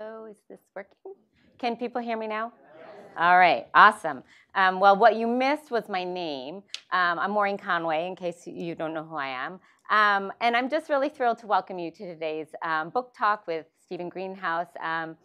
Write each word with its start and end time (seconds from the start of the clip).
So 0.00 0.24
is 0.24 0.38
this 0.48 0.60
working? 0.74 1.12
Can 1.58 1.76
people 1.76 2.00
hear 2.00 2.16
me 2.16 2.26
now? 2.26 2.54
All 3.18 3.36
right, 3.36 3.66
awesome. 3.74 4.22
Um, 4.54 4.80
well, 4.80 4.96
what 4.96 5.16
you 5.16 5.26
missed 5.26 5.70
was 5.70 5.90
my 5.90 6.04
name. 6.04 6.62
Um, 6.90 7.18
I'm 7.18 7.32
Maureen 7.32 7.58
Conway, 7.58 8.06
in 8.06 8.16
case 8.16 8.46
you 8.46 8.74
don't 8.74 8.94
know 8.94 9.04
who 9.04 9.16
I 9.16 9.26
am. 9.26 9.60
Um, 9.90 10.32
and 10.40 10.56
I'm 10.56 10.70
just 10.70 10.88
really 10.88 11.10
thrilled 11.10 11.36
to 11.40 11.46
welcome 11.46 11.78
you 11.78 11.90
to 11.90 12.06
today's 12.06 12.46
um, 12.62 12.88
book 12.88 13.12
talk 13.14 13.46
with 13.46 13.66
Stephen 13.84 14.08
Greenhouse. 14.08 14.68
Um, 14.82 15.18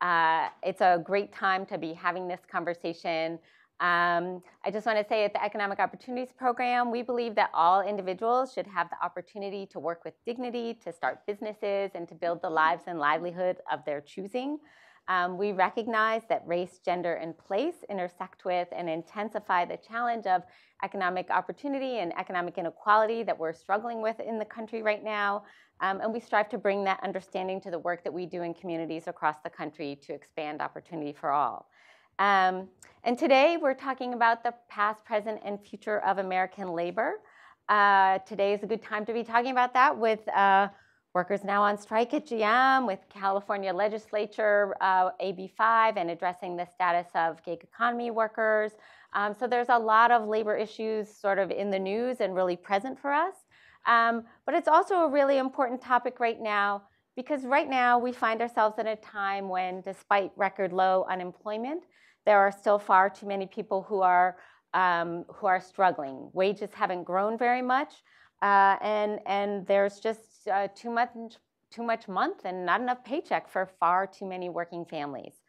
uh, 0.00 0.50
it's 0.62 0.82
a 0.82 1.02
great 1.04 1.32
time 1.32 1.66
to 1.66 1.76
be 1.76 1.92
having 1.92 2.28
this 2.28 2.42
conversation. 2.48 3.40
Um, 3.82 4.44
I 4.64 4.70
just 4.70 4.86
want 4.86 4.96
to 4.98 5.04
say 5.04 5.24
at 5.24 5.32
the 5.32 5.42
Economic 5.42 5.80
Opportunities 5.80 6.32
Program, 6.32 6.92
we 6.92 7.02
believe 7.02 7.34
that 7.34 7.50
all 7.52 7.80
individuals 7.80 8.52
should 8.52 8.68
have 8.68 8.88
the 8.90 9.04
opportunity 9.04 9.66
to 9.72 9.80
work 9.80 10.04
with 10.04 10.14
dignity, 10.24 10.78
to 10.84 10.92
start 10.92 11.26
businesses, 11.26 11.90
and 11.96 12.06
to 12.08 12.14
build 12.14 12.42
the 12.42 12.48
lives 12.48 12.84
and 12.86 13.00
livelihood 13.00 13.56
of 13.72 13.84
their 13.84 14.00
choosing. 14.00 14.60
Um, 15.08 15.36
we 15.36 15.50
recognize 15.50 16.22
that 16.28 16.44
race, 16.46 16.78
gender, 16.84 17.14
and 17.14 17.36
place 17.36 17.74
intersect 17.90 18.44
with 18.44 18.68
and 18.70 18.88
intensify 18.88 19.64
the 19.64 19.78
challenge 19.78 20.26
of 20.26 20.42
economic 20.84 21.28
opportunity 21.30 21.98
and 21.98 22.16
economic 22.16 22.58
inequality 22.58 23.24
that 23.24 23.36
we're 23.36 23.52
struggling 23.52 24.00
with 24.00 24.20
in 24.20 24.38
the 24.38 24.44
country 24.44 24.84
right 24.84 25.02
now. 25.02 25.42
Um, 25.80 26.00
and 26.00 26.12
we 26.12 26.20
strive 26.20 26.48
to 26.50 26.58
bring 26.58 26.84
that 26.84 27.00
understanding 27.02 27.60
to 27.62 27.70
the 27.72 27.80
work 27.80 28.04
that 28.04 28.12
we 28.12 28.26
do 28.26 28.42
in 28.42 28.54
communities 28.54 29.08
across 29.08 29.38
the 29.42 29.50
country 29.50 29.98
to 30.06 30.12
expand 30.12 30.62
opportunity 30.62 31.12
for 31.12 31.32
all. 31.32 31.66
Um, 32.18 32.68
and 33.04 33.18
today 33.18 33.56
we're 33.60 33.74
talking 33.74 34.14
about 34.14 34.44
the 34.44 34.54
past, 34.68 35.04
present, 35.04 35.40
and 35.44 35.60
future 35.60 36.00
of 36.00 36.18
American 36.18 36.72
labor. 36.72 37.14
Uh, 37.68 38.18
today 38.20 38.52
is 38.52 38.62
a 38.62 38.66
good 38.66 38.82
time 38.82 39.04
to 39.06 39.12
be 39.12 39.24
talking 39.24 39.50
about 39.50 39.72
that 39.74 39.96
with 39.96 40.20
uh, 40.28 40.68
workers 41.14 41.42
now 41.42 41.62
on 41.62 41.76
strike 41.78 42.14
at 42.14 42.26
GM, 42.26 42.86
with 42.86 43.00
California 43.08 43.72
legislature 43.72 44.76
uh, 44.80 45.10
AB5 45.22 45.96
and 45.96 46.10
addressing 46.10 46.56
the 46.56 46.66
status 46.66 47.06
of 47.14 47.42
gig 47.44 47.64
economy 47.64 48.10
workers. 48.10 48.72
Um, 49.14 49.34
so 49.34 49.46
there's 49.46 49.68
a 49.68 49.78
lot 49.78 50.10
of 50.10 50.28
labor 50.28 50.56
issues 50.56 51.08
sort 51.08 51.38
of 51.38 51.50
in 51.50 51.70
the 51.70 51.78
news 51.78 52.20
and 52.20 52.34
really 52.34 52.56
present 52.56 52.98
for 52.98 53.12
us. 53.12 53.34
Um, 53.86 54.24
but 54.46 54.54
it's 54.54 54.68
also 54.68 55.00
a 55.00 55.08
really 55.08 55.38
important 55.38 55.82
topic 55.82 56.20
right 56.20 56.40
now 56.40 56.82
because 57.16 57.44
right 57.44 57.68
now 57.68 57.98
we 57.98 58.12
find 58.12 58.40
ourselves 58.40 58.78
in 58.78 58.86
a 58.86 58.96
time 58.96 59.48
when, 59.48 59.80
despite 59.80 60.32
record 60.36 60.72
low 60.72 61.06
unemployment, 61.10 61.84
there 62.24 62.38
are 62.38 62.52
still 62.52 62.78
far 62.78 63.10
too 63.10 63.26
many 63.26 63.46
people 63.46 63.82
who 63.82 64.00
are, 64.00 64.36
um, 64.74 65.24
who 65.28 65.46
are 65.46 65.60
struggling. 65.60 66.30
Wages 66.32 66.70
haven't 66.72 67.04
grown 67.04 67.36
very 67.36 67.62
much, 67.62 68.02
uh, 68.42 68.76
and, 68.80 69.20
and 69.26 69.66
there's 69.66 69.98
just 70.00 70.48
uh, 70.50 70.68
too, 70.74 70.90
much, 70.90 71.10
too 71.70 71.82
much 71.82 72.08
month 72.08 72.44
and 72.44 72.64
not 72.64 72.80
enough 72.80 73.04
paycheck 73.04 73.48
for 73.48 73.66
far 73.66 74.06
too 74.06 74.26
many 74.26 74.48
working 74.48 74.84
families. 74.84 75.42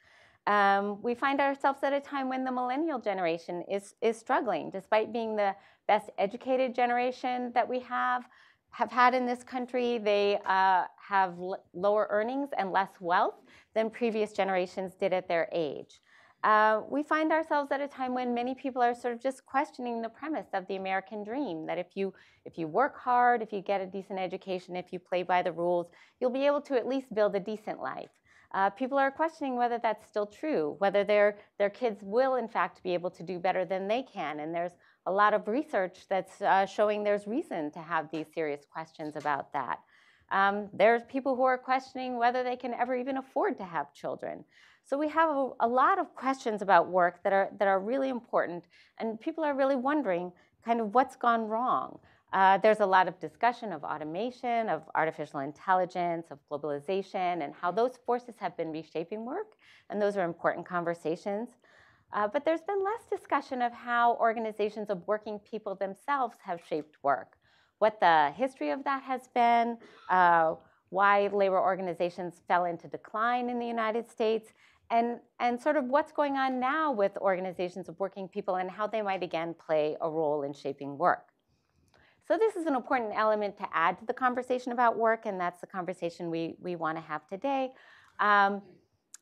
Um, 0.46 1.02
we 1.02 1.16
find 1.16 1.40
ourselves 1.40 1.80
at 1.84 1.94
a 1.94 2.02
time 2.02 2.28
when 2.28 2.44
the 2.44 2.52
millennial 2.52 3.00
generation 3.00 3.64
is, 3.72 3.96
is 4.02 4.18
struggling, 4.18 4.70
despite 4.70 5.14
being 5.14 5.38
the 5.38 5.56
best 5.88 6.10
educated 6.18 6.76
generation 6.76 7.52
that 7.54 7.68
we 7.68 7.80
have 7.80 8.28
have 8.74 8.92
had 8.92 9.14
in 9.14 9.26
this 9.26 9.44
country. 9.44 10.00
They 10.00 10.40
uh, 10.46 10.86
have 10.98 11.36
lower 11.74 12.08
earnings 12.10 12.50
and 12.58 12.72
less 12.72 12.90
wealth 13.00 13.36
than 13.76 13.90
previous 13.90 14.34
generations 14.34 14.94
did 15.00 15.14
at 15.14 15.28
their 15.28 15.48
age. 15.54 16.02
Uh, 16.44 16.82
we 16.90 17.04
find 17.04 17.32
ourselves 17.32 17.72
at 17.72 17.80
a 17.80 17.88
time 17.88 18.14
when 18.14 18.34
many 18.34 18.54
people 18.54 18.82
are 18.82 18.94
sort 18.94 19.14
of 19.14 19.22
just 19.22 19.46
questioning 19.46 20.02
the 20.02 20.10
premise 20.10 20.48
of 20.54 20.68
the 20.68 20.76
American 20.76 21.24
dream 21.24 21.66
that 21.66 21.78
if 21.78 21.88
you 21.96 22.14
if 22.46 22.58
you 22.58 22.68
work 22.68 23.00
hard, 23.00 23.42
if 23.42 23.54
you 23.54 23.62
get 23.62 23.80
a 23.80 23.86
decent 23.86 24.20
education, 24.20 24.76
if 24.76 24.92
you 24.92 25.00
play 25.00 25.24
by 25.24 25.42
the 25.42 25.52
rules, 25.52 25.88
you'll 26.20 26.30
be 26.30 26.46
able 26.46 26.60
to 26.62 26.76
at 26.76 26.86
least 26.86 27.14
build 27.16 27.34
a 27.36 27.40
decent 27.40 27.80
life. 27.80 28.10
Uh, 28.54 28.70
people 28.72 28.98
are 28.98 29.10
questioning 29.10 29.56
whether 29.56 29.80
that's 29.82 30.06
still 30.06 30.26
true, 30.26 30.76
whether 30.80 31.04
their 31.04 31.38
their 31.60 31.70
kids 31.70 32.02
will 32.04 32.36
in 32.36 32.48
fact 32.48 32.84
be 32.84 32.94
able 32.94 33.10
to 33.12 33.24
do 33.24 33.40
better 33.40 33.64
than 33.64 33.88
they 33.88 34.04
can, 34.04 34.42
and 34.42 34.54
there's 34.54 34.74
a 35.06 35.12
lot 35.12 35.34
of 35.34 35.48
research 35.48 36.06
that's 36.10 36.42
uh, 36.42 36.66
showing 36.66 37.04
there's 37.04 37.28
reason 37.28 37.72
to 37.72 37.80
have 37.80 38.10
these 38.12 38.28
serious 38.34 38.66
questions 38.72 39.16
about 39.16 39.52
that. 39.54 39.80
Um, 40.32 40.70
there's 40.74 41.04
people 41.04 41.36
who 41.36 41.44
are 41.44 41.58
questioning 41.58 42.18
whether 42.18 42.44
they 42.44 42.56
can 42.56 42.74
ever 42.74 42.96
even 42.96 43.18
afford 43.18 43.58
to 43.58 43.64
have 43.66 43.94
children. 43.94 44.44
So 44.86 44.98
we 44.98 45.08
have 45.10 45.30
a, 45.30 45.50
a, 45.62 45.68
lot 45.68 46.00
of 46.00 46.14
questions 46.16 46.62
about 46.62 46.90
work 46.90 47.24
that 47.24 47.32
are, 47.32 47.50
that 47.60 47.68
are 47.68 47.80
really 47.80 48.10
important, 48.10 48.66
and 48.98 49.20
people 49.20 49.44
are 49.44 49.54
really 49.54 49.76
wondering 49.76 50.32
kind 50.66 50.82
of 50.82 50.94
what's 50.94 51.16
gone 51.16 51.48
wrong. 51.48 52.00
Uh, 52.34 52.58
there's 52.58 52.80
a 52.80 52.86
lot 52.86 53.08
of 53.08 53.20
discussion 53.20 53.72
of 53.72 53.84
automation, 53.84 54.68
of 54.68 54.82
artificial 54.96 55.42
intelligence, 55.42 56.26
of 56.32 56.40
globalization, 56.52 57.44
and 57.44 57.54
how 57.54 57.72
those 57.72 58.00
forces 58.06 58.36
have 58.40 58.58
been 58.58 58.72
reshaping 58.72 59.24
work, 59.24 59.54
and 59.90 60.02
those 60.02 60.18
are 60.18 60.26
important 60.26 60.66
conversations. 60.66 61.50
Uh, 62.14 62.28
but 62.28 62.46
there's 62.46 62.62
been 62.62 62.84
less 62.84 63.04
discussion 63.10 63.62
of 63.62 63.74
how 63.74 64.16
organizations 64.18 64.90
of 64.90 65.02
working 65.08 65.40
people 65.40 65.76
themselves 65.76 66.38
have 66.44 66.60
shaped 66.70 66.96
work, 67.02 67.38
what 67.80 68.00
the 68.00 68.32
history 68.36 68.70
of 68.70 68.84
that 68.84 69.02
has 69.02 69.28
been, 69.34 69.78
uh, 70.10 70.54
why 70.90 71.28
labor 71.34 71.60
organizations 71.60 72.42
fell 72.48 72.66
into 72.66 72.88
decline 72.88 73.50
in 73.50 73.58
the 73.58 73.66
United 73.66 74.10
States, 74.10 74.54
and, 74.92 75.20
and 75.40 75.60
sort 75.60 75.76
of 75.76 75.86
what's 75.86 76.12
going 76.12 76.38
on 76.38 76.60
now 76.60 76.92
with 76.92 77.18
organizations 77.18 77.90
of 77.90 78.00
working 78.00 78.28
people 78.28 78.56
and 78.56 78.70
how 78.70 78.86
they 78.86 79.02
might 79.02 79.24
again 79.24 79.56
play 79.66 79.98
a 80.02 80.10
role 80.10 80.44
in 80.44 80.54
shaping 80.54 80.98
work. 81.00 81.30
So 82.28 82.38
this 82.38 82.56
is 82.56 82.68
an 82.68 82.76
important 82.76 83.14
element 83.16 83.58
to 83.58 83.68
add 83.74 83.98
to 84.00 84.06
the 84.06 84.14
conversation 84.14 84.72
about 84.72 84.98
work, 84.98 85.26
and 85.26 85.40
that's 85.40 85.60
the 85.62 85.68
conversation 85.68 86.30
we, 86.30 86.56
we 86.62 86.76
want 86.76 86.98
to 86.98 87.02
have 87.02 87.28
today. 87.28 87.72
Um, 88.20 88.62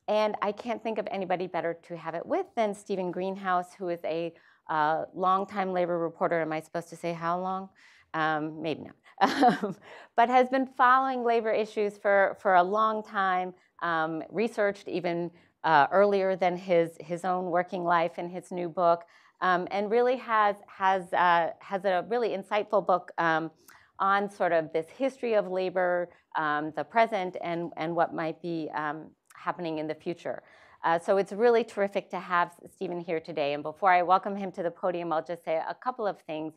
and 0.08 0.36
I 0.42 0.52
can't 0.52 0.82
think 0.82 0.98
of 0.98 1.08
anybody 1.12 1.48
better 1.48 1.74
to 1.84 1.98
have 1.98 2.16
it 2.16 2.26
with 2.26 2.46
than 2.56 2.74
Stephen 2.74 3.12
Greenhouse, 3.12 3.74
who 3.74 3.90
is 3.90 4.00
a 4.04 4.34
uh, 4.70 5.06
longtime 5.14 5.74
labor 5.74 6.00
reporter. 6.00 6.42
Am 6.42 6.52
I 6.52 6.60
supposed 6.60 6.90
to 6.90 6.96
say 6.96 7.14
how 7.14 7.40
long? 7.40 7.70
Um, 8.14 8.62
maybe 8.62 8.84
not. 8.84 9.76
but 10.16 10.30
has 10.30 10.50
been 10.50 10.68
following 10.78 11.24
labor 11.24 11.52
issues 11.52 11.98
for, 11.98 12.38
for 12.42 12.56
a 12.56 12.64
long 12.64 13.04
time, 13.04 13.54
um, 13.82 14.24
researched 14.30 14.88
even 14.88 15.32
uh, 15.64 15.88
earlier 15.92 16.36
than 16.36 16.58
his, 16.58 16.98
his 17.00 17.24
own 17.24 17.46
working 17.46 17.84
life 17.84 18.18
in 18.18 18.30
his 18.30 18.52
new 18.52 18.68
book, 18.68 19.04
um, 19.42 19.68
and 19.72 19.92
really 19.92 20.18
has, 20.18 20.56
has, 20.68 21.12
uh, 21.14 21.52
has 21.60 21.86
a 21.86 22.06
really 22.10 22.30
insightful 22.30 22.86
book 22.86 23.12
um, 23.18 23.52
on 24.00 24.30
sort 24.30 24.52
of 24.52 24.74
this 24.74 24.88
history 24.90 25.36
of 25.36 25.48
labor, 25.48 26.10
um, 26.36 26.74
the 26.76 26.84
present, 26.84 27.38
and, 27.44 27.72
and 27.78 27.96
what 27.96 28.14
might 28.14 28.42
be 28.42 28.70
um, 28.76 29.08
happening 29.46 29.80
in 29.82 29.88
the 29.88 29.96
future. 29.96 30.38
Uh, 30.84 30.98
so 31.06 31.18
it's 31.18 31.32
really 31.32 31.64
terrific 31.64 32.10
to 32.10 32.20
have 32.20 32.50
Stephen 32.76 33.00
here 33.00 33.20
today. 33.20 33.54
And 33.54 33.62
before 33.62 33.92
I 33.92 34.02
welcome 34.02 34.36
him 34.36 34.52
to 34.54 34.64
the 34.64 34.72
podium, 34.72 35.14
I'll 35.14 35.28
just 35.34 35.44
say 35.44 35.56
a 35.58 35.76
couple 35.86 36.08
of 36.08 36.18
things. 36.22 36.54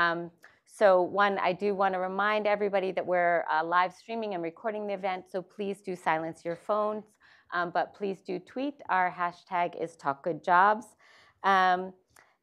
Um, 0.00 0.30
so 0.66 1.02
one, 1.02 1.38
I 1.38 1.52
do 1.52 1.74
want 1.74 1.94
to 1.94 2.00
remind 2.00 2.46
everybody 2.46 2.90
that 2.92 3.06
we're 3.06 3.44
uh, 3.52 3.64
live 3.64 3.92
streaming 3.94 4.34
and 4.34 4.42
recording 4.42 4.86
the 4.86 4.94
event, 4.94 5.24
so 5.32 5.40
please 5.40 5.80
do 5.80 5.94
silence 5.96 6.44
your 6.44 6.56
phones. 6.56 7.04
Um, 7.54 7.70
but 7.72 7.94
please 7.94 8.18
do 8.20 8.38
tweet. 8.38 8.74
Our 8.88 9.08
hashtag 9.10 9.82
is 9.82 9.96
TalkGoodJobs. 9.96 10.84
Um, 11.44 11.92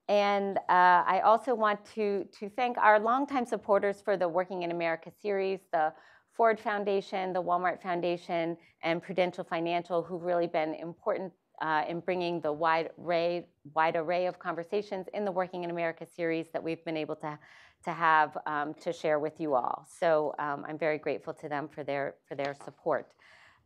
and 0.08 0.58
uh, 0.58 1.04
I 1.14 1.22
also 1.24 1.54
want 1.54 1.80
to, 1.96 2.26
to 2.40 2.50
thank 2.50 2.78
our 2.78 3.00
longtime 3.00 3.46
supporters 3.46 4.02
for 4.04 4.18
the 4.18 4.28
Working 4.28 4.64
in 4.64 4.72
America 4.72 5.12
series, 5.22 5.60
the 5.72 5.94
Ford 6.36 6.60
Foundation, 6.60 7.34
the 7.34 7.42
Walmart 7.42 7.82
Foundation, 7.82 8.58
and 8.84 9.02
Prudential 9.02 9.44
Financial, 9.44 10.04
who've 10.04 10.24
really 10.24 10.48
been 10.48 10.76
important 10.76 11.32
uh, 11.62 11.84
in 11.88 12.02
bringing 12.02 12.42
the 12.42 12.52
wide 12.52 12.90
array, 13.02 13.48
wide 13.74 13.96
array 13.96 14.26
of 14.26 14.38
conversations 14.38 15.08
in 15.14 15.24
the 15.24 15.32
Working 15.32 15.64
in 15.64 15.70
America 15.70 16.06
series 16.06 16.48
that 16.52 16.62
we've 16.62 16.84
been 16.84 16.98
able 16.98 17.16
to, 17.16 17.40
to 17.86 17.92
have 17.92 18.38
um, 18.46 18.74
to 18.82 18.92
share 18.92 19.20
with 19.20 19.40
you 19.40 19.56
all. 19.56 19.88
So 20.00 20.36
um, 20.38 20.66
I'm 20.68 20.78
very 20.78 20.98
grateful 20.98 21.34
to 21.36 21.48
them 21.48 21.70
for 21.70 21.84
their, 21.84 22.16
for 22.28 22.36
their 22.36 22.56
support. 22.66 23.08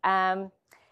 Um, 0.04 0.52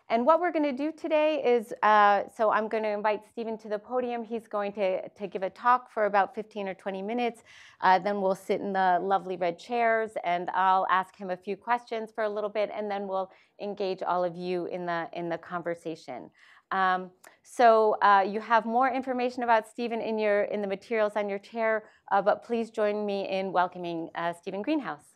and 0.09 0.25
what 0.25 0.39
we're 0.39 0.54
going 0.54 0.63
to 0.63 0.71
do 0.71 0.94
today 0.94 1.44
is, 1.44 1.74
uh, 1.83 2.24
so 2.36 2.50
I'm 2.50 2.69
going 2.69 2.83
to 2.83 2.89
invite 2.89 3.25
Stephen 3.30 3.57
to 3.57 3.68
the 3.68 3.77
podium. 3.77 4.24
He's 4.24 4.48
going 4.48 4.71
to, 4.74 5.09
to 5.09 5.27
give 5.27 5.44
a 5.44 5.50
talk 5.50 5.92
for 5.92 6.06
about 6.06 6.33
15 6.33 6.69
or 6.69 6.74
20 6.74 7.01
minutes. 7.01 7.44
Uh, 7.81 8.00
then 8.00 8.21
we'll 8.21 8.36
sit 8.36 8.62
in 8.62 8.71
the 8.71 9.00
lovely 9.01 9.36
red 9.36 9.59
chairs 9.59 10.12
and 10.24 10.50
I'll 10.51 10.88
ask 10.89 11.15
him 11.15 11.30
a 11.30 11.36
few 11.36 11.57
questions 11.57 12.09
for 12.15 12.24
a 12.24 12.30
little 12.30 12.50
bit 12.50 12.71
and 12.74 12.89
then 12.89 13.06
we'll 13.06 13.30
engage 13.62 14.01
all 14.01 14.24
of 14.24 14.38
you 14.38 14.68
in 14.68 14.86
the, 14.86 15.09
in 15.12 15.27
the 15.27 15.38
conversation. 15.38 16.30
Um, 16.71 17.12
so 17.44 17.98
uh, 18.01 18.25
you 18.25 18.39
have 18.39 18.65
more 18.65 18.89
information 18.89 19.44
about 19.44 19.68
Stephen 19.68 20.00
in, 20.00 20.18
your, 20.18 20.44
in 20.44 20.62
the 20.62 20.68
materials 20.68 21.13
on 21.18 21.27
your 21.27 21.39
chair, 21.39 21.83
uh, 22.12 22.21
but 22.21 22.45
please 22.45 22.69
join 22.69 23.06
me 23.06 23.27
in 23.27 23.51
welcoming 23.51 24.10
uh, 24.15 24.33
Stephen 24.33 24.62
Greenhouse. 24.62 25.15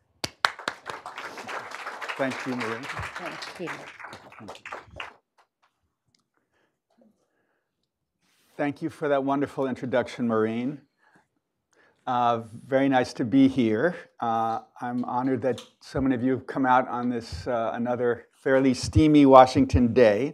Thank 2.18 2.46
you, 2.46 2.56
Marie. 2.56 2.84
Thank 3.16 3.60
you. 3.60 3.70
Thank 8.58 8.82
you 8.82 8.90
for 8.90 9.08
that 9.08 9.24
wonderful 9.24 9.68
introduction, 9.68 10.28
Maureen. 10.28 10.82
Uh, 12.06 12.42
very 12.68 12.90
nice 12.90 13.14
to 13.14 13.26
be 13.26 13.48
here. 13.48 13.96
Uh, 14.20 14.60
I'm 14.80 15.06
honored 15.06 15.42
that 15.44 15.62
so 15.82 16.02
many 16.02 16.16
of 16.16 16.24
you 16.24 16.32
have 16.32 16.48
come 16.48 16.66
out 16.66 16.88
on 16.88 17.10
this 17.10 17.48
uh, 17.48 17.72
another 17.74 18.28
fairly 18.34 18.74
steamy 18.74 19.26
Washington 19.26 19.94
day. 19.94 20.34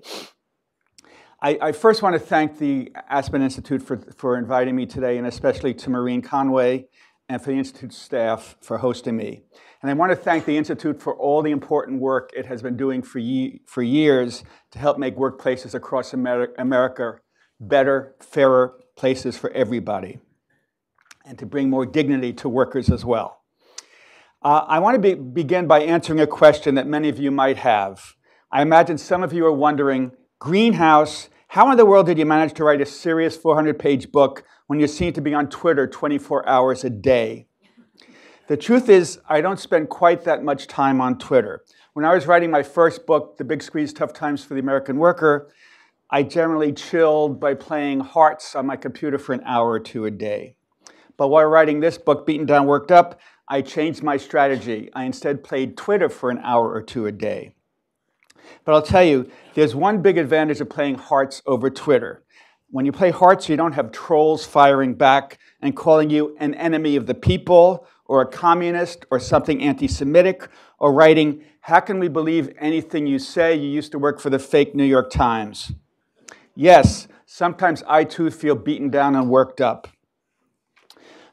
I, 1.41 1.57
I, 1.61 1.71
first 1.71 2.01
want 2.01 2.15
to 2.15 2.19
thank 2.19 2.57
the 2.57 2.91
Aspen 3.09 3.41
Institute 3.41 3.83
for, 3.83 3.97
for 3.97 4.37
inviting 4.37 4.75
me 4.75 4.85
today, 4.85 5.17
and 5.17 5.27
especially 5.27 5.73
to 5.75 5.89
Maureen 5.89 6.21
Conway 6.21 6.87
and 7.29 7.41
for 7.41 7.51
the 7.51 7.57
Institute 7.57 7.93
staff 7.93 8.55
for 8.61 8.77
hosting 8.77 9.17
me. 9.17 9.43
And 9.81 9.91
I 9.91 9.93
want 9.93 10.11
to 10.11 10.15
thank 10.15 10.45
the 10.45 10.57
Institute 10.57 11.01
for 11.01 11.15
all 11.15 11.41
the 11.41 11.51
important 11.51 11.99
work 11.99 12.31
it 12.35 12.45
has 12.45 12.61
been 12.61 12.77
doing 12.77 13.01
for, 13.01 13.19
ye- 13.19 13.61
for 13.65 13.83
years 13.83 14.43
to 14.71 14.79
help 14.79 14.97
make 14.97 15.15
workplaces 15.15 15.73
across 15.73 16.13
Amer- 16.13 16.53
America 16.57 17.19
better, 17.59 18.15
fairer 18.19 18.79
places 18.95 19.37
for 19.37 19.51
everybody, 19.51 20.19
and 21.25 21.37
to 21.37 21.45
bring 21.45 21.69
more 21.69 21.85
dignity 21.85 22.31
to 22.33 22.49
workers 22.49 22.89
as 22.89 23.03
well. 23.03 23.41
Uh, 24.41 24.65
I 24.67 24.79
want 24.79 24.95
to 24.95 25.01
be- 25.01 25.21
begin 25.21 25.67
by 25.67 25.81
answering 25.81 26.19
a 26.19 26.27
question 26.27 26.75
that 26.75 26.87
many 26.87 27.09
of 27.09 27.19
you 27.19 27.31
might 27.31 27.57
have. 27.57 28.15
I 28.51 28.61
imagine 28.61 28.97
some 28.97 29.23
of 29.23 29.33
you 29.33 29.45
are 29.45 29.51
wondering 29.51 30.11
Greenhouse, 30.39 31.29
how 31.49 31.69
in 31.71 31.77
the 31.77 31.85
world 31.85 32.05
did 32.05 32.17
you 32.17 32.25
manage 32.25 32.53
to 32.53 32.63
write 32.63 32.79
a 32.79 32.85
serious 32.85 33.35
400 33.35 33.77
page 33.77 34.11
book 34.11 34.43
when 34.67 34.79
you 34.79 34.87
seem 34.87 35.13
to 35.13 35.21
be 35.21 35.33
on 35.33 35.49
Twitter 35.49 35.87
24 35.87 36.47
hours 36.47 36.83
a 36.83 36.89
day? 36.89 37.47
The 38.47 38.57
truth 38.57 38.87
is, 38.87 39.19
I 39.27 39.41
don't 39.41 39.59
spend 39.59 39.89
quite 39.89 40.23
that 40.23 40.43
much 40.43 40.67
time 40.67 41.01
on 41.01 41.17
Twitter. 41.17 41.63
When 41.93 42.05
I 42.05 42.13
was 42.13 42.27
writing 42.27 42.51
my 42.51 42.63
first 42.63 43.05
book, 43.05 43.37
The 43.37 43.43
Big 43.43 43.63
Squeeze 43.63 43.91
Tough 43.91 44.13
Times 44.13 44.43
for 44.43 44.53
the 44.53 44.59
American 44.59 44.97
Worker, 44.97 45.49
I 46.09 46.23
generally 46.23 46.71
chilled 46.71 47.39
by 47.39 47.55
playing 47.55 48.01
hearts 48.01 48.55
on 48.55 48.65
my 48.65 48.77
computer 48.77 49.17
for 49.17 49.33
an 49.33 49.41
hour 49.45 49.69
or 49.71 49.79
two 49.79 50.05
a 50.05 50.11
day. 50.11 50.55
But 51.17 51.29
while 51.29 51.45
writing 51.45 51.79
this 51.79 51.97
book, 51.97 52.25
Beaten 52.25 52.45
Down, 52.45 52.67
Worked 52.67 52.91
Up, 52.91 53.19
I 53.49 53.61
changed 53.61 54.03
my 54.03 54.17
strategy. 54.17 54.89
I 54.93 55.05
instead 55.05 55.43
played 55.43 55.75
Twitter 55.75 56.07
for 56.09 56.29
an 56.29 56.39
hour 56.43 56.71
or 56.71 56.81
two 56.81 57.07
a 57.07 57.11
day. 57.11 57.53
But 58.63 58.73
I'll 58.73 58.81
tell 58.81 59.03
you, 59.03 59.29
there's 59.55 59.75
one 59.75 60.01
big 60.01 60.17
advantage 60.17 60.61
of 60.61 60.69
playing 60.69 60.95
hearts 60.95 61.41
over 61.45 61.69
Twitter. 61.69 62.23
When 62.69 62.85
you 62.85 62.91
play 62.91 63.11
hearts, 63.11 63.47
you 63.47 63.55
don't 63.55 63.73
have 63.73 63.93
trolls 63.93 64.45
firing 64.45 64.93
back 64.93 65.39
and 65.61 65.75
calling 65.75 66.09
you 66.09 66.35
an 66.39 66.53
enemy 66.55 66.97
of 66.97 67.05
the 67.05 67.13
people 67.13 67.87
or 68.05 68.21
a 68.21 68.25
communist 68.25 69.05
or 69.09 69.19
something 69.19 69.61
anti 69.61 69.87
Semitic 69.87 70.49
or 70.77 70.93
writing, 70.93 71.43
How 71.61 71.79
can 71.79 71.99
we 71.99 72.09
believe 72.09 72.53
anything 72.59 73.07
you 73.07 73.19
say? 73.19 73.55
You 73.55 73.69
used 73.69 73.91
to 73.93 73.99
work 73.99 74.19
for 74.19 74.29
the 74.29 74.39
fake 74.39 74.75
New 74.75 74.83
York 74.83 75.09
Times. 75.09 75.71
Yes, 76.55 77.07
sometimes 77.25 77.83
I 77.87 78.03
too 78.03 78.29
feel 78.31 78.55
beaten 78.55 78.89
down 78.89 79.15
and 79.15 79.29
worked 79.29 79.61
up. 79.61 79.87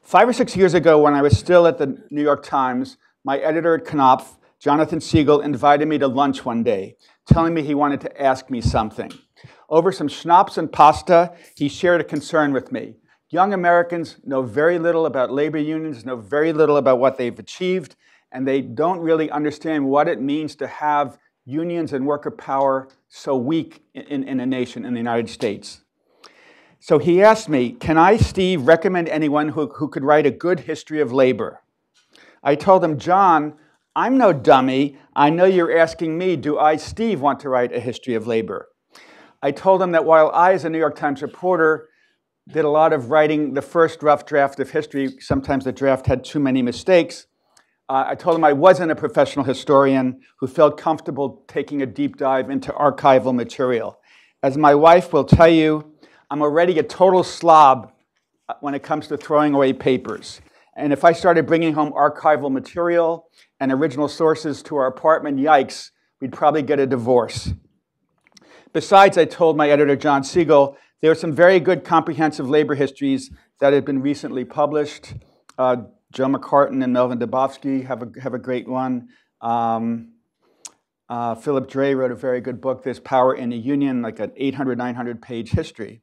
Five 0.01 0.29
or 0.29 0.33
six 0.33 0.55
years 0.55 0.73
ago, 0.73 1.01
when 1.01 1.15
I 1.15 1.21
was 1.21 1.37
still 1.37 1.67
at 1.67 1.77
the 1.77 2.01
New 2.11 2.21
York 2.21 2.43
Times, 2.43 2.97
my 3.23 3.39
editor 3.39 3.75
at 3.75 3.85
Knopf, 3.85 4.37
Jonathan 4.59 4.99
Segal, 4.99 5.43
invited 5.43 5.87
me 5.87 5.97
to 5.97 6.07
lunch 6.07 6.45
one 6.45 6.63
day, 6.63 6.95
telling 7.25 7.53
me 7.53 7.63
he 7.63 7.73
wanted 7.73 8.01
to 8.01 8.21
ask 8.21 8.49
me 8.49 8.61
something. 8.61 9.11
Over 9.69 9.91
some 9.91 10.07
schnapps 10.07 10.57
and 10.57 10.71
pasta, 10.71 11.33
he 11.55 11.67
shared 11.69 12.01
a 12.01 12.03
concern 12.03 12.53
with 12.53 12.71
me. 12.71 12.95
Young 13.29 13.53
Americans 13.53 14.17
know 14.23 14.43
very 14.43 14.77
little 14.77 15.05
about 15.05 15.31
labor 15.31 15.57
unions, 15.57 16.05
know 16.05 16.15
very 16.15 16.53
little 16.53 16.77
about 16.77 16.99
what 16.99 17.17
they've 17.17 17.37
achieved, 17.37 17.95
and 18.31 18.47
they 18.47 18.61
don't 18.61 18.99
really 18.99 19.31
understand 19.31 19.85
what 19.85 20.07
it 20.07 20.21
means 20.21 20.55
to 20.57 20.67
have 20.67 21.17
unions 21.45 21.93
and 21.93 22.05
worker 22.05 22.31
power 22.31 22.87
so 23.09 23.35
weak 23.35 23.83
in, 23.93 24.23
in 24.23 24.39
a 24.39 24.45
nation, 24.45 24.85
in 24.85 24.93
the 24.93 24.99
United 24.99 25.29
States. 25.29 25.81
So 26.79 26.99
he 26.99 27.23
asked 27.23 27.49
me, 27.49 27.71
Can 27.71 27.97
I, 27.97 28.17
Steve, 28.17 28.67
recommend 28.67 29.09
anyone 29.09 29.49
who, 29.49 29.67
who 29.67 29.87
could 29.87 30.03
write 30.03 30.25
a 30.25 30.31
good 30.31 30.61
history 30.61 31.01
of 31.01 31.11
labor? 31.11 31.61
I 32.43 32.53
told 32.55 32.83
him, 32.83 32.99
John, 32.99 33.55
I'm 33.95 34.17
no 34.17 34.33
dummy. 34.33 34.97
I 35.15 35.29
know 35.29 35.45
you're 35.45 35.75
asking 35.75 36.17
me, 36.17 36.35
do 36.35 36.59
I, 36.59 36.75
Steve, 36.75 37.21
want 37.21 37.39
to 37.39 37.49
write 37.49 37.73
a 37.73 37.79
history 37.79 38.13
of 38.13 38.27
labor? 38.27 38.67
I 39.45 39.51
told 39.51 39.79
him 39.79 39.91
that 39.91 40.05
while 40.05 40.31
I, 40.33 40.53
as 40.53 40.65
a 40.65 40.71
New 40.71 40.79
York 40.79 40.95
Times 40.95 41.21
reporter, 41.21 41.89
did 42.51 42.65
a 42.65 42.69
lot 42.69 42.93
of 42.93 43.11
writing 43.11 43.53
the 43.53 43.61
first 43.61 44.01
rough 44.01 44.25
draft 44.25 44.59
of 44.59 44.71
history. 44.71 45.17
Sometimes 45.19 45.65
the 45.65 45.71
draft 45.71 46.07
had 46.07 46.23
too 46.23 46.39
many 46.39 46.63
mistakes. 46.63 47.27
Uh, 47.87 48.05
I 48.07 48.15
told 48.15 48.35
him 48.35 48.43
I 48.43 48.53
wasn't 48.53 48.89
a 48.89 48.95
professional 48.95 49.45
historian 49.45 50.21
who 50.39 50.47
felt 50.47 50.79
comfortable 50.79 51.43
taking 51.47 51.83
a 51.83 51.85
deep 51.85 52.17
dive 52.17 52.49
into 52.49 52.71
archival 52.71 53.35
material. 53.35 53.99
As 54.41 54.57
my 54.57 54.73
wife 54.73 55.13
will 55.13 55.23
tell 55.23 55.47
you, 55.47 55.93
I'm 56.31 56.41
already 56.41 56.79
a 56.79 56.83
total 56.83 57.23
slob 57.23 57.93
uh, 58.49 58.55
when 58.61 58.73
it 58.73 58.81
comes 58.81 59.05
to 59.09 59.15
throwing 59.15 59.53
away 59.53 59.73
papers. 59.73 60.41
And 60.75 60.91
if 60.91 61.05
I 61.05 61.13
started 61.13 61.45
bringing 61.45 61.75
home 61.75 61.93
archival 61.93 62.51
material 62.51 63.27
and 63.59 63.71
original 63.71 64.07
sources 64.07 64.63
to 64.63 64.77
our 64.77 64.87
apartment, 64.87 65.37
yikes, 65.37 65.91
we'd 66.19 66.33
probably 66.33 66.63
get 66.63 66.79
a 66.79 66.87
divorce. 66.87 67.53
Besides, 68.75 69.17
I 69.17 69.23
told 69.23 69.55
my 69.55 69.69
editor, 69.69 69.95
John 69.95 70.21
Segal, 70.21 70.75
there 70.99 71.09
are 71.09 71.15
some 71.15 71.31
very 71.31 71.61
good 71.61 71.85
comprehensive 71.85 72.49
labor 72.49 72.75
histories 72.75 73.31
that 73.61 73.71
have 73.71 73.85
been 73.85 74.01
recently 74.01 74.43
published. 74.43 75.13
Uh, 75.57 75.83
Joe 76.11 76.25
McCartin 76.25 76.83
and 76.83 76.91
Melvin 76.91 77.17
Dubofsky 77.17 77.85
have 77.85 78.01
a, 78.01 78.21
have 78.21 78.33
a 78.33 78.37
great 78.37 78.67
one. 78.67 79.07
Um, 79.39 80.09
uh, 81.07 81.35
Philip 81.35 81.69
Dray 81.69 81.95
wrote 81.95 82.11
a 82.11 82.15
very 82.15 82.41
good 82.41 82.59
book, 82.59 82.83
There's 82.83 82.99
Power 82.99 83.33
in 83.33 83.53
a 83.53 83.55
Union, 83.55 84.01
like 84.01 84.19
an 84.19 84.33
800, 84.35 84.77
900 84.77 85.21
page 85.21 85.51
history. 85.51 86.01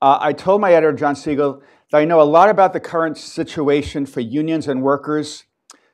Uh, 0.00 0.16
I 0.18 0.32
told 0.32 0.62
my 0.62 0.72
editor, 0.72 0.94
John 0.94 1.14
Segal, 1.14 1.60
that 1.90 1.98
I 1.98 2.06
know 2.06 2.22
a 2.22 2.24
lot 2.24 2.48
about 2.48 2.72
the 2.72 2.80
current 2.80 3.18
situation 3.18 4.06
for 4.06 4.20
unions 4.20 4.66
and 4.66 4.80
workers. 4.82 5.44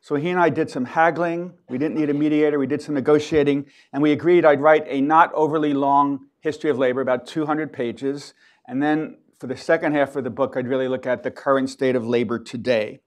So 0.01 0.15
he 0.15 0.31
and 0.31 0.39
I 0.39 0.49
did 0.49 0.71
some 0.71 0.85
haggling. 0.85 1.53
We 1.69 1.79
didn't 1.79 1.97
need 1.97 2.11
a 2.11 2.15
mediator. 2.15 2.59
We 2.59 2.67
did 2.67 2.81
some 2.81 2.95
negotiating. 2.95 3.67
And 3.93 4.03
we 4.03 4.13
agreed 4.13 4.45
I'd 4.45 4.61
write 4.61 4.85
a 4.87 5.01
not 5.01 5.33
overly 5.35 5.75
long 5.75 6.27
history 6.41 6.71
of 6.71 6.79
labor, 6.79 7.01
about 7.01 7.27
200 7.27 7.73
pages. 7.73 8.35
And 8.67 8.83
then 8.83 9.19
for 9.39 9.47
the 9.47 9.57
second 9.57 9.95
half 9.95 10.17
of 10.17 10.25
the 10.25 10.31
book, 10.31 10.57
I'd 10.57 10.69
really 10.69 10.89
look 10.89 11.07
at 11.07 11.23
the 11.23 11.31
current 11.31 11.71
state 11.71 11.97
of 11.97 12.07
labor 12.07 12.39
today. 12.39 13.01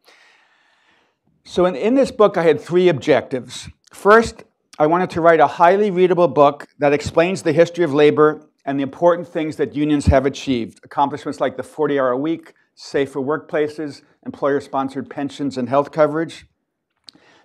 So 1.44 1.66
in, 1.66 1.76
in 1.76 1.96
this 1.96 2.12
book, 2.12 2.38
I 2.38 2.44
had 2.44 2.62
three 2.62 2.88
objectives. 2.90 3.70
First, 3.92 4.44
I 4.78 4.88
wanted 4.88 5.10
to 5.12 5.22
write 5.22 5.40
a 5.40 5.48
highly 5.48 5.92
readable 5.92 6.28
book 6.28 6.68
that 6.80 6.94
explains 6.94 7.42
the 7.42 7.52
history 7.52 7.84
of 7.84 7.94
labor 7.94 8.48
and 8.66 8.80
the 8.80 8.84
important 8.84 9.28
things 9.28 9.56
that 9.58 9.76
unions 9.76 10.06
have 10.06 10.26
achieved. 10.26 10.80
Accomplishments 10.84 11.40
like 11.40 11.58
the 11.58 11.64
40 11.64 12.00
hour 12.00 12.16
week, 12.16 12.54
safer 12.76 13.20
workplaces, 13.20 14.02
employer 14.26 14.62
sponsored 14.62 15.10
pensions 15.10 15.58
and 15.58 15.68
health 15.68 15.92
coverage. 15.92 16.46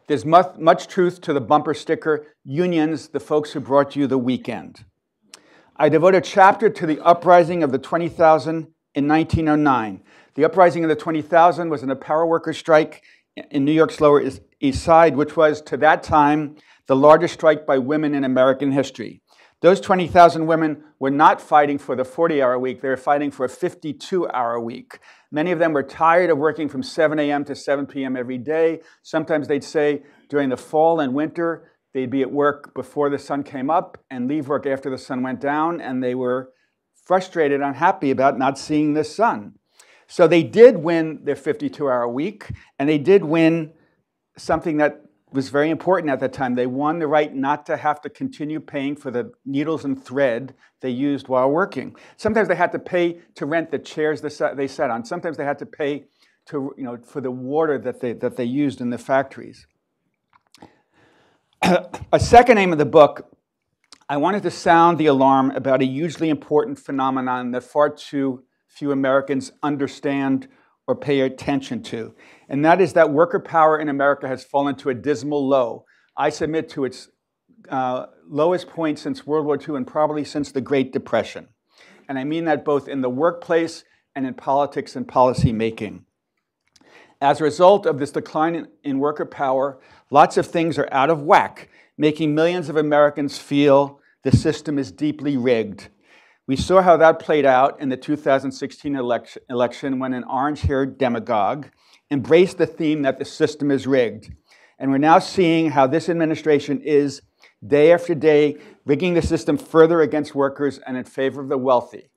There's 0.08 0.24
much, 0.24 0.56
much, 0.56 0.86
truth 0.86 1.20
to 1.22 1.32
the 1.32 1.40
bumper 1.40 1.74
sticker 1.74 2.26
unions, 2.44 3.08
the 3.08 3.18
folks 3.18 3.52
who 3.52 3.60
brought 3.60 3.96
you 3.96 4.06
the 4.06 4.18
weekend. 4.18 4.84
I 5.76 5.88
devote 5.88 6.14
a 6.14 6.20
chapter 6.20 6.70
to 6.70 6.86
the 6.86 7.00
uprising 7.00 7.64
of 7.64 7.72
the 7.72 7.78
20,000 7.78 8.68
in 8.94 9.08
1909. 9.08 10.02
The 10.34 10.44
uprising 10.44 10.84
of 10.84 10.90
the 10.90 10.96
20,000 10.96 11.70
was 11.70 11.82
in 11.82 11.90
a 11.90 11.96
power 11.96 12.24
worker 12.24 12.52
strike 12.52 13.02
in 13.50 13.64
New 13.64 13.72
York's 13.72 14.00
Lower 14.00 14.22
East 14.60 14.82
Side, 14.82 15.16
which 15.16 15.36
was, 15.36 15.60
to 15.62 15.76
that 15.78 16.04
time, 16.04 16.56
the 16.86 16.96
largest 16.96 17.34
strike 17.34 17.66
by 17.66 17.78
women 17.78 18.14
in 18.14 18.22
American 18.22 18.70
history. 18.70 19.22
Those 19.62 19.80
20,000 19.80 20.46
women 20.46 20.84
were 20.98 21.10
not 21.10 21.40
fighting 21.40 21.78
for 21.78 21.96
the 21.96 22.04
40 22.04 22.42
hour 22.42 22.58
week, 22.58 22.82
they 22.82 22.88
were 22.88 22.96
fighting 22.96 23.30
for 23.30 23.44
a 23.44 23.48
52 23.48 24.28
hour 24.28 24.60
week. 24.60 24.98
Many 25.30 25.50
of 25.50 25.58
them 25.58 25.72
were 25.72 25.82
tired 25.82 26.30
of 26.30 26.38
working 26.38 26.68
from 26.68 26.82
7 26.82 27.18
a.m. 27.18 27.44
to 27.44 27.54
7 27.54 27.86
p.m. 27.86 28.16
every 28.16 28.38
day. 28.38 28.80
Sometimes 29.02 29.48
they'd 29.48 29.64
say 29.64 30.02
during 30.28 30.50
the 30.50 30.56
fall 30.56 31.00
and 31.00 31.14
winter, 31.14 31.70
They'd 31.96 32.10
be 32.10 32.20
at 32.20 32.30
work 32.30 32.74
before 32.74 33.08
the 33.08 33.18
sun 33.18 33.42
came 33.42 33.70
up 33.70 33.96
and 34.10 34.28
leave 34.28 34.48
work 34.48 34.66
after 34.66 34.90
the 34.90 34.98
sun 34.98 35.22
went 35.22 35.40
down, 35.40 35.80
and 35.80 36.04
they 36.04 36.14
were 36.14 36.52
frustrated, 37.06 37.62
unhappy 37.62 38.10
about 38.10 38.38
not 38.38 38.58
seeing 38.58 38.92
the 38.92 39.02
sun. 39.02 39.54
So 40.06 40.28
they 40.28 40.42
did 40.42 40.76
win 40.76 41.20
their 41.24 41.34
52 41.34 41.88
hour 41.88 42.06
week, 42.06 42.50
and 42.78 42.86
they 42.86 42.98
did 42.98 43.24
win 43.24 43.72
something 44.36 44.76
that 44.76 45.05
was 45.36 45.50
very 45.50 45.70
important 45.70 46.10
at 46.10 46.18
that 46.20 46.32
time. 46.32 46.54
They 46.54 46.66
won 46.66 46.98
the 46.98 47.06
right 47.06 47.32
not 47.32 47.66
to 47.66 47.76
have 47.76 48.00
to 48.00 48.10
continue 48.10 48.58
paying 48.58 48.96
for 48.96 49.10
the 49.10 49.32
needles 49.44 49.84
and 49.84 50.02
thread 50.02 50.54
they 50.80 50.90
used 50.90 51.28
while 51.28 51.48
working. 51.48 51.94
Sometimes 52.16 52.48
they 52.48 52.56
had 52.56 52.72
to 52.72 52.78
pay 52.78 53.20
to 53.36 53.46
rent 53.46 53.70
the 53.70 53.78
chairs 53.78 54.20
they 54.22 54.66
sat 54.66 54.90
on. 54.90 55.04
Sometimes 55.04 55.36
they 55.36 55.44
had 55.44 55.58
to 55.60 55.66
pay 55.66 56.06
to, 56.46 56.74
you 56.76 56.84
know, 56.84 56.96
for 56.96 57.20
the 57.20 57.30
water 57.30 57.78
that 57.78 58.00
they, 58.00 58.14
that 58.14 58.36
they 58.36 58.44
used 58.44 58.80
in 58.80 58.90
the 58.90 58.98
factories. 58.98 59.66
a 61.62 62.18
second 62.18 62.58
aim 62.58 62.72
of 62.72 62.78
the 62.78 62.86
book, 62.86 63.30
I 64.08 64.16
wanted 64.16 64.42
to 64.44 64.50
sound 64.50 64.98
the 64.98 65.06
alarm 65.06 65.50
about 65.50 65.82
a 65.82 65.84
hugely 65.84 66.30
important 66.30 66.78
phenomenon 66.78 67.50
that 67.50 67.62
far 67.62 67.90
too 67.90 68.44
few 68.68 68.92
Americans 68.92 69.52
understand 69.62 70.48
or 70.86 70.94
pay 70.94 71.20
attention 71.20 71.82
to. 71.82 72.14
And 72.48 72.64
that 72.64 72.80
is 72.80 72.92
that 72.92 73.10
worker 73.10 73.40
power 73.40 73.78
in 73.78 73.88
America 73.88 74.28
has 74.28 74.44
fallen 74.44 74.76
to 74.76 74.90
a 74.90 74.94
dismal 74.94 75.46
low. 75.46 75.84
I 76.16 76.30
submit 76.30 76.68
to 76.70 76.84
its 76.84 77.08
uh, 77.68 78.06
lowest 78.28 78.68
point 78.68 78.98
since 78.98 79.26
World 79.26 79.46
War 79.46 79.58
II 79.58 79.76
and 79.76 79.86
probably 79.86 80.24
since 80.24 80.52
the 80.52 80.60
Great 80.60 80.92
Depression. 80.92 81.48
And 82.08 82.18
I 82.18 82.24
mean 82.24 82.44
that 82.44 82.64
both 82.64 82.88
in 82.88 83.00
the 83.00 83.10
workplace 83.10 83.84
and 84.14 84.26
in 84.26 84.34
politics 84.34 84.96
and 84.96 85.06
policy 85.06 85.52
making. 85.52 86.04
As 87.20 87.40
a 87.40 87.44
result 87.44 87.86
of 87.86 87.98
this 87.98 88.12
decline 88.12 88.68
in, 88.84 88.98
worker 88.98 89.24
power, 89.24 89.78
lots 90.10 90.36
of 90.36 90.46
things 90.46 90.78
are 90.78 90.88
out 90.92 91.10
of 91.10 91.22
whack, 91.22 91.68
making 91.96 92.34
millions 92.34 92.68
of 92.68 92.76
Americans 92.76 93.38
feel 93.38 94.00
the 94.22 94.32
system 94.32 94.78
is 94.78 94.92
deeply 94.92 95.36
rigged. 95.36 95.88
We 96.46 96.56
saw 96.56 96.82
how 96.82 96.96
that 96.98 97.18
played 97.18 97.46
out 97.46 97.80
in 97.80 97.88
the 97.88 97.96
2016 97.96 98.94
election, 98.94 99.42
election 99.48 99.98
when 99.98 100.12
an 100.12 100.24
orange 100.24 100.60
haired 100.62 100.98
demagogue 100.98 101.66
embraced 102.10 102.58
the 102.58 102.66
theme 102.66 103.02
that 103.02 103.18
the 103.18 103.24
system 103.24 103.70
is 103.70 103.86
rigged. 103.86 104.32
And 104.78 104.90
we're 104.90 104.98
now 104.98 105.18
seeing 105.18 105.70
how 105.70 105.86
this 105.86 106.08
administration 106.08 106.80
is, 106.80 107.22
day 107.66 107.92
after 107.92 108.14
day, 108.14 108.56
rigging 108.84 109.14
the 109.14 109.22
system 109.22 109.56
further 109.56 110.02
against 110.02 110.34
workers 110.34 110.78
and 110.86 110.96
in 110.96 111.04
favor 111.04 111.40
of 111.40 111.48
the 111.48 111.58
wealthy. 111.58 112.10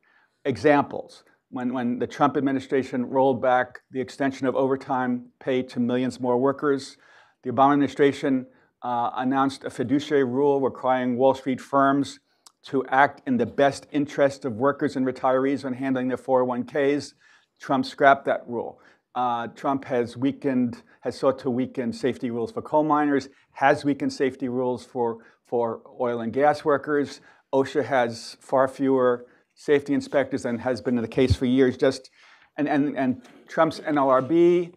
Examples 0.46 1.24
when, 1.50 1.74
when 1.74 2.00
the 2.00 2.08
Trump 2.08 2.38
administration 2.38 3.06
rolled 3.06 3.42
back 3.42 3.80
the 3.92 4.00
extension 4.00 4.46
of 4.48 4.56
overtime 4.56 5.30
pay 5.40 5.64
to 5.64 5.80
millions 5.80 6.20
more 6.20 6.38
workers, 6.38 6.98
the 7.44 7.52
Obama 7.52 7.74
administration 7.74 8.46
uh, 8.84 9.12
announced 9.16 9.64
a 9.64 9.70
fiduciary 9.70 10.24
rule 10.24 10.62
requiring 10.62 11.18
Wall 11.18 11.34
Street 11.34 11.60
firms 11.60 12.20
to 12.62 12.86
act 12.88 13.22
in 13.26 13.38
the 13.38 13.46
best 13.46 13.88
interest 13.92 14.46
of 14.46 14.54
workers 14.54 14.96
and 14.96 15.06
retirees 15.06 15.64
when 15.64 15.74
handling 15.74 16.08
their 16.08 16.18
401ks. 16.18 17.14
Trump 17.60 17.86
scrapped 17.86 18.26
that 18.26 18.48
rule. 18.48 18.80
Uh, 19.16 19.48
Trump 19.48 19.86
has 19.86 20.16
weakened, 20.16 20.84
has 21.02 21.18
sought 21.18 21.40
to 21.40 21.50
weaken 21.50 21.92
safety 21.92 22.30
rules 22.30 22.52
for 22.52 22.62
coal 22.62 22.84
miners, 22.84 23.30
has 23.54 23.84
weakened 23.84 24.14
safety 24.14 24.48
rules 24.48 24.86
for, 24.86 25.18
for 25.46 25.82
oil 26.00 26.22
and 26.22 26.32
gas 26.32 26.64
workers. 26.64 27.22
OSHA 27.54 27.86
has 27.86 28.38
far 28.40 28.68
fewer 28.68 29.26
safety 29.56 29.94
inspectors 29.94 30.44
than 30.44 30.60
has 30.60 30.80
been 30.80 30.96
the 30.96 31.08
case 31.08 31.36
for 31.36 31.46
years. 31.46 31.76
Just 31.76 32.12
and, 32.58 32.68
and, 32.68 32.98
and 32.98 33.22
Trump's 33.48 33.80
NLRB, 33.80 34.74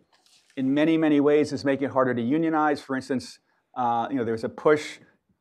in 0.57 0.75
many, 0.75 0.97
many 0.97 1.21
ways, 1.21 1.53
is 1.53 1.65
making 1.65 1.87
it 1.87 1.93
harder 1.93 2.15
to 2.15 2.23
unionize. 2.23 2.81
For 2.81 2.97
instance, 2.97 3.39
uh, 3.77 4.07
you 4.11 4.17
know, 4.17 4.25
there's 4.25 4.45
a 4.45 4.49
push 4.49 4.99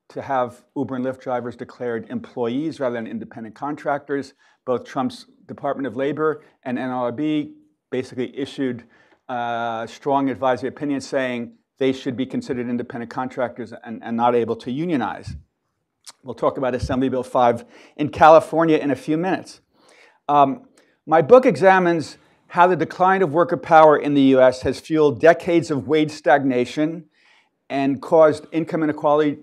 to 0.10 0.22
have 0.22 0.64
Uber 0.76 0.96
and 0.96 1.06
Lyft 1.06 1.22
drivers 1.22 1.56
declared 1.56 2.10
employees 2.10 2.80
rather 2.80 2.96
than 2.96 3.08
independent 3.08 3.56
contractors. 3.56 4.34
Both 4.66 4.86
Trump's 4.86 5.26
Department 5.48 5.88
of 5.88 5.96
Labor 5.96 6.44
and 6.64 6.78
NLRB 6.78 7.54
basically 7.92 8.36
issued 8.36 8.86
uh, 9.30 9.86
strong 9.86 10.30
advisory 10.30 10.70
opinions 10.70 11.08
saying 11.08 11.54
they 11.78 11.92
should 11.92 12.16
be 12.16 12.26
considered 12.26 12.70
independent 12.70 13.12
contractors 13.12 13.74
and, 13.84 14.02
and 14.04 14.18
not 14.18 14.34
able 14.34 14.56
to 14.56 14.72
unionize. 14.72 15.36
We'll 16.24 16.36
talk 16.36 16.58
about 16.58 16.74
Assembly 16.74 17.10
Bill 17.10 17.24
5 17.24 17.66
in 17.98 18.10
California 18.10 18.78
in 18.78 18.92
a 18.92 18.96
few 18.96 19.18
minutes. 19.18 19.62
Um, 20.28 20.68
my 21.06 21.22
book 21.22 21.46
examines 21.46 22.18
how 22.48 22.68
the 22.68 22.76
decline 22.76 23.22
of 23.22 23.34
worker 23.34 23.58
power 23.58 23.98
in 23.98 24.14
the 24.14 24.22
US 24.36 24.62
has 24.62 24.80
fueled 24.80 25.20
decades 25.20 25.70
of 25.70 25.88
wage 25.88 26.12
stagnation 26.12 27.06
and 27.70 28.02
caused 28.02 28.46
income 28.52 28.84
inequality, 28.84 29.40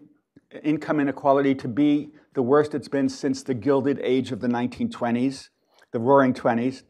income 0.62 1.00
inequality 1.00 1.54
to 1.54 1.68
be 1.68 2.10
the 2.34 2.42
worst 2.42 2.74
it's 2.74 2.88
been 2.88 3.08
since 3.08 3.42
the 3.42 3.54
Gilded 3.54 3.98
Age 4.02 4.30
of 4.32 4.40
the 4.40 4.48
1920s, 4.48 5.48
the 5.92 5.98
Roaring 5.98 6.34
20s, 6.34 6.82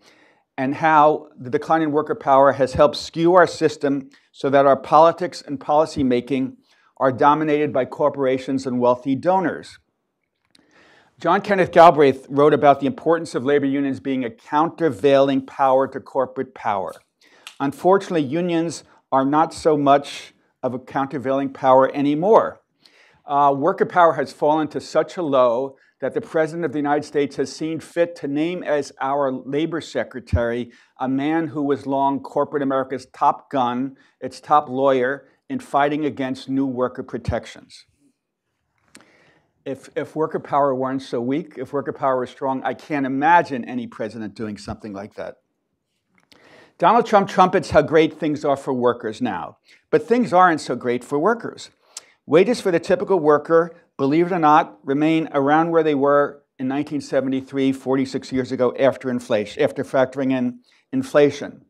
and 0.59 0.75
how 0.75 1.29
the 1.39 1.49
decline 1.49 1.83
in 1.83 1.93
worker 1.93 2.17
power 2.17 2.53
has 2.53 2.73
helped 2.73 2.97
skew 2.97 3.35
our 3.35 3.47
system 3.47 4.11
so 4.33 4.51
that 4.51 4.67
our 4.67 4.77
politics 4.77 5.41
and 5.41 5.61
policy 5.61 6.03
making 6.03 6.57
are 6.97 7.13
dominated 7.13 7.73
by 7.73 7.85
corporations 7.85 8.67
and 8.67 8.81
wealthy 8.81 9.15
donors. 9.15 9.79
John 11.21 11.43
Kenneth 11.43 11.71
Galbraith 11.71 12.27
wrote 12.29 12.53
about 12.53 12.81
the 12.81 12.87
importance 12.87 13.37
of 13.37 13.45
labor 13.45 13.67
unions 13.67 14.01
being 14.01 14.25
a 14.25 14.31
countervailing 14.31 15.47
power 15.47 15.87
to 15.87 16.01
corporate 16.01 16.55
power. 16.55 16.93
Unfortunately, 17.61 18.23
unions 18.23 18.83
are 19.13 19.25
not 19.25 19.55
so 19.55 19.77
much 19.77 20.35
of 20.63 20.75
a 20.75 20.79
countervailing 20.79 21.53
power 21.53 21.95
anymore. 21.95 22.61
Uh, 23.25 23.55
worker 23.57 23.87
power 23.87 24.15
has 24.15 24.33
fallen 24.33 24.67
to 24.69 24.81
such 24.81 25.17
a 25.17 25.23
low 25.23 25.77
that 26.01 26.15
the 26.15 26.21
President 26.21 26.65
of 26.65 26.73
the 26.73 26.79
United 26.79 27.05
States 27.05 27.37
has 27.37 27.55
seen 27.55 27.81
fit 27.81 28.15
to 28.17 28.29
name 28.29 28.63
as 28.63 28.93
our 29.01 29.33
labor 29.33 29.81
secretary 29.81 30.71
a 30.99 31.09
man 31.09 31.49
who 31.49 31.63
was 31.63 31.87
long 31.87 32.21
corporate 32.21 32.63
America's 32.63 33.07
top 33.07 33.51
gun, 33.51 33.97
its 34.21 34.41
top 34.41 34.69
lawyer, 34.69 35.27
in 35.49 35.59
fighting 35.59 36.05
against 36.05 36.49
new 36.49 36.67
worker 36.67 37.03
protections. 37.03 37.87
If, 39.65 39.91
if 39.97 40.15
worker 40.15 40.39
power 40.39 40.75
weren't 40.75 41.03
so 41.03 41.21
weak, 41.21 41.55
if 41.57 41.73
worker 41.73 41.93
power 41.93 42.21
was 42.21 42.31
strong, 42.31 42.63
I 42.63 42.75
can't 42.75 43.05
imagine 43.05 43.65
any 43.65 43.87
president 43.87 44.35
doing 44.35 44.57
something 44.57 44.93
like 44.93 45.15
that. 45.15 45.39
Donald 46.79 47.07
Trump 47.07 47.29
trumpets 47.29 47.71
how 47.71 47.83
great 47.83 48.19
things 48.21 48.45
are 48.45 48.57
for 48.57 48.73
workers 48.73 49.21
now, 49.21 49.59
but 49.91 50.07
things 50.07 50.33
aren't 50.33 50.61
so 50.61 50.77
great 50.77 51.03
for 51.03 51.19
workers. 51.19 51.71
Wages 52.25 52.61
for 52.61 52.71
the 52.71 52.79
typical 52.79 53.19
worker, 53.19 53.75
believe 53.99 54.27
it 54.27 54.33
or 54.33 54.39
not, 54.39 54.79
remain 54.85 55.29
around 55.33 55.71
where 55.71 55.83
they 55.83 55.95
were 55.95 56.43
in 56.59 56.69
1973, 56.69 57.73
46 57.73 58.33
years 58.33 58.51
ago, 58.51 58.75
after 58.79 59.11
inflation, 59.11 59.63
after 59.63 59.85
factoring 59.85 60.33
in 60.33 60.61
inflation. 60.93 61.65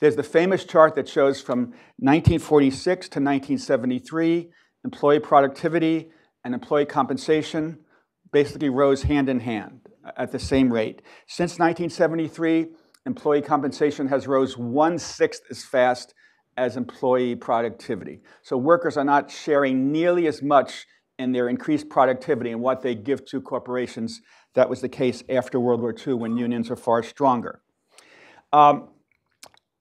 There's 0.00 0.16
the 0.16 0.22
famous 0.22 0.64
chart 0.64 0.94
that 0.96 1.08
shows 1.08 1.40
from 1.40 1.72
1946 1.98 3.08
to 3.08 3.20
1973, 3.20 4.50
employee 4.84 5.20
productivity 5.20 6.10
and 6.44 6.54
employee 6.54 6.86
compensation 6.86 7.78
basically 8.30 8.68
rose 8.68 9.02
hand 9.02 9.28
in 9.28 9.40
hand 9.40 9.80
at 10.16 10.30
the 10.30 10.38
same 10.38 10.72
rate. 10.72 11.02
Since 11.26 11.58
1973, 11.58 12.66
employee 13.06 13.42
compensation 13.42 14.06
has 14.08 14.26
rose 14.26 14.56
one-sixth 14.56 15.42
as 15.50 15.64
fast 15.64 16.14
as 16.56 16.76
employee 16.76 17.34
productivity. 17.34 18.20
So 18.42 18.56
workers 18.56 18.96
are 18.96 19.04
not 19.04 19.30
sharing 19.30 19.90
nearly 19.90 20.26
as 20.26 20.42
much 20.42 20.86
in 21.18 21.32
their 21.32 21.48
increased 21.48 21.88
productivity 21.88 22.50
and 22.50 22.60
what 22.60 22.82
they 22.82 22.94
give 22.94 23.24
to 23.26 23.40
corporations. 23.40 24.20
That 24.54 24.70
was 24.70 24.80
the 24.80 24.88
case 24.88 25.22
after 25.28 25.58
World 25.58 25.80
War 25.80 25.94
II 25.94 26.14
when 26.14 26.36
unions 26.36 26.70
are 26.70 26.76
far 26.76 27.02
stronger. 27.02 27.60
Um, 28.52 28.88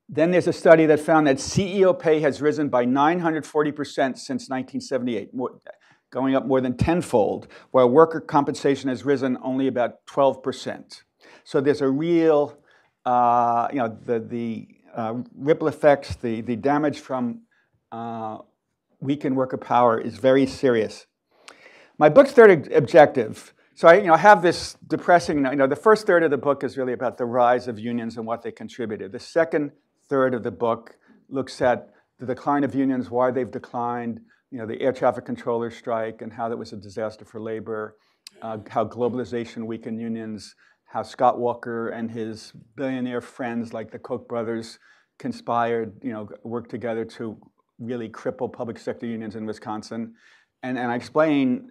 then 0.09 0.31
there's 0.31 0.47
a 0.47 0.53
study 0.53 0.85
that 0.85 0.99
found 0.99 1.27
that 1.27 1.37
CEO 1.37 1.97
pay 1.97 2.21
has 2.21 2.41
risen 2.41 2.69
by 2.69 2.85
940% 2.85 4.17
since 4.17 4.49
1978, 4.49 5.31
going 6.09 6.35
up 6.35 6.45
more 6.45 6.61
than 6.61 6.77
tenfold, 6.77 7.47
while 7.71 7.89
worker 7.89 8.21
compensation 8.21 8.89
has 8.89 9.03
risen 9.03 9.37
only 9.43 9.67
about 9.67 10.05
12%. 10.07 11.01
So 11.43 11.59
there's 11.59 11.81
a 11.81 11.89
real, 11.89 12.57
uh, 13.05 13.67
you 13.71 13.79
know, 13.79 13.97
the, 14.05 14.19
the 14.19 14.67
uh, 14.95 15.15
ripple 15.35 15.67
effects, 15.67 16.15
the, 16.15 16.41
the 16.41 16.55
damage 16.55 16.99
from 16.99 17.41
uh, 17.91 18.37
weakened 19.01 19.35
worker 19.35 19.57
power 19.57 19.99
is 19.99 20.17
very 20.17 20.45
serious. 20.45 21.05
My 21.97 22.09
book's 22.09 22.31
third 22.31 22.71
objective 22.71 23.53
so 23.77 23.87
I, 23.87 23.97
you 23.97 24.07
know, 24.07 24.15
have 24.15 24.41
this 24.41 24.75
depressing, 24.87 25.45
you 25.45 25.55
know, 25.55 25.67
the 25.67 25.75
first 25.75 26.07
third 26.07 26.23
of 26.23 26.31
the 26.31 26.37
book 26.39 26.63
is 26.63 26.79
really 26.79 26.93
about 26.93 27.19
the 27.19 27.25
rise 27.25 27.67
of 27.67 27.77
unions 27.77 28.17
and 28.17 28.25
what 28.25 28.41
they 28.41 28.51
contributed. 28.51 29.11
The 29.11 29.19
second 29.19 29.71
third 30.09 30.33
of 30.33 30.41
the 30.41 30.49
book 30.49 30.97
looks 31.29 31.61
at 31.61 31.91
the 32.19 32.25
decline 32.25 32.63
of 32.63 32.73
unions, 32.73 33.11
why 33.11 33.29
they've 33.29 33.51
declined, 33.51 34.19
you 34.49 34.57
know, 34.57 34.65
the 34.65 34.81
air 34.81 34.91
traffic 34.91 35.25
controller 35.25 35.69
strike 35.69 36.23
and 36.23 36.33
how 36.33 36.49
that 36.49 36.57
was 36.57 36.73
a 36.73 36.75
disaster 36.75 37.23
for 37.23 37.39
labor, 37.39 37.97
uh, 38.41 38.57
how 38.67 38.83
globalization 38.83 39.67
weakened 39.67 40.01
unions, 40.01 40.55
how 40.85 41.03
Scott 41.03 41.37
Walker 41.37 41.89
and 41.89 42.09
his 42.09 42.53
billionaire 42.75 43.21
friends 43.21 43.73
like 43.73 43.91
the 43.91 43.99
Koch 43.99 44.27
brothers 44.27 44.79
conspired, 45.19 45.93
you 46.01 46.13
know, 46.13 46.27
worked 46.43 46.71
together 46.71 47.05
to 47.05 47.37
really 47.77 48.09
cripple 48.09 48.51
public 48.51 48.79
sector 48.79 49.05
unions 49.05 49.35
in 49.35 49.45
Wisconsin. 49.45 50.15
And, 50.63 50.79
and 50.79 50.91
I 50.91 50.95
explain, 50.95 51.69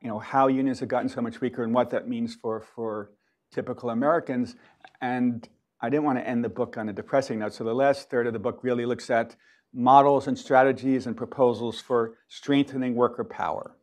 you 0.00 0.08
know, 0.08 0.18
how 0.18 0.48
unions 0.48 0.80
have 0.80 0.88
gotten 0.88 1.08
so 1.08 1.20
much 1.20 1.40
weaker 1.40 1.62
and 1.62 1.74
what 1.74 1.90
that 1.90 2.08
means 2.08 2.34
for, 2.34 2.60
for 2.60 3.10
typical 3.52 3.90
Americans. 3.90 4.56
And 5.00 5.46
I 5.80 5.90
didn't 5.90 6.04
want 6.04 6.18
to 6.18 6.26
end 6.26 6.44
the 6.44 6.48
book 6.48 6.76
on 6.76 6.88
a 6.88 6.92
depressing 6.92 7.38
note, 7.38 7.54
so 7.54 7.64
the 7.64 7.74
last 7.74 8.10
third 8.10 8.26
of 8.26 8.32
the 8.32 8.38
book 8.38 8.60
really 8.62 8.86
looks 8.86 9.10
at 9.10 9.36
models 9.72 10.26
and 10.26 10.38
strategies 10.38 11.06
and 11.06 11.16
proposals 11.16 11.80
for 11.80 12.16
strengthening 12.28 12.94
worker 12.94 13.24
power. 13.24 13.76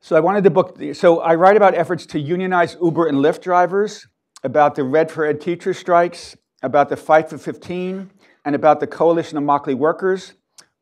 So 0.00 0.16
I 0.16 0.20
wanted 0.20 0.44
the 0.44 0.50
book, 0.50 0.78
so 0.94 1.20
I 1.20 1.34
write 1.34 1.56
about 1.56 1.74
efforts 1.74 2.06
to 2.06 2.20
unionize 2.20 2.76
Uber 2.80 3.06
and 3.06 3.18
Lyft 3.18 3.42
drivers, 3.42 4.06
about 4.44 4.76
the 4.76 4.84
Red 4.84 5.10
for 5.10 5.24
Ed 5.24 5.40
teacher 5.40 5.74
strikes, 5.74 6.36
about 6.62 6.88
the 6.88 6.96
Fight 6.96 7.28
for 7.28 7.38
15, 7.38 8.10
and 8.44 8.54
about 8.54 8.78
the 8.78 8.86
Coalition 8.86 9.36
of 9.36 9.44
Immokalee 9.44 9.74
Workers, 9.74 10.34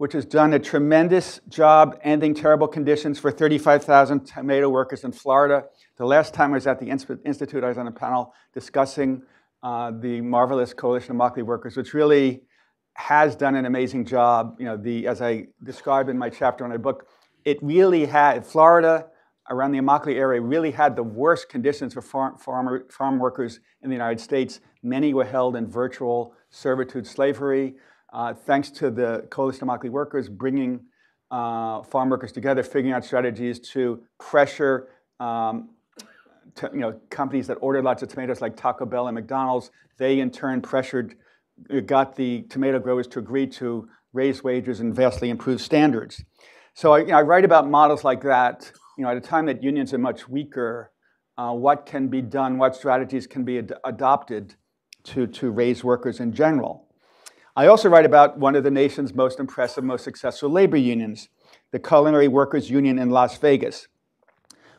which 0.05 0.13
has 0.13 0.27
done 0.27 0.53
a 0.53 0.59
tremendous 0.59 1.41
job 1.49 1.99
ending 2.03 2.35
terrible 2.35 2.69
conditions 2.69 3.19
for 3.19 3.31
35,000 3.31 4.27
tomato 4.27 4.69
workers 4.69 5.03
in 5.03 5.11
Florida 5.11 5.65
the 5.97 6.05
last 6.05 6.35
time 6.35 6.51
I 6.51 6.55
was 6.55 6.67
at 6.67 6.81
the 6.81 6.87
Institute, 6.87 7.63
I 7.63 7.69
was 7.69 7.79
on 7.79 7.87
a 7.87 7.93
panel 7.93 8.35
discussing 8.53 9.23
uh, 9.63 9.93
the 9.93 10.21
marvelous 10.21 10.75
Coalition 10.75 11.13
of 11.13 11.17
Immokalee 11.17 11.45
Workers, 11.45 11.77
which 11.77 11.95
really 11.95 12.43
has 12.95 13.37
done 13.37 13.55
an 13.55 13.65
amazing 13.65 14.05
job. 14.05 14.57
You 14.59 14.67
know, 14.67 14.77
the, 14.77 15.07
as 15.07 15.23
I 15.23 15.47
describe 15.63 16.09
in 16.09 16.19
my 16.19 16.29
chapter 16.29 16.65
in 16.65 16.71
my 16.71 16.77
book, 16.77 17.07
it 17.45 17.59
really 17.63 18.07
had, 18.07 18.45
Florida, 18.45 19.07
around 19.51 19.73
the 19.73 19.79
Immokalee 19.79 20.17
area 20.17 20.41
really 20.41 20.73
had 20.73 20.97
the 20.97 21.03
worst 21.03 21.49
conditions 21.49 21.95
for 21.95 22.03
farm, 22.03 22.37
farmer, 22.37 22.87
farm 22.91 23.19
workers 23.19 23.61
in 23.83 23.89
the 23.89 23.95
United 23.95 24.21
States. 24.21 24.61
Many 24.83 25.15
were 25.15 25.25
held 25.25 25.55
in 25.55 25.67
virtual 25.67 26.35
servitude 26.51 27.07
slavery. 27.07 27.77
Uh, 28.15 28.33
thanks 28.33 28.71
to 28.71 28.91
the 28.91 29.27
Coalition 29.31 29.69
of 29.69 29.81
Immokalee 29.81 29.91
Workers 29.91 30.29
bringing 30.29 30.81
uh, 31.31 31.83
farm 31.83 32.09
workers 32.11 32.31
together, 32.31 32.63
figuring 32.63 32.93
out 32.93 33.05
strategies 33.05 33.59
to 33.59 34.03
pressure 34.21 34.89
um, 35.19 35.71
to, 36.55 36.71
you 36.73 36.79
know, 36.79 36.93
companies 37.11 37.49
that 37.49 37.57
ordered 37.61 37.85
lots 37.85 38.05
of 38.05 38.09
tomatoes 38.09 38.41
like 38.41 38.57
Taco 38.57 38.87
Bell 38.87 39.09
and 39.09 39.17
McDonald's. 39.17 39.73
They 39.99 40.21
in 40.21 40.31
turn 40.31 40.63
pressured, 40.63 41.17
got 41.87 42.15
the 42.15 42.43
tomato 42.43 42.79
growers 42.79 43.09
to 43.09 43.19
agree 43.19 43.49
to 43.49 43.89
raise 44.13 44.45
wages 44.45 44.79
and 44.79 44.95
vastly 44.95 45.29
improve 45.29 45.61
standards. 45.61 46.23
So 46.75 46.93
I, 46.93 46.99
you 47.01 47.07
know, 47.09 47.19
I 47.19 47.23
write 47.23 47.45
about 47.45 47.69
models 47.69 48.05
like 48.05 48.23
that 48.23 48.71
you 48.97 49.05
know, 49.05 49.11
at 49.11 49.17
a 49.17 49.21
time 49.21 49.47
that 49.47 49.63
unions 49.63 49.93
are 49.93 49.99
much 49.99 50.29
weaker, 50.29 50.93
uh, 51.37 51.53
what 51.53 51.87
can 51.87 52.09
be 52.09 52.23
done, 52.23 52.59
what 52.59 52.77
strategies 52.77 53.27
can 53.27 53.45
be 53.45 53.59
ad 53.59 53.73
adopted 53.85 54.55
to, 55.05 55.27
to 55.27 55.51
raise 55.51 55.83
workers 55.83 56.21
in 56.21 56.33
general. 56.33 56.84
I 57.57 57.69
also 57.69 57.89
write 57.89 58.05
about 58.05 58.37
one 58.37 58.57
of 58.57 58.65
the 58.65 58.71
nation's 58.71 59.15
most 59.15 59.39
impressive, 59.39 59.85
most 59.85 60.03
successful 60.03 60.51
labor 60.51 60.77
unions, 60.77 61.29
the 61.71 61.79
Culinary 61.79 62.27
Workers 62.27 62.69
Union 62.69 62.99
in 62.99 63.11
Las 63.11 63.39
Vegas, 63.39 63.87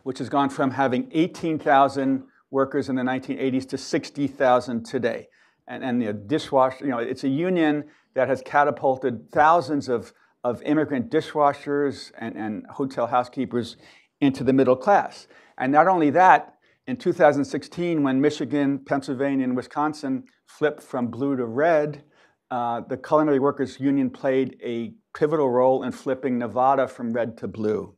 which 0.04 0.18
has 0.18 0.28
gone 0.28 0.50
from 0.50 0.72
having 0.72 1.10
18,000 1.14 2.24
workers 2.52 2.90
in 2.90 2.98
the 2.98 3.02
1980s 3.02 3.70
to 3.70 3.78
60,000 3.78 4.86
today. 4.86 5.30
And, 5.70 5.86
and 5.86 6.02
the 6.02 6.12
dishwasher, 6.12 6.84
you 6.84 6.92
know, 6.92 6.98
it's 6.98 7.24
a 7.24 7.30
union 7.30 7.86
that 8.14 8.28
has 8.28 8.42
catapulted 8.42 9.32
thousands 9.32 9.88
of, 9.88 10.12
of 10.44 10.62
immigrant 10.64 11.10
dishwashers 11.10 12.12
and, 12.18 12.36
and 12.36 12.66
hotel 12.70 13.08
housekeepers 13.08 13.78
into 14.20 14.44
the 14.44 14.52
middle 14.52 14.76
class. 14.76 15.28
And 15.58 15.72
not 15.72 15.88
only 15.88 16.10
that, 16.10 16.56
in 16.88 16.98
2016, 16.98 18.04
when 18.04 18.20
Michigan, 18.20 18.80
Pennsylvania, 18.80 19.46
and 19.46 19.56
Wisconsin 19.56 20.26
flipped 20.46 20.84
from 20.84 21.08
blue 21.08 21.38
to 21.38 21.46
red, 21.46 22.04
uh, 22.52 22.82
the 22.82 22.98
Culinary 22.98 23.40
Workers 23.40 23.80
Union 23.80 24.10
played 24.10 24.58
a 24.64 24.94
pivotal 25.18 25.50
role 25.50 25.84
in 25.84 25.92
flipping 25.92 26.38
Nevada 26.38 26.88
from 26.88 27.14
red 27.14 27.38
to 27.40 27.48
blue. 27.48 27.96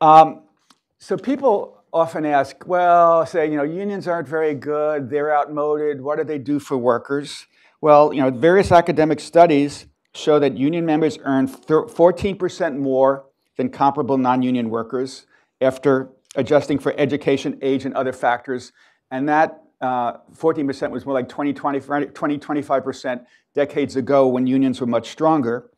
Um, 0.00 0.42
so 0.98 1.16
people 1.16 1.82
often 1.92 2.24
ask, 2.24 2.66
well, 2.66 3.26
say, 3.26 3.50
you 3.50 3.56
know, 3.56 3.62
unions 3.62 4.06
aren't 4.06 4.28
very 4.28 4.54
good, 4.54 5.10
they're 5.10 5.34
outmoded, 5.34 6.00
what 6.00 6.18
do 6.18 6.24
they 6.24 6.38
do 6.38 6.58
for 6.58 6.76
workers? 6.78 7.46
Well, 7.80 8.12
you 8.12 8.20
know, 8.20 8.30
various 8.30 8.72
academic 8.72 9.20
studies 9.20 9.86
show 10.14 10.38
that 10.38 10.56
union 10.56 10.84
members 10.84 11.18
earn 11.24 11.48
14% 11.48 12.76
more 12.76 13.26
than 13.56 13.70
comparable 13.70 14.18
non-union 14.18 14.70
workers 14.70 15.26
after 15.60 16.10
adjusting 16.36 16.78
for 16.78 16.94
education, 16.96 17.58
age, 17.62 17.84
and 17.84 17.94
other 17.94 18.12
factors. 18.12 18.72
And 19.10 19.28
that 19.28 19.62
14% 19.82 20.82
uh, 20.82 20.90
was 20.90 21.06
more 21.06 21.14
like 21.14 21.28
20, 21.28 21.52
20, 21.52 21.80
20, 21.80 22.38
25% 22.38 23.24
decades 23.54 23.96
ago 23.96 24.28
when 24.28 24.46
unions 24.46 24.80
were 24.80 24.86
much 24.86 25.10
stronger. 25.10 25.70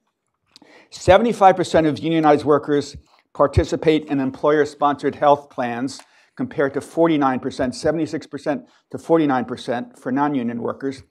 75% 0.91 1.89
of 1.89 1.99
unionized 1.99 2.45
workers 2.45 2.97
participate 3.35 4.07
in 4.07 4.21
employer-sponsored 4.21 5.15
health 5.15 5.49
plans 5.49 6.01
compared 6.37 6.75
to 6.75 6.81
49%, 6.81 7.41
76% 7.41 8.67
to 8.91 8.99
49% 8.99 9.99
for 9.99 10.13
non-union 10.13 10.61
workers. 10.61 11.03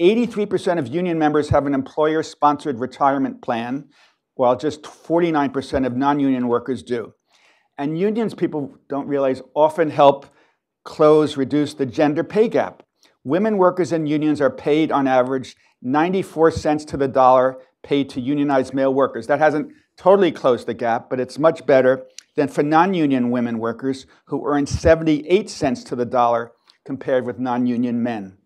83% 0.00 0.78
of 0.78 0.88
union 0.88 1.18
members 1.18 1.50
have 1.50 1.66
an 1.66 1.74
employer-sponsored 1.74 2.80
retirement 2.80 3.42
plan, 3.42 3.88
while 4.34 4.56
just 4.56 4.82
49% 4.82 5.86
of 5.86 5.96
non-union 5.96 6.48
workers 6.48 6.82
do. 6.82 7.12
And 7.76 7.98
unions, 7.98 8.34
people 8.34 8.76
don't 8.88 9.06
realize, 9.06 9.42
often 9.54 9.90
help 9.90 10.26
close, 10.84 11.36
reduce 11.36 11.74
the 11.74 11.86
gender 11.86 12.24
pay 12.24 12.48
gap. 12.48 12.82
Women 13.24 13.58
workers 13.58 13.92
in 13.92 14.06
unions 14.06 14.40
are 14.40 14.50
paid 14.50 14.90
on 14.90 15.06
average 15.06 15.56
94 15.82 16.50
cents 16.52 16.84
to 16.86 16.96
the 16.96 17.08
dollar 17.08 17.58
paid 17.82 18.10
to 18.10 18.20
unionized 18.20 18.74
male 18.74 18.92
workers. 18.92 19.26
That 19.26 19.38
hasn't 19.38 19.72
totally 19.96 20.32
closed 20.32 20.66
the 20.66 20.74
gap, 20.74 21.08
but 21.10 21.20
it's 21.20 21.38
much 21.38 21.64
better 21.66 22.06
than 22.36 22.48
for 22.48 22.62
non-union 22.62 23.30
women 23.30 23.58
workers 23.58 24.06
who 24.26 24.46
earn 24.46 24.66
78 24.66 25.50
cents 25.50 25.84
to 25.84 25.96
the 25.96 26.04
dollar 26.04 26.52
compared 26.84 27.24
with 27.24 27.38
non-union 27.38 28.02
men. 28.02 28.36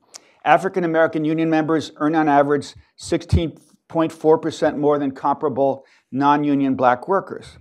African 0.44 0.84
American 0.84 1.24
union 1.24 1.48
members 1.48 1.92
earn 1.96 2.14
on 2.14 2.28
average 2.28 2.74
16 2.96 3.58
0.4% 3.88 4.76
more 4.76 4.98
than 4.98 5.10
comparable 5.12 5.84
non-union 6.10 6.74
black 6.74 7.06
workers. 7.06 7.58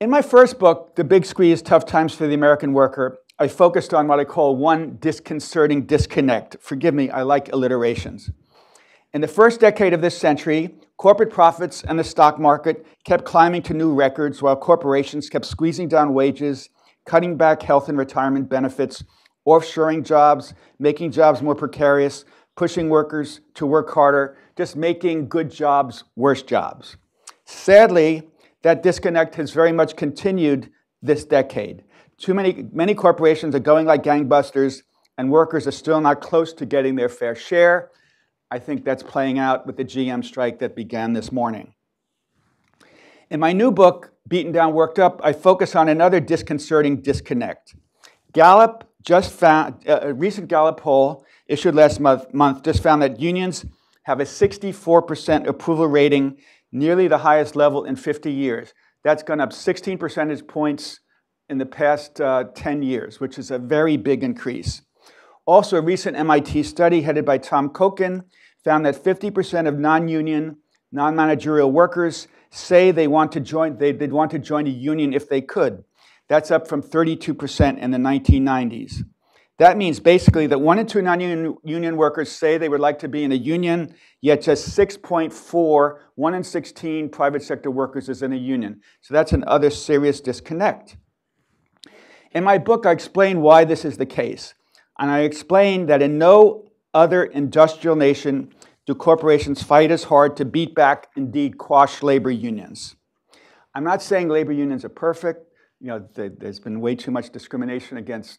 In 0.00 0.08
my 0.08 0.22
first 0.22 0.58
book, 0.58 0.96
The 0.96 1.04
Big 1.04 1.26
Squeeze, 1.26 1.60
Tough 1.60 1.84
Times 1.84 2.14
for 2.14 2.26
the 2.26 2.32
American 2.32 2.72
Worker, 2.72 3.18
I 3.38 3.48
focused 3.48 3.92
on 3.92 4.08
what 4.08 4.18
I 4.18 4.24
call 4.24 4.56
one 4.56 4.96
disconcerting 4.98 5.84
disconnect. 5.84 6.56
Forgive 6.62 6.94
me, 6.94 7.10
I 7.10 7.20
like 7.20 7.52
alliterations. 7.52 8.30
In 9.12 9.20
the 9.20 9.28
first 9.28 9.60
decade 9.60 9.92
of 9.92 10.00
this 10.00 10.16
century, 10.16 10.74
corporate 10.96 11.28
profits 11.28 11.84
and 11.84 11.98
the 11.98 12.04
stock 12.04 12.38
market 12.38 12.86
kept 13.04 13.26
climbing 13.26 13.60
to 13.64 13.74
new 13.74 13.92
records 13.92 14.40
while 14.40 14.56
corporations 14.56 15.28
kept 15.28 15.44
squeezing 15.44 15.86
down 15.86 16.14
wages, 16.14 16.70
cutting 17.04 17.36
back 17.36 17.60
health 17.60 17.90
and 17.90 17.98
retirement 17.98 18.48
benefits, 18.48 19.04
offshoring 19.46 20.02
jobs, 20.02 20.54
making 20.78 21.12
jobs 21.12 21.42
more 21.42 21.54
precarious, 21.54 22.24
pushing 22.56 22.88
workers 22.88 23.42
to 23.52 23.66
work 23.66 23.90
harder, 23.90 24.38
just 24.56 24.76
making 24.76 25.28
good 25.28 25.50
jobs 25.50 26.04
worse 26.16 26.42
jobs. 26.42 26.96
Sadly, 27.44 28.30
that 28.62 28.82
disconnect 28.82 29.34
has 29.36 29.52
very 29.52 29.72
much 29.72 29.96
continued 29.96 30.70
this 31.02 31.24
decade. 31.24 31.84
Too 32.18 32.34
many, 32.34 32.66
many 32.72 32.94
corporations 32.94 33.54
are 33.54 33.60
going 33.60 33.86
like 33.86 34.02
gangbusters, 34.02 34.82
and 35.16 35.30
workers 35.30 35.66
are 35.66 35.72
still 35.72 36.00
not 36.00 36.20
close 36.20 36.52
to 36.54 36.66
getting 36.66 36.96
their 36.96 37.08
fair 37.08 37.34
share. 37.34 37.90
I 38.50 38.58
think 38.58 38.84
that's 38.84 39.02
playing 39.02 39.38
out 39.38 39.66
with 39.66 39.76
the 39.76 39.84
GM 39.84 40.24
strike 40.24 40.58
that 40.58 40.74
began 40.74 41.12
this 41.12 41.30
morning. 41.30 41.74
In 43.30 43.38
my 43.38 43.52
new 43.52 43.70
book, 43.70 44.12
Beaten 44.28 44.52
Down, 44.52 44.74
Worked 44.74 44.98
Up, 44.98 45.20
I 45.22 45.32
focus 45.32 45.76
on 45.76 45.88
another 45.88 46.20
disconcerting 46.20 47.00
disconnect. 47.00 47.74
Gallup 48.32 48.88
just 49.02 49.32
found, 49.32 49.88
uh, 49.88 50.00
a 50.02 50.12
recent 50.12 50.48
Gallup 50.48 50.80
poll 50.80 51.24
issued 51.46 51.74
last 51.74 52.00
month, 52.00 52.32
month 52.34 52.62
just 52.62 52.82
found 52.82 53.02
that 53.02 53.20
unions 53.20 53.64
have 54.02 54.20
a 54.20 54.24
64% 54.24 55.46
approval 55.46 55.86
rating, 55.86 56.38
nearly 56.72 57.08
the 57.08 57.18
highest 57.18 57.56
level 57.56 57.84
in 57.84 57.96
50 57.96 58.32
years. 58.32 58.72
That's 59.04 59.22
gone 59.22 59.40
up 59.40 59.52
16 59.52 59.98
percentage 59.98 60.46
points 60.46 61.00
in 61.48 61.58
the 61.58 61.66
past 61.66 62.20
uh, 62.20 62.44
10 62.54 62.82
years, 62.82 63.18
which 63.18 63.38
is 63.38 63.50
a 63.50 63.58
very 63.58 63.96
big 63.96 64.22
increase. 64.22 64.82
Also, 65.46 65.78
a 65.78 65.82
recent 65.82 66.16
MIT 66.16 66.62
study 66.62 67.02
headed 67.02 67.24
by 67.24 67.38
Tom 67.38 67.70
Kochan 67.70 68.24
found 68.62 68.86
that 68.86 69.02
50% 69.02 69.66
of 69.66 69.78
non-union, 69.78 70.58
non-managerial 70.92 71.72
workers 71.72 72.28
say 72.50 72.90
they 72.90 73.08
want 73.08 73.32
to 73.32 73.40
join, 73.40 73.78
they, 73.78 73.92
would 73.92 74.12
want 74.12 74.30
to 74.32 74.38
join 74.38 74.66
a 74.66 74.70
union 74.70 75.12
if 75.12 75.28
they 75.28 75.40
could. 75.40 75.82
That's 76.28 76.50
up 76.50 76.68
from 76.68 76.82
32% 76.82 77.78
in 77.78 77.90
the 77.90 77.98
1990s. 77.98 79.02
That 79.60 79.76
means 79.76 80.00
basically 80.00 80.46
that 80.46 80.58
one 80.58 80.78
in 80.78 80.86
two 80.86 81.02
non-union 81.02 81.96
workers 81.98 82.32
say 82.32 82.56
they 82.56 82.70
would 82.70 82.80
like 82.80 82.98
to 83.00 83.08
be 83.08 83.24
in 83.24 83.32
a 83.32 83.34
union, 83.34 83.94
yet 84.22 84.40
just 84.40 84.70
6.4, 84.70 85.98
one 86.14 86.32
in 86.32 86.42
16 86.42 87.10
private 87.10 87.42
sector 87.42 87.70
workers 87.70 88.08
is 88.08 88.22
in 88.22 88.32
a 88.32 88.36
union. 88.36 88.80
So 89.02 89.12
that's 89.12 89.32
another 89.32 89.68
serious 89.68 90.22
disconnect. 90.22 90.96
In 92.32 92.42
my 92.42 92.56
book, 92.56 92.86
I 92.86 92.92
explain 92.92 93.42
why 93.42 93.66
this 93.66 93.84
is 93.84 93.98
the 93.98 94.06
case. 94.06 94.54
And 94.98 95.10
I 95.10 95.20
explain 95.20 95.84
that 95.86 96.00
in 96.00 96.16
no 96.16 96.72
other 96.94 97.24
industrial 97.24 97.96
nation 97.96 98.54
do 98.86 98.94
corporations 98.94 99.62
fight 99.62 99.90
as 99.90 100.04
hard 100.04 100.38
to 100.38 100.46
beat 100.46 100.74
back, 100.74 101.08
indeed 101.16 101.58
quash 101.58 102.02
labor 102.02 102.30
unions. 102.30 102.96
I'm 103.74 103.84
not 103.84 104.00
saying 104.00 104.30
labor 104.30 104.52
unions 104.52 104.86
are 104.86 104.88
perfect. 104.88 105.52
You 105.80 105.88
know, 105.88 106.08
there's 106.14 106.60
been 106.60 106.80
way 106.80 106.94
too 106.94 107.10
much 107.10 107.28
discrimination 107.28 107.98
against 107.98 108.38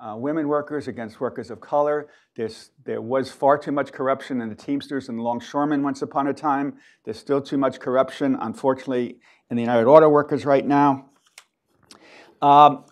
uh, 0.00 0.16
women 0.16 0.48
workers 0.48 0.88
against 0.88 1.20
workers 1.20 1.50
of 1.50 1.60
color. 1.60 2.08
There's, 2.36 2.70
there 2.84 3.02
was 3.02 3.30
far 3.30 3.58
too 3.58 3.72
much 3.72 3.92
corruption 3.92 4.40
in 4.40 4.48
the 4.48 4.54
Teamsters 4.54 5.08
and 5.08 5.20
Longshoremen 5.20 5.82
once 5.82 6.02
upon 6.02 6.26
a 6.26 6.34
time. 6.34 6.74
There's 7.04 7.18
still 7.18 7.40
too 7.40 7.58
much 7.58 7.80
corruption, 7.80 8.36
unfortunately, 8.40 9.18
in 9.50 9.56
the 9.56 9.62
United 9.62 9.86
Auto 9.86 10.08
Workers 10.08 10.46
right 10.46 10.66
now. 10.66 11.10
Um, 12.40 12.84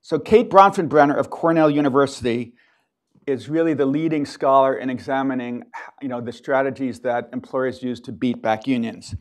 so 0.00 0.18
Kate 0.18 0.48
Bronfenbrenner 0.48 1.16
of 1.16 1.30
Cornell 1.30 1.70
University 1.70 2.54
is 3.26 3.48
really 3.48 3.74
the 3.74 3.86
leading 3.86 4.26
scholar 4.26 4.76
in 4.76 4.90
examining 4.90 5.64
you 6.00 6.08
know, 6.08 6.20
the 6.20 6.32
strategies 6.32 7.00
that 7.00 7.30
employers 7.32 7.82
use 7.82 8.00
to 8.00 8.12
beat 8.12 8.42
back 8.42 8.66
unions. 8.66 9.14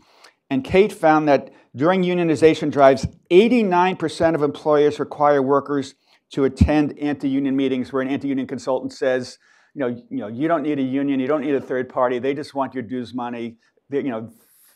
And 0.49 0.63
Kate 0.63 0.91
found 0.91 1.27
that 1.27 1.51
during 1.75 2.03
unionization 2.03 2.71
drives, 2.71 3.07
89% 3.31 4.35
of 4.35 4.43
employers 4.43 4.99
require 4.99 5.41
workers 5.41 5.95
to 6.31 6.45
attend 6.45 6.97
anti-union 6.99 7.55
meetings 7.55 7.91
where 7.91 8.01
an 8.01 8.07
anti-union 8.07 8.47
consultant 8.47 8.93
says, 8.93 9.37
you 9.73 9.79
know, 9.79 9.87
you 9.87 10.17
know, 10.17 10.27
you 10.27 10.47
don't 10.47 10.63
need 10.63 10.79
a 10.79 10.83
union, 10.83 11.19
you 11.19 11.27
don't 11.27 11.41
need 11.41 11.55
a 11.55 11.61
third 11.61 11.89
party, 11.89 12.19
they 12.19 12.33
just 12.33 12.53
want 12.53 12.73
your 12.73 12.83
dues 12.83 13.13
money. 13.13 13.57
They, 13.89 13.97
you 13.97 14.09
know, 14.09 14.31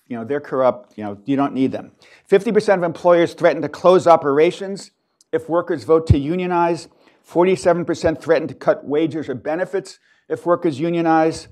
you 0.08 0.18
know, 0.18 0.24
they're 0.24 0.42
corrupt, 0.42 0.98
you 0.98 1.04
know, 1.04 1.18
you 1.26 1.36
don't 1.36 1.54
need 1.54 1.72
them. 1.72 1.92
50% 2.30 2.78
of 2.78 2.84
employers 2.84 3.34
threaten 3.34 3.62
to 3.62 3.70
close 3.70 4.06
operations 4.06 4.92
if 5.32 5.50
workers 5.50 5.84
vote 5.84 6.08
to 6.08 6.18
unionize. 6.18 6.88
47% 7.28 8.22
threaten 8.22 8.48
to 8.48 8.54
cut 8.54 8.86
wages 8.86 9.28
or 9.30 9.36
benefits 9.36 10.00
if 10.30 10.46
workers 10.46 10.80
unionize. 10.80 11.48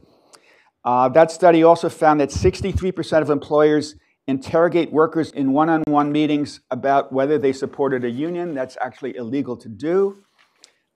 Uh, 0.86 1.10
that 1.10 1.32
study 1.32 1.64
also 1.64 1.90
found 1.90 2.20
that 2.20 2.30
63% 2.30 3.22
of 3.22 3.30
employers 3.30 3.96
interrogate 4.28 4.92
workers 4.92 5.32
in 5.32 5.52
one 5.52 5.70
on 5.70 5.84
one 5.88 6.12
meetings 6.12 6.62
about 6.72 7.12
whether 7.12 7.38
they 7.38 7.54
supported 7.54 8.04
a 8.06 8.10
union. 8.10 8.54
That's 8.54 8.78
actually 8.82 9.16
illegal 9.16 9.58
to 9.58 9.70
do. 9.70 10.24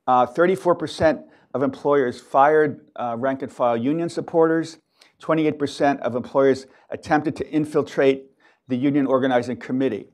Uh, 0.06 0.26
34% 0.26 1.24
of 1.54 1.64
employers 1.64 2.22
fired 2.22 2.86
uh, 2.96 3.16
rank 3.18 3.42
and 3.42 3.52
file 3.52 3.76
union 3.76 4.10
supporters. 4.10 4.78
28% 5.22 6.00
of 6.00 6.16
employers 6.16 6.68
attempted 6.90 7.36
to 7.36 7.50
infiltrate 7.52 8.26
the 8.68 8.76
union 8.76 9.06
organizing 9.06 9.58
committee. 9.58 10.08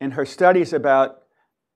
In 0.00 0.12
her 0.12 0.26
studies 0.26 0.72
about 0.72 1.22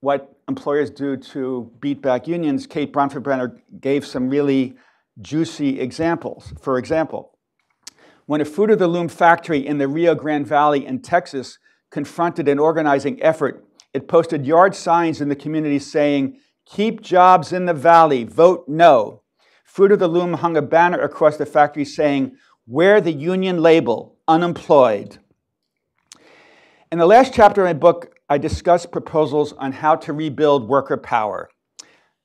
what 0.01 0.37
employers 0.49 0.91
do 0.91 1.17
to 1.17 1.71
beat 1.81 2.03
back 2.03 2.29
unions, 2.29 2.67
Kate 2.67 2.93
Bronfenbrenner 2.93 3.61
gave 3.81 4.07
some 4.07 4.29
really 4.29 4.77
juicy 5.21 5.81
examples. 5.81 6.53
For 6.61 6.79
example, 6.79 7.36
when 8.27 8.41
a 8.41 8.45
Fruit 8.45 8.71
of 8.71 8.79
the 8.79 8.89
Loom 8.89 9.09
factory 9.09 9.65
in 9.65 9.79
the 9.79 9.89
Rio 9.89 10.15
Grande 10.15 10.47
Valley 10.47 10.85
in 10.85 11.01
Texas 11.01 11.59
confronted 11.91 12.49
an 12.49 12.59
organizing 12.59 13.23
effort, 13.23 13.65
it 13.95 14.09
posted 14.09 14.45
yard 14.45 14.75
signs 14.75 15.21
in 15.21 15.29
the 15.29 15.37
community 15.37 15.79
saying, 15.79 16.39
Keep 16.67 17.01
jobs 17.01 17.53
in 17.53 17.67
the 17.67 17.73
valley, 17.73 18.25
vote 18.25 18.65
no. 18.67 19.23
Fruit 19.65 19.93
of 19.93 20.01
the 20.01 20.09
Loom 20.09 20.35
hung 20.35 20.57
a 20.57 20.63
banner 20.63 21.01
across 21.01 21.37
the 21.37 21.47
factory 21.47 21.85
saying, 21.85 22.37
Wear 22.67 23.01
the 23.01 23.13
union 23.13 23.63
label, 23.63 24.17
unemployed. 24.27 25.19
In 26.91 26.99
the 26.99 27.07
last 27.07 27.33
chapter 27.33 27.63
of 27.63 27.67
my 27.67 27.73
book, 27.73 28.13
I 28.29 28.39
discuss 28.39 28.87
proposals 28.87 29.53
on 29.53 29.71
how 29.71 29.95
to 29.97 30.13
rebuild 30.13 30.69
worker 30.69 30.97
power. 30.97 31.49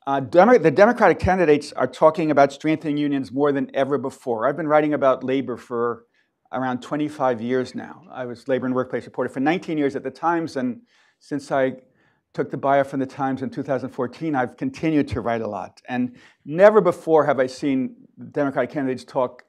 Uh, 0.08 0.20
the 0.20 0.72
Democratic 0.72 1.20
candidates 1.20 1.72
are 1.74 1.86
talking 1.86 2.32
about 2.32 2.52
strengthening 2.52 2.98
unions 2.98 3.32
more 3.32 3.52
than 3.52 3.70
ever 3.76 4.00
before. 4.00 4.48
I've 4.48 4.58
been 4.58 4.68
writing 4.68 4.96
about 4.96 5.24
labor 5.24 5.58
for 5.58 6.06
around 6.52 6.82
25 6.82 7.40
years 7.40 7.76
now. 7.76 8.02
I 8.12 8.26
was 8.26 8.48
labor 8.48 8.66
and 8.66 8.74
workplace 8.74 9.06
reporter 9.06 9.30
for 9.30 9.42
19 9.42 9.78
years 9.78 9.96
at 9.96 10.04
the 10.04 10.10
Times, 10.10 10.56
and 10.56 10.82
since 11.20 11.52
I 11.52 11.74
took 12.34 12.50
the 12.50 12.58
buyout 12.58 12.88
from 12.88 13.00
the 13.00 13.06
Times 13.06 13.44
in 13.44 13.52
2014, 13.52 14.34
I've 14.34 14.58
continued 14.58 15.08
to 15.10 15.22
write 15.22 15.42
a 15.42 15.48
lot. 15.48 15.82
And 15.88 16.16
never 16.46 16.82
before 16.82 17.26
have 17.26 17.40
I 17.40 17.46
seen 17.46 17.96
Democratic 18.32 18.72
candidates 18.72 19.04
talk 19.04 19.44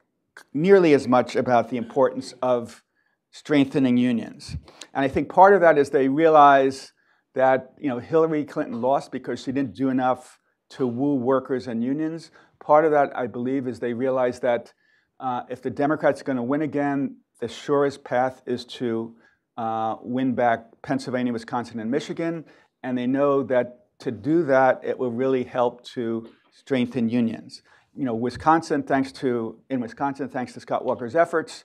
nearly 0.53 0.93
as 0.93 1.07
much 1.07 1.35
about 1.35 1.69
the 1.69 1.77
importance 1.77 2.35
of 2.43 2.83
strengthening 3.31 3.97
unions. 3.97 4.55
And 4.93 5.03
I 5.03 5.07
think 5.07 5.29
part 5.29 5.55
of 5.55 5.61
that 5.61 5.79
is 5.79 5.89
they 5.89 6.09
realize 6.09 6.93
that 7.33 7.73
you 7.79 7.89
know 7.89 7.97
Hillary 7.97 8.45
Clinton 8.45 8.79
lost 8.81 9.11
because 9.11 9.41
she 9.41 9.51
didn't 9.51 9.73
do 9.73 9.89
enough 9.89 10.39
to 10.77 10.87
woo 10.87 11.15
workers 11.15 11.67
and 11.67 11.83
unions. 11.83 12.31
Part 12.59 12.85
of 12.85 12.91
that, 12.91 13.15
I 13.15 13.27
believe, 13.27 13.67
is 13.67 13.79
they 13.79 13.93
realize 13.93 14.39
that 14.41 14.73
uh, 15.19 15.43
if 15.49 15.61
the 15.61 15.69
Democrats 15.69 16.21
are 16.21 16.23
going 16.23 16.37
to 16.37 16.43
win 16.43 16.61
again, 16.61 17.17
the 17.39 17.47
surest 17.47 18.03
path 18.03 18.41
is 18.45 18.65
to 18.65 19.15
uh, 19.57 19.97
win 20.01 20.35
back 20.35 20.65
Pennsylvania, 20.81 21.33
Wisconsin, 21.33 21.79
and 21.79 21.89
Michigan. 21.91 22.45
And 22.83 22.97
they 22.97 23.07
know 23.07 23.43
that 23.43 23.85
to 23.99 24.11
do 24.11 24.43
that, 24.43 24.81
it 24.83 24.97
will 24.97 25.11
really 25.11 25.43
help 25.43 25.83
to 25.85 26.29
strengthen 26.51 27.09
unions. 27.09 27.61
You 27.95 28.05
know, 28.05 28.15
Wisconsin, 28.15 28.83
thanks 28.83 29.11
to 29.13 29.59
in 29.69 29.79
Wisconsin, 29.79 30.27
thanks 30.29 30.53
to 30.53 30.59
Scott 30.59 30.83
Walker's 30.83 31.15
efforts 31.15 31.63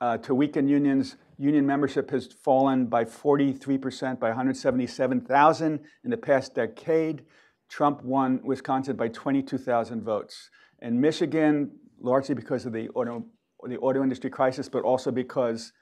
uh, 0.00 0.18
to 0.18 0.34
weaken 0.34 0.68
unions, 0.68 1.16
union 1.38 1.66
membership 1.66 2.10
has 2.10 2.26
fallen 2.26 2.86
by 2.86 3.04
43%, 3.04 4.20
by 4.20 4.28
177,000 4.28 5.80
in 6.04 6.10
the 6.10 6.16
past 6.16 6.54
decade. 6.54 7.22
Trump 7.68 8.02
won 8.02 8.40
Wisconsin 8.44 8.96
by 8.96 9.08
22,000 9.08 10.02
votes. 10.02 10.50
And 10.80 11.00
Michigan, 11.00 11.72
largely 12.00 12.34
because 12.34 12.66
of 12.66 12.72
the 12.72 12.88
auto, 12.90 13.24
the 13.66 13.78
auto 13.78 14.02
industry 14.02 14.30
crisis, 14.30 14.68
but 14.68 14.82
also 14.82 15.10
because 15.10 15.72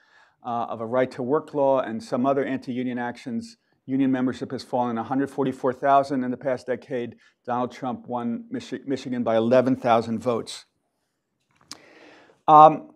uh, 0.45 0.67
of 0.69 0.81
a 0.81 0.87
right 0.87 1.11
to 1.13 1.23
work 1.23 1.55
law 1.55 1.81
and 1.81 2.03
some 2.03 2.27
other 2.27 2.45
anti 2.45 2.73
union 2.73 2.99
actions, 2.99 3.57
union 3.87 4.11
membership 4.11 4.51
has 4.53 4.63
fallen 4.63 4.97
144,000 4.97 6.25
in 6.25 6.31
the 6.31 6.37
past 6.37 6.67
decade. 6.67 7.17
Donald 7.45 7.73
Trump 7.73 8.07
won 8.07 8.45
Michi- 8.53 8.87
Michigan 8.87 9.23
by 9.23 9.37
11,000 9.37 10.19
votes. 10.21 10.67
Um, 12.47 12.91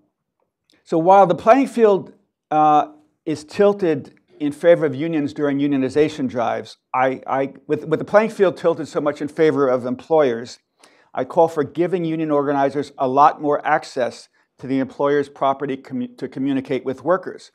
so 0.84 0.98
while 0.98 1.26
the 1.26 1.34
playing 1.34 1.66
field 1.66 2.12
uh, 2.50 2.92
is 3.24 3.44
tilted 3.44 4.14
in 4.40 4.52
favor 4.52 4.86
of 4.86 4.94
unions 4.94 5.32
during 5.32 5.58
unionization 5.58 6.28
drives. 6.28 6.76
I, 6.94 7.22
I, 7.26 7.54
with, 7.66 7.84
with 7.84 7.98
the 7.98 8.04
playing 8.04 8.30
field 8.30 8.56
tilted 8.56 8.88
so 8.88 9.00
much 9.00 9.20
in 9.20 9.28
favor 9.28 9.68
of 9.68 9.86
employers, 9.86 10.58
I 11.14 11.24
call 11.24 11.48
for 11.48 11.64
giving 11.64 12.04
union 12.04 12.30
organizers 12.30 12.92
a 12.98 13.08
lot 13.08 13.40
more 13.40 13.64
access 13.66 14.28
to 14.58 14.66
the 14.66 14.78
employer's 14.78 15.28
property 15.28 15.76
to 15.76 16.28
communicate 16.28 16.84
with 16.84 17.02
workers. 17.04 17.52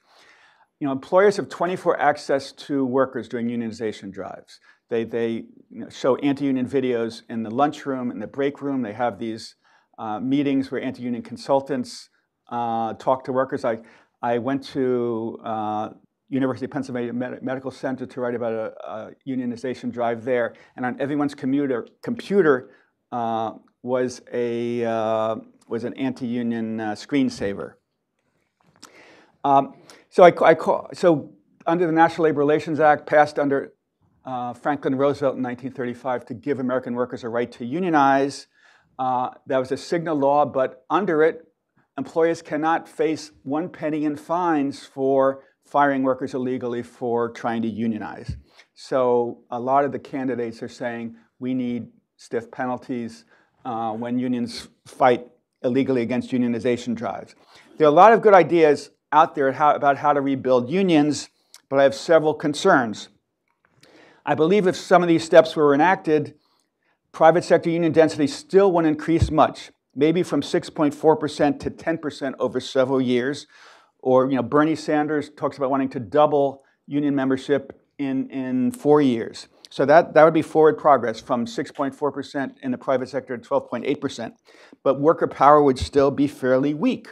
You 0.80 0.88
know, 0.88 0.92
employers 0.92 1.38
have 1.38 1.50
24 1.50 2.00
access 2.00 2.52
to 2.54 2.86
workers 2.86 3.28
during 3.28 3.48
unionization 3.48 4.12
drives. 4.12 4.60
They, 4.90 5.04
they 5.04 5.46
you 5.70 5.82
know, 5.82 5.90
show 5.90 6.16
anti-union 6.18 6.68
videos 6.68 7.22
in 7.30 7.44
the 7.44 7.52
lunchroom, 7.52 8.12
in 8.12 8.20
the 8.20 8.28
break 8.28 8.62
room. 8.62 8.82
They 8.82 8.94
have 8.94 9.20
these 9.20 9.56
uh, 9.98 10.20
meetings 10.20 10.72
where 10.72 10.82
anti-union 10.82 11.22
consultants 11.24 12.10
uh, 12.50 12.94
talk 12.96 13.24
to 13.26 13.32
workers. 13.32 13.64
I, 13.64 13.80
I 14.22 14.40
went 14.40 14.64
to 14.70 15.40
uh, 15.44 15.90
University 16.32 16.66
of 16.66 16.72
Pennsylvania 16.72 17.12
Med- 17.12 17.44
Medical 17.44 17.72
Center 17.72 18.06
to 18.06 18.22
write 18.22 18.36
about 18.36 18.54
a, 18.54 18.74
a, 18.90 19.12
unionization 19.28 19.92
drive 19.92 20.24
there, 20.24 20.54
and 20.78 20.86
on 20.86 21.00
everyone's 21.00 21.36
commuter, 21.36 21.86
computer 22.02 22.72
uh, 23.12 23.52
was 23.84 24.22
a 24.32 24.86
uh, 24.86 25.36
was 25.68 25.84
an 25.84 25.94
anti-union 25.96 26.80
uh, 26.80 26.92
screensaver. 26.94 27.74
Um, 29.44 29.74
so 30.10 30.24
I, 30.24 30.34
I 30.42 30.56
call, 30.56 30.90
so 30.94 31.34
under 31.68 31.86
the 31.86 31.92
National 31.92 32.26
Labor 32.26 32.40
Relations 32.40 32.80
Act, 32.80 33.06
passed 33.06 33.38
under 33.38 33.74
uh, 34.24 34.54
Franklin 34.54 34.96
Roosevelt 34.96 35.36
in 35.36 35.44
1935 35.44 36.26
to 36.28 36.34
give 36.34 36.60
American 36.60 36.94
workers 36.94 37.24
a 37.24 37.30
right 37.30 37.52
to 37.54 37.66
unionize. 37.66 38.48
Uh, 38.98 39.32
that 39.48 39.58
was 39.58 39.72
a 39.72 39.78
signal 39.78 40.16
law, 40.16 40.46
but 40.46 40.86
under 40.90 41.24
it, 41.24 41.48
employers 41.98 42.42
cannot 42.42 42.88
face 42.88 43.32
one 43.44 43.68
penny 43.68 44.06
in 44.06 44.16
fines 44.16 44.86
for 44.86 45.44
firing 45.66 46.04
workers 46.04 46.34
illegally 46.34 46.84
for 46.84 47.30
trying 47.30 47.62
to 47.62 47.68
unionize. 47.68 48.36
So 48.74 49.44
a 49.50 49.60
lot 49.60 49.86
of 49.86 49.92
the 49.92 50.00
candidates 50.00 50.62
are 50.62 50.70
saying 50.70 51.16
we 51.40 51.54
need 51.54 51.88
stiff 52.18 52.52
penalties 52.52 53.26
uh, 53.66 53.94
when 53.94 54.20
unions 54.20 54.68
fight 54.86 55.28
illegally 55.64 56.02
against 56.02 56.32
unionization 56.32 56.96
drives. 56.96 57.36
There 57.78 57.88
are 57.88 57.92
a 57.92 57.94
lot 57.94 58.14
of 58.14 58.22
good 58.22 58.34
ideas 58.34 58.92
out 59.12 59.36
there 59.36 59.52
how, 59.52 59.76
about 59.76 59.98
how 59.98 60.14
to 60.14 60.22
rebuild 60.22 60.70
unions, 60.70 61.30
but 61.70 61.80
I 61.80 61.84
have 61.84 61.96
several 61.96 62.34
concerns. 62.34 63.10
I 64.26 64.36
believe 64.36 64.68
if 64.68 64.76
some 64.76 65.02
of 65.02 65.08
these 65.08 65.24
steps 65.24 65.56
were 65.56 65.74
enacted, 65.74 66.36
private 67.12 67.44
sector 67.44 67.70
union 67.70 67.92
density 67.92 68.28
still 68.28 68.72
won't 68.72 68.88
increase 68.88 69.32
much, 69.32 69.72
maybe 69.96 70.24
from 70.24 70.42
6.4% 70.42 71.60
to 71.60 71.72
10% 71.72 72.34
over 72.40 72.60
several 72.60 73.02
years, 73.02 73.48
or 74.02 74.30
you 74.30 74.36
know, 74.36 74.44
Bernie 74.44 74.76
Sanders 74.76 75.30
talks 75.30 75.58
about 75.58 75.70
wanting 75.70 75.90
to 75.90 76.00
double 76.00 76.64
union 76.88 77.16
membership 77.16 77.80
in, 77.98 78.30
in 78.30 78.72
four 78.72 79.02
years. 79.02 79.48
So 79.70 79.86
that, 79.86 80.14
that 80.16 80.26
would 80.26 80.34
be 80.34 80.42
forward 80.42 80.78
progress 80.78 81.22
from 81.22 81.46
6.4% 81.46 82.56
in 82.62 82.72
the 82.72 82.78
private 82.78 83.08
sector 83.08 83.38
to 83.38 83.50
12.8%. 83.50 84.34
But 84.84 85.00
worker 85.00 85.28
power 85.28 85.64
would 85.64 85.80
still 85.80 86.12
be 86.12 86.28
fairly 86.28 86.74
weak. 86.74 87.08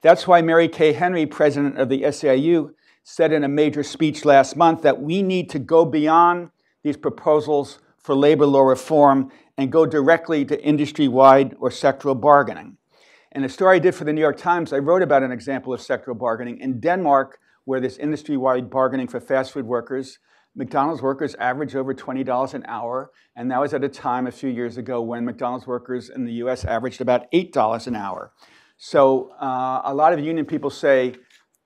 That's 0.00 0.28
why 0.28 0.42
Mary 0.42 0.68
Kay 0.68 0.92
Henry, 0.92 1.26
president 1.26 1.78
of 1.78 1.88
the 1.88 2.02
SEIU, 2.02 2.74
said 3.02 3.32
in 3.32 3.42
a 3.42 3.48
major 3.48 3.82
speech 3.82 4.24
last 4.24 4.56
month 4.56 4.82
that 4.82 5.00
we 5.00 5.22
need 5.22 5.50
to 5.50 5.58
go 5.58 5.84
beyond 5.84 6.50
these 6.82 6.96
proposals 6.96 7.80
for 7.98 8.14
labor 8.14 8.46
law 8.46 8.62
reform 8.62 9.32
and 9.56 9.72
go 9.72 9.86
directly 9.86 10.44
to 10.44 10.62
industry 10.62 11.08
wide 11.08 11.56
or 11.58 11.70
sectoral 11.70 12.20
bargaining. 12.20 12.76
In 13.34 13.42
a 13.42 13.48
story 13.48 13.76
I 13.76 13.78
did 13.80 13.96
for 13.96 14.04
the 14.04 14.12
New 14.12 14.20
York 14.20 14.36
Times, 14.36 14.72
I 14.72 14.78
wrote 14.78 15.02
about 15.02 15.24
an 15.24 15.32
example 15.32 15.74
of 15.74 15.80
sectoral 15.80 16.16
bargaining. 16.16 16.60
In 16.60 16.78
Denmark, 16.78 17.40
where 17.64 17.80
there's 17.80 17.98
industry 17.98 18.36
wide 18.36 18.70
bargaining 18.70 19.08
for 19.08 19.18
fast 19.18 19.50
food 19.50 19.66
workers, 19.66 20.20
McDonald's 20.54 21.02
workers 21.02 21.34
average 21.40 21.74
over 21.74 21.92
$20 21.92 22.54
an 22.54 22.64
hour, 22.68 23.10
and 23.34 23.50
that 23.50 23.58
was 23.58 23.74
at 23.74 23.82
a 23.82 23.88
time 23.88 24.28
a 24.28 24.30
few 24.30 24.48
years 24.48 24.76
ago 24.76 25.02
when 25.02 25.24
McDonald's 25.24 25.66
workers 25.66 26.10
in 26.10 26.24
the 26.24 26.34
US 26.44 26.64
averaged 26.64 27.00
about 27.00 27.28
$8 27.32 27.88
an 27.88 27.96
hour. 27.96 28.32
So 28.76 29.32
uh, 29.40 29.82
a 29.84 29.92
lot 29.92 30.12
of 30.12 30.20
union 30.20 30.46
people 30.46 30.70
say, 30.70 31.16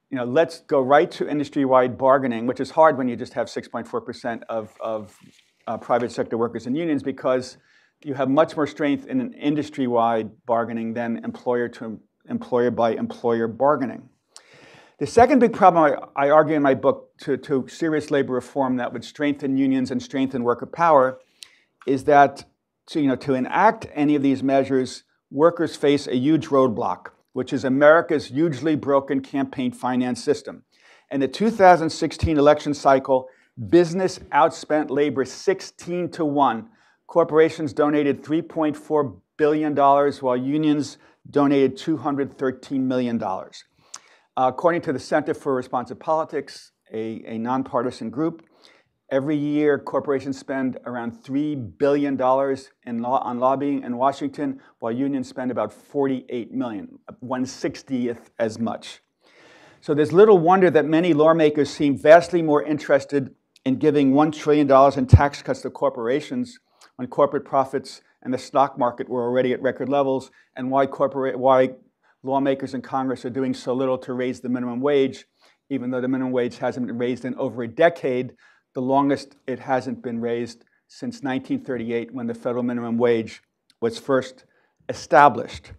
you 0.08 0.16
know, 0.16 0.24
let's 0.24 0.60
go 0.60 0.80
right 0.80 1.10
to 1.10 1.28
industry-wide 1.28 1.98
bargaining, 1.98 2.46
which 2.46 2.60
is 2.60 2.70
hard 2.70 2.96
when 2.96 3.08
you 3.08 3.16
just 3.16 3.34
have 3.34 3.48
6.4% 3.48 4.42
of, 4.48 4.74
of 4.80 5.18
uh, 5.66 5.76
private 5.76 6.12
sector 6.12 6.38
workers 6.38 6.64
and 6.64 6.74
unions 6.74 7.02
because 7.02 7.58
you 8.02 8.14
have 8.14 8.28
much 8.28 8.56
more 8.56 8.66
strength 8.66 9.06
in 9.06 9.20
an 9.20 9.32
industry-wide 9.34 10.30
bargaining 10.46 10.94
than 10.94 11.24
employer 11.24 11.68
to 11.68 12.00
employer 12.28 12.70
by 12.70 12.92
employer 12.92 13.48
bargaining. 13.48 14.08
The 14.98 15.06
second 15.06 15.38
big 15.38 15.52
problem 15.52 15.96
I, 16.16 16.26
I 16.26 16.30
argue 16.30 16.56
in 16.56 16.62
my 16.62 16.74
book 16.74 17.16
to, 17.18 17.36
to 17.36 17.66
serious 17.68 18.10
labor 18.10 18.32
reform 18.32 18.76
that 18.76 18.92
would 18.92 19.04
strengthen 19.04 19.56
unions 19.56 19.90
and 19.90 20.02
strengthen 20.02 20.42
worker 20.42 20.66
power 20.66 21.20
is 21.86 22.04
that 22.04 22.44
to, 22.88 23.00
you 23.00 23.08
know, 23.08 23.16
to 23.16 23.34
enact 23.34 23.86
any 23.94 24.16
of 24.16 24.22
these 24.22 24.42
measures, 24.42 25.04
workers 25.30 25.76
face 25.76 26.06
a 26.06 26.16
huge 26.16 26.48
roadblock, 26.48 27.10
which 27.32 27.52
is 27.52 27.64
America's 27.64 28.26
hugely 28.26 28.74
broken 28.74 29.20
campaign 29.20 29.72
finance 29.72 30.22
system. 30.22 30.64
In 31.10 31.20
the 31.20 31.28
2016 31.28 32.36
election 32.36 32.74
cycle, 32.74 33.28
business 33.68 34.18
outspent 34.32 34.90
labor 34.90 35.24
16 35.24 36.10
to 36.10 36.24
1. 36.24 36.68
Corporations 37.08 37.72
donated 37.72 38.22
$3.4 38.22 39.16
billion, 39.38 39.74
while 39.74 40.36
unions 40.36 40.98
donated 41.30 41.78
$213 41.78 42.80
million. 42.80 43.22
Uh, 43.22 43.50
according 44.36 44.82
to 44.82 44.92
the 44.92 44.98
Center 44.98 45.32
for 45.32 45.54
Responsive 45.54 45.98
Politics, 45.98 46.72
a, 46.92 47.22
a 47.24 47.38
nonpartisan 47.38 48.10
group, 48.10 48.42
every 49.10 49.36
year 49.36 49.78
corporations 49.78 50.38
spend 50.38 50.78
around 50.84 51.12
$3 51.24 51.78
billion 51.78 52.12
in 52.84 53.04
on 53.06 53.38
lobbying 53.38 53.84
in 53.84 53.96
Washington, 53.96 54.60
while 54.80 54.92
unions 54.92 55.30
spend 55.30 55.50
about 55.50 55.72
48 55.72 56.52
million, 56.52 56.98
160th 57.24 58.20
as 58.38 58.58
much. 58.58 59.00
So 59.80 59.94
there's 59.94 60.12
little 60.12 60.38
wonder 60.38 60.70
that 60.70 60.84
many 60.84 61.14
lawmakers 61.14 61.70
seem 61.70 61.96
vastly 61.96 62.42
more 62.42 62.62
interested 62.62 63.34
in 63.64 63.78
giving 63.78 64.12
$1 64.12 64.32
trillion 64.34 64.70
in 64.98 65.06
tax 65.06 65.40
cuts 65.40 65.62
to 65.62 65.70
corporations 65.70 66.58
when 66.98 67.06
corporate 67.06 67.44
profits 67.44 68.02
and 68.22 68.34
the 68.34 68.38
stock 68.38 68.76
market 68.76 69.08
were 69.08 69.22
already 69.22 69.52
at 69.52 69.62
record 69.62 69.88
levels, 69.88 70.32
and 70.56 70.68
why, 70.68 70.84
corporate, 70.84 71.38
why 71.38 71.70
lawmakers 72.24 72.74
in 72.74 72.82
Congress 72.82 73.24
are 73.24 73.30
doing 73.30 73.54
so 73.54 73.72
little 73.72 73.96
to 73.96 74.12
raise 74.12 74.40
the 74.40 74.48
minimum 74.48 74.80
wage, 74.80 75.24
even 75.70 75.92
though 75.92 76.00
the 76.00 76.08
minimum 76.08 76.32
wage 76.32 76.58
hasn't 76.58 76.88
been 76.88 76.98
raised 76.98 77.24
in 77.24 77.36
over 77.36 77.62
a 77.62 77.68
decade, 77.68 78.32
the 78.74 78.82
longest 78.82 79.36
it 79.46 79.60
hasn't 79.60 80.02
been 80.02 80.20
raised 80.20 80.64
since 80.88 81.22
1938 81.22 82.12
when 82.12 82.26
the 82.26 82.34
federal 82.34 82.64
minimum 82.64 82.98
wage 82.98 83.42
was 83.80 83.96
first 83.96 84.44
established. 84.88 85.70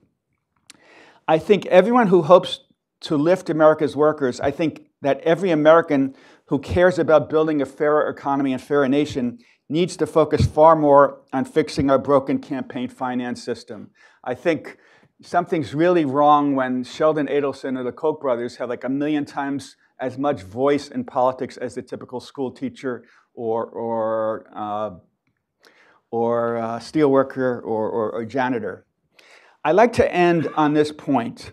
I 1.28 1.38
think 1.38 1.66
everyone 1.66 2.08
who 2.08 2.22
hopes 2.22 2.62
to 3.02 3.18
lift 3.18 3.50
America's 3.50 3.94
workers, 3.94 4.40
I 4.40 4.52
think 4.52 4.86
that 5.02 5.20
every 5.22 5.52
American 5.52 6.16
who 6.46 6.60
cares 6.60 6.98
about 6.98 7.30
building 7.30 7.62
a 7.62 7.66
fairer 7.66 8.08
economy 8.08 8.54
and 8.54 8.62
fairer 8.62 8.88
nation 8.88 9.40
needs 9.70 9.96
to 9.98 10.08
focus 10.08 10.46
far 10.46 10.76
more 10.76 11.20
on 11.32 11.46
fixing 11.46 11.90
our 11.92 12.00
broken 12.00 12.40
campaign 12.40 12.90
finance 12.90 13.42
system. 13.42 13.92
I 14.24 14.34
think 14.34 14.78
something's 15.22 15.76
really 15.76 16.06
wrong 16.06 16.56
when 16.56 16.84
Sheldon 16.84 17.28
Adelson 17.28 17.78
or 17.78 17.84
the 17.84 17.92
Koch 17.92 18.20
brothers 18.20 18.58
have 18.58 18.70
like 18.70 18.84
a 18.84 18.90
million 18.90 19.26
times 19.26 19.76
as 20.00 20.18
much 20.18 20.42
voice 20.42 20.88
in 20.88 21.04
politics 21.04 21.58
as 21.58 21.76
the 21.76 21.82
typical 21.82 22.20
school 22.20 22.52
teacher 22.52 23.04
or, 23.36 23.66
or, 23.66 24.48
uh, 24.56 24.92
or 26.10 26.58
uh, 26.58 26.80
steelworker 26.80 27.38
or, 27.38 27.90
or, 27.90 28.12
or 28.12 28.26
janitor. 28.26 28.86
I 29.64 29.74
like 29.74 29.94
to 29.94 30.12
end 30.12 30.48
on 30.56 30.74
this 30.74 30.92
point. 30.92 31.52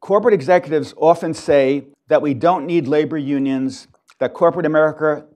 Corporate 0.00 0.32
executives 0.32 0.94
often 0.96 1.34
say 1.34 1.88
that 2.08 2.22
we 2.22 2.32
don't 2.32 2.64
need 2.64 2.88
labor 2.88 3.18
unions, 3.18 3.88
that 4.18 4.32
corporate 4.34 4.66
America 4.66 5.26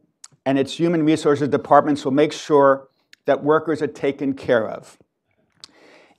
and 0.47 0.59
its 0.59 0.79
human 0.79 1.05
resources 1.05 1.49
departments 1.49 2.05
will 2.05 2.13
make 2.13 2.33
sure 2.33 2.89
that 3.27 3.43
workers 3.43 3.81
are 3.81 3.87
taken 3.87 4.35
care 4.35 4.69
of. 4.69 4.99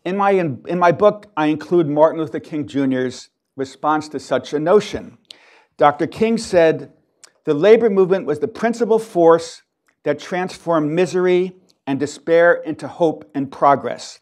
In 0.04 0.18
my, 0.18 0.32
in, 0.32 0.64
in 0.68 0.80
my 0.80 0.92
book, 0.92 1.32
I 1.36 1.48
include 1.48 1.88
Martin 1.88 2.20
Luther 2.20 2.40
King 2.40 2.68
Jr.'s 2.68 3.30
response 3.56 4.10
to 4.10 4.20
such 4.20 4.54
a 4.54 4.60
notion. 4.60 5.18
Dr. 5.78 6.08
King 6.08 6.38
said, 6.38 6.94
The 7.46 7.54
labor 7.54 7.90
movement 7.90 8.26
was 8.26 8.40
the 8.40 8.48
principal 8.48 9.00
force 9.00 9.64
that 10.04 10.20
transformed 10.20 10.92
misery 10.92 11.56
and 11.88 12.00
despair 12.00 12.54
into 12.54 12.88
hope 12.88 13.30
and 13.34 13.52
progress. 13.52 14.20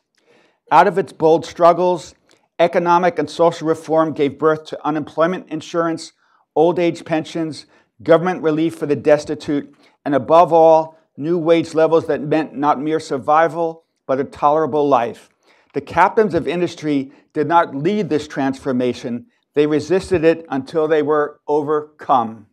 Out 0.71 0.87
of 0.87 0.97
its 0.97 1.13
bold 1.13 1.45
struggles, 1.45 2.15
economic 2.59 3.19
and 3.19 3.29
social 3.29 3.67
reform 3.67 4.13
gave 4.13 4.39
birth 4.39 4.65
to 4.65 4.87
unemployment 4.87 5.49
insurance, 5.49 6.13
old 6.55 6.79
age 6.79 7.05
pensions, 7.05 7.65
government 8.01 8.41
relief 8.41 8.75
for 8.75 8.85
the 8.85 8.95
destitute, 8.95 9.73
and 10.05 10.15
above 10.15 10.51
all, 10.51 10.97
new 11.17 11.37
wage 11.37 11.73
levels 11.73 12.07
that 12.07 12.21
meant 12.21 12.55
not 12.55 12.79
mere 12.79 12.99
survival, 12.99 13.83
but 14.07 14.19
a 14.19 14.23
tolerable 14.23 14.87
life. 14.87 15.29
The 15.73 15.81
captains 15.81 16.33
of 16.33 16.47
industry 16.47 17.11
did 17.33 17.47
not 17.47 17.75
lead 17.75 18.09
this 18.09 18.27
transformation, 18.27 19.27
they 19.55 19.67
resisted 19.67 20.23
it 20.23 20.45
until 20.49 20.87
they 20.87 21.03
were 21.03 21.39
overcome. 21.47 22.47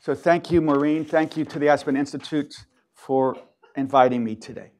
So 0.00 0.14
thank 0.14 0.50
you, 0.50 0.60
Maureen. 0.60 1.04
Thank 1.04 1.36
you 1.36 1.44
to 1.44 1.58
the 1.58 1.68
Aspen 1.68 1.96
Institute 1.96 2.54
for 2.94 3.36
inviting 3.76 4.24
me 4.24 4.34
today. 4.34 4.72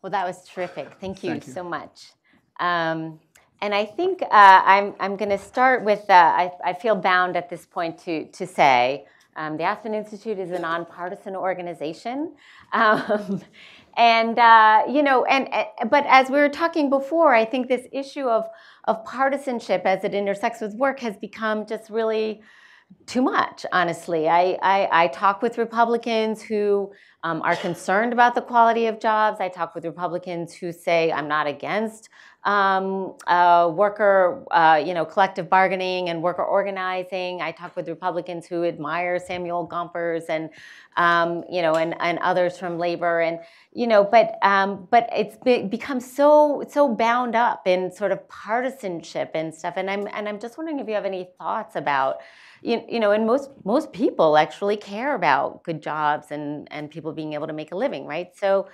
Well, 0.00 0.10
that 0.10 0.26
was 0.26 0.44
terrific. 0.48 0.88
Thank 1.00 1.22
you, 1.22 1.32
Thank 1.32 1.46
you. 1.48 1.52
so 1.52 1.64
much. 1.64 2.12
Um, 2.60 3.20
and 3.60 3.74
I 3.74 3.84
think 3.84 4.22
uh, 4.22 4.26
I'm, 4.30 4.94
I'm 5.00 5.16
going 5.16 5.30
to 5.30 5.38
start 5.38 5.84
with 5.84 6.08
uh, 6.08 6.12
I, 6.12 6.52
I 6.64 6.72
feel 6.74 6.94
bound 6.94 7.36
at 7.36 7.50
this 7.50 7.66
point 7.66 7.98
to, 8.04 8.26
to 8.26 8.46
say 8.46 9.06
um, 9.36 9.56
the 9.56 9.64
Aspen 9.64 9.94
Institute 9.94 10.38
is 10.38 10.50
a 10.50 10.58
nonpartisan 10.58 11.34
organization. 11.34 12.34
Um, 12.72 13.42
and, 13.96 14.38
uh, 14.38 14.82
you 14.88 15.02
know, 15.02 15.24
and, 15.24 15.48
but 15.90 16.04
as 16.06 16.30
we 16.30 16.38
were 16.38 16.48
talking 16.48 16.88
before, 16.88 17.34
I 17.34 17.44
think 17.44 17.68
this 17.68 17.86
issue 17.92 18.28
of, 18.28 18.44
of 18.84 19.04
partisanship 19.04 19.82
as 19.84 20.04
it 20.04 20.14
intersects 20.14 20.60
with 20.60 20.74
work 20.74 21.00
has 21.00 21.16
become 21.16 21.66
just 21.66 21.90
really 21.90 22.42
too 23.06 23.22
much, 23.22 23.66
honestly. 23.72 24.28
I, 24.28 24.58
I, 24.62 25.04
I 25.04 25.06
talk 25.08 25.42
with 25.42 25.58
Republicans 25.58 26.42
who 26.42 26.92
um, 27.22 27.42
are 27.42 27.56
concerned 27.56 28.12
about 28.12 28.34
the 28.34 28.42
quality 28.42 28.86
of 28.86 29.00
jobs. 29.00 29.40
I 29.40 29.48
talk 29.48 29.74
with 29.74 29.84
Republicans 29.84 30.54
who 30.54 30.72
say, 30.72 31.12
I'm 31.12 31.28
not 31.28 31.46
against 31.46 32.08
um, 32.48 33.14
uh, 33.26 33.70
worker, 33.74 34.42
uh, 34.50 34.82
you 34.82 34.94
know, 34.94 35.04
collective 35.04 35.50
bargaining 35.50 36.08
and 36.08 36.22
worker 36.22 36.42
organizing. 36.42 37.42
I 37.42 37.52
talk 37.52 37.76
with 37.76 37.86
Republicans 37.88 38.46
who 38.46 38.64
admire 38.64 39.18
Samuel 39.18 39.68
Gompers 39.68 40.24
and, 40.30 40.48
um, 40.96 41.44
you 41.50 41.60
know, 41.60 41.74
and, 41.74 41.94
and 42.00 42.18
others 42.20 42.56
from 42.58 42.78
labor, 42.78 43.20
and 43.20 43.40
you 43.72 43.86
know, 43.86 44.02
but 44.02 44.38
um, 44.42 44.88
but 44.90 45.10
it's 45.14 45.36
be- 45.44 45.62
become 45.64 46.00
so 46.00 46.64
so 46.70 46.88
bound 46.88 47.36
up 47.36 47.66
in 47.66 47.92
sort 47.92 48.12
of 48.12 48.26
partisanship 48.28 49.32
and 49.34 49.54
stuff. 49.54 49.74
And 49.76 49.90
I'm 49.90 50.08
and 50.14 50.26
I'm 50.26 50.40
just 50.40 50.56
wondering 50.56 50.80
if 50.80 50.88
you 50.88 50.94
have 50.94 51.04
any 51.04 51.28
thoughts 51.38 51.76
about. 51.76 52.16
You, 52.60 52.82
you 52.88 52.98
know, 52.98 53.12
and 53.12 53.24
most 53.24 53.50
most 53.64 53.92
people 53.92 54.36
actually 54.36 54.76
care 54.76 55.14
about 55.14 55.62
good 55.62 55.80
jobs 55.80 56.32
and 56.32 56.66
and 56.72 56.90
people 56.90 57.12
being 57.12 57.34
able 57.34 57.46
to 57.46 57.52
make 57.52 57.70
a 57.70 57.76
living, 57.76 58.04
right? 58.04 58.36
So, 58.36 58.66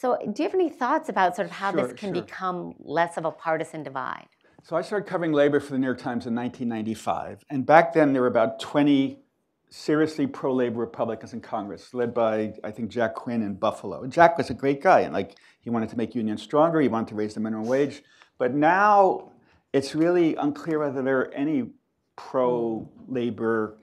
so, 0.00 0.16
do 0.32 0.42
you 0.42 0.48
have 0.48 0.54
any 0.54 0.70
thoughts 0.70 1.10
about 1.10 1.36
sort 1.36 1.44
of 1.44 1.52
how 1.52 1.72
Sure, 1.72 1.86
this 1.86 1.92
can 1.92 2.14
sure. 2.14 2.22
become 2.22 2.74
less 2.78 3.18
of 3.18 3.26
a 3.26 3.30
partisan 3.30 3.82
divide? 3.82 4.28
So 4.62 4.74
I 4.74 4.80
started 4.80 5.06
covering 5.06 5.34
labor 5.34 5.60
for 5.60 5.72
the 5.72 5.78
New 5.78 5.86
York 5.86 5.98
Times 5.98 6.26
in 6.26 6.34
1995, 6.34 7.44
and 7.50 7.66
back 7.66 7.92
then 7.92 8.14
there 8.14 8.22
were 8.22 8.28
about 8.28 8.60
20 8.60 9.22
seriously 9.68 10.26
pro-labor 10.26 10.80
Republicans 10.80 11.34
in 11.34 11.42
Congress, 11.42 11.92
led 11.92 12.14
by 12.14 12.54
I 12.64 12.70
think 12.70 12.90
Jack 12.90 13.14
Quinn 13.14 13.42
in 13.42 13.54
Buffalo. 13.54 14.02
And 14.02 14.10
Jack 14.10 14.38
was 14.38 14.48
a 14.48 14.54
great 14.54 14.82
guy, 14.82 15.00
and 15.00 15.12
like 15.12 15.36
he 15.60 15.68
wanted 15.68 15.90
to 15.90 15.98
make 15.98 16.14
unions 16.14 16.42
stronger, 16.42 16.80
he 16.80 16.88
wanted 16.88 17.08
to 17.08 17.14
raise 17.14 17.34
the 17.34 17.40
minimum 17.40 17.66
wage. 17.66 18.02
But 18.38 18.54
now 18.54 19.32
it's 19.74 19.94
really 19.94 20.34
unclear 20.36 20.78
whether 20.78 21.02
there 21.02 21.18
are 21.18 21.34
any 21.34 21.72
pro-labor 22.16 23.76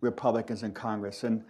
Republicans 0.00 0.64
in 0.64 0.72
Congress. 0.72 1.22
And 1.22 1.44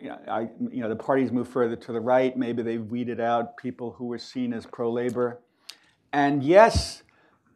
you 0.00 0.08
know, 0.08 0.18
I, 0.28 0.48
you 0.70 0.80
know, 0.80 0.88
the 0.88 0.96
parties 0.96 1.30
moved 1.30 1.50
further 1.50 1.76
to 1.76 1.92
the 1.92 2.00
right. 2.00 2.36
Maybe 2.36 2.62
they 2.62 2.78
weeded 2.78 3.20
out 3.20 3.56
people 3.56 3.92
who 3.92 4.06
were 4.06 4.18
seen 4.18 4.52
as 4.52 4.66
pro-labor. 4.66 5.40
And 6.12 6.42
yes, 6.42 7.02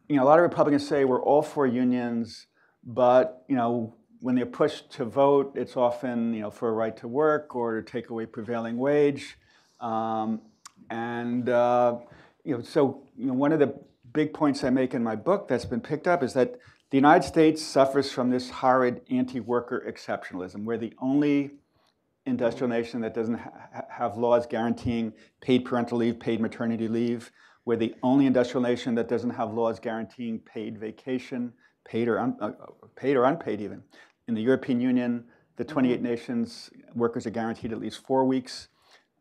you 0.08 0.16
know, 0.16 0.24
a 0.24 0.26
lot 0.26 0.38
of 0.38 0.42
Republicans 0.42 0.86
say 0.86 1.04
we're 1.04 1.22
all 1.22 1.42
for 1.42 1.66
unions, 1.66 2.46
but 2.84 3.44
you 3.48 3.56
know, 3.56 3.94
when 4.20 4.34
they're 4.34 4.46
pushed 4.46 4.90
to 4.92 5.04
vote, 5.04 5.52
it's 5.54 5.76
often 5.76 6.32
you 6.34 6.40
know 6.40 6.50
for 6.50 6.68
a 6.68 6.72
right 6.72 6.96
to 6.98 7.08
work 7.08 7.54
or 7.54 7.80
to 7.80 7.90
take 7.90 8.10
away 8.10 8.26
prevailing 8.26 8.76
wage. 8.76 9.36
Um, 9.80 10.42
and 10.90 11.48
uh, 11.48 11.98
you 12.44 12.56
know, 12.56 12.62
so 12.62 13.02
you 13.16 13.26
know, 13.26 13.34
one 13.34 13.52
of 13.52 13.58
the 13.58 13.74
big 14.12 14.32
points 14.32 14.62
I 14.62 14.70
make 14.70 14.94
in 14.94 15.02
my 15.02 15.16
book 15.16 15.48
that's 15.48 15.64
been 15.64 15.80
picked 15.80 16.06
up 16.06 16.22
is 16.22 16.34
that 16.34 16.58
the 16.90 16.96
United 16.96 17.26
States 17.26 17.60
suffers 17.62 18.12
from 18.12 18.30
this 18.30 18.50
horrid 18.50 19.00
anti-worker 19.10 19.84
exceptionalism. 19.88 20.64
We're 20.64 20.78
the 20.78 20.92
only 21.00 21.52
industrial 22.26 22.68
nation 22.68 23.00
that 23.02 23.14
doesn't 23.14 23.34
ha- 23.34 23.84
have 23.90 24.16
laws 24.16 24.46
guaranteeing 24.46 25.12
paid 25.40 25.64
parental 25.64 25.98
leave, 25.98 26.18
paid 26.18 26.40
maternity 26.40 26.88
leave. 26.88 27.30
We're 27.64 27.76
the 27.76 27.94
only 28.02 28.26
industrial 28.26 28.62
nation 28.62 28.94
that 28.96 29.08
doesn't 29.08 29.30
have 29.30 29.52
laws 29.52 29.78
guaranteeing 29.80 30.40
paid 30.40 30.78
vacation, 30.78 31.52
paid 31.84 32.08
or, 32.08 32.18
uh, 32.18 32.50
paid 32.96 33.16
or 33.16 33.24
unpaid 33.24 33.60
even. 33.60 33.82
In 34.28 34.34
the 34.34 34.42
European 34.42 34.80
Union, 34.80 35.24
the 35.56 35.64
28 35.64 36.02
nations, 36.02 36.70
workers 36.94 37.26
are 37.26 37.30
guaranteed 37.30 37.72
at 37.72 37.80
least 37.80 38.04
four 38.06 38.24
weeks. 38.24 38.68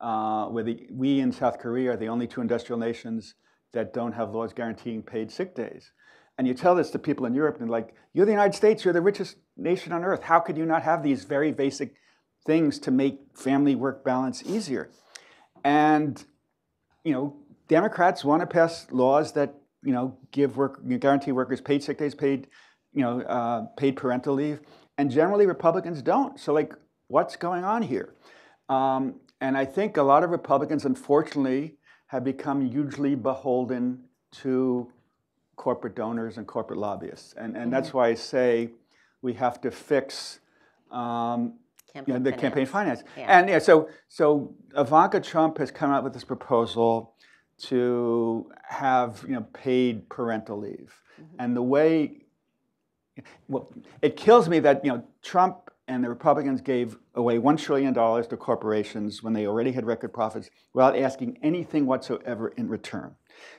uh, 0.03 0.47
where 0.47 0.63
the, 0.63 0.85
we 0.91 1.21
in 1.21 1.31
South 1.31 1.59
Korea 1.59 1.91
are 1.93 1.97
the 1.97 2.09
only 2.09 2.27
two 2.27 2.41
industrial 2.41 2.77
nations 2.77 3.35
that 3.71 3.93
don't 3.93 4.11
have 4.11 4.33
laws 4.33 4.53
guaranteeing 4.53 5.01
paid 5.01 5.31
sick 5.31 5.55
days. 5.55 5.91
And 6.37 6.47
you 6.47 6.53
tell 6.53 6.75
this 6.75 6.89
to 6.91 6.99
people 6.99 7.25
in 7.25 7.33
Europe, 7.33 7.55
and 7.55 7.63
they're 7.63 7.71
like, 7.71 7.95
you're 8.13 8.25
the 8.25 8.31
United 8.31 8.55
States, 8.55 8.83
you're 8.83 8.93
the 8.93 9.01
richest 9.01 9.37
nation 9.55 9.93
on 9.93 10.03
earth. 10.03 10.23
How 10.23 10.39
could 10.39 10.57
you 10.57 10.65
not 10.65 10.83
have 10.83 11.03
these 11.03 11.23
very 11.23 11.51
basic 11.51 11.95
things 12.45 12.79
to 12.79 12.91
make 12.91 13.19
family 13.34 13.75
work 13.75 14.03
balance 14.03 14.43
easier? 14.45 14.89
And, 15.63 16.23
you 17.03 17.13
know, 17.13 17.36
Democrats 17.67 18.23
want 18.23 18.41
to 18.41 18.47
pass 18.47 18.88
laws 18.91 19.34
that, 19.34 19.56
you 19.84 19.93
know, 19.93 20.17
give 20.32 20.58
work, 20.58 20.82
guarantee 20.99 21.32
workers 21.32 21.62
paid 21.62 21.84
sick 21.84 21.97
days, 21.97 22.15
paid, 22.15 22.47
you 22.93 23.01
know, 23.01 23.21
uh, 23.21 23.65
paid 23.77 23.95
parental 23.95 24.34
leave. 24.34 24.60
And 24.97 25.10
generally 25.10 25.45
Republicans 25.45 26.01
don't. 26.01 26.39
So 26.39 26.53
like, 26.53 26.73
what's 27.08 27.36
going 27.36 27.63
on 27.63 27.82
here? 27.82 28.13
Um, 28.69 29.15
and 29.41 29.58
I 29.58 29.65
think 29.65 29.97
a 29.97 30.03
lot 30.03 30.23
of 30.23 30.29
Republicans, 30.29 30.86
unfortunately, 30.86 31.75
have 32.08 32.23
become 32.23 32.69
hugely 32.69 33.15
beholden 33.15 34.03
to 34.32 34.91
corporate 35.56 35.95
donors 35.95 36.38
and 36.38 36.47
corporate 36.47 36.79
lobbyists. 36.79 37.34
And, 37.34 37.45
and 37.45 37.56
mm-hmm. 37.56 37.69
that's 37.71 37.93
why 37.93 38.10
I 38.10 38.13
say 38.13 38.69
we 39.21 39.34
have 39.34 39.62
to 39.62 39.71
fix 39.71 40.39
um, 40.91 41.56
you 41.95 42.01
know, 42.08 42.19
the 42.19 42.32
finance. 42.32 42.41
campaign 42.41 42.65
finance. 42.65 43.03
Yeah. 43.17 43.39
And 43.39 43.49
yeah, 43.49 43.60
so, 43.60 43.89
so 44.10 44.56
Ivanka 44.75 45.19
Trump 45.19 45.58
has 45.60 45.71
come 45.71 45.91
out 45.91 46.03
with 46.03 46.13
this 46.13 46.23
proposal 46.23 47.15
to 47.63 48.51
have 48.67 49.23
you 49.27 49.36
know, 49.36 49.45
paid 49.53 50.10
parental 50.10 50.60
leave. 50.60 50.93
Mm-hmm. 51.21 51.36
And 51.39 51.56
the 51.56 51.62
way, 51.62 52.23
well, 53.47 53.71
it 54.01 54.17
kills 54.17 54.49
me 54.49 54.60
that 54.60 54.84
you 54.84 54.91
know, 54.91 55.03
Trump 55.21 55.69
and 55.88 56.03
the 56.03 56.10
Republicans 56.10 56.62
gave 56.62 56.97
away 57.15 57.38
$1 57.38 57.58
trillion 57.58 57.93
to 57.93 58.38
corporations 58.38 59.21
when 59.21 59.34
they 59.34 59.45
already 59.45 59.71
had 59.71 59.86
record 59.86 60.13
profits 60.13 60.49
without 60.73 60.97
asking 60.97 61.38
anything 61.43 61.86
whatsoever 61.86 62.50
in 62.50 62.67
return. 62.69 63.13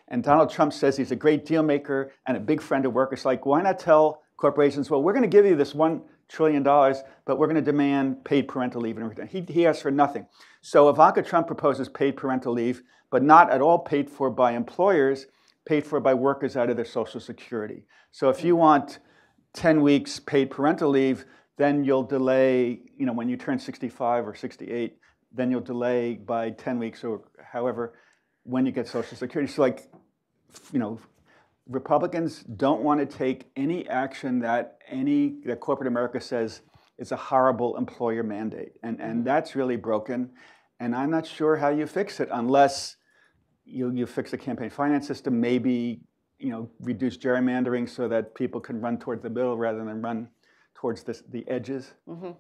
And 0.09 0.23
Donald 0.25 0.51
Trump 0.51 0.73
says 0.73 0.97
he's 0.97 1.11
a 1.11 1.17
great 1.17 1.45
deal 1.45 1.63
maker 1.63 2.13
and 2.27 2.37
a 2.37 2.41
big 2.41 2.61
friend 2.61 2.87
of 2.87 2.95
workers. 2.95 3.25
Like, 3.25 3.45
why 3.45 3.63
not 3.63 3.79
tell 3.79 4.23
corporations, 4.37 4.91
well, 4.91 5.03
we're 5.03 5.13
going 5.13 5.23
to 5.23 5.29
give 5.29 5.45
you 5.45 5.57
this 5.57 5.75
$1 5.75 6.03
trillion, 6.29 6.63
dollars, 6.63 7.03
but 7.25 7.39
we're 7.39 7.47
going 7.47 7.57
to 7.57 7.63
demand 7.63 8.25
paid 8.25 8.49
parental 8.49 8.81
leave 8.81 8.97
in 8.97 9.05
return? 9.05 9.27
He, 9.27 9.41
he 9.43 9.67
asks 9.67 9.83
for 9.83 9.91
nothing. 9.91 10.27
So 10.61 10.89
Ivanka 10.89 11.23
Trump 11.23 11.47
proposes 11.47 11.89
paid 11.89 12.17
parental 12.17 12.53
leave, 12.53 12.83
but 13.11 13.23
not 13.23 13.51
at 13.51 13.61
all 13.61 13.79
paid 13.79 14.11
for 14.11 14.31
by 14.31 14.53
employers, 14.53 15.27
paid 15.67 15.87
for 15.87 16.01
by 16.01 16.15
workers 16.15 16.57
out 16.57 16.71
of 16.71 16.77
their 16.77 16.85
Social 16.85 17.21
Security. 17.21 17.85
So 18.11 18.29
if 18.29 18.45
you 18.45 18.55
mm. 18.55 18.59
want 18.59 18.99
10 19.55 19.83
weeks 19.83 20.19
paid 20.21 20.51
parental 20.51 20.91
leave, 20.91 21.25
then 21.57 21.85
you'll 21.85 22.03
delay, 22.03 22.81
you 22.97 23.07
know, 23.07 23.13
when 23.13 23.29
you 23.29 23.37
turn 23.37 23.59
65 23.59 24.27
or 24.27 24.35
68, 24.35 24.99
then 25.33 25.51
you'll 25.51 25.61
delay 25.61 26.15
by 26.15 26.51
10 26.51 26.79
weeks 26.79 27.05
or 27.05 27.23
however 27.53 27.95
when 28.45 28.67
you 28.67 28.73
get 28.73 28.89
Social 28.89 29.17
Security. 29.17 29.53
So, 29.53 29.63
like, 29.63 29.89
you 30.73 30.79
know, 30.79 30.99
Republicans 31.69 32.43
don't 32.43 32.83
want 32.83 33.01
to 33.01 33.07
take 33.07 33.51
any 33.57 33.89
action 33.89 34.39
that 34.41 34.79
any 34.89 35.37
that 35.47 35.61
corporate 35.61 35.89
America 35.89 36.21
says 36.21 36.61
is 36.99 37.11
a 37.13 37.17
horrible 37.17 37.77
employer 37.77 38.23
mandate, 38.23 38.73
and 38.83 39.01
and 39.01 39.15
mm-hmm. 39.17 39.25
that's 39.25 39.57
really 39.57 39.77
broken. 39.77 40.31
And 40.81 40.95
I'm 40.95 41.11
not 41.11 41.27
sure 41.27 41.57
how 41.57 41.71
you 41.71 41.87
fix 41.87 42.21
it 42.21 42.29
unless 42.33 42.97
you 43.65 43.91
you 43.93 44.07
fix 44.07 44.31
the 44.31 44.39
campaign 44.39 44.71
finance 44.71 45.07
system, 45.07 45.41
maybe 45.41 46.01
you 46.39 46.51
know 46.51 46.69
reduce 46.81 47.17
gerrymandering 47.17 47.89
so 47.89 48.09
that 48.09 48.35
people 48.35 48.61
can 48.61 48.81
run 48.81 48.99
towards 48.99 49.23
the 49.23 49.31
middle 49.31 49.57
rather 49.57 49.85
than 49.85 50.03
run 50.03 50.29
towards 50.75 51.03
this, 51.03 51.23
the 51.31 51.49
edges. 51.49 51.95
Mm-hmm. 52.09 52.33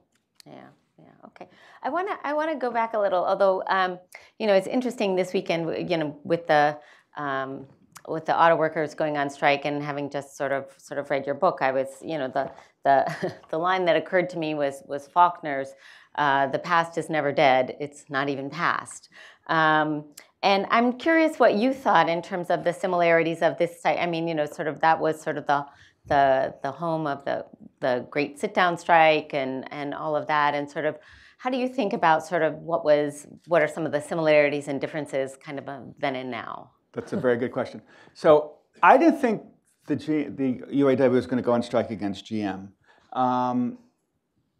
Yeah. 0.46 0.68
Yeah. 0.98 1.26
Okay. 1.26 1.48
I 1.82 1.90
want 1.90 2.08
to. 2.08 2.16
I 2.22 2.34
want 2.34 2.52
to 2.52 2.56
go 2.56 2.70
back 2.70 2.94
a 2.94 2.98
little. 2.98 3.24
Although, 3.24 3.64
um, 3.66 3.98
you 4.38 4.46
know, 4.46 4.54
it's 4.54 4.66
interesting 4.66 5.16
this 5.16 5.32
weekend. 5.32 5.90
You 5.90 5.96
know, 5.96 6.20
with 6.22 6.46
the 6.46 6.78
um, 7.16 7.66
with 8.08 8.26
the 8.26 8.38
auto 8.38 8.56
workers 8.56 8.94
going 8.94 9.16
on 9.16 9.30
strike 9.30 9.64
and 9.64 9.82
having 9.82 10.10
just 10.10 10.36
sort 10.36 10.52
of 10.52 10.66
sort 10.76 10.98
of 10.98 11.10
read 11.10 11.26
your 11.26 11.34
book, 11.34 11.58
I 11.60 11.72
was, 11.72 11.88
you 12.02 12.18
know, 12.18 12.28
the 12.28 12.50
the 12.84 13.34
the 13.50 13.58
line 13.58 13.84
that 13.86 13.96
occurred 13.96 14.30
to 14.30 14.38
me 14.38 14.54
was 14.54 14.82
was 14.86 15.08
Faulkner's. 15.08 15.74
Uh, 16.16 16.46
the 16.46 16.58
past 16.58 16.96
is 16.96 17.10
never 17.10 17.32
dead. 17.32 17.76
It's 17.80 18.04
not 18.08 18.28
even 18.28 18.48
past. 18.48 19.08
Um, 19.48 20.04
and 20.44 20.66
I'm 20.70 20.92
curious 20.92 21.38
what 21.38 21.54
you 21.54 21.72
thought 21.72 22.08
in 22.08 22.22
terms 22.22 22.50
of 22.50 22.62
the 22.62 22.72
similarities 22.72 23.42
of 23.42 23.58
this 23.58 23.80
site. 23.80 23.98
I 23.98 24.06
mean, 24.06 24.28
you 24.28 24.34
know, 24.34 24.46
sort 24.46 24.68
of 24.68 24.80
that 24.80 25.00
was 25.00 25.20
sort 25.20 25.38
of 25.38 25.46
the 25.46 25.66
the 26.06 26.54
the 26.62 26.70
home 26.70 27.06
of 27.06 27.24
the 27.24 27.46
the 27.80 28.06
great 28.10 28.38
sit 28.38 28.54
down 28.54 28.76
strike 28.76 29.32
and 29.32 29.70
and 29.72 29.94
all 29.94 30.14
of 30.14 30.26
that 30.26 30.54
and 30.54 30.70
sort 30.70 30.84
of 30.84 30.98
how 31.38 31.50
do 31.50 31.56
you 31.56 31.68
think 31.68 31.92
about 31.92 32.26
sort 32.26 32.42
of 32.42 32.54
what 32.54 32.84
was 32.84 33.26
what 33.46 33.62
are 33.62 33.68
some 33.68 33.86
of 33.86 33.92
the 33.92 34.00
similarities 34.00 34.68
and 34.68 34.80
differences 34.80 35.36
kind 35.36 35.58
of 35.58 35.66
then 35.98 36.16
and 36.16 36.30
now 36.30 36.70
that's 36.94 37.12
a 37.12 37.16
very 37.16 37.36
good 37.36 37.52
question 37.52 37.82
so 38.14 38.54
i 38.82 38.96
didn't 38.96 39.18
think 39.18 39.42
the 39.86 39.96
G, 39.96 40.24
the 40.24 40.62
uaw 40.72 41.10
was 41.10 41.26
going 41.26 41.42
to 41.42 41.46
go 41.46 41.52
on 41.52 41.62
strike 41.62 41.90
against 41.90 42.26
gm 42.26 42.68
um, 43.12 43.78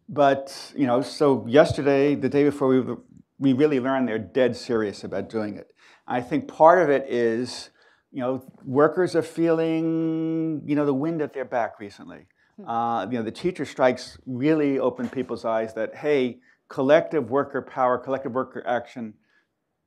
but 0.07 0.73
you 0.75 0.87
know 0.87 1.01
so 1.01 1.45
yesterday 1.47 2.15
the 2.15 2.29
day 2.29 2.43
before 2.43 2.67
we 2.67 2.95
we 3.37 3.53
really 3.53 3.79
learned 3.79 4.07
they're 4.07 4.19
dead 4.19 4.55
serious 4.55 5.03
about 5.03 5.29
doing 5.29 5.55
it 5.55 5.71
i 6.07 6.21
think 6.21 6.47
part 6.47 6.81
of 6.81 6.89
it 6.89 7.05
is 7.09 7.69
you 8.15 8.21
know, 8.21 8.41
workers 8.63 9.13
are 9.13 9.21
feeling, 9.21 10.61
you 10.65 10.73
know, 10.73 10.85
the 10.85 10.93
wind 10.93 11.21
at 11.21 11.33
their 11.33 11.43
back 11.43 11.81
recently. 11.81 12.27
Hmm. 12.55 12.69
Uh, 12.69 13.05
you 13.07 13.17
know, 13.17 13.23
the 13.23 13.31
teacher 13.31 13.65
strikes 13.65 14.17
really 14.25 14.79
opened 14.79 15.11
people's 15.11 15.43
eyes 15.43 15.73
that, 15.73 15.93
hey, 15.95 16.39
collective 16.69 17.29
worker 17.29 17.61
power, 17.61 17.97
collective 17.97 18.31
worker 18.31 18.63
action 18.65 19.15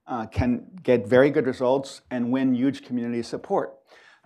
uh, 0.08 0.26
can 0.26 0.66
get 0.82 1.06
very 1.06 1.30
good 1.30 1.46
results 1.46 2.00
and 2.10 2.32
win 2.32 2.54
huge 2.54 2.84
community 2.84 3.22
support. 3.22 3.74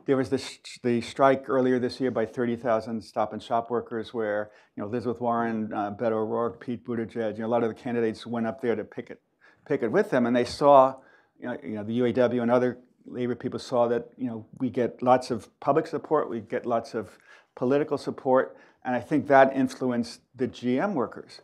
There 0.07 0.17
was 0.17 0.31
this, 0.31 0.59
the 0.83 1.01
strike 1.01 1.49
earlier 1.49 1.79
this 1.79 2.01
year 2.01 2.11
by 2.11 2.27
30,000 2.27 3.03
stop 3.03 3.33
and 3.33 3.43
shop 3.43 3.71
workers 3.71 4.15
where, 4.15 4.51
you 4.77 4.83
know, 4.83 4.89
Elizabeth 4.89 5.21
Warren, 5.21 5.73
uh, 5.73 5.93
Beto 5.93 6.13
O'Rourke, 6.13 6.61
Pete 6.61 6.85
Buttigieg, 6.85 7.35
you 7.35 7.41
know, 7.41 7.47
a 7.47 7.49
lot 7.49 7.63
of 7.63 7.69
the 7.69 7.75
candidates 7.75 8.27
went 8.27 8.47
up 8.47 8.61
there 8.61 8.75
to 8.75 8.85
picket, 8.85 9.21
picket 9.67 9.93
with 9.93 10.11
them 10.11 10.27
and 10.27 10.35
they 10.35 10.45
saw, 10.45 10.97
you 11.39 11.47
know, 11.47 11.57
you 11.63 11.75
know 11.75 11.85
the 11.85 12.01
UAW 12.01 12.43
and 12.43 12.51
other 12.51 12.79
labor 13.07 13.35
people 13.35 13.59
saw 13.59 13.89
that 13.89 14.09
you 14.17 14.27
know 14.27 14.47
we 14.59 14.71
get 14.71 15.03
lots 15.03 15.31
of 15.31 15.49
public 15.61 15.87
support, 15.87 16.31
we 16.31 16.41
get 16.41 16.67
lots 16.67 16.95
of 16.95 17.19
political 17.55 17.99
support, 17.99 18.57
and 18.85 18.95
I 18.95 19.01
think 19.01 19.27
that 19.29 19.55
influenced 19.55 20.21
the 20.37 20.49
GM 20.49 20.95
workers. 20.95 21.41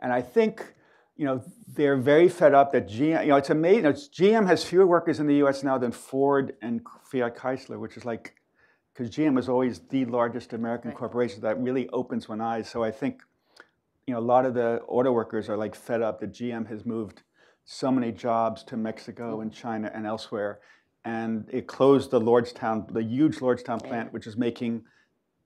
And 0.00 0.12
I 0.12 0.22
think 0.22 0.74
you 1.16 1.24
know 1.24 1.42
they're 1.68 1.96
very 1.96 2.28
fed 2.28 2.54
up 2.54 2.72
that 2.72 2.88
GM. 2.88 3.22
You 3.22 3.28
know, 3.30 3.36
it's 3.36 3.50
amazing. 3.50 3.86
It's, 3.86 4.08
GM 4.08 4.46
has 4.46 4.64
fewer 4.64 4.86
workers 4.86 5.20
in 5.20 5.26
the 5.26 5.36
U.S. 5.36 5.62
now 5.62 5.78
than 5.78 5.92
Ford 5.92 6.54
and 6.62 6.80
Fiat 7.04 7.36
Chrysler, 7.36 7.78
which 7.78 7.96
is 7.96 8.04
like 8.04 8.34
because 8.92 9.14
GM 9.14 9.38
is 9.38 9.48
always 9.48 9.80
the 9.90 10.04
largest 10.04 10.52
American 10.52 10.90
right. 10.90 10.98
corporation. 10.98 11.40
That 11.40 11.60
really 11.60 11.88
opens 11.90 12.28
one 12.28 12.40
eyes. 12.40 12.68
So 12.68 12.82
I 12.82 12.90
think 12.90 13.22
you 14.06 14.14
know 14.14 14.20
a 14.20 14.22
lot 14.22 14.46
of 14.46 14.54
the 14.54 14.82
auto 14.88 15.12
workers 15.12 15.48
are 15.48 15.56
like 15.56 15.74
fed 15.74 16.02
up 16.02 16.20
that 16.20 16.32
GM 16.32 16.68
has 16.68 16.84
moved 16.84 17.22
so 17.64 17.90
many 17.90 18.12
jobs 18.12 18.62
to 18.64 18.76
Mexico 18.76 19.38
mm. 19.38 19.42
and 19.42 19.52
China 19.52 19.90
and 19.94 20.06
elsewhere 20.06 20.60
and 21.04 21.48
it 21.52 21.66
closed 21.66 22.10
the 22.10 22.20
Lordstown, 22.20 22.92
the 22.92 23.02
huge 23.02 23.36
Lordstown 23.36 23.82
plant, 23.82 24.12
which 24.12 24.26
is 24.26 24.36
making 24.36 24.84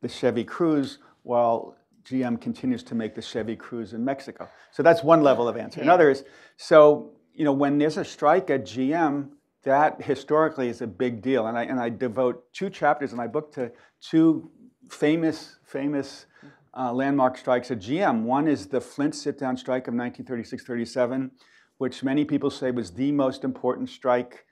the 0.01 0.09
Chevy 0.09 0.45
Cruze, 0.45 0.99
while 1.23 1.77
GM 2.09 2.41
continues 2.41 2.83
to 2.85 2.95
make 2.95 3.15
the 3.15 3.23
Chevy 3.23 3.57
Cruze 3.57 3.93
in 3.93 4.05
Mexico. 4.05 4.49
So 4.73 4.83
that's 4.83 5.03
one 5.03 5.23
level 5.23 5.49
of 5.49 5.57
answer. 5.57 5.81
Another 5.81 6.11
is, 6.11 6.25
so 6.57 7.13
you 7.35 7.45
know, 7.45 7.53
when 7.53 7.79
there's 7.79 7.97
a 7.97 8.05
strike 8.05 8.51
at 8.51 8.65
GM, 8.65 9.31
that 9.65 10.03
historically 10.03 10.69
is 10.69 10.83
a 10.83 10.87
big 10.87 11.21
deal, 11.21 11.47
and 11.47 11.59
I 11.59 11.65
and 11.65 11.79
I 11.79 11.89
devote 11.89 12.53
two 12.53 12.71
chapters 12.71 13.11
in 13.11 13.17
my 13.17 13.27
book 13.27 13.53
to 13.53 13.71
two 14.01 14.51
famous 14.91 15.59
famous 15.65 16.27
uh, 16.75 16.93
landmark 16.93 17.37
strikes 17.37 17.71
at 17.71 17.79
GM. 17.79 18.23
One 18.23 18.49
is 18.49 18.67
the 18.67 18.81
Flint 18.81 19.15
sit-down 19.15 19.57
strike 19.57 19.89
of 19.89 19.95
1936-37, 19.95 21.31
which 21.79 22.03
many 22.05 22.25
people 22.25 22.51
say 22.51 22.71
was 22.71 22.93
the 22.93 23.11
most 23.11 23.43
important 23.43 23.89
strike 23.89 24.45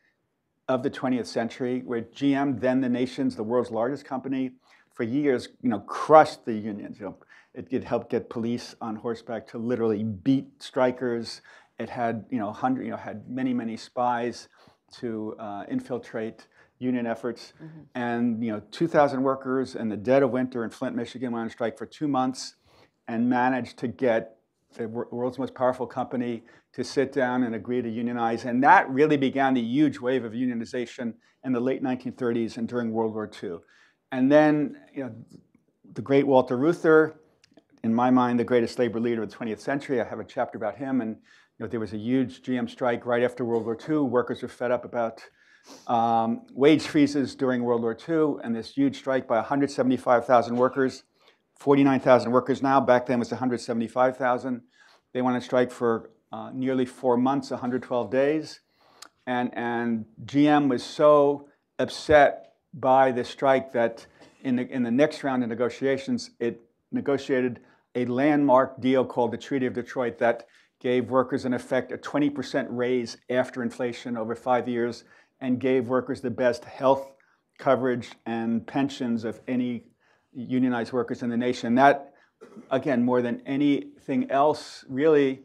of 0.68 0.82
the 0.82 0.90
20th 0.90 1.26
century, 1.26 1.82
where 1.84 2.02
GM, 2.02 2.60
then 2.60 2.80
the 2.80 2.88
nation's, 2.88 3.36
the 3.36 3.44
world's 3.44 3.70
largest 3.70 4.04
company, 4.04 4.52
for 4.92 5.04
years, 5.04 5.48
you 5.62 5.68
know, 5.68 5.80
crushed 5.80 6.44
the 6.44 6.54
unions. 6.54 6.98
You 6.98 7.06
know, 7.06 7.16
it, 7.70 7.84
helped 7.84 8.10
get 8.10 8.28
police 8.28 8.74
on 8.80 8.96
horseback 8.96 9.46
to 9.48 9.58
literally 9.58 10.02
beat 10.02 10.62
strikers. 10.62 11.40
It 11.78 11.88
had, 11.88 12.24
you 12.30 12.38
know, 12.38 12.52
hundred, 12.52 12.84
you 12.84 12.90
know, 12.90 12.96
had 12.96 13.28
many, 13.28 13.52
many 13.54 13.76
spies 13.76 14.48
to 14.98 15.34
uh, 15.38 15.64
infiltrate 15.68 16.46
union 16.78 17.06
efforts. 17.06 17.54
Mm-hmm. 17.62 17.80
And 17.94 18.44
you 18.44 18.52
know, 18.52 18.62
2,000 18.70 19.22
workers 19.22 19.74
in 19.74 19.88
the 19.88 19.96
dead 19.96 20.22
of 20.22 20.30
winter 20.30 20.64
in 20.64 20.70
Flint, 20.70 20.94
Michigan, 20.94 21.32
went 21.32 21.44
on 21.44 21.50
strike 21.50 21.78
for 21.78 21.86
two 21.86 22.08
months, 22.08 22.56
and 23.08 23.28
managed 23.28 23.78
to 23.78 23.88
get 23.88 24.36
the 24.74 24.88
world's 24.88 25.38
most 25.38 25.54
powerful 25.54 25.86
company 25.86 26.42
to 26.72 26.84
sit 26.84 27.12
down 27.12 27.44
and 27.44 27.54
agree 27.54 27.80
to 27.80 27.88
unionize. 27.88 28.44
And 28.44 28.62
that 28.62 28.88
really 28.90 29.16
began 29.16 29.54
the 29.54 29.62
huge 29.62 29.98
wave 29.98 30.24
of 30.24 30.32
unionization 30.32 31.14
in 31.44 31.52
the 31.52 31.60
late 31.60 31.82
1930s 31.82 32.58
and 32.58 32.68
during 32.68 32.92
World 32.92 33.14
War 33.14 33.30
II. 33.42 33.58
And 34.12 34.30
then, 34.30 34.76
you 34.92 35.04
know, 35.04 35.14
the 35.94 36.02
great 36.02 36.26
Walter 36.26 36.58
Reuther, 36.58 37.16
in 37.82 37.94
my 37.94 38.10
mind, 38.10 38.38
the 38.38 38.44
greatest 38.44 38.78
labor 38.78 39.00
leader 39.00 39.22
of 39.22 39.30
the 39.30 39.36
20th 39.36 39.60
century. 39.60 40.00
I 40.00 40.04
have 40.04 40.20
a 40.20 40.24
chapter 40.24 40.58
about 40.58 40.76
him. 40.76 41.00
And 41.00 41.16
you 41.58 41.64
know, 41.64 41.66
there 41.66 41.80
was 41.80 41.92
a 41.92 41.98
huge 41.98 42.42
GM 42.42 42.68
strike 42.68 43.06
right 43.06 43.22
after 43.22 43.44
World 43.44 43.64
War 43.64 43.78
II. 43.88 43.98
Workers 43.98 44.42
were 44.42 44.48
fed 44.48 44.70
up 44.70 44.84
about 44.84 45.22
um, 45.86 46.42
wage 46.52 46.82
freezes 46.82 47.34
during 47.34 47.64
World 47.64 47.82
War 47.82 47.96
II, 48.08 48.36
and 48.44 48.54
this 48.54 48.70
huge 48.70 48.98
strike 48.98 49.26
by 49.26 49.36
175,000 49.36 50.56
workers. 50.56 51.04
49,000 51.58 52.30
workers 52.30 52.62
now. 52.62 52.80
Back 52.80 53.06
then 53.06 53.16
it 53.16 53.20
was 53.20 53.30
175,000. 53.30 54.60
They 55.12 55.22
went 55.22 55.36
on 55.36 55.40
strike 55.40 55.70
for 55.70 56.10
uh, 56.32 56.50
nearly 56.52 56.84
four 56.84 57.16
months, 57.16 57.50
112 57.50 58.10
days. 58.10 58.60
And, 59.26 59.50
and 59.54 60.04
GM 60.24 60.68
was 60.68 60.84
so 60.84 61.48
upset 61.78 62.54
by 62.74 63.10
the 63.10 63.24
strike 63.24 63.72
that 63.72 64.06
in 64.42 64.56
the, 64.56 64.68
in 64.68 64.82
the 64.82 64.90
next 64.90 65.24
round 65.24 65.42
of 65.42 65.48
negotiations, 65.48 66.30
it 66.38 66.60
negotiated 66.92 67.60
a 67.94 68.04
landmark 68.04 68.80
deal 68.80 69.04
called 69.04 69.32
the 69.32 69.38
Treaty 69.38 69.66
of 69.66 69.74
Detroit 69.74 70.18
that 70.18 70.46
gave 70.80 71.10
workers, 71.10 71.44
in 71.44 71.54
effect, 71.54 71.92
a 71.92 71.98
20% 71.98 72.66
raise 72.70 73.16
after 73.30 73.62
inflation 73.62 74.16
over 74.16 74.34
five 74.34 74.68
years 74.68 75.04
and 75.40 75.58
gave 75.58 75.88
workers 75.88 76.20
the 76.20 76.30
best 76.30 76.64
health 76.64 77.12
coverage 77.58 78.10
and 78.26 78.66
pensions 78.66 79.24
of 79.24 79.40
any 79.48 79.84
unionized 80.34 80.92
workers 80.92 81.22
in 81.22 81.30
the 81.30 81.36
nation. 81.36 81.74
That, 81.74 82.12
again, 82.70 83.02
more 83.02 83.22
than 83.22 83.42
anything 83.46 84.30
else, 84.30 84.84
really 84.88 85.42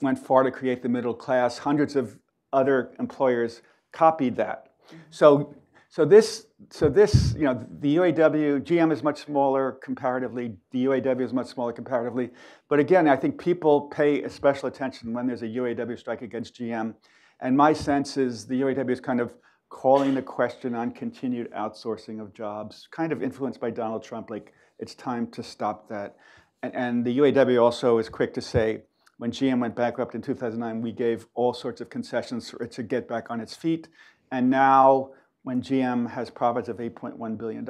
went 0.00 0.18
far 0.18 0.42
to 0.42 0.50
create 0.50 0.82
the 0.82 0.88
middle 0.88 1.14
class. 1.14 1.58
Hundreds 1.58 1.96
of 1.96 2.18
other 2.52 2.92
employers 2.98 3.62
copied 3.92 4.36
that. 4.36 4.72
Mm-hmm. 4.88 4.96
So, 5.10 5.54
so 5.88 6.04
this, 6.04 6.46
so 6.70 6.88
this, 6.88 7.34
you 7.34 7.44
know, 7.44 7.64
the 7.80 7.96
UAW, 7.96 8.60
GM 8.60 8.92
is 8.92 9.02
much 9.02 9.24
smaller 9.24 9.78
comparatively. 9.82 10.56
The 10.72 10.86
UAW 10.86 11.20
is 11.20 11.32
much 11.32 11.46
smaller 11.46 11.72
comparatively. 11.72 12.30
But 12.68 12.80
again, 12.80 13.08
I 13.08 13.16
think 13.16 13.38
people 13.38 13.82
pay 13.82 14.28
special 14.28 14.68
attention 14.68 15.12
when 15.12 15.26
there's 15.26 15.42
a 15.42 15.48
UAW 15.48 15.98
strike 15.98 16.22
against 16.22 16.56
GM. 16.56 16.94
And 17.40 17.56
my 17.56 17.72
sense 17.72 18.16
is 18.16 18.46
the 18.46 18.60
UAW 18.62 18.90
is 18.90 19.00
kind 19.00 19.20
of 19.20 19.34
calling 19.68 20.14
the 20.14 20.22
question 20.22 20.74
on 20.74 20.90
continued 20.90 21.50
outsourcing 21.52 22.20
of 22.20 22.32
jobs, 22.32 22.88
kind 22.90 23.12
of 23.12 23.22
influenced 23.22 23.60
by 23.60 23.70
Donald 23.70 24.02
Trump, 24.02 24.30
like 24.30 24.52
it's 24.78 24.94
time 24.94 25.26
to 25.28 25.42
stop 25.42 25.88
that. 25.88 26.16
And, 26.62 26.74
and 26.74 27.04
the 27.04 27.18
UAW 27.18 27.62
also 27.62 27.98
is 27.98 28.08
quick 28.08 28.34
to 28.34 28.40
say, 28.40 28.82
when 29.18 29.30
GM 29.30 29.60
went 29.60 29.74
bankrupt 29.74 30.14
in 30.14 30.20
2009, 30.20 30.82
we 30.82 30.92
gave 30.92 31.26
all 31.34 31.54
sorts 31.54 31.80
of 31.80 31.88
concessions 31.88 32.50
for 32.50 32.62
it 32.62 32.72
to 32.72 32.82
get 32.82 33.08
back 33.08 33.30
on 33.30 33.40
its 33.40 33.56
feet. 33.56 33.88
And 34.30 34.50
now, 34.50 35.10
when 35.46 35.62
GM 35.62 36.10
has 36.10 36.28
profits 36.28 36.68
of 36.68 36.78
$8.1 36.78 37.38
billion, 37.38 37.64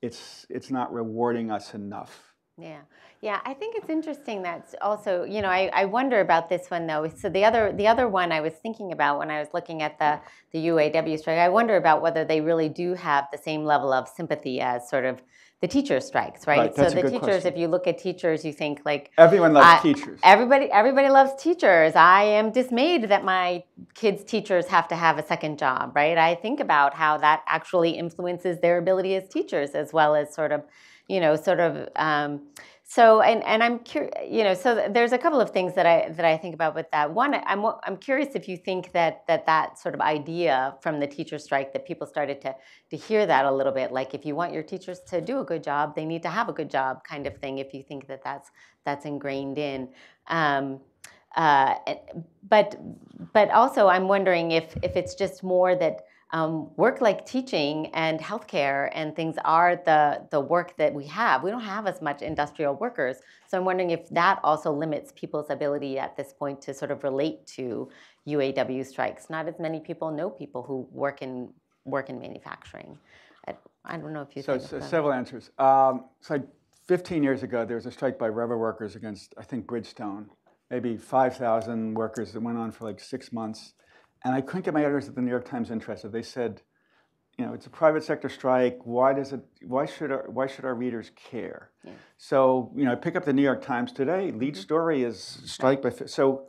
it's, 0.00 0.46
it's 0.48 0.70
not 0.70 0.90
rewarding 0.94 1.50
us 1.50 1.74
enough. 1.74 2.32
Yeah, 2.56 2.80
yeah. 3.20 3.40
I 3.44 3.52
think 3.52 3.76
it's 3.76 3.90
interesting 3.90 4.40
that 4.44 4.74
also, 4.80 5.24
you 5.24 5.42
know, 5.42 5.50
I, 5.50 5.70
I 5.74 5.84
wonder 5.84 6.20
about 6.20 6.48
this 6.48 6.70
one 6.70 6.86
though. 6.86 7.06
So 7.14 7.28
the 7.28 7.44
other 7.44 7.70
the 7.70 7.86
other 7.86 8.08
one 8.08 8.32
I 8.32 8.40
was 8.40 8.54
thinking 8.54 8.92
about 8.92 9.18
when 9.18 9.30
I 9.30 9.40
was 9.40 9.48
looking 9.52 9.82
at 9.82 9.98
the 9.98 10.20
the 10.52 10.68
UAW 10.68 11.18
strike, 11.18 11.36
I 11.38 11.50
wonder 11.50 11.76
about 11.76 12.00
whether 12.00 12.24
they 12.24 12.40
really 12.40 12.70
do 12.70 12.94
have 12.94 13.26
the 13.30 13.36
same 13.36 13.66
level 13.66 13.92
of 13.92 14.08
sympathy 14.08 14.62
as 14.62 14.88
sort 14.88 15.04
of 15.04 15.20
the 15.62 15.68
teacher 15.68 16.00
strikes, 16.00 16.46
right? 16.46 16.58
Right, 16.58 16.74
so 16.76 16.84
the 16.84 17.02
teachers, 17.02 17.18
question. 17.18 17.52
if 17.52 17.58
you 17.58 17.68
look 17.68 17.86
at 17.86 17.98
teachers, 17.98 18.44
you 18.44 18.52
think 18.52 18.82
like 18.84 19.10
Everyone 19.16 19.54
loves 19.54 19.66
I- 19.66 19.82
teachers. 19.82 20.20
Everybody, 20.22 20.70
everybody 20.70 21.08
loves 21.08 21.42
teachers. 21.42 21.96
I 21.96 22.24
am 22.24 22.50
dismayed 22.50 23.08
that 23.08 23.24
my 23.24 23.64
kids' 23.94 24.22
teachers 24.22 24.66
have 24.66 24.86
to 24.88 24.96
have 24.96 25.16
a 25.18 25.26
second 25.26 25.58
job, 25.58 25.96
right? 25.96 26.18
I 26.18 26.34
think 26.34 26.60
about 26.60 26.92
how 26.94 27.16
that 27.18 27.42
actually 27.46 27.92
influences 27.92 28.60
their 28.60 28.76
ability 28.78 29.14
as 29.14 29.28
teachers, 29.28 29.70
as 29.70 29.92
well 29.94 30.14
as 30.14 30.34
sort 30.34 30.52
of, 30.52 30.62
you 31.08 31.20
know, 31.20 31.36
sort 31.36 31.60
of. 31.60 31.88
Um, 31.96 32.42
so, 32.88 33.20
and 33.20 33.42
and 33.42 33.64
I'm 33.64 33.80
curious, 33.80 34.14
you 34.30 34.44
know, 34.44 34.54
so 34.54 34.86
there's 34.88 35.10
a 35.10 35.18
couple 35.18 35.40
of 35.40 35.50
things 35.50 35.74
that 35.74 35.86
I 35.86 36.08
that 36.10 36.24
I 36.24 36.36
think 36.36 36.54
about 36.54 36.76
with 36.76 36.88
that. 36.92 37.12
One, 37.12 37.34
I'm 37.34 37.66
I'm 37.82 37.96
curious 37.96 38.36
if 38.36 38.48
you 38.48 38.56
think 38.56 38.92
that 38.92 39.26
that 39.26 39.44
that 39.46 39.76
sort 39.76 39.96
of 39.96 40.00
idea 40.00 40.76
from 40.80 41.00
the 41.00 41.06
teacher 41.08 41.36
strike 41.40 41.72
that 41.72 41.84
people 41.84 42.06
started 42.06 42.40
to 42.42 42.54
to 42.90 42.96
hear 42.96 43.26
that 43.26 43.44
a 43.44 43.50
little 43.50 43.72
bit, 43.72 43.90
like 43.90 44.14
if 44.14 44.24
you 44.24 44.36
want 44.36 44.52
your 44.52 44.62
teachers 44.62 45.00
to 45.08 45.20
do 45.20 45.40
a 45.40 45.44
good 45.44 45.64
job, 45.64 45.96
they 45.96 46.04
need 46.04 46.22
to 46.22 46.28
have 46.28 46.48
a 46.48 46.52
good 46.52 46.70
job, 46.70 47.02
kind 47.02 47.26
of 47.26 47.36
thing. 47.38 47.58
If 47.58 47.74
you 47.74 47.82
think 47.82 48.06
that 48.06 48.22
that's 48.22 48.52
that's 48.84 49.04
ingrained 49.04 49.58
in. 49.58 49.88
Um, 50.28 50.78
uh, 51.36 51.74
but 52.48 52.76
but 53.32 53.50
also, 53.50 53.88
I'm 53.88 54.06
wondering 54.06 54.52
if 54.52 54.76
if 54.84 54.94
it's 54.94 55.16
just 55.16 55.42
more 55.42 55.74
that 55.74 56.06
um, 56.32 56.70
work 56.76 57.00
like 57.00 57.24
teaching 57.24 57.86
and 57.94 58.18
healthcare 58.18 58.90
and 58.92 59.14
things 59.14 59.36
are 59.44 59.76
the 59.84 60.26
the 60.30 60.40
work 60.40 60.76
that 60.76 60.92
we 60.92 61.06
have. 61.06 61.42
We 61.42 61.50
don't 61.50 61.60
have 61.60 61.86
as 61.86 62.02
much 62.02 62.22
industrial 62.22 62.74
workers, 62.74 63.18
so 63.48 63.58
I'm 63.58 63.64
wondering 63.64 63.90
if 63.90 64.08
that 64.10 64.40
also 64.42 64.72
limits 64.72 65.12
people's 65.14 65.50
ability 65.50 65.98
at 65.98 66.16
this 66.16 66.32
point 66.32 66.60
to 66.62 66.74
sort 66.74 66.90
of 66.90 67.04
relate 67.04 67.46
to 67.58 67.88
UAW 68.26 68.84
strikes. 68.84 69.30
Not 69.30 69.46
as 69.46 69.58
many 69.58 69.80
people 69.80 70.10
know 70.10 70.28
people 70.28 70.62
who 70.62 70.88
work 70.90 71.22
in 71.22 71.52
work 71.84 72.10
in 72.10 72.18
manufacturing. 72.18 72.98
I, 73.46 73.54
I 73.84 73.96
don't 73.96 74.12
know 74.12 74.22
if 74.22 74.34
you 74.34 74.42
So, 74.42 74.58
think 74.58 74.68
so 74.68 74.80
several 74.80 75.12
answers. 75.12 75.50
Um, 75.58 76.06
so 76.20 76.34
like 76.34 76.48
15 76.88 77.22
years 77.22 77.42
ago, 77.42 77.64
there 77.64 77.76
was 77.76 77.86
a 77.86 77.90
strike 77.90 78.18
by 78.18 78.28
rubber 78.28 78.58
workers 78.58 78.96
against, 78.96 79.34
I 79.38 79.42
think, 79.42 79.66
Bridgestone. 79.66 80.26
Maybe 80.70 80.96
5,000 80.96 81.94
workers 81.94 82.32
that 82.32 82.42
went 82.42 82.58
on 82.58 82.72
for 82.72 82.84
like 82.84 83.00
six 83.00 83.32
months. 83.32 83.74
And 84.26 84.34
I 84.34 84.40
couldn't 84.40 84.64
get 84.64 84.74
my 84.74 84.80
editors 84.80 85.08
at 85.08 85.14
the 85.14 85.22
New 85.22 85.30
York 85.30 85.48
Times 85.48 85.70
interested. 85.70 86.10
They 86.10 86.22
said, 86.22 86.60
you 87.38 87.46
know, 87.46 87.52
it's 87.52 87.66
a 87.66 87.70
private 87.70 88.02
sector 88.02 88.28
strike. 88.28 88.78
Why 88.82 89.12
does 89.12 89.32
it? 89.32 89.40
Why 89.62 89.86
should 89.86 90.10
our 90.10 90.24
Why 90.28 90.48
should 90.48 90.64
our 90.64 90.74
readers 90.74 91.12
care? 91.14 91.70
Yeah. 91.84 91.92
So 92.18 92.72
you 92.74 92.84
know, 92.84 92.90
I 92.92 92.96
pick 92.96 93.14
up 93.14 93.24
the 93.24 93.32
New 93.32 93.42
York 93.42 93.62
Times 93.64 93.92
today. 93.92 94.28
Mm-hmm. 94.28 94.38
Lead 94.40 94.56
story 94.56 95.04
is 95.04 95.42
strike 95.44 95.80
by. 95.80 95.90
So 95.90 96.48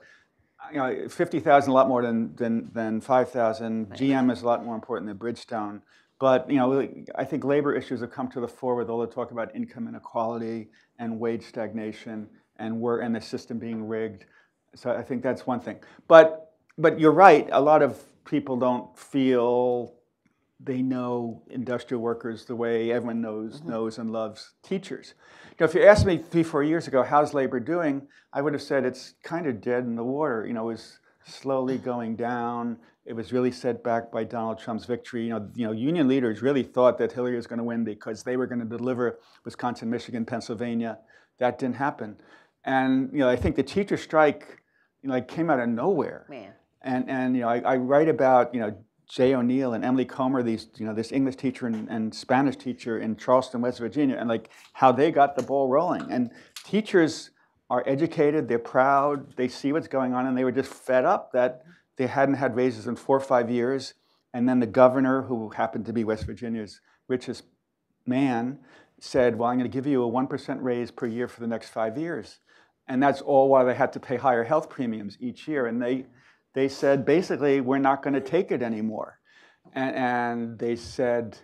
you 0.72 0.80
know, 0.80 1.08
50,000 1.08 1.70
a 1.70 1.74
lot 1.74 1.88
more 1.88 2.02
than, 2.02 2.36
than, 2.36 2.70
than 2.74 3.00
5,000. 3.00 3.92
GM 3.92 4.32
is 4.32 4.42
a 4.42 4.46
lot 4.46 4.66
more 4.66 4.76
important 4.76 5.08
than 5.08 5.18
Bridgestone. 5.18 5.82
But, 6.20 6.50
you 6.50 6.58
know, 6.58 6.86
I 7.16 7.26
think 7.26 7.44
labor 7.44 7.76
issues 7.76 8.02
have 8.02 8.12
come 8.12 8.28
to 8.32 8.42
the 8.42 8.48
fore 8.48 8.76
with 8.76 8.90
all 8.90 9.00
the 9.00 9.08
talk 9.08 9.32
about 9.32 9.56
income 9.56 9.88
inequality 9.88 10.70
and 10.98 11.20
wage 11.20 11.44
stagnation 11.44 12.28
and 12.58 12.82
work 12.82 13.04
and 13.04 13.16
the 13.16 13.22
system 13.22 13.60
being 13.60 13.88
rigged. 13.88 14.26
So 14.76 14.92
I 14.92 15.04
think 15.04 15.22
that's 15.22 15.46
one 15.46 15.60
thing. 15.60 15.80
But, 16.08 16.47
but 16.78 17.00
you're 17.00 17.12
right, 17.12 17.48
a 17.52 17.62
lot 17.62 17.82
of 17.82 18.02
people 18.26 18.58
don't 18.58 18.98
feel 18.98 19.94
they 20.60 20.82
know 20.82 21.44
industrial 21.50 22.02
workers 22.02 22.46
the 22.46 22.56
way 22.56 22.92
everyone 22.92 23.22
knows 23.22 23.60
mm-hmm. 23.60 23.70
knows 23.70 23.98
and 23.98 24.12
loves 24.12 24.54
teachers. 24.64 25.14
You 25.52 25.56
know, 25.62 25.66
if 25.66 25.76
you 25.76 25.84
asked 25.84 26.06
me 26.06 26.18
three, 26.18 26.44
four 26.44 26.64
years 26.64 26.88
ago, 26.88 27.04
how's 27.04 27.34
labor 27.34 27.60
doing, 27.60 28.08
I 28.34 28.42
would 28.42 28.54
have 28.54 28.62
said 28.62 28.86
it's 28.86 29.14
kind 29.24 29.48
of 29.48 29.62
dead 29.62 29.84
in 29.84 29.96
the 29.96 30.04
water. 30.04 30.46
You 30.46 30.54
know, 30.54 30.70
it 30.70 30.74
was 30.74 31.00
slowly 31.26 31.78
going 31.92 32.16
down. 32.16 32.78
It 33.06 33.14
was 33.14 33.32
really 33.32 33.52
set 33.52 33.84
back 33.84 34.12
by 34.12 34.26
Donald 34.26 34.60
Trump's 34.60 34.86
victory. 34.86 35.24
You 35.24 35.30
know, 35.30 35.50
you 35.56 35.66
know, 35.66 35.72
union 35.72 36.08
leaders 36.08 36.42
really 36.42 36.64
thought 36.64 36.98
that 36.98 37.14
Hillary 37.14 37.36
was 37.36 37.48
going 37.48 37.60
to 37.60 37.64
win 37.64 37.84
because 37.84 38.24
they 38.24 38.36
were 38.36 38.48
going 38.48 38.60
to 38.60 38.66
deliver 38.66 39.20
Wisconsin, 39.46 39.90
Michigan, 39.90 40.26
Pennsylvania. 40.26 41.00
That 41.40 41.58
didn't 41.58 41.78
happen. 41.78 42.18
And 42.66 43.10
you 43.14 43.20
know, 43.20 43.30
I 43.30 43.38
think 43.38 43.56
the 43.56 43.64
teacher 43.64 43.96
strike, 43.96 44.62
you 45.02 45.08
know, 45.08 45.16
like 45.16 45.28
came 45.28 45.50
out 45.50 45.60
of 45.60 45.70
nowhere. 45.70 46.26
Man. 46.30 46.52
And, 46.88 47.10
and 47.10 47.36
you 47.36 47.42
know, 47.42 47.50
I, 47.50 47.60
I 47.60 47.76
write 47.76 48.08
about, 48.08 48.56
you 48.56 48.62
know, 48.62 48.76
Jay 49.08 49.36
O'Neill 49.36 49.74
and 49.74 49.84
Emily 49.84 50.06
Comer, 50.06 50.42
these, 50.42 50.68
you 50.78 50.86
know, 50.86 50.94
this 50.94 51.12
English 51.12 51.36
teacher 51.36 51.68
and, 51.68 51.90
and 51.90 52.16
Spanish 52.16 52.56
teacher 52.56 53.00
in 53.00 53.18
Charleston, 53.18 53.62
West 53.62 53.80
Virginia, 53.80 54.16
and 54.18 54.30
like 54.30 54.50
how 54.74 54.92
they 54.92 55.12
got 55.12 55.36
the 55.36 55.44
ball 55.44 55.68
rolling. 55.68 56.10
And 56.10 56.32
teachers 56.64 57.32
are 57.70 57.84
educated, 57.86 58.48
they're 58.48 58.58
proud, 58.58 59.36
they 59.36 59.50
see 59.50 59.74
what's 59.74 59.90
going 59.90 60.14
on, 60.14 60.26
and 60.28 60.38
they 60.38 60.46
were 60.46 60.52
just 60.52 60.74
fed 60.74 61.04
up 61.04 61.34
that 61.34 61.64
they 61.98 62.08
hadn't 62.08 62.36
had 62.36 62.56
raises 62.56 62.88
in 62.88 62.96
four 62.96 63.18
or 63.18 63.22
five 63.22 63.50
years. 63.50 63.94
And 64.34 64.48
then 64.48 64.60
the 64.60 64.68
governor, 64.68 65.24
who 65.24 65.50
happened 65.50 65.86
to 65.88 65.94
be 65.94 66.06
West 66.06 66.26
Virginia's 66.26 66.80
richest 67.10 67.44
man, 68.06 68.60
said, 69.00 69.38
Well, 69.38 69.50
I'm 69.50 69.58
going 69.58 69.70
to 69.70 69.76
give 69.76 69.88
you 69.88 70.04
a 70.04 70.10
1% 70.10 70.58
raise 70.62 70.92
per 70.92 71.06
year 71.06 71.28
for 71.28 71.42
the 71.42 71.48
next 71.48 71.70
five 71.70 71.98
years. 71.98 72.40
And 72.88 73.04
that's 73.04 73.22
all 73.22 73.50
while 73.50 73.66
they 73.66 73.76
had 73.76 73.92
to 73.94 74.00
pay 74.00 74.16
higher 74.16 74.46
health 74.46 74.70
premiums 74.70 75.18
each 75.20 75.48
year. 75.48 75.66
And 75.66 75.82
they, 75.82 76.06
they 76.54 76.68
said, 76.68 77.06
basically, 77.06 77.62
we're 77.62 77.78
not 77.78 78.02
going 78.02 78.14
to 78.14 78.22
take 78.22 78.52
it 78.52 78.62
anymore. 78.62 79.20
And, 79.74 79.96
and 79.96 80.60
they 80.60 80.76
said 80.76 81.38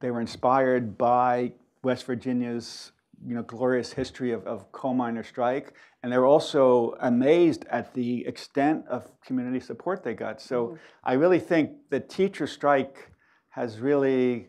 they 0.00 0.10
were 0.10 0.20
inspired 0.20 0.98
by 0.98 1.52
West 1.82 2.04
Virginia's 2.04 2.92
you 3.26 3.34
know, 3.34 3.42
glorious 3.42 3.92
history 3.92 4.32
of, 4.32 4.44
of 4.46 4.70
coal 4.72 4.94
miner 4.94 5.22
strike. 5.22 5.74
And 6.02 6.12
they 6.12 6.18
were 6.18 6.26
also 6.26 6.96
amazed 7.00 7.64
at 7.70 7.94
the 7.94 8.26
extent 8.26 8.84
of 8.88 9.08
community 9.24 9.60
support 9.60 10.02
they 10.02 10.14
got. 10.14 10.40
So 10.40 10.76
I 11.04 11.12
really 11.14 11.38
think 11.38 11.70
the 11.90 12.00
teacher 12.00 12.46
strike 12.46 13.12
has 13.50 13.78
really 13.78 14.48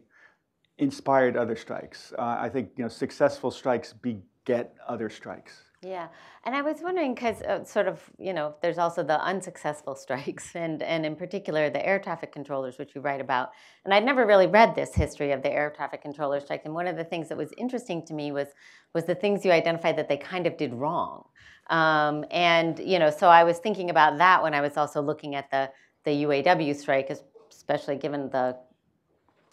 inspired 0.77 1.37
other 1.37 1.55
strikes. 1.55 2.13
Uh, 2.17 2.37
I 2.39 2.49
think 2.49 2.71
you 2.77 2.83
know, 2.83 2.89
successful 2.89 3.51
strikes 3.51 3.93
beget 3.93 4.73
other 4.87 5.09
strikes. 5.09 5.61
Yeah, 5.85 6.07
and 6.45 6.55
I 6.55 6.61
was 6.61 6.81
wondering 6.81 7.13
because 7.13 7.41
uh, 7.41 7.63
sort 7.65 7.87
of 7.87 8.01
you 8.17 8.33
know 8.33 8.55
there's 8.61 8.77
also 8.77 9.03
the 9.03 9.21
unsuccessful 9.21 9.95
strikes 10.03 10.55
and 10.55 10.81
and 10.81 11.05
in 11.05 11.15
particular 11.15 11.69
the 11.69 11.85
air 11.85 11.99
traffic 11.99 12.31
controllers 12.31 12.77
which 12.77 12.95
you 12.95 13.01
write 13.01 13.19
about. 13.19 13.51
And 13.83 13.93
I'd 13.93 14.05
never 14.05 14.25
really 14.25 14.47
read 14.47 14.75
this 14.75 14.93
history 14.93 15.31
of 15.31 15.43
the 15.43 15.51
air 15.51 15.73
traffic 15.75 16.01
controller 16.01 16.39
strike. 16.39 16.61
And 16.65 16.73
one 16.73 16.87
of 16.87 16.95
the 16.95 17.03
things 17.03 17.29
that 17.29 17.37
was 17.37 17.51
interesting 17.57 18.05
to 18.05 18.13
me 18.13 18.31
was 18.31 18.47
was 18.93 19.05
the 19.05 19.15
things 19.15 19.43
you 19.43 19.51
identified 19.51 19.97
that 19.97 20.07
they 20.07 20.17
kind 20.17 20.47
of 20.47 20.57
did 20.57 20.73
wrong. 20.73 21.25
Um, 21.69 22.25
and 22.31 22.79
you 22.79 22.99
know, 22.99 23.09
so 23.09 23.27
I 23.27 23.43
was 23.43 23.57
thinking 23.57 23.89
about 23.89 24.17
that 24.19 24.41
when 24.41 24.53
I 24.53 24.61
was 24.61 24.77
also 24.77 25.01
looking 25.01 25.35
at 25.35 25.51
the 25.51 25.69
the 26.05 26.11
UAW 26.23 26.75
strike, 26.75 27.11
especially 27.49 27.97
given 27.97 28.29
the 28.29 28.57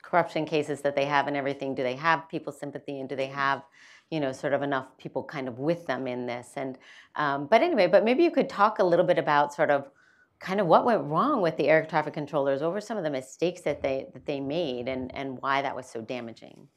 corruption 0.03 0.45
cases 0.45 0.81
that 0.83 0.97
they 0.97 1.05
have 1.07 1.29
and 1.29 1.37
everything. 1.37 1.75
Do 1.75 1.83
they 1.83 1.97
have 1.97 2.29
people's 2.29 2.59
sympathy 2.59 3.01
and 3.01 3.09
do 3.09 3.17
they 3.17 3.29
have 3.29 3.63
you 4.11 4.21
know, 4.21 4.33
sort 4.33 4.53
of 4.53 4.63
enough 4.63 4.87
people 4.99 5.23
kind 5.23 5.49
of 5.49 5.59
with 5.59 5.87
them 5.87 6.07
in 6.07 6.27
this. 6.27 6.51
And 6.57 6.79
um, 7.17 7.47
but 7.47 7.63
anyway, 7.63 7.87
but 7.87 8.05
maybe 8.05 8.23
you 8.23 8.31
could 8.31 8.49
talk 8.49 8.79
a 8.79 8.85
little 8.85 9.05
bit 9.05 9.19
about 9.19 9.55
sort 9.55 9.71
of 9.71 9.89
kind 10.41 10.61
of 10.61 10.67
what 10.67 10.85
went 10.85 11.05
wrong 11.05 11.43
with 11.43 11.57
the 11.57 11.69
air 11.69 11.85
traffic 11.85 12.15
controllers. 12.15 12.63
What 12.63 12.73
were 12.73 12.81
some 12.81 12.97
of 12.97 13.05
the 13.05 13.11
mistakes 13.11 13.61
that 13.63 13.83
they 13.83 14.07
that 14.13 14.27
they 14.27 14.41
made, 14.41 14.89
and 14.89 15.15
and 15.15 15.41
why 15.41 15.63
that 15.63 15.77
was 15.77 15.87
so 15.87 16.01
damaging? 16.01 16.69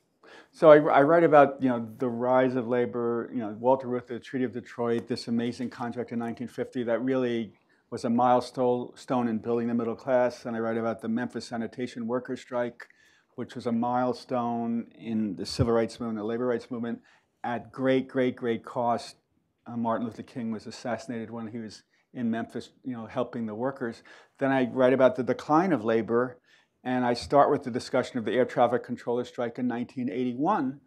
So 0.52 0.72
I, 0.72 0.78
I, 0.78 1.02
write 1.02 1.24
about 1.24 1.62
you 1.62 1.70
know 1.70 1.88
the 1.98 2.10
rise 2.10 2.56
of 2.56 2.68
labor, 2.68 3.30
you 3.34 3.40
know 3.40 3.56
Walter 3.60 3.88
Reuther, 3.88 4.16
the 4.16 4.20
Treaty 4.20 4.46
of 4.46 4.54
Detroit, 4.54 5.08
this 5.08 5.28
amazing 5.28 5.70
contract 5.70 6.12
in 6.12 6.20
1950 6.20 6.84
that 6.84 7.02
really 7.02 7.54
was 7.90 8.06
a 8.06 8.10
milestone 8.10 9.28
in 9.28 9.38
building 9.38 9.68
the 9.68 9.74
middle 9.74 9.96
class, 9.96 10.46
and 10.46 10.56
I 10.56 10.60
write 10.60 10.78
about 10.78 11.02
the 11.02 11.10
Memphis 11.10 11.46
sanitation 11.46 12.08
workers 12.08 12.42
strike, 12.42 12.88
which 13.36 13.56
was 13.56 13.68
a 13.68 13.72
milestone 13.72 14.88
in 14.98 15.36
the 15.36 15.46
civil 15.46 15.74
rights 15.74 16.00
movement, 16.00 16.18
the 16.18 16.24
labor 16.24 16.48
rights 16.48 16.72
movement, 16.72 17.00
at 17.44 17.72
great, 17.72 18.08
great, 18.08 18.36
great 18.36 18.64
cost. 18.64 19.18
Uh, 19.66 19.78
Martin 19.78 20.06
Luther 20.06 20.24
King 20.24 20.52
was 20.52 20.68
assassinated 20.68 21.30
when 21.30 21.48
he 21.48 21.60
was 21.60 21.84
in 22.14 22.30
Memphis, 22.30 22.70
you 22.84 22.94
know, 22.94 23.06
helping 23.06 23.46
the 23.46 23.56
workers. 23.56 24.04
Then 24.38 24.52
I 24.52 24.70
write 24.70 24.94
about 24.94 25.16
the 25.16 25.24
decline 25.24 25.74
of 25.74 25.84
labor, 25.84 26.40
and 26.84 27.06
I 27.06 27.14
start 27.14 27.50
with 27.50 27.64
the 27.64 27.72
discussion 27.72 28.20
of 28.20 28.26
the 28.26 28.34
air 28.34 28.46
traffic 28.46 28.84
controller 28.84 29.24
strike 29.24 29.58
in 29.58 29.68
1981. 29.68 30.80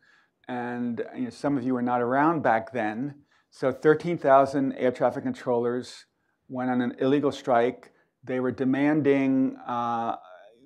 And 0.48 1.02
you 1.16 1.24
know, 1.24 1.30
some 1.30 1.57
of 1.57 1.64
you 1.64 1.74
were 1.74 1.82
not 1.82 2.00
around 2.00 2.42
back 2.42 2.72
then. 2.72 3.14
So 3.50 3.72
13,000 3.72 4.72
air 4.74 4.92
traffic 4.92 5.24
controllers 5.24 6.04
went 6.48 6.70
on 6.70 6.80
an 6.80 6.96
illegal 7.00 7.32
strike. 7.32 7.92
They 8.22 8.38
were 8.38 8.52
demanding 8.52 9.57
uh, 9.66 10.16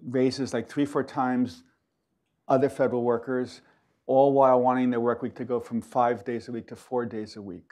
raises 0.04 0.52
like 0.52 0.68
three, 0.68 0.84
four 0.84 1.04
times 1.04 1.62
other 2.48 2.68
federal 2.68 3.04
workers 3.04 3.62
all 4.10 4.32
while 4.32 4.60
wanting 4.60 4.90
their 4.90 4.98
work 4.98 5.22
week 5.22 5.36
to 5.36 5.44
go 5.44 5.60
from 5.60 5.80
five 5.80 6.24
days 6.24 6.48
a 6.48 6.52
week 6.52 6.66
to 6.66 6.74
four 6.74 7.06
days 7.06 7.36
a 7.36 7.42
week. 7.42 7.70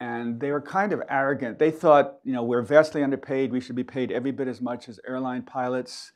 And 0.00 0.38
they 0.38 0.50
were 0.50 0.60
kind 0.60 0.92
of 0.92 1.02
arrogant. 1.08 1.58
They 1.58 1.70
thought, 1.70 2.16
you 2.24 2.34
know, 2.34 2.42
we're 2.42 2.60
vastly 2.60 3.02
underpaid. 3.02 3.50
We 3.50 3.60
should 3.60 3.76
be 3.76 3.82
paid 3.84 4.12
every 4.12 4.32
bit 4.32 4.48
as 4.48 4.60
much 4.60 4.90
as 4.90 5.00
airline 5.08 5.44
pilots. 5.44 6.12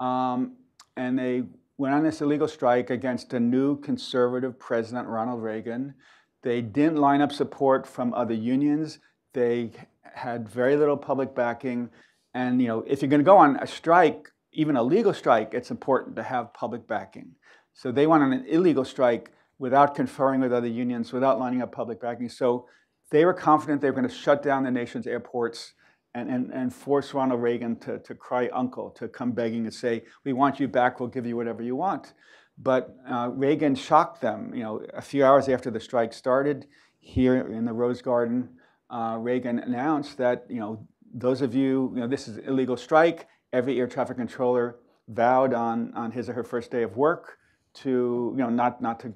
Um, 0.00 0.56
and 0.96 1.16
they 1.16 1.44
went 1.78 1.94
on 1.94 2.02
this 2.02 2.20
illegal 2.20 2.48
strike 2.48 2.90
against 2.90 3.32
a 3.32 3.38
new 3.38 3.78
conservative 3.80 4.58
president, 4.58 5.06
Ronald 5.06 5.40
Reagan. 5.40 5.94
They 6.42 6.60
didn't 6.60 6.96
line 6.96 7.20
up 7.20 7.30
support 7.30 7.86
from 7.86 8.12
other 8.12 8.34
unions. 8.34 8.98
They 9.34 9.70
had 10.02 10.48
very 10.48 10.76
little 10.76 10.96
public 10.96 11.32
backing. 11.32 11.90
And 12.34 12.60
you 12.60 12.66
know, 12.66 12.82
if 12.84 13.02
you're 13.02 13.08
going 13.08 13.20
to 13.20 13.24
go 13.24 13.38
on 13.38 13.56
a 13.62 13.68
strike, 13.68 14.32
even 14.52 14.74
a 14.74 14.82
legal 14.82 15.14
strike, 15.14 15.54
it's 15.54 15.70
important 15.70 16.16
to 16.16 16.24
have 16.24 16.52
public 16.52 16.88
backing. 16.88 17.36
So 17.76 17.92
they 17.92 18.06
went 18.06 18.22
on 18.22 18.32
an 18.32 18.46
illegal 18.48 18.86
strike 18.86 19.30
without 19.58 19.94
conferring 19.94 20.40
with 20.40 20.52
other 20.52 20.66
unions, 20.66 21.12
without 21.12 21.38
lining 21.38 21.60
up 21.60 21.72
public 21.72 22.00
backing. 22.00 22.30
So 22.30 22.66
they 23.10 23.26
were 23.26 23.34
confident 23.34 23.82
they 23.82 23.90
were 23.90 23.96
going 23.96 24.08
to 24.08 24.14
shut 24.14 24.42
down 24.42 24.64
the 24.64 24.70
nation's 24.70 25.06
airports 25.06 25.74
and, 26.14 26.30
and, 26.30 26.50
and 26.52 26.74
force 26.74 27.12
Ronald 27.12 27.42
Reagan 27.42 27.76
to, 27.80 27.98
to 27.98 28.14
cry 28.14 28.48
uncle, 28.48 28.90
to 28.92 29.08
come 29.08 29.32
begging 29.32 29.64
and 29.64 29.74
say, 29.74 30.04
we 30.24 30.32
want 30.32 30.58
you 30.58 30.68
back, 30.68 30.98
we'll 30.98 31.10
give 31.10 31.26
you 31.26 31.36
whatever 31.36 31.62
you 31.62 31.76
want. 31.76 32.14
But 32.56 32.96
uh, 33.06 33.28
Reagan 33.34 33.74
shocked 33.74 34.22
them. 34.22 34.54
You 34.54 34.62
know, 34.62 34.86
a 34.94 35.02
few 35.02 35.22
hours 35.22 35.46
after 35.50 35.70
the 35.70 35.80
strike 35.80 36.14
started, 36.14 36.66
here 36.98 37.36
in 37.52 37.66
the 37.66 37.74
Rose 37.74 38.00
Garden, 38.00 38.48
uh, 38.88 39.18
Reagan 39.20 39.58
announced 39.58 40.16
that, 40.16 40.46
you 40.48 40.60
know, 40.60 40.86
those 41.14 41.42
of 41.42 41.54
you, 41.54 41.92
you 41.94 42.00
know, 42.00 42.08
this 42.08 42.26
is 42.26 42.38
illegal 42.38 42.78
strike. 42.78 43.28
Every 43.52 43.78
air 43.78 43.86
traffic 43.86 44.16
controller 44.16 44.76
vowed 45.08 45.52
on, 45.52 45.92
on 45.94 46.10
his 46.10 46.30
or 46.30 46.32
her 46.32 46.42
first 46.42 46.70
day 46.70 46.82
of 46.82 46.96
work 46.96 47.36
to, 47.76 48.32
you 48.36 48.42
know, 48.42 48.50
not, 48.50 48.80
not, 48.80 49.00
to, 49.00 49.12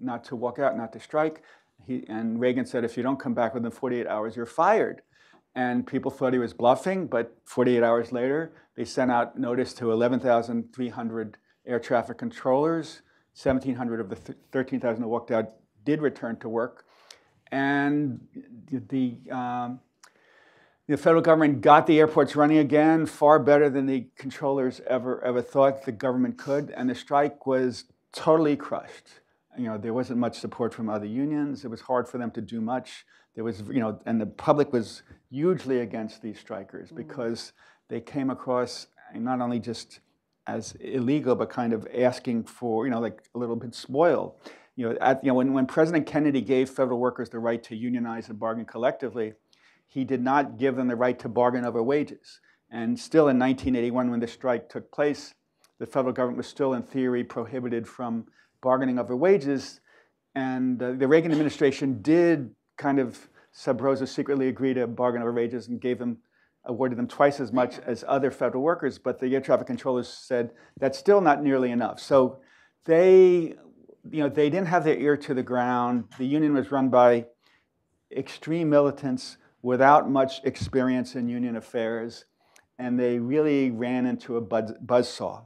not 0.00 0.24
to 0.24 0.36
walk 0.36 0.58
out, 0.58 0.76
not 0.76 0.92
to 0.92 1.00
strike. 1.00 1.42
He, 1.86 2.04
and 2.08 2.40
Reagan 2.40 2.66
said, 2.66 2.84
if 2.84 2.96
you 2.96 3.02
don't 3.02 3.18
come 3.18 3.34
back 3.34 3.54
within 3.54 3.70
48 3.70 4.06
hours, 4.06 4.36
you're 4.36 4.46
fired. 4.46 5.02
And 5.54 5.86
people 5.86 6.10
thought 6.10 6.32
he 6.32 6.38
was 6.38 6.52
bluffing, 6.52 7.06
but 7.06 7.36
48 7.44 7.82
hours 7.82 8.12
later, 8.12 8.52
they 8.76 8.84
sent 8.84 9.10
out 9.10 9.38
notice 9.38 9.72
to 9.74 9.92
11,300 9.92 11.38
air 11.66 11.78
traffic 11.78 12.18
controllers. 12.18 13.02
1,700 13.40 14.00
of 14.00 14.08
the 14.08 14.16
13,000 14.52 15.02
who 15.02 15.08
walked 15.08 15.30
out 15.30 15.52
did 15.84 16.00
return 16.00 16.36
to 16.38 16.48
work. 16.48 16.84
And 17.52 18.20
the, 18.70 19.16
um, 19.30 19.80
the 20.88 20.96
federal 20.96 21.22
government 21.22 21.60
got 21.60 21.86
the 21.86 21.98
airports 21.98 22.36
running 22.36 22.58
again 22.58 23.06
far 23.06 23.38
better 23.38 23.70
than 23.70 23.86
the 23.86 24.06
controllers 24.16 24.80
ever, 24.86 25.22
ever 25.24 25.40
thought 25.40 25.84
the 25.84 25.92
government 25.92 26.36
could. 26.36 26.70
And 26.76 26.90
the 26.90 26.94
strike 26.94 27.46
was 27.46 27.84
totally 28.14 28.56
crushed. 28.56 29.20
You 29.56 29.64
know, 29.64 29.78
there 29.78 29.94
wasn't 29.94 30.18
much 30.18 30.38
support 30.38 30.72
from 30.72 30.88
other 30.88 31.06
unions. 31.06 31.64
It 31.64 31.68
was 31.68 31.80
hard 31.80 32.08
for 32.08 32.18
them 32.18 32.30
to 32.32 32.40
do 32.40 32.60
much. 32.60 33.04
There 33.34 33.44
was, 33.44 33.60
you 33.68 33.80
know, 33.80 33.98
and 34.06 34.20
the 34.20 34.26
public 34.26 34.72
was 34.72 35.02
hugely 35.30 35.80
against 35.80 36.22
these 36.22 36.38
strikers 36.38 36.90
mm. 36.90 36.96
because 36.96 37.52
they 37.88 38.00
came 38.00 38.30
across 38.30 38.86
not 39.14 39.40
only 39.40 39.60
just 39.60 40.00
as 40.46 40.72
illegal, 40.80 41.34
but 41.34 41.50
kind 41.50 41.72
of 41.72 41.86
asking 41.96 42.44
for, 42.44 42.86
you 42.86 42.92
know, 42.92 43.00
like 43.00 43.22
a 43.34 43.38
little 43.38 43.56
bit 43.56 43.74
spoiled. 43.74 44.34
You 44.76 44.90
know, 44.90 44.98
at, 45.00 45.22
you 45.22 45.28
know 45.28 45.34
when, 45.34 45.52
when 45.52 45.66
President 45.66 46.06
Kennedy 46.06 46.40
gave 46.40 46.68
federal 46.68 46.98
workers 46.98 47.30
the 47.30 47.38
right 47.38 47.62
to 47.64 47.76
unionize 47.76 48.28
and 48.28 48.38
bargain 48.38 48.64
collectively, 48.64 49.34
he 49.86 50.04
did 50.04 50.22
not 50.22 50.58
give 50.58 50.76
them 50.76 50.88
the 50.88 50.96
right 50.96 51.18
to 51.20 51.28
bargain 51.28 51.64
over 51.64 51.82
wages. 51.82 52.40
And 52.70 52.98
still 52.98 53.28
in 53.28 53.38
1981, 53.38 54.10
when 54.10 54.20
the 54.20 54.26
strike 54.26 54.68
took 54.68 54.90
place, 54.90 55.34
the 55.84 55.90
federal 55.90 56.14
government 56.14 56.38
was 56.38 56.46
still, 56.46 56.72
in 56.72 56.82
theory, 56.82 57.22
prohibited 57.22 57.86
from 57.86 58.24
bargaining 58.62 58.98
over 58.98 59.14
wages. 59.14 59.80
And 60.34 60.82
uh, 60.82 60.92
the 60.92 61.06
Reagan 61.06 61.30
administration 61.30 62.00
did 62.00 62.54
kind 62.78 62.98
of 62.98 63.28
sub 63.52 63.82
rosa 63.82 64.06
secretly 64.06 64.48
agree 64.48 64.72
to 64.72 64.86
bargain 64.86 65.20
over 65.20 65.30
wages 65.30 65.68
and 65.68 65.78
gave 65.78 65.98
them, 65.98 66.16
awarded 66.64 66.96
them 66.96 67.06
twice 67.06 67.38
as 67.38 67.52
much 67.52 67.78
as 67.80 68.02
other 68.08 68.30
federal 68.30 68.62
workers. 68.62 68.98
But 68.98 69.20
the 69.20 69.34
air 69.34 69.42
traffic 69.42 69.66
controllers 69.66 70.08
said 70.08 70.52
that's 70.80 70.98
still 70.98 71.20
not 71.20 71.42
nearly 71.42 71.70
enough. 71.70 72.00
So 72.00 72.38
they, 72.86 73.54
you 74.10 74.22
know, 74.22 74.30
they 74.30 74.48
didn't 74.48 74.68
have 74.68 74.84
their 74.84 74.96
ear 74.96 75.18
to 75.18 75.34
the 75.34 75.42
ground. 75.42 76.04
The 76.16 76.24
union 76.24 76.54
was 76.54 76.72
run 76.72 76.88
by 76.88 77.26
extreme 78.10 78.70
militants 78.70 79.36
without 79.60 80.10
much 80.10 80.40
experience 80.44 81.14
in 81.14 81.28
union 81.28 81.56
affairs. 81.56 82.24
And 82.78 82.98
they 82.98 83.18
really 83.18 83.70
ran 83.70 84.06
into 84.06 84.38
a 84.38 84.40
buzz, 84.40 84.72
buzzsaw. 84.82 85.44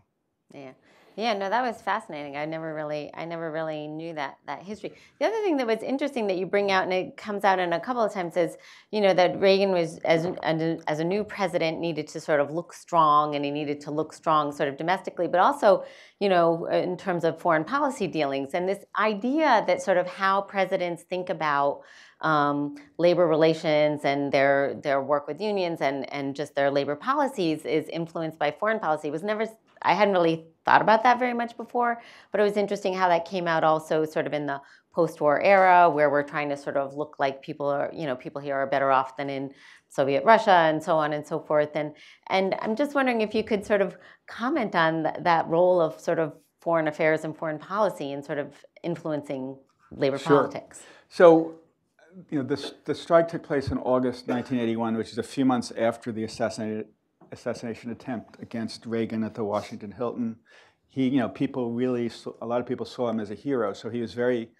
Yeah. 0.54 0.72
Yeah, 1.16 1.34
no, 1.34 1.50
that 1.50 1.62
was 1.62 1.82
fascinating. 1.82 2.36
I 2.36 2.44
never 2.44 2.72
really, 2.72 3.10
I 3.12 3.24
never 3.24 3.50
really 3.50 3.88
knew 3.88 4.14
that 4.14 4.38
that 4.46 4.62
history. 4.62 4.92
The 5.18 5.26
other 5.26 5.42
thing 5.42 5.56
that 5.56 5.66
was 5.66 5.82
interesting 5.82 6.28
that 6.28 6.36
you 6.36 6.46
bring 6.46 6.70
out, 6.70 6.84
and 6.84 6.92
it 6.92 7.16
comes 7.16 7.42
out 7.42 7.58
in 7.58 7.72
a 7.72 7.80
couple 7.80 8.04
of 8.04 8.14
times, 8.14 8.36
is 8.36 8.56
you 8.92 9.00
know 9.00 9.12
that 9.14 9.40
Reagan 9.40 9.72
was 9.72 9.98
as 10.04 10.28
as 10.44 11.00
a 11.00 11.04
new 11.04 11.24
president 11.24 11.80
needed 11.80 12.06
to 12.08 12.20
sort 12.20 12.38
of 12.38 12.52
look 12.52 12.72
strong, 12.72 13.34
and 13.34 13.44
he 13.44 13.50
needed 13.50 13.80
to 13.80 13.90
look 13.90 14.12
strong 14.12 14.52
sort 14.52 14.68
of 14.68 14.76
domestically, 14.76 15.26
but 15.26 15.40
also 15.40 15.82
you 16.20 16.28
know 16.28 16.66
in 16.66 16.96
terms 16.96 17.24
of 17.24 17.40
foreign 17.40 17.64
policy 17.64 18.06
dealings, 18.06 18.54
and 18.54 18.68
this 18.68 18.84
idea 18.96 19.64
that 19.66 19.82
sort 19.82 19.96
of 19.96 20.06
how 20.06 20.40
presidents 20.42 21.02
think 21.02 21.30
about 21.30 21.80
um, 22.20 22.76
labor 22.96 23.26
relations 23.26 24.04
and 24.04 24.30
their 24.30 24.74
their 24.84 25.02
work 25.02 25.26
with 25.26 25.40
unions 25.40 25.80
and 25.80 26.12
and 26.12 26.36
just 26.36 26.54
their 26.54 26.70
labor 26.70 26.94
policies 26.94 27.64
is 27.64 27.88
influenced 27.88 28.38
by 28.38 28.52
foreign 28.52 28.78
policy 28.78 29.10
was 29.10 29.24
never 29.24 29.46
I 29.82 29.94
hadn't 29.94 30.14
really 30.14 30.46
thought 30.64 30.82
about 30.82 31.02
that 31.04 31.18
very 31.18 31.34
much 31.34 31.56
before, 31.56 32.00
but 32.30 32.40
it 32.40 32.44
was 32.44 32.56
interesting 32.56 32.94
how 32.94 33.08
that 33.08 33.24
came 33.24 33.48
out 33.48 33.64
also 33.64 34.04
sort 34.04 34.26
of 34.26 34.32
in 34.32 34.46
the 34.46 34.60
post-war 34.92 35.40
era 35.40 35.88
where 35.88 36.10
we're 36.10 36.22
trying 36.22 36.48
to 36.48 36.56
sort 36.56 36.76
of 36.76 36.94
look 36.94 37.16
like 37.18 37.40
people 37.42 37.66
are, 37.66 37.90
you 37.94 38.06
know, 38.06 38.16
people 38.16 38.40
here 38.40 38.56
are 38.56 38.66
better 38.66 38.90
off 38.90 39.16
than 39.16 39.30
in 39.30 39.52
Soviet 39.88 40.24
Russia 40.24 40.50
and 40.50 40.82
so 40.82 40.96
on 40.96 41.12
and 41.12 41.26
so 41.26 41.40
forth. 41.40 41.70
And 41.74 41.94
and 42.28 42.54
I'm 42.60 42.76
just 42.76 42.94
wondering 42.94 43.20
if 43.20 43.34
you 43.34 43.44
could 43.44 43.64
sort 43.64 43.80
of 43.80 43.96
comment 44.26 44.74
on 44.74 45.04
th- 45.04 45.16
that 45.20 45.46
role 45.48 45.80
of 45.80 46.00
sort 46.00 46.18
of 46.18 46.34
foreign 46.60 46.88
affairs 46.88 47.24
and 47.24 47.36
foreign 47.36 47.58
policy 47.58 48.12
and 48.12 48.24
sort 48.24 48.38
of 48.38 48.54
influencing 48.82 49.56
labor 49.90 50.18
sure. 50.18 50.42
politics. 50.42 50.82
So 51.08 51.54
you 52.30 52.42
know, 52.42 52.44
the, 52.44 52.74
the 52.84 52.94
strike 52.94 53.28
took 53.28 53.42
place 53.42 53.68
in 53.68 53.78
August 53.78 54.26
1981, 54.26 54.96
which 54.96 55.12
is 55.12 55.18
a 55.18 55.22
few 55.22 55.44
months 55.44 55.72
after 55.78 56.10
the 56.10 56.24
assassination 56.24 56.86
assassination 57.32 57.90
attempt 57.90 58.40
against 58.40 58.86
Reagan 58.86 59.24
at 59.24 59.34
the 59.34 59.44
Washington 59.44 59.92
Hilton. 59.92 60.36
He, 60.88 61.08
you 61.08 61.18
know, 61.18 61.28
people 61.28 61.72
really, 61.72 62.10
a 62.40 62.46
lot 62.46 62.60
of 62.60 62.66
people 62.66 62.86
saw 62.86 63.08
him 63.08 63.20
as 63.20 63.30
a 63.30 63.34
hero. 63.34 63.72
So 63.72 63.90
he 63.90 64.00
was 64.00 64.14
very 64.14 64.50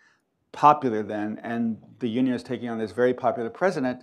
popular 0.52 1.02
then, 1.02 1.38
and 1.42 1.78
the 1.98 2.08
union 2.08 2.34
is 2.34 2.42
taking 2.42 2.68
on 2.68 2.78
this 2.78 2.92
very 2.92 3.14
popular 3.14 3.50
president. 3.50 4.02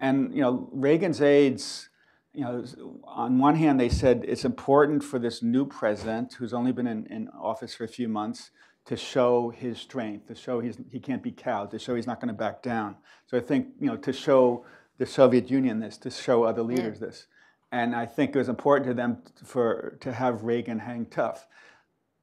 And 0.00 0.34
you 0.34 0.42
know, 0.42 0.68
Reagan's 0.72 1.22
aides, 1.22 1.88
you 2.32 2.42
know, 2.42 2.64
on 3.04 3.38
one 3.38 3.56
hand 3.56 3.80
they 3.80 3.88
said 3.88 4.24
it's 4.28 4.44
important 4.44 5.02
for 5.02 5.18
this 5.18 5.42
new 5.42 5.66
president 5.66 6.34
who's 6.34 6.52
only 6.52 6.72
been 6.72 6.86
in, 6.86 7.06
in 7.06 7.28
office 7.30 7.74
for 7.74 7.84
a 7.84 7.88
few 7.88 8.08
months 8.08 8.50
to 8.84 8.96
show 8.96 9.50
his 9.50 9.78
strength, 9.78 10.28
to 10.28 10.34
show 10.34 10.60
he's, 10.60 10.78
he 10.90 11.00
can't 11.00 11.22
be 11.22 11.32
cowed, 11.32 11.70
to 11.72 11.78
show 11.78 11.96
he's 11.96 12.06
not 12.06 12.20
going 12.20 12.28
to 12.28 12.34
back 12.34 12.62
down. 12.62 12.96
So 13.26 13.36
I 13.36 13.40
think 13.40 13.68
you 13.80 13.86
know 13.86 13.96
to 13.96 14.12
show 14.12 14.64
the 14.98 15.06
Soviet 15.06 15.50
Union 15.50 15.80
this, 15.80 15.96
to 15.98 16.10
show 16.10 16.44
other 16.44 16.62
leaders 16.62 16.98
yeah. 17.00 17.06
this, 17.06 17.26
and 17.72 17.94
I 17.94 18.06
think 18.06 18.34
it 18.34 18.38
was 18.38 18.48
important 18.48 18.88
to 18.88 18.94
them 18.94 19.22
for 19.44 19.98
to 20.00 20.12
have 20.12 20.42
Reagan 20.42 20.78
hang 20.78 21.06
tough 21.06 21.46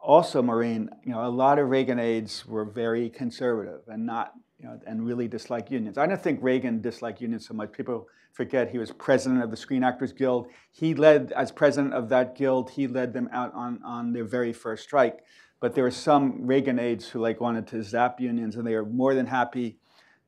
also, 0.04 0.42
Maureen, 0.42 0.90
you 1.06 1.14
know, 1.14 1.26
a 1.26 1.30
lot 1.30 1.58
of 1.58 1.70
Reagan 1.70 1.98
aides 1.98 2.46
were 2.46 2.66
very 2.66 3.10
conservative 3.10 3.82
and 3.88 4.06
not, 4.06 4.34
you 4.60 4.66
know, 4.66 4.78
and 4.86 5.06
really 5.06 5.30
disliked 5.30 5.72
unions. 5.72 5.98
I 5.98 6.06
don't 6.06 6.22
think 6.22 6.40
Reagan 6.44 6.82
disliked 6.82 7.22
unions 7.22 7.48
so 7.48 7.54
much. 7.54 7.72
People 7.72 8.08
forget 8.34 8.70
he 8.70 8.78
was 8.78 8.92
president 8.92 9.42
of 9.42 9.50
the 9.50 9.56
Screen 9.56 9.82
Actors 9.82 10.12
Guild. 10.12 10.48
He 10.72 10.94
led, 10.94 11.32
as 11.32 11.54
president 11.54 11.94
of 11.94 12.10
that 12.10 12.36
guild, 12.36 12.72
he 12.72 12.86
led 12.86 13.14
them 13.14 13.30
out 13.32 13.54
on, 13.54 13.80
on 13.86 14.12
their 14.12 14.26
very 14.26 14.52
first 14.52 14.84
strike. 14.84 15.24
But 15.62 15.74
there 15.74 15.86
were 15.86 15.92
some 15.92 16.46
Reagan 16.46 16.80
aides 16.80 17.08
who 17.08 17.20
like 17.20 17.40
wanted 17.40 17.68
to 17.68 17.82
zap 17.82 18.20
unions, 18.20 18.58
and 18.58 18.68
they 18.68 18.76
were 18.76 18.86
more 18.86 19.16
than 19.16 19.28
happy 19.28 19.78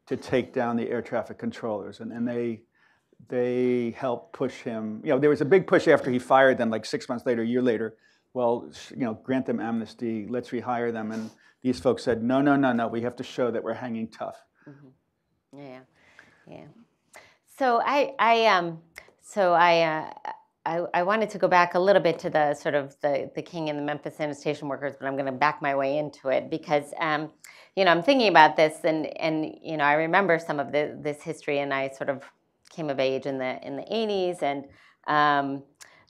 to 0.06 0.16
take 0.16 0.54
down 0.54 0.78
the 0.78 0.90
air 0.90 1.02
traffic 1.02 1.38
controllers, 1.38 2.00
and, 2.00 2.14
and 2.14 2.26
they 2.26 2.62
they 3.28 3.96
helped 3.98 4.34
push 4.34 4.62
him. 4.62 5.02
You 5.04 5.12
know, 5.12 5.20
there 5.20 5.30
was 5.30 5.42
a 5.42 5.46
big 5.46 5.68
push 5.68 5.88
after 5.88 6.12
he 6.12 6.20
fired 6.20 6.58
them, 6.58 6.70
like 6.70 6.86
six 6.86 7.10
months 7.10 7.26
later, 7.26 7.42
a 7.42 7.46
year 7.46 7.62
later, 7.62 7.96
well, 8.34 8.70
you 8.92 9.06
know, 9.06 9.14
grant 9.24 9.46
them 9.46 9.60
amnesty, 9.60 10.28
let's 10.30 10.50
rehire 10.50 10.92
them. 10.92 11.12
And 11.12 11.32
these 11.62 11.80
folks 11.80 12.04
said, 12.04 12.22
no, 12.22 12.42
no, 12.42 12.56
no, 12.56 12.74
no, 12.74 12.88
we 12.88 13.02
have 13.02 13.16
to 13.16 13.24
show 13.24 13.50
that 13.50 13.64
we're 13.64 13.74
hanging 13.74 14.10
tough. 14.10 14.38
Mm-hmm. 14.70 15.60
Yeah, 15.60 15.80
yeah. 16.50 16.66
So 17.58 17.82
I, 17.84 18.14
I, 18.20 18.46
um, 18.48 18.80
so 19.22 19.54
I, 19.54 19.82
uh, 19.82 20.32
I, 20.66 20.86
I, 20.94 21.04
wanted 21.04 21.30
to 21.30 21.38
go 21.38 21.48
back 21.48 21.76
a 21.76 21.80
little 21.80 22.02
bit 22.02 22.20
to 22.20 22.30
the 22.30 22.54
sort 22.56 22.76
of 22.76 23.00
the, 23.02 23.32
the 23.36 23.42
king 23.42 23.70
and 23.70 23.80
the 23.80 23.84
Memphis 23.84 24.18
sanitation 24.18 24.68
workers, 24.68 24.96
but 25.00 25.08
I'm 25.08 25.14
going 25.14 25.28
to 25.28 25.32
back 25.32 25.62
my 25.62 25.76
way 25.76 25.98
into 25.98 26.28
it 26.30 26.50
because, 26.50 26.94
um, 27.00 27.32
you 27.76 27.86
know, 27.86 27.92
I'm 27.92 28.04
thinking 28.04 28.28
about 28.28 28.58
this 28.58 28.80
and, 28.84 29.06
and, 29.18 29.56
you 29.64 29.78
know, 29.78 29.86
I 29.86 29.94
remember 29.94 30.40
some 30.40 30.60
of 30.60 30.72
the, 30.74 30.98
this 31.00 31.22
history 31.22 31.60
and 31.60 31.74
I 31.74 31.90
sort 31.90 32.10
of 32.10 32.24
came 32.76 32.90
of 32.90 33.00
age 33.00 33.26
in 33.26 33.38
the, 33.38 33.66
in 33.66 33.76
the 33.76 33.84
80s 33.84 34.42
and, 34.42 34.66
um, 35.08 35.64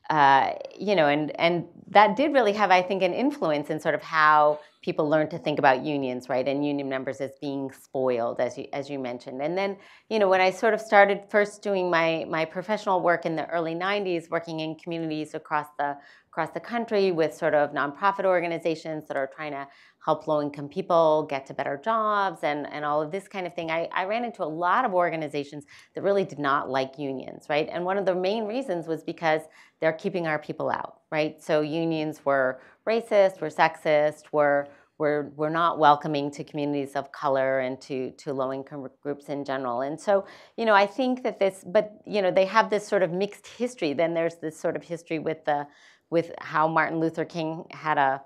uh, 0.10 0.52
you 0.78 0.96
know, 0.96 1.08
and 1.08 1.32
and 1.40 1.66
that 1.88 2.16
did 2.16 2.32
really 2.32 2.54
have, 2.54 2.70
I 2.70 2.82
think, 2.82 3.02
an 3.02 3.14
influence 3.14 3.70
in 3.70 3.80
sort 3.80 3.96
of 3.96 4.04
how 4.04 4.60
people 4.84 5.10
learned 5.10 5.32
to 5.32 5.40
think 5.40 5.58
about 5.58 5.84
unions, 5.84 6.30
right, 6.30 6.48
and 6.48 6.64
union 6.64 6.88
members 6.88 7.22
as 7.22 7.32
being 7.42 7.72
spoiled, 7.72 8.40
as 8.40 8.56
you 8.58 8.68
as 8.72 8.88
you 8.88 9.00
mentioned. 9.00 9.42
And 9.42 9.58
then, 9.58 9.78
you 10.10 10.20
know, 10.20 10.30
when 10.30 10.42
I 10.42 10.52
sort 10.52 10.76
of 10.76 10.82
started 10.82 11.24
first 11.30 11.64
doing 11.64 11.90
my 11.90 12.26
my 12.30 12.46
professional 12.46 13.02
work 13.02 13.26
in 13.26 13.36
the 13.36 13.50
early 13.50 13.74
'90s, 13.74 14.30
working 14.30 14.60
in 14.60 14.76
communities 14.76 15.34
across 15.34 15.68
the 15.80 15.98
across 16.36 16.50
the 16.50 16.60
country 16.60 17.14
with 17.14 17.34
sort 17.34 17.54
of 17.54 17.72
nonprofit 17.72 18.26
organizations 18.26 19.08
that 19.08 19.16
are 19.16 19.30
trying 19.34 19.54
to 19.54 19.66
help 20.04 20.28
low-income 20.28 20.68
people 20.68 21.26
get 21.30 21.46
to 21.46 21.54
better 21.54 21.80
jobs 21.82 22.40
and, 22.44 22.68
and 22.74 22.84
all 22.84 23.02
of 23.02 23.10
this 23.10 23.26
kind 23.26 23.48
of 23.48 23.56
thing. 23.56 23.72
I, 23.72 23.88
I 23.94 24.04
ran 24.04 24.26
into 24.26 24.44
a 24.44 24.52
lot 24.66 24.84
of 24.84 24.94
organizations 24.94 25.64
that 25.94 26.02
really 26.04 26.26
did 26.26 26.38
not 26.38 26.70
like 26.70 27.00
unions, 27.00 27.46
right? 27.48 27.70
And 27.72 27.86
one 27.86 27.98
of 27.98 28.06
the 28.06 28.14
main 28.14 28.44
reasons 28.44 28.86
was 28.86 29.02
because 29.02 29.44
they're 29.80 29.94
keeping 29.94 30.28
our 30.28 30.38
people 30.38 30.70
out, 30.70 31.00
right? 31.10 31.42
So 31.42 31.62
unions 31.62 32.26
were 32.26 32.60
racist, 32.86 33.40
were 33.40 33.50
sexist, 33.50 34.24
were 34.34 34.68
were, 34.98 35.34
were 35.36 35.50
not 35.50 35.78
welcoming 35.78 36.32
to 36.32 36.42
communities 36.46 36.96
of 36.96 37.12
color 37.12 37.60
and 37.60 37.82
to, 37.82 38.12
to 38.12 38.32
low-income 38.32 38.88
groups 39.04 39.26
in 39.28 39.44
general. 39.44 39.82
And 39.82 40.00
so, 40.00 40.26
you 40.56 40.64
know, 40.64 40.74
I 40.74 40.88
think 40.88 41.22
that 41.24 41.38
this, 41.38 41.66
but, 41.68 42.00
you 42.06 42.22
know, 42.22 42.32
they 42.32 42.46
have 42.46 42.70
this 42.70 42.88
sort 42.88 43.04
of 43.04 43.12
mixed 43.12 43.46
history. 43.46 43.92
Then 43.92 44.14
there's 44.14 44.36
this 44.36 44.58
sort 44.58 44.78
of 44.78 44.84
history 44.84 45.20
with 45.20 45.44
the, 45.44 45.68
with 46.10 46.32
how 46.40 46.68
Martin 46.68 47.00
Luther 47.00 47.26
King 47.26 47.66
had 47.72 47.98
a 47.98 48.22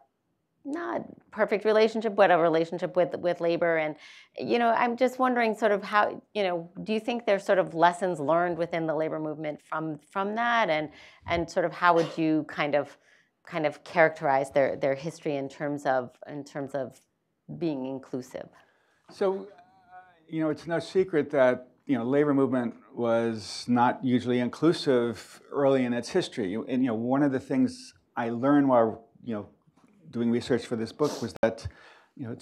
not 0.66 1.02
perfect 1.32 1.66
relationship, 1.66 2.16
but 2.16 2.32
a 2.32 2.38
relationship 2.38 2.96
with 2.96 3.16
with 3.18 3.42
labor. 3.42 3.78
And 3.78 3.96
you 4.38 4.60
know, 4.60 4.70
I'm 4.70 4.98
just 4.98 5.20
wondering, 5.20 5.56
sort 5.56 5.72
of 5.72 5.84
how 5.84 6.22
you 6.34 6.44
know, 6.44 6.70
do 6.84 6.94
you 6.94 7.00
think 7.00 7.26
there's 7.26 7.46
sort 7.46 7.60
of 7.60 7.74
lessons 7.74 8.20
learned 8.20 8.58
within 8.58 8.86
the 8.86 8.96
labor 8.96 9.20
movement 9.20 9.62
from 9.62 10.00
from 10.12 10.36
that, 10.36 10.70
and 10.70 10.90
and 11.28 11.50
sort 11.50 11.66
of 11.66 11.74
how 11.74 11.94
would 11.96 12.18
you 12.18 12.46
kind 12.48 12.76
of 12.76 12.98
kind 13.46 13.66
of 13.66 13.84
characterize 13.84 14.52
their 14.52 14.76
their 14.76 14.96
history 14.96 15.36
in 15.38 15.50
terms 15.50 15.86
of 15.86 16.12
in 16.28 16.44
terms 16.44 16.76
of 16.76 17.00
being 17.58 17.86
inclusive? 17.86 18.50
So, 19.12 19.48
you 20.28 20.44
know, 20.44 20.50
it's 20.50 20.68
no 20.68 20.80
secret 20.80 21.32
that 21.32 21.69
you 21.90 21.98
know 21.98 22.04
labor 22.04 22.36
movement 22.36 22.76
was 22.94 23.66
not 23.68 24.06
usually 24.06 24.40
inclusive 24.40 25.42
early 25.52 25.86
in 25.86 25.92
its 25.92 26.10
history. 26.10 26.54
And 26.54 26.84
you 26.84 26.90
know, 26.90 26.94
one 26.94 27.24
of 27.24 27.32
the 27.32 27.40
things 27.40 27.96
I 28.16 28.30
learned 28.30 28.70
while 28.70 29.08
you 29.24 29.34
know 29.34 29.50
doing 30.12 30.30
research 30.30 30.66
for 30.68 30.76
this 30.76 30.92
book 30.92 31.20
was 31.20 31.34
that 31.42 31.68
you 32.16 32.28
know, 32.28 32.36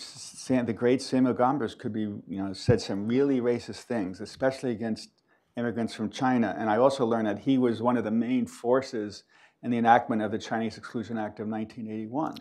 the 0.64 0.74
great 0.74 1.02
Samuel 1.02 1.36
Gompers 1.36 1.78
could 1.78 1.94
be, 1.94 2.02
you 2.02 2.44
know, 2.44 2.52
said 2.52 2.82
some 2.82 3.08
really 3.08 3.40
racist 3.40 3.84
things, 3.84 4.20
especially 4.22 4.72
against 4.72 5.10
immigrants 5.56 5.94
from 5.94 6.10
China. 6.10 6.56
And 6.58 6.68
I 6.68 6.78
also 6.78 7.06
learned 7.06 7.28
that 7.28 7.40
he 7.40 7.58
was 7.58 7.82
one 7.82 7.96
of 7.96 8.04
the 8.04 8.12
main 8.12 8.48
forces 8.48 9.24
in 9.62 9.70
the 9.70 9.78
enactment 9.78 10.24
of 10.24 10.32
the 10.32 10.40
Chinese 10.40 10.78
Exclusion 10.78 11.18
Act 11.18 11.40
of 11.40 11.48
1981. 11.48 12.38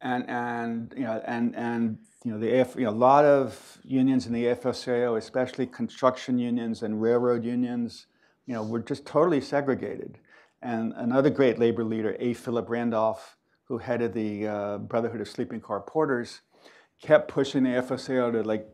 And, 0.00 0.28
and, 0.28 0.94
you 0.96 1.04
know, 1.04 1.20
and, 1.26 1.56
and 1.56 1.98
you 2.24 2.32
know, 2.32 2.38
the 2.38 2.60
AF, 2.60 2.76
you 2.76 2.84
know, 2.84 2.90
a 2.90 2.92
lot 2.92 3.24
of 3.24 3.78
unions 3.84 4.26
in 4.26 4.32
the 4.32 4.44
AFL-CIO, 4.44 5.16
especially 5.16 5.66
construction 5.66 6.38
unions 6.38 6.82
and 6.82 7.00
railroad 7.00 7.44
unions, 7.44 8.06
you 8.46 8.54
know, 8.54 8.62
were 8.62 8.80
just 8.80 9.06
totally 9.06 9.40
segregated. 9.40 10.18
And 10.62 10.92
another 10.96 11.30
great 11.30 11.58
labor 11.58 11.84
leader, 11.84 12.16
A. 12.18 12.34
Philip 12.34 12.68
Randolph, 12.68 13.36
who 13.64 13.78
headed 13.78 14.12
the 14.12 14.46
uh, 14.46 14.78
Brotherhood 14.78 15.20
of 15.20 15.28
Sleeping 15.28 15.60
Car 15.60 15.80
Porters, 15.80 16.40
kept 17.00 17.28
pushing 17.28 17.62
the 17.62 17.70
AFL-CIO 17.70 18.32
to 18.32 18.42
like, 18.42 18.66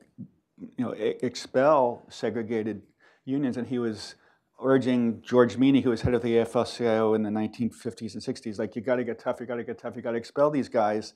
you 0.59 0.85
know, 0.85 0.93
expel 0.93 2.03
segregated 2.09 2.83
unions, 3.25 3.57
and 3.57 3.67
he 3.67 3.79
was 3.79 4.15
urging 4.63 5.23
George 5.23 5.57
Meany, 5.57 5.81
who 5.81 5.91
was 5.91 6.03
head 6.03 6.15
of 6.15 6.23
the 6.23 6.35
AFL-CIO 6.37 7.15
in 7.15 7.23
the 7.23 7.31
1950s 7.31 8.15
and 8.15 8.23
60s, 8.23 8.59
like, 8.59 8.77
you 8.77 8.83
got 8.83 8.97
to 8.97 9.05
get 9.05 9.19
tough, 9.19 9.41
you 9.41 9.47
got 9.47 9.57
to 9.57 9.65
get 9.65 9.79
tough, 9.79 9.97
you 9.97 10.03
got 10.03 10.13
to 10.13 10.17
expel 10.17 10.51
these 10.51 10.69
guys. 10.69 11.15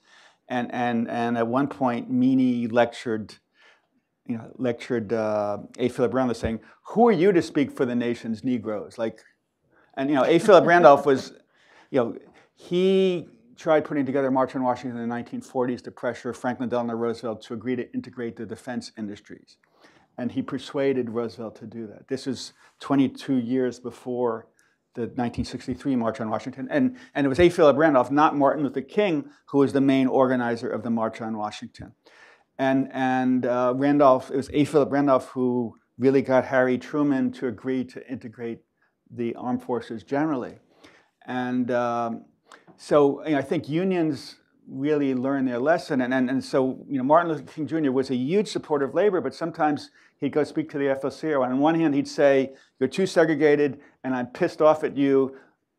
And, 0.49 0.72
and, 0.72 1.09
and 1.09 1.36
at 1.36 1.47
one 1.47 1.68
point, 1.68 2.11
Meany 2.11 2.66
lectured, 2.66 3.34
you 4.26 4.36
know, 4.36 4.51
lectured 4.57 5.12
uh, 5.12 5.59
A. 5.78 5.89
Philip 5.89 6.14
Randolph 6.14 6.39
saying, 6.39 6.61
who 6.82 7.09
are 7.09 7.12
you 7.12 7.32
to 7.32 7.43
speak 7.43 7.70
for 7.70 7.84
the 7.84 7.95
nation's 7.95 8.45
Negroes? 8.45 8.99
Like, 8.99 9.20
and, 9.95 10.09
you 10.09 10.16
know, 10.16 10.24
A. 10.24 10.39
Philip 10.39 10.66
Randolph 10.66 11.07
was, 11.07 11.32
you 11.91 12.01
know, 12.01 12.16
he 12.55 13.28
tried 13.57 13.84
putting 13.84 14.07
together 14.07 14.28
a 14.28 14.32
March 14.32 14.55
on 14.55 14.62
Washington 14.62 15.01
in 15.01 15.09
the 15.09 15.14
1940s 15.14 15.82
to 15.82 15.91
pressure 15.91 16.32
Franklin 16.32 16.68
Delano 16.68 16.95
Roosevelt 16.95 17.43
to 17.43 17.55
agree 17.55 17.76
to 17.76 17.93
integrate 17.93 18.36
the 18.36 18.47
defense 18.47 18.93
industries. 18.97 19.57
And 20.19 20.33
he 20.33 20.43
persuaded 20.43 21.11
Roosevelt 21.11 21.57
to 21.57 21.66
do 21.66 21.87
that. 21.87 22.09
This 22.09 22.27
is 22.27 22.53
22 22.81 23.37
years 23.37 23.79
before 23.79 24.49
the 24.95 25.03
1963 25.03 25.95
March 25.97 26.21
on 26.21 26.29
Washington. 26.29 26.66
And, 26.71 26.97
and 27.14 27.25
it 27.25 27.29
was 27.29 27.39
A. 27.39 27.49
Philip 27.49 27.77
Randolph, 27.77 28.11
not 28.11 28.37
Martin 28.37 28.64
Luther 28.64 28.83
King, 28.83 29.31
who 29.47 29.59
was 29.59 29.73
the 29.73 29.81
main 29.81 30.09
organizer 30.09 30.69
of 30.69 30.83
the 30.83 30.91
March 30.91 31.21
on 31.21 31.39
Washington. 31.39 31.93
And, 32.59 32.91
and 32.93 33.47
uh, 33.47 33.75
Randolph, 33.77 34.31
it 34.31 34.37
was 34.37 34.51
A. 34.53 34.64
Philip 34.64 34.91
Randolph 34.91 35.29
who 35.29 35.77
really 35.99 36.23
got 36.23 36.45
Harry 36.45 36.79
Truman 36.79 37.31
to 37.33 37.47
agree 37.47 37.85
to 37.85 38.11
integrate 38.11 38.61
the 39.11 39.35
armed 39.37 39.62
forces 39.62 40.03
generally. 40.03 40.59
And 41.27 41.71
um, 41.71 42.25
so 42.77 43.25
you 43.25 43.33
know, 43.33 43.39
I 43.39 43.43
think 43.43 43.69
unions 43.69 44.37
really 44.69 45.14
learn 45.14 45.45
their 45.45 45.59
lesson. 45.59 46.01
And, 46.01 46.12
and, 46.12 46.31
and 46.31 46.45
so 46.45 46.85
you 46.89 46.99
know, 46.99 47.05
Martin 47.05 47.31
Luther 47.31 47.45
King 47.45 47.66
Jr. 47.66 47.91
was 47.91 48.11
a 48.11 48.16
huge 48.16 48.49
supporter 48.49 48.85
of 48.85 48.95
labor, 48.95 49.21
but 49.21 49.35
sometimes 49.35 49.91
he'd 50.21 50.33
go 50.33 50.45
speak 50.45 50.71
to 50.71 50.79
the. 50.79 50.89
And 50.89 51.53
on 51.53 51.59
one 51.59 51.75
hand, 51.75 51.95
he'd 51.95 52.09
say, 52.09 52.55
you're 52.79 52.89
too 52.89 53.07
segregated, 53.07 53.81
and 54.05 54.14
I'm 54.14 54.27
pissed 54.27 54.61
off 54.61 54.85
at 54.85 54.97
you, 54.97 55.37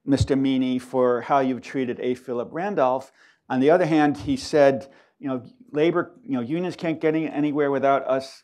Mr. 0.08 0.40
Meany, 0.40 0.80
for 0.80 1.22
how 1.22 1.40
you've 1.40 1.62
treated 1.62 2.00
A. 2.00 2.16
Philip 2.16 2.50
Randolph. 2.52 3.12
On 3.50 3.60
the 3.60 3.70
other 3.70 3.86
hand, 3.86 4.18
he 4.18 4.38
said, 4.38 4.88
you 5.20 5.28
know, 5.28 5.44
labor, 5.72 6.14
you 6.24 6.34
know, 6.34 6.42
unions 6.42 6.76
can't 6.76 7.02
get 7.02 7.16
any, 7.16 7.28
anywhere 7.28 7.72
without 7.72 8.08
us, 8.08 8.44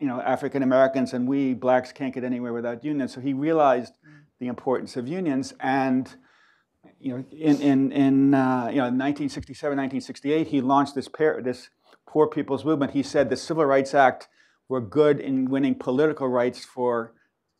you 0.00 0.06
know, 0.06 0.20
African 0.20 0.62
Americans, 0.62 1.12
and 1.12 1.28
we 1.28 1.54
blacks 1.54 1.92
can't 1.92 2.14
get 2.14 2.24
anywhere 2.24 2.52
without 2.52 2.84
unions. 2.84 3.12
So 3.14 3.20
he 3.20 3.32
realized 3.32 3.94
the 4.38 4.48
importance 4.48 4.96
of 4.96 5.08
unions. 5.08 5.54
And 5.60 6.14
you 7.00 7.12
know, 7.12 7.24
in, 7.32 7.60
in, 7.60 7.92
in 7.92 8.34
uh, 8.34 8.68
you 8.68 8.76
know, 8.76 8.88
1967, 8.92 9.70
1968, 9.76 10.48
he 10.48 10.60
launched 10.60 10.94
this, 10.94 11.08
pair, 11.08 11.40
this 11.42 11.70
poor 12.06 12.26
people's 12.26 12.64
movement. 12.64 12.92
He 12.92 13.02
said 13.02 13.30
the 13.30 13.36
Civil 13.36 13.64
Rights 13.64 13.94
Act 13.94 14.28
were 14.68 14.80
good 14.80 15.20
in 15.20 15.50
winning 15.50 15.74
political 15.74 16.28
rights 16.28 16.64
for, 16.64 17.12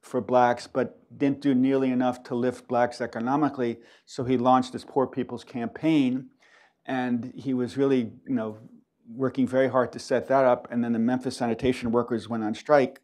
for 0.03 0.21
blacks, 0.21 0.67
but 0.67 0.99
didn't 1.17 1.41
do 1.41 1.55
nearly 1.55 1.91
enough 1.91 2.23
to 2.25 2.35
lift 2.35 2.67
blacks 2.69 3.01
economically. 3.01 3.79
So 4.05 4.25
he 4.25 4.37
launched 4.37 4.73
this 4.73 4.85
poor 4.85 5.07
people's 5.07 5.45
campaign. 5.45 6.31
And 6.85 7.33
he 7.35 7.55
was 7.55 7.77
really, 7.77 8.13
you 8.27 8.35
know, 8.35 8.59
working 9.09 9.47
very 9.47 9.69
hard 9.69 9.93
to 9.93 9.99
set 9.99 10.29
that 10.29 10.45
up. 10.45 10.69
And 10.71 10.83
then 10.83 10.93
the 10.93 10.99
Memphis 10.99 11.37
sanitation 11.37 11.93
workers 11.93 12.29
went 12.29 12.45
on 12.45 12.55
strike. 12.55 13.01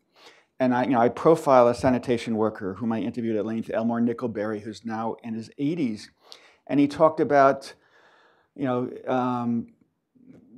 And 0.59 0.75
I, 0.75 0.85
you 0.85 0.91
know, 0.91 1.01
I 1.01 1.09
profile 1.09 1.67
a 1.69 1.75
sanitation 1.75 2.37
worker 2.37 2.75
whom 2.75 2.93
I 2.93 3.01
interviewed 3.01 3.37
at 3.37 3.47
length, 3.47 3.71
Elmore 3.73 4.01
Nickelberry, 4.01 4.61
who's 4.61 4.85
now 4.85 5.17
in 5.25 5.35
his 5.35 5.51
80s. 5.61 6.03
And 6.69 6.79
he 6.79 6.87
talked 6.87 7.19
about, 7.19 7.75
you 8.55 8.65
know, 8.65 8.91
um, 9.09 9.69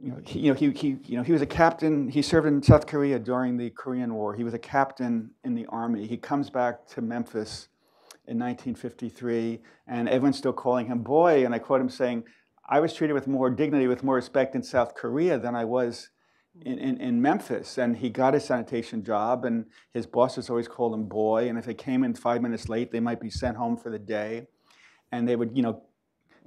you 0.05 0.11
know, 0.11 0.21
he, 0.23 0.41
you 0.41 0.53
know, 0.53 0.55
he, 0.55 0.71
he, 0.71 0.97
you 1.07 1.17
know, 1.17 1.23
he 1.23 1.33
was 1.33 1.41
a 1.41 1.47
captain. 1.47 2.11
He 2.11 2.21
served 2.21 2.47
in 2.47 2.63
South 2.63 2.87
Korea 2.87 3.19
during 3.19 3.57
the 3.57 3.71
Korean 3.71 4.13
War. 4.13 4.35
He 4.35 4.45
was 4.45 4.53
a 4.53 4.59
captain 4.59 5.31
in 5.45 5.55
the 5.55 5.65
army. 5.67 6.07
He 6.07 6.19
comes 6.19 6.51
back 6.51 6.87
to 6.89 7.01
Memphis 7.01 7.69
in 8.27 8.39
1953, 8.39 9.63
and 9.87 10.07
everyone's 10.07 10.37
still 10.37 10.53
calling 10.53 10.89
him 10.89 10.99
boy. 10.99 11.47
And 11.47 11.55
I 11.55 11.59
quote 11.59 11.81
him 11.81 11.89
saying, 11.89 12.25
I 12.69 12.81
was 12.81 12.93
treated 12.93 13.15
with 13.15 13.27
more 13.27 13.49
dignity, 13.49 13.87
with 13.87 14.05
more 14.05 14.17
respect 14.17 14.55
in 14.55 14.63
South 14.63 14.95
Korea 14.95 15.39
than 15.39 15.57
I 15.57 15.65
was 15.65 16.11
in, 16.61 16.79
in, 16.79 17.01
in, 17.01 17.23
Memphis. 17.23 17.79
And 17.79 17.97
he 17.97 18.11
got 18.11 18.35
a 18.35 18.41
sanitation 18.41 19.03
job, 19.03 19.47
and 19.47 19.65
his 19.95 20.07
bosses 20.07 20.51
always 20.51 20.69
called 20.69 20.93
him 20.93 21.05
boy. 21.05 21.49
And 21.49 21.57
if 21.57 21.65
they 21.65 21.73
came 21.73 22.05
in 22.05 22.15
five 22.15 22.43
minutes 22.43 22.69
late, 22.69 22.93
they 22.93 23.01
might 23.01 23.23
be 23.23 23.31
sent 23.31 23.57
home 23.57 23.79
for 23.79 23.89
the 23.89 23.99
day. 23.99 24.49
And 25.13 25.27
they 25.27 25.37
would, 25.37 25.57
you 25.57 25.63
know, 25.63 25.83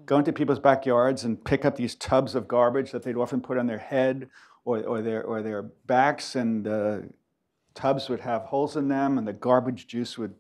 go 0.06 0.20
into 0.20 0.32
people's 0.32 0.60
backyards 0.60 1.24
and 1.24 1.44
pick 1.44 1.66
up 1.66 1.76
these 1.76 1.96
tubs 1.96 2.36
of 2.36 2.48
garbage 2.48 2.92
that 2.92 3.04
they'd 3.04 3.16
often 3.16 3.42
put 3.42 3.58
on 3.58 3.68
their 3.68 3.80
head 3.80 4.30
or, 4.66 4.84
or, 4.84 5.02
their, 5.02 5.24
or 5.24 5.42
their 5.42 5.64
backs, 5.64 6.36
and 6.36 6.66
the 6.66 7.10
tubs 7.74 8.10
would 8.10 8.20
have 8.20 8.44
holes 8.44 8.76
in 8.76 8.88
them, 8.88 9.18
and 9.18 9.28
the 9.28 9.34
garbage 9.34 9.88
juice 9.88 10.18
would, 10.18 10.34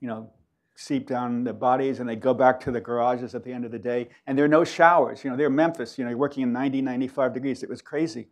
you 0.00 0.08
know, 0.08 0.30
seep 0.76 1.06
down 1.06 1.42
their 1.44 1.54
bodies 1.54 2.00
and 2.00 2.08
they'd 2.08 2.20
go 2.20 2.34
back 2.34 2.60
to 2.60 2.70
the 2.70 2.80
garages 2.80 3.34
at 3.34 3.42
the 3.42 3.52
end 3.52 3.64
of 3.64 3.72
the 3.72 3.78
day. 3.78 4.08
And 4.26 4.36
there 4.36 4.44
are 4.44 4.48
no 4.48 4.62
showers. 4.62 5.24
You 5.24 5.30
know, 5.30 5.36
they're 5.36 5.50
Memphis, 5.50 5.98
you 5.98 6.04
know, 6.04 6.10
you're 6.10 6.18
working 6.18 6.42
in 6.42 6.52
90, 6.52 6.82
95 6.82 7.32
degrees. 7.32 7.62
It 7.62 7.70
was 7.70 7.80
crazy. 7.80 8.28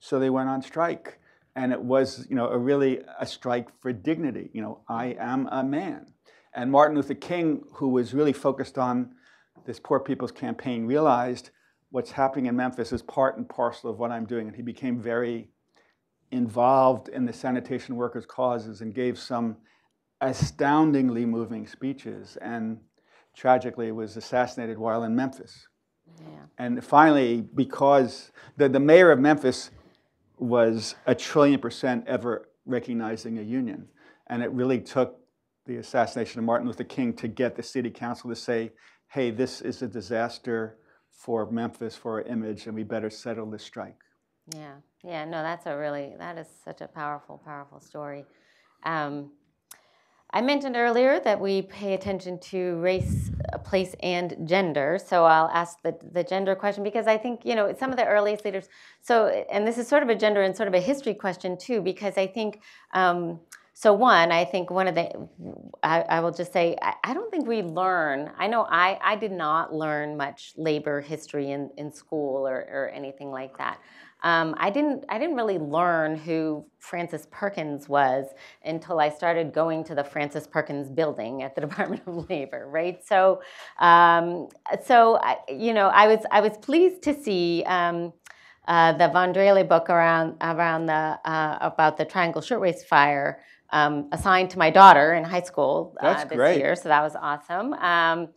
So 0.00 0.18
they 0.18 0.30
went 0.30 0.48
on 0.48 0.60
strike. 0.60 1.20
And 1.56 1.72
it 1.72 1.80
was, 1.80 2.26
you 2.28 2.34
know, 2.34 2.48
a 2.48 2.58
really 2.58 3.00
a 3.20 3.24
strike 3.24 3.68
for 3.80 3.92
dignity. 3.92 4.50
You 4.52 4.60
know, 4.60 4.80
I 4.88 5.16
am 5.20 5.48
a 5.52 5.62
man. 5.62 6.06
And 6.52 6.70
Martin 6.70 6.96
Luther 6.96 7.14
King, 7.14 7.62
who 7.74 7.88
was 7.88 8.12
really 8.12 8.32
focused 8.32 8.76
on 8.76 9.14
this 9.64 9.80
Poor 9.80 10.00
People's 10.00 10.32
Campaign, 10.32 10.86
realized 10.86 11.50
what's 11.90 12.10
happening 12.10 12.46
in 12.46 12.56
Memphis 12.56 12.92
is 12.92 13.02
part 13.02 13.36
and 13.36 13.48
parcel 13.48 13.90
of 13.90 13.98
what 13.98 14.10
I'm 14.10 14.26
doing. 14.26 14.48
And 14.48 14.56
he 14.56 14.62
became 14.62 15.00
very 15.00 15.48
involved 16.30 17.08
in 17.08 17.24
the 17.24 17.32
sanitation 17.32 17.96
workers' 17.96 18.26
causes 18.26 18.80
and 18.80 18.94
gave 18.94 19.18
some 19.18 19.56
astoundingly 20.20 21.24
moving 21.24 21.66
speeches 21.66 22.36
and 22.40 22.78
tragically 23.36 23.92
was 23.92 24.16
assassinated 24.16 24.78
while 24.78 25.04
in 25.04 25.14
Memphis. 25.14 25.68
Yeah. 26.20 26.26
And 26.58 26.84
finally, 26.84 27.42
because 27.54 28.32
the, 28.56 28.68
the 28.68 28.80
mayor 28.80 29.10
of 29.10 29.18
Memphis 29.18 29.70
was 30.38 30.94
a 31.06 31.14
trillion 31.14 31.60
percent 31.60 32.04
ever 32.06 32.48
recognizing 32.66 33.38
a 33.38 33.42
union. 33.42 33.88
And 34.28 34.42
it 34.42 34.50
really 34.50 34.80
took 34.80 35.20
the 35.66 35.76
assassination 35.76 36.38
of 36.38 36.44
Martin 36.44 36.66
Luther 36.66 36.84
King 36.84 37.12
to 37.14 37.28
get 37.28 37.56
the 37.56 37.62
city 37.62 37.90
council 37.90 38.30
to 38.30 38.36
say, 38.36 38.72
hey, 39.14 39.30
this 39.30 39.60
is 39.60 39.80
a 39.80 39.86
disaster 39.86 40.76
for 41.08 41.48
Memphis, 41.48 41.94
for 41.94 42.14
our 42.14 42.22
image, 42.22 42.66
and 42.66 42.74
we 42.74 42.82
better 42.82 43.08
settle 43.08 43.48
this 43.48 43.62
strike. 43.62 44.00
Yeah, 44.52 44.72
yeah, 45.04 45.24
no, 45.24 45.40
that's 45.40 45.66
a 45.66 45.76
really, 45.76 46.14
that 46.18 46.36
is 46.36 46.48
such 46.64 46.80
a 46.80 46.88
powerful, 46.88 47.40
powerful 47.44 47.78
story. 47.78 48.24
Um, 48.82 49.30
I 50.32 50.40
mentioned 50.40 50.74
earlier 50.74 51.20
that 51.20 51.40
we 51.40 51.62
pay 51.62 51.94
attention 51.94 52.40
to 52.50 52.80
race, 52.80 53.30
uh, 53.52 53.58
place, 53.58 53.94
and 54.02 54.36
gender. 54.48 54.98
So 54.98 55.24
I'll 55.24 55.50
ask 55.50 55.80
the, 55.82 55.96
the 56.10 56.24
gender 56.24 56.56
question 56.56 56.82
because 56.82 57.06
I 57.06 57.16
think, 57.16 57.42
you 57.44 57.54
know, 57.54 57.72
some 57.78 57.90
of 57.92 57.96
the 57.96 58.06
earliest 58.06 58.44
leaders, 58.44 58.68
so, 59.00 59.28
and 59.28 59.64
this 59.64 59.78
is 59.78 59.86
sort 59.86 60.02
of 60.02 60.08
a 60.08 60.16
gender 60.16 60.42
and 60.42 60.56
sort 60.56 60.66
of 60.66 60.74
a 60.74 60.80
history 60.80 61.14
question 61.14 61.56
too, 61.56 61.80
because 61.80 62.18
I 62.18 62.26
think, 62.26 62.62
um, 62.94 63.38
so 63.76 63.92
one, 63.92 64.30
I 64.30 64.44
think 64.44 64.70
one 64.70 64.86
of 64.86 64.94
the, 64.94 65.28
I, 65.82 66.02
I 66.02 66.20
will 66.20 66.30
just 66.30 66.52
say, 66.52 66.76
I, 66.80 66.94
I, 67.02 67.12
don't 67.12 67.28
think 67.28 67.48
we 67.48 67.60
learn, 67.60 68.30
I 68.38 68.46
know 68.46 68.66
I, 68.70 68.98
I 69.02 69.16
did 69.16 69.32
not 69.32 69.74
learn 69.74 70.16
much 70.16 70.52
labor 70.56 71.00
history 71.00 71.50
in, 71.50 71.70
in 71.76 71.92
school 71.92 72.46
or, 72.46 72.56
or 72.56 72.92
anything 72.94 73.32
like 73.32 73.58
that. 73.58 73.80
Um, 74.22 74.54
I 74.56 74.70
didn't 74.70 75.04
I 75.10 75.18
didn't 75.18 75.36
really 75.36 75.58
learn 75.58 76.16
who 76.16 76.64
Frances 76.78 77.26
Perkins 77.30 77.90
was 77.90 78.24
until 78.64 78.98
I 78.98 79.10
started 79.10 79.52
going 79.52 79.84
to 79.84 79.94
the 79.94 80.02
Frances 80.02 80.46
Perkins 80.46 80.88
building 80.88 81.42
at 81.42 81.54
the 81.54 81.60
Department 81.66 82.02
of 82.06 82.30
Labor, 82.30 82.66
right? 82.70 83.04
So, 83.06 83.42
um, 83.80 84.48
so 84.82 85.18
I, 85.18 85.36
you 85.50 85.74
know, 85.74 85.88
I 85.88 86.06
was 86.06 86.20
I 86.30 86.40
was 86.40 86.56
pleased 86.56 87.02
to 87.02 87.14
see. 87.14 87.62
Um, 87.66 88.14
uh, 88.66 88.92
the 88.92 89.08
Von 89.08 89.34
Drehle 89.34 89.68
book 89.68 89.90
around 89.90 90.36
around 90.40 90.86
the 90.86 91.20
uh, 91.26 91.58
about 91.60 91.98
the 91.98 92.04
Triangle 92.06 92.40
Shirtwaist 92.40 92.86
Fire 92.86 93.40
um, 93.74 94.08
assigned 94.12 94.50
to 94.50 94.58
my 94.58 94.70
daughter 94.70 95.14
in 95.14 95.24
high 95.24 95.42
school 95.42 95.94
uh, 96.00 96.24
this 96.24 96.38
great. 96.38 96.58
year, 96.58 96.74
so 96.76 96.88
that 96.88 97.02
was 97.02 97.14
awesome. 97.30 97.74
Um, 97.74 98.28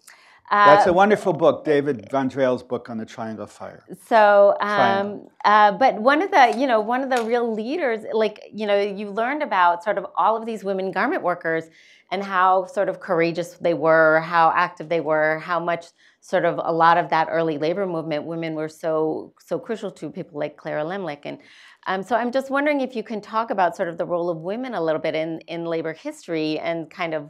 that's 0.49 0.87
a 0.87 0.91
uh, 0.91 0.93
wonderful 0.93 1.33
book, 1.33 1.65
David 1.65 2.07
Von 2.09 2.29
Drehle's 2.29 2.63
book 2.63 2.89
on 2.89 2.97
the 2.97 3.05
Triangle 3.05 3.47
Fire. 3.47 3.83
So, 4.05 4.55
um, 4.61 5.27
uh, 5.43 5.73
but 5.73 5.95
one 5.95 6.21
of 6.21 6.31
the, 6.31 6.55
you 6.57 6.67
know, 6.67 6.79
one 6.79 7.01
of 7.03 7.09
the 7.09 7.21
real 7.23 7.53
leaders, 7.53 8.05
like, 8.13 8.39
you 8.53 8.65
know, 8.65 8.79
you 8.79 9.09
learned 9.09 9.43
about 9.43 9.83
sort 9.83 9.97
of 9.97 10.05
all 10.15 10.37
of 10.37 10.45
these 10.45 10.63
women 10.63 10.91
garment 10.91 11.21
workers 11.21 11.65
and 12.11 12.23
how 12.23 12.65
sort 12.65 12.87
of 12.87 13.01
courageous 13.01 13.49
they 13.55 13.73
were, 13.73 14.21
how 14.21 14.53
active 14.55 14.87
they 14.87 15.01
were, 15.01 15.39
how 15.39 15.59
much 15.59 15.87
sort 16.21 16.45
of 16.45 16.59
a 16.63 16.71
lot 16.71 16.97
of 16.97 17.09
that 17.09 17.27
early 17.29 17.57
labor 17.57 17.85
movement, 17.85 18.23
women 18.23 18.53
were 18.55 18.69
so 18.69 19.33
so 19.45 19.59
crucial 19.59 19.91
to 19.91 20.09
people 20.09 20.39
like 20.39 20.55
Clara 20.55 20.83
Lemlich. 20.83 21.25
And 21.25 21.39
um, 21.87 22.03
so 22.03 22.15
I'm 22.15 22.31
just 22.31 22.51
wondering 22.51 22.81
if 22.81 22.95
you 22.95 23.03
can 23.03 23.21
talk 23.21 23.49
about 23.49 23.75
sort 23.75 23.87
of 23.87 23.97
the 23.97 24.05
role 24.05 24.29
of 24.29 24.37
women 24.39 24.73
a 24.73 24.81
little 24.81 25.01
bit 25.01 25.15
in 25.15 25.39
in 25.47 25.65
labor 25.65 25.93
history 25.93 26.59
and 26.59 26.89
kind 26.89 27.13
of 27.13 27.29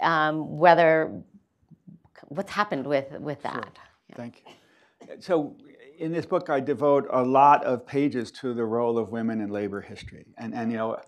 um, 0.00 0.58
whether 0.58 1.22
what's 2.28 2.50
happened 2.50 2.86
with 2.86 3.12
with 3.20 3.42
that. 3.42 3.52
Sure. 3.52 3.84
Yeah. 4.08 4.16
Thank 4.16 4.42
you. 4.46 5.16
So 5.20 5.54
in 5.98 6.12
this 6.12 6.24
book, 6.24 6.48
I 6.48 6.60
devote 6.60 7.06
a 7.10 7.22
lot 7.22 7.62
of 7.64 7.86
pages 7.86 8.32
to 8.32 8.54
the 8.54 8.64
role 8.64 8.96
of 8.96 9.10
women 9.10 9.40
in 9.42 9.50
labor 9.50 9.82
history, 9.82 10.26
and 10.38 10.54
and 10.54 10.72
you 10.72 10.78
know. 10.78 10.98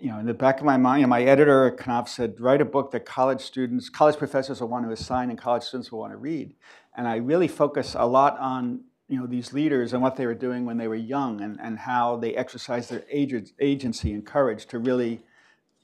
You 0.00 0.10
know, 0.10 0.20
in 0.20 0.26
the 0.26 0.32
back 0.34 0.60
of 0.60 0.64
my 0.64 0.76
mind, 0.76 1.00
you 1.00 1.06
know, 1.08 1.10
my 1.10 1.24
editor 1.24 1.66
at 1.66 1.84
Knopf 1.84 2.08
said, 2.08 2.38
write 2.38 2.60
a 2.60 2.64
book 2.64 2.92
that 2.92 3.04
college 3.04 3.40
students, 3.40 3.88
college 3.88 4.16
professors 4.16 4.60
will 4.60 4.68
want 4.68 4.86
to 4.86 4.92
assign 4.92 5.28
and 5.28 5.36
college 5.36 5.64
students 5.64 5.90
will 5.90 5.98
want 5.98 6.12
to 6.12 6.16
read. 6.16 6.54
And 6.96 7.08
I 7.08 7.16
really 7.16 7.48
focus 7.48 7.96
a 7.98 8.06
lot 8.06 8.38
on 8.38 8.84
you 9.08 9.18
know, 9.18 9.26
these 9.26 9.52
leaders 9.52 9.92
and 9.92 10.02
what 10.02 10.16
they 10.16 10.26
were 10.26 10.34
doing 10.34 10.64
when 10.64 10.76
they 10.76 10.88
were 10.88 10.94
young 10.94 11.40
and, 11.40 11.58
and 11.60 11.78
how 11.78 12.16
they 12.16 12.34
exercised 12.34 12.90
their 12.90 13.04
agency 13.10 14.12
and 14.12 14.26
courage 14.26 14.66
to 14.66 14.78
really 14.78 15.22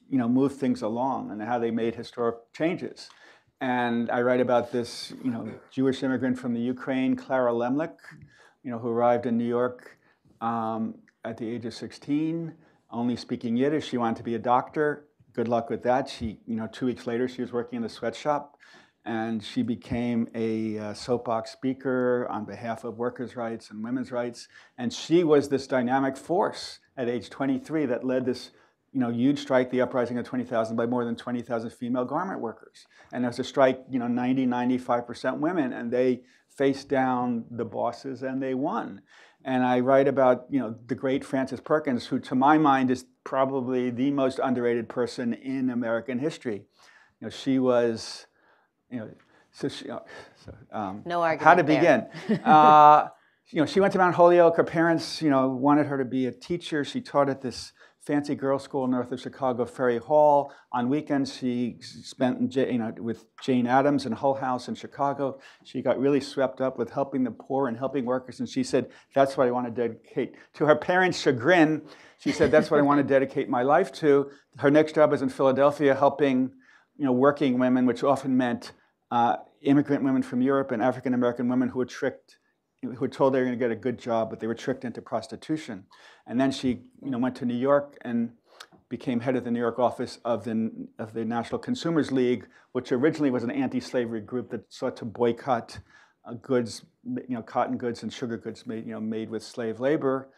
you 0.09 0.17
know, 0.17 0.27
move 0.27 0.55
things 0.55 0.81
along 0.81 1.31
and 1.31 1.41
how 1.41 1.59
they 1.59 1.71
made 1.71 1.95
historic 1.95 2.35
changes. 2.53 3.09
And 3.61 4.11
I 4.11 4.21
write 4.21 4.41
about 4.41 4.71
this, 4.71 5.13
you 5.23 5.31
know, 5.31 5.49
Jewish 5.71 6.03
immigrant 6.03 6.37
from 6.37 6.53
the 6.53 6.59
Ukraine, 6.59 7.15
Clara 7.15 7.53
Lemlich, 7.53 7.97
you 8.63 8.71
know, 8.71 8.77
who 8.77 8.89
arrived 8.89 9.25
in 9.25 9.37
New 9.37 9.47
York 9.47 9.97
um, 10.41 10.95
at 11.23 11.37
the 11.37 11.47
age 11.47 11.65
of 11.65 11.73
16, 11.73 12.53
only 12.91 13.15
speaking 13.15 13.55
Yiddish. 13.55 13.87
She 13.87 13.97
wanted 13.97 14.17
to 14.17 14.23
be 14.23 14.35
a 14.35 14.39
doctor. 14.39 15.05
Good 15.33 15.47
luck 15.47 15.69
with 15.69 15.83
that. 15.83 16.09
She, 16.09 16.39
you 16.45 16.55
know, 16.55 16.67
two 16.67 16.85
weeks 16.85 17.07
later, 17.07 17.27
she 17.27 17.41
was 17.41 17.51
working 17.51 17.77
in 17.77 17.83
the 17.83 17.89
sweatshop, 17.89 18.57
and 19.05 19.43
she 19.43 19.61
became 19.61 20.27
a 20.33 20.77
uh, 20.79 20.93
soapbox 20.93 21.51
speaker 21.51 22.27
on 22.29 22.43
behalf 22.45 22.83
of 22.83 22.97
workers' 22.97 23.35
rights 23.35 23.69
and 23.69 23.83
women's 23.83 24.11
rights. 24.11 24.47
And 24.77 24.91
she 24.91 25.23
was 25.23 25.49
this 25.49 25.67
dynamic 25.67 26.17
force 26.17 26.79
at 26.97 27.07
age 27.07 27.29
23 27.29 27.85
that 27.85 28.03
led 28.03 28.25
this 28.25 28.51
you 28.95 29.01
know, 29.01 29.11
huge 29.11 29.39
strike, 29.39 29.69
the 29.71 29.81
uprising 29.81 30.17
of 30.17 30.25
20,000 30.25 30.77
by 30.77 30.85
more 30.85 31.03
than 31.03 31.17
20,000 31.17 31.69
female 31.69 32.05
garment 32.05 32.39
workers. 32.39 32.87
And 33.11 33.25
as 33.25 33.37
a 33.39 33.43
strike, 33.43 33.83
you 33.89 33.99
know, 33.99 34.07
90, 34.07 34.47
95% 34.47 35.39
women, 35.39 35.73
and 35.73 35.91
they 35.91 36.21
faced 36.47 36.87
down 36.87 37.43
the 37.51 37.65
bosses 37.65 38.23
and 38.23 38.41
they 38.41 38.53
won. 38.53 39.01
And 39.43 39.65
I 39.65 39.81
write 39.81 40.07
about, 40.07 40.45
you 40.49 40.59
know, 40.59 40.75
the 40.87 40.95
great 40.95 41.25
Frances 41.25 41.59
Perkins, 41.59 42.05
who 42.05 42.19
to 42.19 42.35
my 42.35 42.57
mind 42.57 42.89
is 42.89 43.05
probably 43.25 43.89
the 43.89 44.11
most 44.11 44.39
underrated 44.41 44.87
person 44.87 45.33
in 45.33 45.69
American 45.69 46.17
history. 46.17 46.63
You 47.19 47.27
know, 47.27 47.29
she 47.29 47.59
was, 47.59 48.27
you 48.89 48.99
know, 48.99 49.09
so 49.51 49.69
she, 49.69 49.89
uh, 49.89 49.99
so, 50.43 50.53
um, 50.71 51.01
no 51.05 51.21
argument 51.21 51.43
How 51.43 51.55
to 51.55 51.63
begin? 51.63 52.07
uh, 52.45 53.07
you 53.49 53.61
know, 53.61 53.65
she 53.65 53.79
went 53.79 53.93
to 53.93 53.99
Mount 53.99 54.15
Holyoke. 54.15 54.57
Her 54.57 54.63
parents, 54.63 55.21
you 55.21 55.29
know, 55.29 55.47
wanted 55.49 55.85
her 55.87 55.97
to 55.97 56.05
be 56.05 56.25
a 56.25 56.31
teacher. 56.31 56.83
She 56.83 56.99
taught 56.99 57.29
at 57.29 57.41
this 57.41 57.71
fancy 58.05 58.35
girls' 58.35 58.63
school 58.63 58.85
north 58.85 59.11
of 59.11 59.19
Chicago, 59.19 59.65
Ferry 59.65 59.97
Hall. 59.97 60.51
On 60.71 60.89
weekends, 60.89 61.35
she 61.35 61.77
spent 61.79 62.55
you 62.55 62.77
know, 62.77 62.93
with 62.97 63.25
Jane 63.41 63.65
Addams 63.65 64.05
and 64.05 64.13
Hull 64.13 64.35
House 64.35 64.67
in 64.67 64.75
Chicago. 64.75 65.39
She 65.63 65.81
got 65.81 65.99
really 65.99 66.21
swept 66.21 66.61
up 66.61 66.77
with 66.77 66.91
helping 66.91 67.23
the 67.23 67.31
poor 67.31 67.67
and 67.67 67.77
helping 67.77 68.05
workers, 68.05 68.39
and 68.39 68.49
she 68.49 68.63
said, 68.63 68.89
That's 69.13 69.37
what 69.37 69.47
I 69.47 69.51
want 69.51 69.67
to 69.67 69.71
dedicate. 69.71 70.35
To 70.55 70.65
her 70.65 70.75
parents' 70.75 71.19
chagrin, 71.19 71.81
she 72.19 72.31
said, 72.31 72.51
That's 72.51 72.69
what 72.69 72.79
I 72.79 72.83
want 72.83 72.99
to 72.99 73.03
dedicate 73.15 73.49
my 73.49 73.63
life 73.63 73.91
to. 73.93 74.29
Her 74.57 74.69
next 74.69 74.95
job 74.95 75.11
was 75.11 75.21
in 75.21 75.29
Philadelphia, 75.29 75.95
helping 75.95 76.51
you 76.97 77.05
know, 77.05 77.11
working 77.11 77.59
women, 77.59 77.85
which 77.85 78.03
often 78.03 78.35
meant 78.37 78.71
uh, 79.11 79.37
immigrant 79.61 80.03
women 80.03 80.23
from 80.23 80.41
Europe 80.41 80.71
and 80.71 80.81
African 80.81 81.13
American 81.13 81.47
women 81.49 81.69
who 81.69 81.79
were 81.79 81.85
tricked 81.85 82.37
who 82.81 82.99
were 82.99 83.07
told 83.07 83.33
they 83.33 83.39
were 83.39 83.45
going 83.45 83.57
to 83.57 83.63
get 83.63 83.71
a 83.71 83.75
good 83.75 83.97
job, 83.97 84.29
but 84.29 84.39
they 84.39 84.47
were 84.47 84.55
tricked 84.55 84.85
into 84.85 85.01
prostitution. 85.01 85.85
And 86.27 86.39
then 86.39 86.51
she 86.51 86.81
you 87.03 87.09
know, 87.09 87.17
went 87.17 87.35
to 87.37 87.45
New 87.45 87.55
York 87.55 87.97
and 88.01 88.31
became 88.89 89.19
head 89.19 89.35
of 89.35 89.43
the 89.43 89.51
New 89.51 89.59
York 89.59 89.79
office 89.79 90.19
of 90.23 90.43
the, 90.43 90.87
of 90.99 91.13
the 91.13 91.25
National 91.25 91.59
Consumers 91.59 92.11
League, 92.11 92.47
which 92.73 92.91
originally 92.91 93.31
was 93.31 93.43
an 93.43 93.51
anti-slavery 93.51 94.21
group 94.21 94.51
that 94.51 94.71
sought 94.71 94.97
to 94.97 95.05
boycott 95.05 95.79
uh, 96.25 96.33
goods, 96.33 96.85
you 97.05 97.35
know, 97.35 97.41
cotton 97.41 97.77
goods 97.77 98.03
and 98.03 98.13
sugar 98.13 98.37
goods 98.37 98.67
made, 98.67 98.85
you 98.85 98.93
know, 98.93 98.99
made 98.99 99.29
with 99.29 99.43
slave 99.43 99.79
labor. 99.79 100.29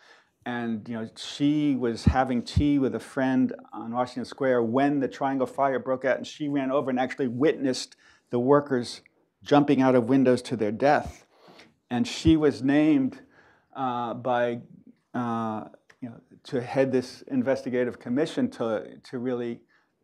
And 0.48 0.88
you 0.88 0.96
know, 0.96 1.10
she 1.18 1.76
was 1.76 2.06
having 2.06 2.42
tea 2.42 2.80
with 2.80 2.96
a 2.96 3.02
friend 3.02 3.54
on 3.74 3.92
Washington 3.92 4.24
Square 4.24 4.64
when 4.64 5.02
the 5.02 5.08
Triangle 5.10 5.46
Fire 5.46 5.78
broke 5.78 6.06
out, 6.06 6.16
and 6.16 6.26
she 6.26 6.48
ran 6.48 6.72
over 6.72 6.90
and 6.90 6.98
actually 6.98 7.28
witnessed 7.28 7.98
the 8.30 8.40
workers 8.40 9.02
jumping 9.44 9.82
out 9.82 9.94
of 9.94 10.06
windows 10.06 10.42
to 10.44 10.56
their 10.56 10.72
death. 10.72 11.26
And 11.90 12.08
she 12.08 12.38
was 12.38 12.64
named 12.64 13.20
uh, 13.76 14.14
by 14.14 14.62
uh, 15.14 15.66
you 16.00 16.08
know, 16.08 16.22
to 16.44 16.62
head 16.62 16.94
this 16.94 17.24
investigative 17.24 18.00
commission 18.00 18.50
to, 18.52 19.00
to 19.04 19.18
really 19.18 19.60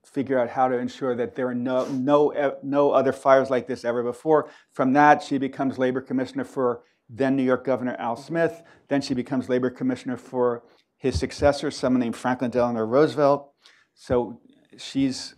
figure 0.05 0.37
out 0.37 0.49
how 0.49 0.67
to 0.67 0.77
ensure 0.77 1.15
that 1.15 1.35
there 1.35 1.47
are 1.47 1.55
no, 1.55 1.85
no, 1.87 2.57
no 2.61 2.91
other 2.91 3.13
fires 3.13 3.49
like 3.49 3.65
this 3.65 3.85
ever 3.85 4.03
before. 4.03 4.49
From 4.73 4.91
that, 4.91 5.23
she 5.23 5.37
becomes 5.37 5.77
labor 5.77 6.01
commissioner 6.01 6.43
for 6.43 6.81
then 7.09 7.35
New 7.35 7.43
York 7.43 7.65
Governor 7.65 7.95
Al 7.99 8.15
Smith. 8.15 8.63
Then 8.87 9.01
she 9.01 9.13
becomes 9.13 9.49
labor 9.49 9.69
commissioner 9.69 10.17
for 10.17 10.63
his 10.97 11.19
successor, 11.19 11.69
someone 11.69 11.99
named 11.99 12.15
Franklin 12.15 12.51
Delano 12.51 12.81
Roosevelt. 12.81 13.51
So 13.93 14.39
she's 14.77 15.35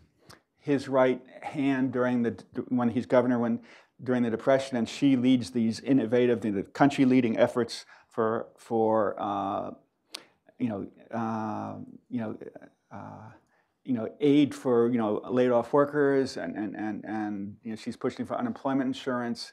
his 0.58 0.88
right 0.88 1.22
hand 1.42 1.92
during 1.92 2.24
the 2.24 2.44
when 2.70 2.90
he's 2.90 3.06
governor 3.06 3.40
when 3.40 3.60
during 4.04 4.24
the 4.24 4.30
depression, 4.30 4.78
and 4.78 4.88
she 4.90 5.16
leads 5.16 5.52
these 5.52 5.80
innovative, 5.80 6.42
the 6.42 6.64
country 6.74 7.06
leading 7.06 7.38
efforts 7.38 7.86
for 8.10 8.48
for 8.58 9.16
uh, 9.20 9.72
you 10.60 10.70
know, 10.70 10.88
uh, 11.18 11.76
you 12.10 12.20
know, 12.20 12.38
uh, 12.92 13.30
you 13.84 13.94
know, 13.94 14.10
aid 14.20 14.56
for 14.56 14.90
you 14.90 14.98
know 14.98 15.22
laid 15.30 15.52
off 15.52 15.74
workers, 15.74 16.38
and 16.38 16.56
and 16.56 16.76
and 16.76 17.04
and 17.06 17.56
you 17.64 17.72
know, 17.72 17.76
she's 17.76 17.98
pushing 17.98 18.26
for 18.26 18.38
unemployment 18.38 18.88
insurance, 18.88 19.52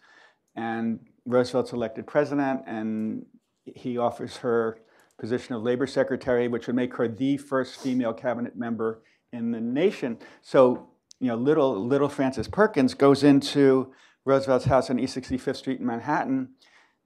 and 0.56 1.00
Roosevelt's 1.26 1.72
elected 1.72 2.06
president, 2.06 2.62
and 2.66 3.26
he 3.64 3.98
offers 3.98 4.38
her 4.38 4.78
position 5.18 5.54
of 5.54 5.62
labor 5.62 5.86
secretary, 5.86 6.48
which 6.48 6.66
would 6.66 6.76
make 6.76 6.94
her 6.94 7.06
the 7.06 7.36
first 7.36 7.80
female 7.80 8.12
cabinet 8.12 8.56
member 8.56 9.02
in 9.32 9.50
the 9.52 9.60
nation. 9.60 10.18
So 10.40 10.88
you 11.20 11.28
know, 11.28 11.36
little 11.36 11.86
little 11.86 12.08
Frances 12.08 12.48
Perkins 12.48 12.94
goes 12.94 13.22
into 13.22 13.92
Roosevelt's 14.24 14.64
house 14.64 14.90
on 14.90 14.98
East 14.98 15.16
65th 15.16 15.56
Street 15.56 15.78
in 15.78 15.86
Manhattan, 15.86 16.48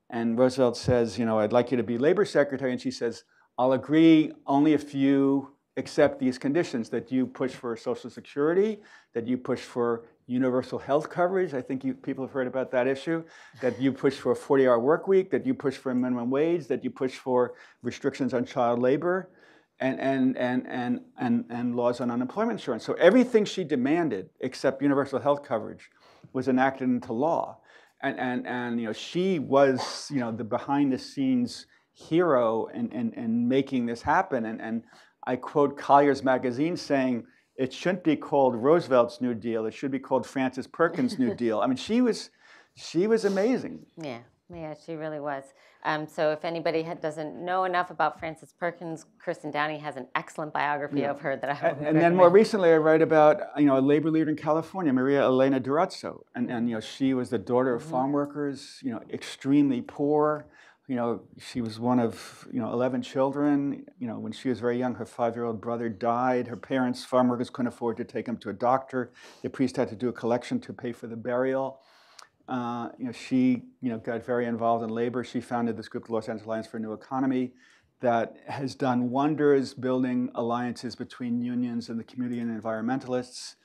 and 0.08 0.38
Roosevelt 0.38 0.78
says, 0.78 1.18
you 1.18 1.26
know, 1.26 1.38
I'd 1.38 1.52
like 1.52 1.70
you 1.70 1.76
to 1.76 1.82
be 1.82 1.98
labor 1.98 2.24
secretary, 2.24 2.72
and 2.72 2.80
she 2.80 2.90
says, 2.90 3.24
I'll 3.58 3.72
agree 3.72 4.32
only 4.46 4.72
if 4.72 4.94
you 4.94 5.52
accept 5.76 6.18
these 6.18 6.38
conditions 6.38 6.88
that 6.88 7.12
you 7.12 7.26
push 7.26 7.52
for 7.52 7.76
Social 7.76 8.08
Security, 8.08 8.78
that 9.12 9.26
you 9.26 9.36
push 9.36 9.60
for 9.60 10.06
universal 10.26 10.78
health 10.78 11.08
coverage. 11.08 11.54
I 11.54 11.62
think 11.62 11.84
you, 11.84 11.94
people 11.94 12.24
have 12.24 12.32
heard 12.32 12.46
about 12.46 12.70
that 12.72 12.86
issue. 12.86 13.22
That 13.60 13.80
you 13.80 13.92
push 13.92 14.14
for 14.14 14.32
a 14.32 14.36
40 14.36 14.66
hour 14.66 14.78
work 14.78 15.06
week, 15.06 15.30
that 15.30 15.46
you 15.46 15.54
push 15.54 15.76
for 15.76 15.92
a 15.92 15.94
minimum 15.94 16.30
wage, 16.30 16.66
that 16.66 16.82
you 16.82 16.90
push 16.90 17.14
for 17.14 17.54
restrictions 17.82 18.34
on 18.34 18.44
child 18.44 18.80
labor. 18.80 19.30
And, 19.78 20.00
and, 20.00 20.38
and, 20.38 20.66
and, 20.66 21.00
and, 21.18 21.44
and 21.50 21.76
laws 21.76 22.00
on 22.00 22.10
unemployment 22.10 22.58
insurance. 22.58 22.82
So 22.82 22.94
everything 22.94 23.44
she 23.44 23.62
demanded, 23.62 24.30
except 24.40 24.80
universal 24.80 25.18
health 25.18 25.42
coverage, 25.42 25.90
was 26.32 26.48
enacted 26.48 26.88
into 26.88 27.12
law. 27.12 27.58
And, 28.02 28.18
and, 28.18 28.46
and 28.46 28.80
you 28.80 28.86
know, 28.86 28.94
she 28.94 29.38
was 29.38 30.10
you 30.10 30.20
know, 30.20 30.32
the 30.32 30.44
behind 30.44 30.94
the 30.94 30.98
scenes 30.98 31.66
hero 31.92 32.66
in, 32.68 32.90
in, 32.90 33.12
in 33.14 33.46
making 33.48 33.84
this 33.84 34.00
happen. 34.00 34.46
And, 34.46 34.62
and 34.62 34.82
I 35.26 35.36
quote 35.36 35.76
Collier's 35.76 36.22
magazine 36.22 36.76
saying, 36.76 37.26
it 37.58 37.72
shouldn't 37.72 38.04
be 38.04 38.16
called 38.16 38.54
Roosevelt's 38.54 39.20
New 39.20 39.34
Deal. 39.34 39.66
It 39.66 39.74
should 39.74 39.90
be 39.90 39.98
called 39.98 40.26
Frances 40.26 40.66
Perkins' 40.66 41.18
New 41.18 41.34
Deal. 41.44 41.60
I 41.60 41.66
mean, 41.66 41.76
she 41.76 42.00
was, 42.00 42.30
she 42.74 43.06
was 43.06 43.24
amazing. 43.24 43.86
Yeah, 44.00 44.18
yeah, 44.52 44.74
she 44.84 44.94
really 44.94 45.20
was. 45.20 45.44
Um, 45.84 46.06
so 46.06 46.32
if 46.32 46.44
anybody 46.44 46.82
had, 46.82 47.00
doesn't 47.00 47.36
know 47.36 47.64
enough 47.64 47.90
about 47.90 48.18
Frances 48.18 48.52
Perkins, 48.58 49.06
Kirsten 49.24 49.52
Downey 49.52 49.78
has 49.78 49.96
an 49.96 50.08
excellent 50.16 50.52
biography 50.52 51.00
yeah. 51.00 51.10
of 51.10 51.20
her 51.20 51.36
that 51.36 51.62
I 51.62 51.68
And, 51.68 51.86
and 51.86 52.00
then 52.00 52.16
more 52.16 52.28
recently, 52.28 52.72
I 52.72 52.76
write 52.76 53.02
about 53.02 53.40
you 53.56 53.66
know 53.66 53.78
a 53.78 53.80
labor 53.80 54.10
leader 54.10 54.28
in 54.28 54.36
California, 54.36 54.92
Maria 54.92 55.22
Elena 55.22 55.60
Durazo, 55.60 56.24
and 56.34 56.50
and 56.50 56.68
you 56.68 56.74
know 56.74 56.80
she 56.80 57.14
was 57.14 57.30
the 57.30 57.38
daughter 57.38 57.72
of 57.72 57.82
mm-hmm. 57.82 57.90
farm 57.92 58.12
workers, 58.12 58.80
you 58.82 58.90
know 58.90 59.00
extremely 59.12 59.80
poor 59.80 60.48
you 60.88 60.94
know, 60.94 61.22
she 61.38 61.60
was 61.60 61.80
one 61.80 61.98
of, 61.98 62.46
you 62.52 62.60
know, 62.60 62.72
11 62.72 63.02
children. 63.02 63.84
You 63.98 64.06
know, 64.06 64.18
when 64.18 64.30
she 64.32 64.48
was 64.48 64.60
very 64.60 64.78
young, 64.78 64.94
her 64.94 65.06
five-year-old 65.06 65.60
brother 65.60 65.88
died. 65.88 66.46
Her 66.46 66.56
parents, 66.56 67.04
farm 67.04 67.28
workers, 67.28 67.50
couldn't 67.50 67.68
afford 67.68 67.96
to 67.96 68.04
take 68.04 68.28
him 68.28 68.36
to 68.38 68.50
a 68.50 68.52
doctor. 68.52 69.10
The 69.42 69.50
priest 69.50 69.76
had 69.76 69.88
to 69.88 69.96
do 69.96 70.08
a 70.08 70.12
collection 70.12 70.60
to 70.60 70.72
pay 70.72 70.92
for 70.92 71.08
the 71.08 71.16
burial. 71.16 71.80
Uh, 72.48 72.90
you 72.98 73.06
know, 73.06 73.12
she, 73.12 73.64
you 73.80 73.90
know, 73.90 73.98
got 73.98 74.24
very 74.24 74.46
involved 74.46 74.84
in 74.84 74.90
labor. 74.90 75.24
She 75.24 75.40
founded 75.40 75.76
this 75.76 75.88
group, 75.88 76.06
the 76.06 76.12
Los 76.12 76.28
Angeles 76.28 76.46
Alliance 76.46 76.66
for 76.68 76.76
a 76.76 76.80
New 76.80 76.92
Economy, 76.92 77.52
that 78.00 78.36
has 78.46 78.76
done 78.76 79.10
wonders 79.10 79.74
building 79.74 80.30
alliances 80.36 80.94
between 80.94 81.42
unions 81.42 81.88
and 81.88 81.98
the 81.98 82.04
community 82.04 82.40
and 82.40 82.62
environmentalists. 82.62 83.56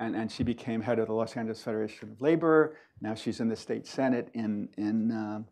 And, 0.00 0.16
and 0.16 0.32
she 0.32 0.42
became 0.42 0.80
head 0.80 0.98
of 0.98 1.08
the 1.08 1.12
Los 1.12 1.36
Angeles 1.36 1.62
Federation 1.62 2.12
of 2.12 2.20
Labor. 2.22 2.78
Now 3.02 3.14
she's 3.14 3.40
in 3.40 3.48
the 3.48 3.56
state 3.56 3.86
senate 3.86 4.30
in, 4.32 4.70
in 4.78 5.12
uh, 5.12 5.42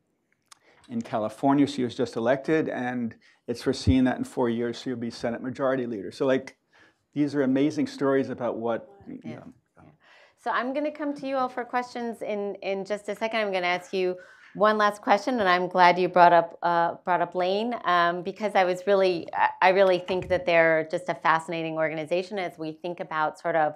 in 0.90 1.00
California. 1.00 1.66
She 1.66 1.82
was 1.82 1.94
just 1.94 2.16
elected, 2.16 2.68
and 2.68 3.14
it's 3.46 3.62
foreseen 3.62 4.04
that 4.04 4.18
in 4.18 4.24
four 4.24 4.50
years 4.50 4.80
she'll 4.80 4.96
be 4.96 5.10
Senate 5.10 5.42
Majority 5.42 5.86
Leader. 5.86 6.12
So, 6.12 6.26
like, 6.26 6.56
these 7.14 7.34
are 7.34 7.42
amazing 7.42 7.86
stories 7.86 8.28
about 8.28 8.58
what. 8.58 8.88
You 9.08 9.20
yeah. 9.24 9.34
know, 9.36 9.52
so 10.42 10.50
I'm 10.50 10.72
going 10.72 10.84
to 10.84 10.90
come 10.90 11.14
to 11.14 11.26
you 11.26 11.36
all 11.36 11.48
for 11.48 11.64
questions 11.64 12.22
in, 12.22 12.54
in 12.62 12.84
just 12.84 13.08
a 13.08 13.14
second. 13.14 13.40
I'm 13.40 13.50
going 13.50 13.62
to 13.62 13.68
ask 13.68 13.92
you 13.92 14.16
one 14.54 14.78
last 14.78 15.02
question, 15.02 15.38
and 15.38 15.48
I'm 15.48 15.68
glad 15.68 15.98
you 15.98 16.08
brought 16.08 16.32
up 16.32 16.58
uh, 16.62 16.94
brought 17.04 17.20
up 17.20 17.34
LAANE 17.34 17.86
um, 17.86 18.22
because 18.22 18.54
I 18.54 18.64
was 18.64 18.86
really 18.86 19.28
I 19.62 19.68
really 19.70 19.98
think 20.00 20.28
that 20.28 20.44
they're 20.44 20.88
just 20.90 21.08
a 21.08 21.14
fascinating 21.14 21.74
organization 21.74 22.38
as 22.38 22.58
we 22.58 22.72
think 22.72 23.00
about 23.00 23.38
sort 23.38 23.54
of 23.54 23.74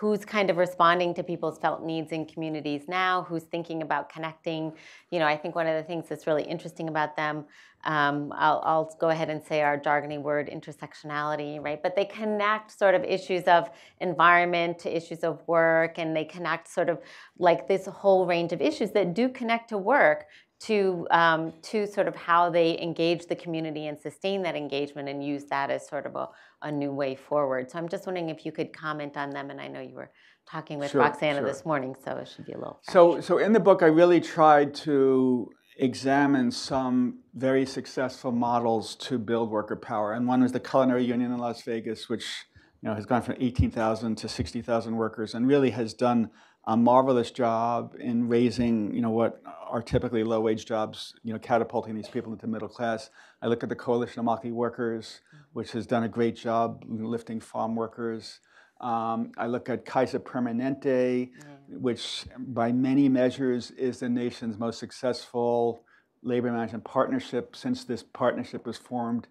who's 0.00 0.24
kind 0.24 0.48
of 0.48 0.56
responding 0.56 1.12
to 1.12 1.22
people's 1.22 1.58
felt 1.58 1.84
needs 1.84 2.10
in 2.10 2.24
communities 2.24 2.84
now, 2.88 3.22
who's 3.28 3.42
thinking 3.42 3.82
about 3.82 4.08
connecting. 4.08 4.72
You 5.10 5.18
know, 5.18 5.26
I 5.26 5.36
think 5.36 5.54
one 5.54 5.66
of 5.66 5.76
the 5.76 5.82
things 5.82 6.08
that's 6.08 6.26
really 6.26 6.42
interesting 6.42 6.88
about 6.88 7.16
them, 7.16 7.44
um, 7.84 8.32
I'll, 8.34 8.62
I'll, 8.64 8.96
go 8.98 9.10
ahead 9.10 9.28
and 9.28 9.44
say 9.44 9.60
our 9.60 9.78
jargony 9.78 10.18
word, 10.18 10.48
intersectionality, 10.48 11.62
right? 11.62 11.82
But 11.82 11.96
they 11.96 12.06
connect 12.06 12.78
sort 12.78 12.94
of 12.94 13.04
issues 13.04 13.44
of 13.44 13.68
environment 14.00 14.78
to 14.80 14.96
issues 14.96 15.18
of 15.18 15.46
work, 15.46 15.98
and 15.98 16.16
they 16.16 16.24
connect 16.24 16.68
sort 16.68 16.88
of 16.88 16.98
like 17.38 17.68
this 17.68 17.84
whole 17.84 18.24
range 18.24 18.54
of 18.54 18.62
issues 18.62 18.92
that 18.92 19.12
do 19.12 19.28
connect 19.28 19.68
to 19.68 19.76
work 19.76 20.28
to 20.60 21.06
um, 21.10 21.52
to 21.62 21.86
sort 21.86 22.06
of 22.06 22.14
how 22.14 22.48
they 22.48 22.78
engage 22.80 23.26
the 23.26 23.36
community 23.36 23.86
and 23.86 23.98
sustain 23.98 24.42
that 24.42 24.56
engagement 24.56 25.08
and 25.08 25.24
use 25.24 25.44
that 25.44 25.70
as 25.70 25.86
sort 25.86 26.06
of 26.06 26.16
a, 26.16 26.28
a 26.62 26.70
new 26.70 26.92
way 26.92 27.14
forward. 27.14 27.70
So 27.70 27.78
I'm 27.78 27.88
just 27.88 28.06
wondering 28.06 28.28
if 28.28 28.44
you 28.44 28.52
could 28.52 28.72
comment 28.72 29.16
on 29.16 29.30
them. 29.30 29.50
And 29.50 29.60
I 29.60 29.68
know 29.68 29.80
you 29.80 29.94
were 29.94 30.10
talking 30.50 30.78
with 30.78 30.90
sure, 30.90 31.00
Roxana 31.00 31.38
sure. 31.38 31.46
this 31.46 31.64
morning, 31.64 31.94
so 32.04 32.12
it 32.16 32.28
should 32.28 32.46
be 32.46 32.52
a 32.52 32.58
little. 32.58 32.80
Fresh. 32.84 32.92
So 32.92 33.20
so 33.20 33.38
in 33.38 33.52
the 33.52 33.60
book, 33.60 33.82
I 33.82 33.86
really 33.86 34.20
tried 34.20 34.74
to 34.86 35.50
examine 35.78 36.50
some 36.50 37.20
very 37.34 37.64
successful 37.64 38.32
models 38.32 38.94
to 38.96 39.18
build 39.18 39.50
worker 39.50 39.76
power, 39.76 40.12
and 40.12 40.26
one 40.26 40.42
was 40.42 40.52
the 40.52 40.60
Culinary 40.60 41.04
Union 41.04 41.32
in 41.32 41.38
Las 41.38 41.62
Vegas, 41.62 42.08
which 42.08 42.26
you 42.82 42.88
know 42.88 42.94
has 42.94 43.06
gone 43.06 43.22
from 43.22 43.36
18,000 43.38 44.16
to 44.16 44.28
60,000 44.28 44.96
workers, 44.96 45.34
and 45.34 45.46
really 45.46 45.70
has 45.70 45.94
done 45.94 46.30
a 46.64 46.76
marvelous 46.76 47.30
job 47.30 47.94
in 47.98 48.28
raising, 48.28 48.94
you 48.94 49.00
know, 49.00 49.10
what 49.10 49.40
are 49.68 49.82
typically 49.82 50.22
low-wage 50.24 50.66
jobs, 50.66 51.14
you 51.22 51.32
know, 51.32 51.38
catapulting 51.38 51.94
these 51.94 52.08
people 52.08 52.32
into 52.32 52.46
middle 52.46 52.68
class. 52.68 53.10
I 53.40 53.46
look 53.46 53.62
at 53.62 53.68
the 53.68 53.76
Coalition 53.76 54.20
of 54.20 54.26
Immokalee 54.26 54.52
Workers, 54.52 55.20
which 55.52 55.72
has 55.72 55.86
done 55.86 56.04
a 56.04 56.08
great 56.08 56.36
job 56.36 56.84
lifting 56.86 57.40
farm 57.40 57.76
workers. 57.76 58.40
Um, 58.80 59.32
I 59.36 59.46
look 59.46 59.68
at 59.68 59.84
Kaiser 59.84 60.18
Permanente, 60.20 61.30
which 61.68 62.26
by 62.38 62.72
many 62.72 63.08
measures 63.08 63.70
is 63.72 64.00
the 64.00 64.08
nation's 64.08 64.58
most 64.58 64.78
successful 64.78 65.84
labor 66.22 66.52
management 66.52 66.84
partnership 66.84 67.56
since 67.56 67.84
this 67.84 68.02
partnership 68.02 68.66
was 68.66 68.76
formed 68.76 69.28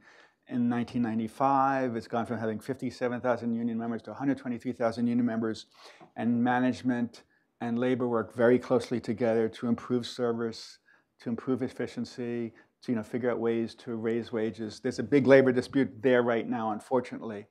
in 0.50 0.70
1995. 0.70 1.96
It's 1.96 2.08
gone 2.08 2.26
from 2.26 2.40
having 2.40 2.60
57,000 2.60 3.54
union 3.54 3.78
members 3.78 4.02
to 4.04 4.12
123,000 4.12 5.08
union 5.08 5.26
members, 5.26 5.68
and 6.16 6.44
management 6.44 7.24
and 7.62 7.78
labor 7.78 8.08
work 8.08 8.36
very 8.36 8.58
closely 8.58 9.00
together 9.00 9.48
to 9.50 9.68
improve 9.68 10.06
service, 10.06 10.80
to 11.22 11.30
improve 11.30 11.62
efficiency, 11.62 12.54
to 12.82 12.92
you 12.92 12.96
know, 12.96 13.04
figure 13.04 13.30
out 13.30 13.40
ways 13.40 13.76
to 13.76 13.96
raise 13.96 14.32
wages. 14.32 14.80
There's 14.80 15.00
a 15.00 15.04
big 15.04 15.28
labor 15.28 15.52
dispute 15.52 16.02
there 16.02 16.24
right 16.24 16.48
now, 16.48 16.72
unfortunately. 16.72 17.46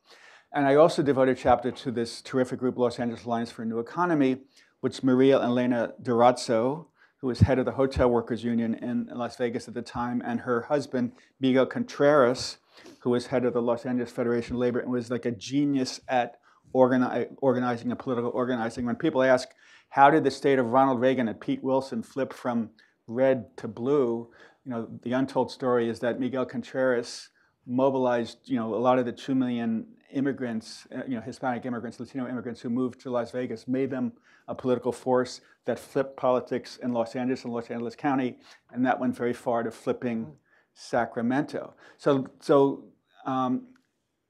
And 0.53 0.67
I 0.67 0.77
also 0.77 1.03
devoted 1.03 1.37
a 1.37 1.41
chapter 1.41 1.71
to 1.71 1.91
this 1.91 2.23
terrific 2.23 2.59
group, 2.59 2.79
Los 2.79 2.99
Angeles 2.99 3.25
Alliance 3.25 3.51
for 3.51 3.63
a 3.63 3.67
New 3.67 3.79
Economy, 3.79 4.39
which 4.81 5.03
Maria 5.03 5.41
Elena 5.41 5.93
Durazo, 6.03 6.87
who 7.19 7.27
was 7.27 7.41
head 7.41 7.59
of 7.59 7.67
the 7.67 7.73
Hotel 7.73 8.09
Workers 8.09 8.45
Union 8.45 8.75
in 8.75 9.09
Las 9.13 9.37
Vegas 9.37 9.69
at 9.69 9.75
the 9.75 9.83
time, 9.83 10.23
and 10.25 10.41
her 10.41 10.63
husband, 10.63 11.13
Miguel 11.41 11.67
Contreras, 11.67 12.59
who 13.01 13.11
was 13.11 13.27
head 13.27 13.45
of 13.45 13.53
the 13.53 13.63
Los 13.63 13.87
Angeles 13.87 14.11
Federation 14.11 14.57
of 14.57 14.61
Labor 14.61 14.81
and 14.81 14.91
was 14.91 15.11
like 15.11 15.25
a 15.25 15.31
genius 15.31 16.01
at 16.09 16.39
organi- 16.75 17.29
organizing 17.39 17.91
and 17.91 17.99
political 17.99 18.31
organizing. 18.31 18.85
When 18.85 18.97
people 18.97 19.23
ask, 19.23 19.49
how 19.91 20.11
did 20.11 20.25
the 20.25 20.31
state 20.31 20.59
of 20.59 20.67
Ronald 20.67 21.01
Reagan 21.01 21.29
and 21.29 21.41
Pete 21.41 21.63
Wilson 21.63 22.03
flip 22.03 22.33
from 22.33 22.71
red 23.07 23.57
to 23.59 23.69
blue? 23.69 24.29
You 24.65 24.71
know, 24.73 24.89
the 25.03 25.13
untold 25.13 25.51
story 25.51 25.89
is 25.89 26.01
that 26.01 26.21
Miguel 26.21 26.45
Contreras 26.45 27.31
mobilized, 27.67 28.39
you 28.45 28.57
know, 28.57 28.75
a 28.75 28.77
lot 28.77 28.99
of 28.99 29.07
the 29.07 29.13
two 29.13 29.35
million 29.35 29.87
immigrants, 30.13 30.87
uh, 30.95 31.03
you 31.07 31.15
know, 31.15 31.21
Hispanic 31.21 31.65
immigrants, 31.67 32.01
Latino 32.01 32.29
immigrants 32.29 32.61
who 32.61 32.71
moved 32.71 33.01
to 33.01 33.11
Las 33.11 33.31
Vegas, 33.31 33.69
made 33.69 33.91
them 33.91 34.13
a 34.47 34.55
political 34.55 34.93
force 34.93 35.43
that 35.67 35.79
flipped 35.79 36.17
politics 36.17 36.79
in 36.83 36.93
Los 36.93 37.15
Angeles 37.15 37.45
and 37.45 37.53
Los 37.53 37.71
Angeles 37.71 37.95
County, 37.95 38.39
and 38.73 38.85
that 38.87 38.99
went 38.99 39.15
very 39.15 39.35
far 39.35 39.63
to 39.63 39.71
flipping 39.71 40.33
Sacramento. 40.79 41.75
So, 41.97 42.29
so 42.39 42.85
um, 43.27 43.67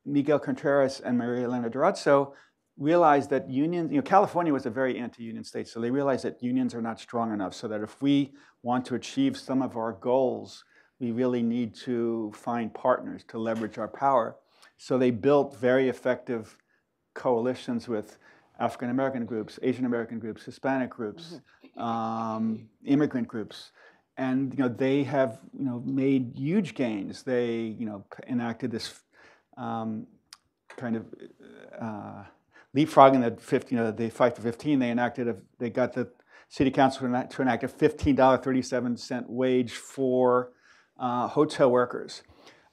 Miguel 0.06 0.38
Contreras 0.38 1.00
and 1.00 1.18
Maria 1.18 1.44
Elena 1.44 1.68
Durazo 1.68 2.32
realized 2.78 3.28
that 3.30 3.50
unions, 3.50 3.90
you 3.90 3.98
know, 3.98 4.02
California 4.02 4.52
was 4.52 4.64
a 4.64 4.70
very 4.70 4.98
anti-union 4.98 5.44
state, 5.44 5.68
so 5.68 5.78
they 5.78 5.90
realized 5.90 6.24
that 6.24 6.42
unions 6.42 6.74
are 6.74 6.80
not 6.80 6.98
strong 6.98 7.34
enough, 7.34 7.52
so 7.52 7.68
that 7.68 7.82
if 7.82 8.00
we 8.00 8.32
want 8.62 8.86
to 8.86 8.94
achieve 8.94 9.36
some 9.36 9.60
of 9.60 9.76
our 9.76 9.92
goals, 9.92 10.64
we 11.00 11.10
really 11.10 11.42
need 11.42 11.74
to 11.74 12.32
find 12.34 12.72
partners 12.72 13.24
to 13.28 13.38
leverage 13.38 13.76
our 13.76 13.88
power. 13.88 14.36
So 14.78 14.96
they 14.96 15.10
built 15.10 15.56
very 15.56 15.88
effective 15.90 16.56
coalitions 17.14 17.88
with 17.88 18.16
African 18.58 18.90
American 18.90 19.26
groups, 19.26 19.58
Asian 19.62 19.84
American 19.84 20.18
groups, 20.18 20.44
Hispanic 20.44 20.90
groups, 20.90 21.40
um, 21.76 22.68
immigrant 22.84 23.28
groups, 23.28 23.70
and 24.18 24.52
you 24.52 24.58
know 24.58 24.68
they 24.68 25.04
have 25.04 25.38
you 25.58 25.64
know 25.64 25.82
made 25.86 26.32
huge 26.36 26.74
gains. 26.74 27.22
They 27.22 27.76
you 27.78 27.86
know 27.86 28.04
enacted 28.26 28.70
this 28.70 29.00
um, 29.56 30.06
kind 30.76 30.96
of 30.96 31.06
uh, 31.80 32.24
leapfrogging 32.76 33.22
the 33.22 33.40
15, 33.40 33.76
you 33.76 33.82
know, 33.82 33.90
the 33.90 34.10
five 34.10 34.34
to 34.34 34.42
15. 34.42 34.78
They 34.78 34.90
enacted 34.90 35.28
a, 35.28 35.36
they 35.58 35.70
got 35.70 35.92
the 35.92 36.08
city 36.48 36.70
council 36.70 37.00
to 37.00 37.06
enact, 37.06 37.32
to 37.32 37.42
enact 37.42 37.64
a 37.64 37.68
$15.37 37.68 39.24
wage 39.28 39.72
for 39.72 40.52
uh, 40.98 41.28
hotel 41.28 41.70
workers. 41.70 42.22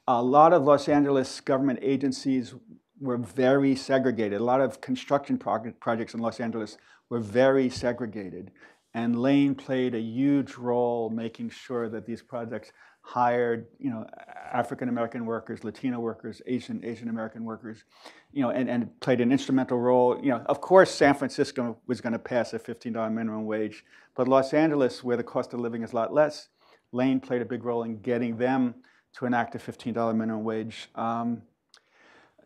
A 0.08 0.22
lot 0.22 0.52
of 0.52 0.62
Los 0.62 0.88
Angeles 0.88 1.40
government 1.40 1.80
agencies 1.82 2.54
were 3.00 3.18
very 3.18 3.74
segregated. 3.74 4.40
A 4.40 4.44
lot 4.44 4.60
of 4.60 4.80
construction 4.80 5.36
projects 5.36 6.14
in 6.14 6.20
Los 6.20 6.40
Angeles 6.40 6.78
were 7.10 7.20
very 7.20 7.68
segregated. 7.68 8.52
And 8.96 9.14
LAANE 9.14 9.58
played 9.58 9.94
a 9.94 10.00
huge 10.00 10.54
role 10.54 11.10
making 11.10 11.50
sure 11.50 11.90
that 11.90 12.06
these 12.06 12.22
projects 12.22 12.72
hired, 13.02 13.66
you 13.78 13.90
know, 13.90 14.06
African 14.50 14.88
American 14.88 15.26
workers, 15.26 15.64
Latino 15.64 16.00
workers, 16.00 16.40
Asian 16.46 16.82
Asian 16.82 17.10
American 17.10 17.44
workers, 17.44 17.84
you 18.32 18.40
know, 18.40 18.48
and, 18.48 18.70
and 18.70 18.98
played 19.00 19.20
an 19.20 19.32
instrumental 19.32 19.78
role. 19.78 20.18
You 20.22 20.30
know, 20.30 20.42
of 20.46 20.62
course, 20.62 20.90
San 20.90 21.12
Francisco 21.12 21.76
was 21.86 22.00
going 22.00 22.14
to 22.14 22.18
pass 22.18 22.54
a 22.54 22.58
$15 22.58 23.12
minimum 23.12 23.44
wage, 23.44 23.84
but 24.14 24.28
Los 24.28 24.54
Angeles, 24.54 25.04
where 25.04 25.18
the 25.18 25.22
cost 25.22 25.52
of 25.52 25.60
living 25.60 25.82
is 25.82 25.92
a 25.92 25.96
lot 25.96 26.14
less, 26.14 26.48
LAANE 26.94 27.22
played 27.22 27.42
a 27.42 27.44
big 27.44 27.64
role 27.64 27.82
in 27.82 28.00
getting 28.00 28.38
them 28.38 28.76
to 29.18 29.26
enact 29.26 29.54
a 29.54 29.58
$15 29.58 30.16
minimum 30.16 30.42
wage. 30.42 30.88
Um, 30.94 31.42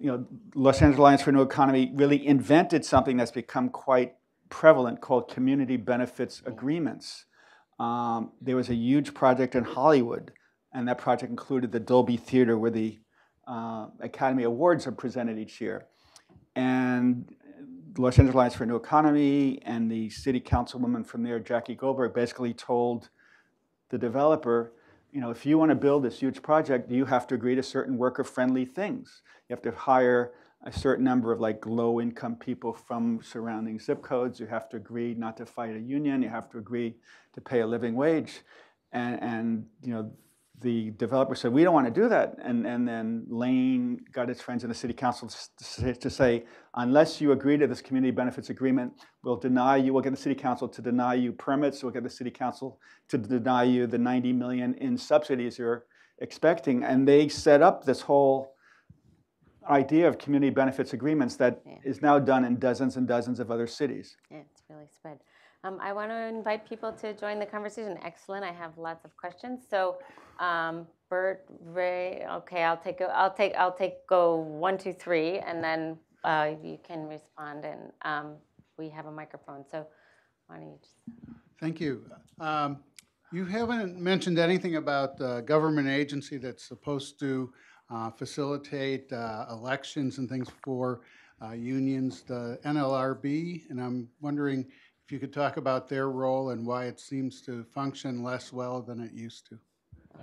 you 0.00 0.10
know, 0.10 0.26
Los 0.56 0.82
Angeles 0.82 0.98
Alliance 0.98 1.22
for 1.22 1.30
a 1.30 1.32
New 1.32 1.42
Economy 1.42 1.92
really 1.94 2.26
invented 2.26 2.84
something 2.84 3.16
that's 3.16 3.30
become 3.30 3.68
quite 3.68 4.14
prevalent 4.50 5.00
called 5.00 5.28
community 5.28 5.76
benefits 5.76 6.42
agreements. 6.44 7.24
Um, 7.78 8.32
there 8.40 8.56
was 8.56 8.68
a 8.68 8.74
huge 8.74 9.14
project 9.14 9.54
in 9.54 9.64
Hollywood, 9.64 10.32
and 10.74 10.86
that 10.88 10.98
project 10.98 11.30
included 11.30 11.72
the 11.72 11.80
Dolby 11.80 12.18
Theater, 12.18 12.58
where 12.58 12.70
the 12.70 12.98
uh, 13.48 13.86
Academy 14.00 14.42
Awards 14.42 14.86
are 14.86 14.92
presented 14.92 15.38
each 15.38 15.60
year. 15.60 15.86
And 16.54 17.34
Los 17.96 18.18
Angeles 18.18 18.34
Alliance 18.34 18.54
for 18.54 18.64
a 18.64 18.66
New 18.66 18.76
Economy 18.76 19.60
and 19.64 19.90
the 19.90 20.10
city 20.10 20.40
councilwoman 20.40 21.06
from 21.06 21.22
there, 21.22 21.38
Jackie 21.38 21.74
Goldberg, 21.74 22.12
basically 22.12 22.52
told 22.52 23.08
the 23.88 23.98
developer, 23.98 24.72
you 25.12 25.20
know, 25.20 25.30
if 25.30 25.44
you 25.44 25.58
want 25.58 25.70
to 25.70 25.74
build 25.74 26.04
this 26.04 26.20
huge 26.20 26.42
project, 26.42 26.90
you 26.90 27.04
have 27.06 27.26
to 27.28 27.34
agree 27.34 27.54
to 27.56 27.62
certain 27.62 27.96
worker-friendly 27.96 28.64
things. 28.64 29.22
You 29.48 29.54
have 29.54 29.62
to 29.62 29.72
hire 29.72 30.32
a 30.64 30.72
certain 30.72 31.04
number 31.04 31.32
of 31.32 31.40
like 31.40 31.64
low-income 31.64 32.36
people 32.36 32.72
from 32.72 33.20
surrounding 33.22 33.78
zip 33.78 34.02
codes. 34.02 34.38
You 34.38 34.46
have 34.46 34.68
to 34.70 34.76
agree 34.76 35.14
not 35.14 35.36
to 35.38 35.46
fight 35.46 35.74
a 35.74 35.78
union. 35.80 36.22
You 36.22 36.28
have 36.28 36.50
to 36.50 36.58
agree 36.58 36.96
to 37.34 37.40
pay 37.40 37.60
a 37.60 37.66
living 37.66 37.94
wage. 37.94 38.40
And, 38.92 39.22
and 39.22 39.66
you 39.82 39.94
know, 39.94 40.10
the 40.60 40.90
developer 40.92 41.34
said, 41.34 41.52
we 41.52 41.64
don't 41.64 41.72
want 41.72 41.86
to 41.86 42.00
do 42.00 42.08
that. 42.08 42.36
And, 42.42 42.66
and 42.66 42.86
then 42.86 43.26
LAANE 43.30 44.12
got 44.12 44.28
his 44.28 44.42
friends 44.42 44.62
in 44.62 44.68
the 44.68 44.74
city 44.74 44.92
council 44.92 45.30
to 45.30 46.10
say, 46.10 46.44
unless 46.74 47.20
you 47.20 47.32
agree 47.32 47.56
to 47.56 47.66
this 47.66 47.80
community 47.80 48.10
benefits 48.10 48.50
agreement, 48.50 48.92
we'll 49.24 49.36
deny 49.36 49.76
you, 49.76 49.94
we'll 49.94 50.02
get 50.02 50.10
the 50.10 50.18
city 50.18 50.34
council 50.34 50.68
to 50.68 50.82
deny 50.82 51.14
you 51.14 51.32
permits, 51.32 51.82
we'll 51.82 51.92
get 51.92 52.02
the 52.02 52.10
city 52.10 52.30
council 52.30 52.78
to 53.08 53.16
deny 53.16 53.62
you 53.62 53.86
the 53.86 53.98
90 53.98 54.34
million 54.34 54.74
in 54.74 54.98
subsidies 54.98 55.58
you're 55.58 55.86
expecting. 56.18 56.84
And 56.84 57.08
they 57.08 57.28
set 57.28 57.62
up 57.62 57.84
this 57.84 58.02
whole 58.02 58.54
idea 59.68 60.08
of 60.08 60.18
community 60.18 60.50
benefits 60.50 60.92
agreements 60.92 61.36
that 61.36 61.60
Yeah. 61.66 61.78
is 61.84 62.00
now 62.02 62.18
done 62.18 62.44
in 62.44 62.58
dozens 62.58 62.96
and 62.96 63.06
dozens 63.06 63.40
of 63.40 63.50
other 63.50 63.66
cities. 63.66 64.16
Yeah, 64.30 64.38
it's 64.38 64.62
really 64.68 64.86
spread. 64.88 65.18
Um, 65.62 65.78
I 65.80 65.92
want 65.92 66.10
to 66.10 66.16
invite 66.16 66.66
people 66.66 66.92
to 66.92 67.12
join 67.14 67.38
the 67.38 67.46
conversation. 67.46 67.98
Excellent. 68.02 68.44
I 68.44 68.52
have 68.52 68.78
lots 68.78 69.04
of 69.04 69.14
questions. 69.16 69.66
So, 69.68 69.98
um, 70.38 70.86
Bert, 71.10 71.44
Ray. 71.60 72.24
Okay, 72.26 72.62
I'll 72.62 72.78
take. 72.78 73.00
a- 73.02 73.14
I'll 73.14 73.32
take. 73.34 73.54
I'll 73.56 73.74
take. 73.74 74.06
Go 74.06 74.36
one, 74.36 74.78
two, 74.78 74.92
three, 74.94 75.38
and 75.40 75.62
then 75.62 75.98
uh, 76.24 76.54
you 76.62 76.78
can 76.82 77.06
respond. 77.08 77.64
And 77.64 77.92
um, 78.02 78.36
we 78.78 78.88
have 78.90 79.06
a 79.06 79.12
microphone. 79.12 79.64
So, 79.70 79.86
why 80.46 80.56
don't 80.58 80.68
you 80.70 80.78
just? 80.80 80.94
Thank 81.58 81.80
you. 81.80 82.06
Um, 82.38 82.82
You 83.32 83.44
haven't 83.44 83.96
mentioned 84.00 84.38
anything 84.40 84.74
about 84.76 85.16
the 85.16 85.42
government 85.42 85.86
agency 85.88 86.36
that's 86.36 86.64
supposed 86.66 87.20
to 87.20 87.52
uh, 87.90 88.10
facilitate 88.10 89.12
uh, 89.12 89.46
elections 89.50 90.18
and 90.18 90.28
things 90.28 90.48
for 90.62 91.00
uh, 91.42 91.52
unions, 91.52 92.22
the 92.22 92.58
NLRB, 92.64 93.68
and 93.70 93.80
I'm 93.80 94.08
wondering 94.20 94.66
if 95.04 95.12
you 95.12 95.18
could 95.18 95.32
talk 95.32 95.56
about 95.56 95.88
their 95.88 96.10
role 96.10 96.50
and 96.50 96.66
why 96.66 96.84
it 96.84 97.00
seems 97.00 97.40
to 97.42 97.64
function 97.64 98.22
less 98.22 98.52
well 98.52 98.80
than 98.82 99.00
it 99.00 99.12
used 99.12 99.48
to. 99.48 99.58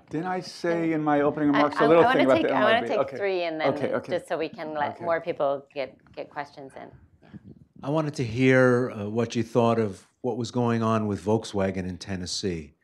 Didn't 0.10 0.28
I 0.28 0.40
say 0.40 0.94
in 0.94 1.04
my 1.04 1.22
opening 1.22 1.50
remarks 1.50 1.78
I, 1.82 1.86
a 1.86 1.88
little 1.88 2.04
I 2.04 2.14
thing 2.14 2.26
want 2.26 2.30
about 2.30 2.36
to 2.36 2.42
the 2.44 2.48
take. 2.48 2.58
I 2.58 2.64
want 2.64 2.88
to 2.88 2.88
take 2.88 3.00
Okay. 3.00 3.18
three, 3.18 3.44
and 3.44 3.60
then 3.60 3.74
Okay, 3.74 3.94
okay. 3.94 4.14
just 4.14 4.28
so 4.28 4.38
we 4.38 4.48
can 4.48 4.74
let 4.74 4.96
Okay. 4.96 5.04
more 5.04 5.20
people 5.20 5.66
get 5.74 5.98
get 6.16 6.30
questions 6.30 6.72
in. 6.76 6.90
I 7.84 7.90
wanted 7.90 8.14
to 8.16 8.24
hear 8.24 8.92
uh, 8.92 9.10
what 9.10 9.36
you 9.36 9.44
thought 9.44 9.80
of 9.80 10.08
what 10.22 10.38
was 10.38 10.52
going 10.52 10.82
on 10.82 11.08
with 11.08 11.24
Volkswagen 11.24 11.88
in 11.88 11.98
Tennessee, 11.98 12.76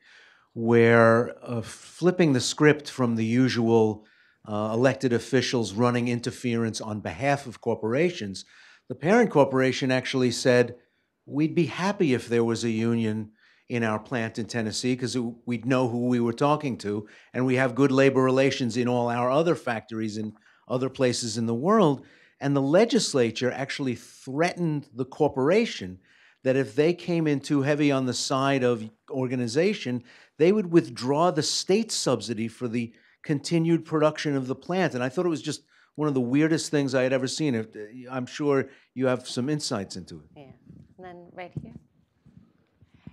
where 0.52 1.34
uh, 1.42 1.62
flipping 1.62 2.32
the 2.34 2.40
script 2.40 2.90
from 2.90 3.16
the 3.16 3.24
usual 3.24 4.04
uh, 4.46 4.70
elected 4.72 5.12
officials 5.12 5.72
running 5.72 6.08
interference 6.08 6.80
on 6.80 7.00
behalf 7.00 7.46
of 7.46 7.60
corporations, 7.60 8.44
the 8.88 8.94
parent 8.94 9.30
corporation 9.30 9.90
actually 9.90 10.30
said, 10.30 10.76
We'd 11.26 11.54
be 11.54 11.66
happy 11.66 12.12
if 12.12 12.28
there 12.28 12.44
was 12.44 12.64
a 12.64 12.70
union 12.70 13.30
in 13.68 13.82
our 13.82 13.98
plant 13.98 14.38
in 14.38 14.44
Tennessee 14.46 14.94
because 14.94 15.16
we'd 15.46 15.64
know 15.64 15.88
who 15.88 16.06
we 16.06 16.20
were 16.20 16.34
talking 16.34 16.76
to, 16.78 17.08
and 17.32 17.46
we 17.46 17.56
have 17.56 17.74
good 17.74 17.90
labor 17.90 18.22
relations 18.22 18.76
in 18.76 18.88
all 18.88 19.08
our 19.08 19.30
other 19.30 19.54
factories 19.54 20.18
in 20.18 20.34
other 20.68 20.90
places 20.90 21.38
in 21.38 21.46
the 21.46 21.54
world. 21.54 22.04
And 22.40 22.54
the 22.54 22.60
legislature 22.60 23.50
actually 23.50 23.94
threatened 23.94 24.88
the 24.94 25.06
corporation 25.06 25.98
that 26.42 26.56
if 26.56 26.74
they 26.74 26.92
came 26.92 27.26
in 27.26 27.40
too 27.40 27.62
heavy 27.62 27.90
on 27.90 28.04
the 28.04 28.12
side 28.12 28.62
of 28.62 28.90
organization, 29.10 30.04
they 30.36 30.52
would 30.52 30.70
withdraw 30.70 31.30
the 31.30 31.42
state 31.42 31.90
subsidy 31.90 32.48
for 32.48 32.68
the 32.68 32.92
continued 33.24 33.84
production 33.84 34.36
of 34.36 34.46
the 34.46 34.54
plant. 34.54 34.94
And 34.94 35.02
I 35.02 35.08
thought 35.08 35.26
it 35.26 35.30
was 35.30 35.42
just 35.42 35.62
one 35.96 36.08
of 36.08 36.14
the 36.14 36.20
weirdest 36.20 36.70
things 36.70 36.94
I 36.94 37.02
had 37.02 37.12
ever 37.12 37.26
seen. 37.26 37.66
I'm 38.10 38.26
sure 38.26 38.68
you 38.94 39.06
have 39.06 39.28
some 39.28 39.48
insights 39.48 39.96
into 39.96 40.16
it. 40.16 40.26
Yeah, 40.36 40.52
and 40.98 41.06
then 41.06 41.26
right 41.32 41.52
here. 41.62 41.72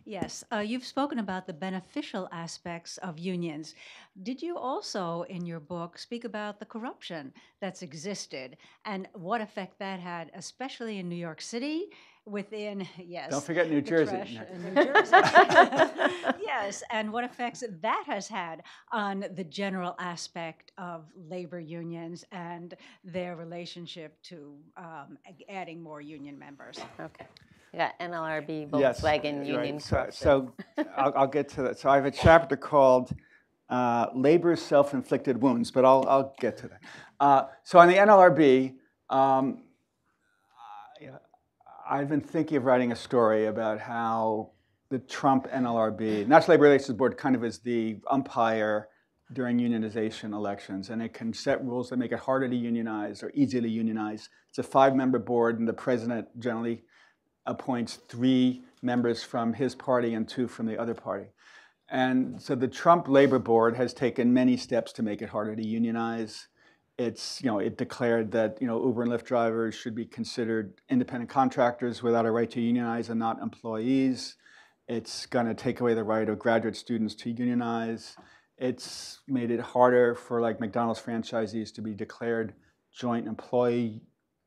Yes, 0.04 0.44
uh, 0.52 0.58
you've 0.58 0.86
spoken 0.86 1.20
about 1.20 1.48
the 1.48 1.54
beneficial 1.54 2.28
aspects 2.32 2.98
of 2.98 3.18
unions. 3.18 3.76
Did 4.24 4.42
you 4.42 4.58
also, 4.58 5.22
in 5.30 5.46
your 5.46 5.60
book, 5.60 5.98
speak 5.98 6.26
about 6.26 6.60
the 6.60 6.66
corruption 6.66 7.32
that's 7.62 7.82
existed 7.82 8.58
and 8.84 9.08
what 9.14 9.42
effect 9.42 9.80
that 9.80 10.00
had, 10.00 10.32
especially 10.34 10.98
in 10.98 11.08
New 11.08 11.16
York 11.16 11.40
City, 11.40 11.86
within, 12.26 12.88
yes. 12.98 13.32
Don't 13.32 13.44
forget 13.44 13.70
New 13.70 13.82
Jersey. 13.82 14.12
trash 14.12 14.38
New 14.64 14.74
Jersey. 14.76 15.12
yes, 16.42 16.84
and 16.92 17.12
what 17.12 17.24
effects 17.24 17.64
that 17.82 18.04
has 18.06 18.28
had 18.28 18.64
on 18.92 19.26
the 19.36 19.44
general 19.44 19.96
aspect 20.00 20.72
of 20.78 21.06
labor 21.16 21.60
unions 21.60 22.24
and 22.32 22.76
their 23.04 23.36
relationship 23.36 24.22
to 24.24 24.56
um, 24.78 25.18
adding 25.50 25.82
more 25.82 26.02
union 26.02 26.38
members. 26.38 26.80
Okay. 27.00 27.26
Yeah, 27.74 27.92
got 28.00 28.12
NLRB, 28.12 28.70
Yes, 28.80 29.00
Volkswagen, 29.02 29.40
right. 29.40 29.46
Union 29.48 29.80
So- 29.80 29.96
corruption. 29.96 30.14
So 30.14 30.54
I'll, 30.98 31.14
I'll 31.16 31.28
get 31.28 31.48
to 31.50 31.62
that. 31.64 31.80
So 31.80 31.90
I 31.90 31.96
have 31.96 32.06
a 32.06 32.12
chapter 32.12 32.58
called 32.58 33.14
uh, 33.70 34.08
Labor's 34.14 34.62
Self-Inflicted 34.62 35.42
Wounds, 35.42 35.72
but 35.72 35.86
I'll, 35.86 36.06
I'll 36.08 36.36
get 36.40 36.58
to 36.58 36.68
that. 36.68 36.82
Uh, 37.20 37.44
so 37.64 37.80
on 37.80 37.88
the 37.88 37.96
NLRB, 37.96 38.74
um, 39.10 39.64
I- 39.70 39.71
I've 41.92 42.08
been 42.08 42.22
thinking 42.22 42.56
of 42.56 42.64
writing 42.64 42.94
a 42.94 42.96
story 42.96 43.48
about 43.48 43.82
how 43.82 44.52
the 44.90 45.00
Trump 45.00 45.52
NLRB, 45.52 46.26
National 46.26 46.54
Labor 46.54 46.64
Relations 46.64 46.98
Board, 46.98 47.18
kind 47.18 47.36
of 47.36 47.44
is 47.44 47.60
the 47.60 47.98
umpire 48.10 48.88
during 49.34 49.60
unionization 49.60 50.32
elections, 50.32 50.90
and 50.90 51.02
it 51.02 51.14
can 51.14 51.34
set 51.34 51.62
rules 51.66 51.90
that 51.90 51.98
make 51.98 52.14
it 52.14 52.20
harder 52.20 52.48
to 52.48 52.56
unionize 52.56 53.22
or 53.22 53.30
easier 53.36 53.60
to 53.60 53.68
unionize. 53.68 54.30
It's 54.48 54.60
a 54.60 54.64
five-member 54.64 55.20
board, 55.20 55.60
and 55.60 55.68
the 55.68 55.74
president 55.74 56.30
generally 56.40 56.84
appoints 57.46 58.00
three 58.08 58.64
members 58.82 59.22
from 59.22 59.52
his 59.52 59.76
party 59.76 60.14
and 60.14 60.26
two 60.26 60.48
from 60.48 60.68
the 60.68 60.80
other 60.80 60.94
party. 60.94 61.26
And 61.90 62.42
so 62.42 62.56
the 62.56 62.70
Trump 62.70 63.10
Labor 63.10 63.38
Board 63.38 63.76
has 63.76 63.94
taken 63.94 64.34
many 64.34 64.56
steps 64.56 64.94
to 64.94 65.04
make 65.04 65.22
it 65.22 65.28
harder 65.28 65.58
to 65.58 65.68
unionize. 65.68 66.48
It's, 67.02 67.42
you 67.42 67.50
know, 67.50 67.58
it 67.58 67.80
declared 67.80 68.32
that, 68.34 68.60
you 68.62 68.68
know, 68.68 68.80
Uber 68.86 69.02
and 69.02 69.12
Lyft 69.12 69.24
drivers 69.24 69.74
should 69.74 69.96
be 69.96 70.06
considered 70.06 70.80
independent 70.88 71.32
contractors 71.32 72.04
without 72.04 72.28
a 72.28 72.32
right 72.32 72.50
to 72.52 72.62
unionize 72.62 73.10
and 73.10 73.20
not 73.20 73.42
employees. 73.42 74.36
It's 74.88 75.26
going 75.26 75.48
to 75.48 75.56
take 75.56 75.80
away 75.80 75.96
the 75.96 76.04
right 76.04 76.30
of 76.30 76.38
graduate 76.38 76.76
students 76.76 77.16
to 77.16 77.32
unionize. 77.32 78.16
It's 78.56 79.22
made 79.28 79.50
it 79.50 79.60
harder 79.60 80.14
for 80.14 80.42
like 80.42 80.60
McDonald's 80.60 81.02
franchisees 81.02 81.74
to 81.74 81.82
be 81.82 81.96
declared 81.96 82.54
joint 82.96 83.26
employee 83.28 84.02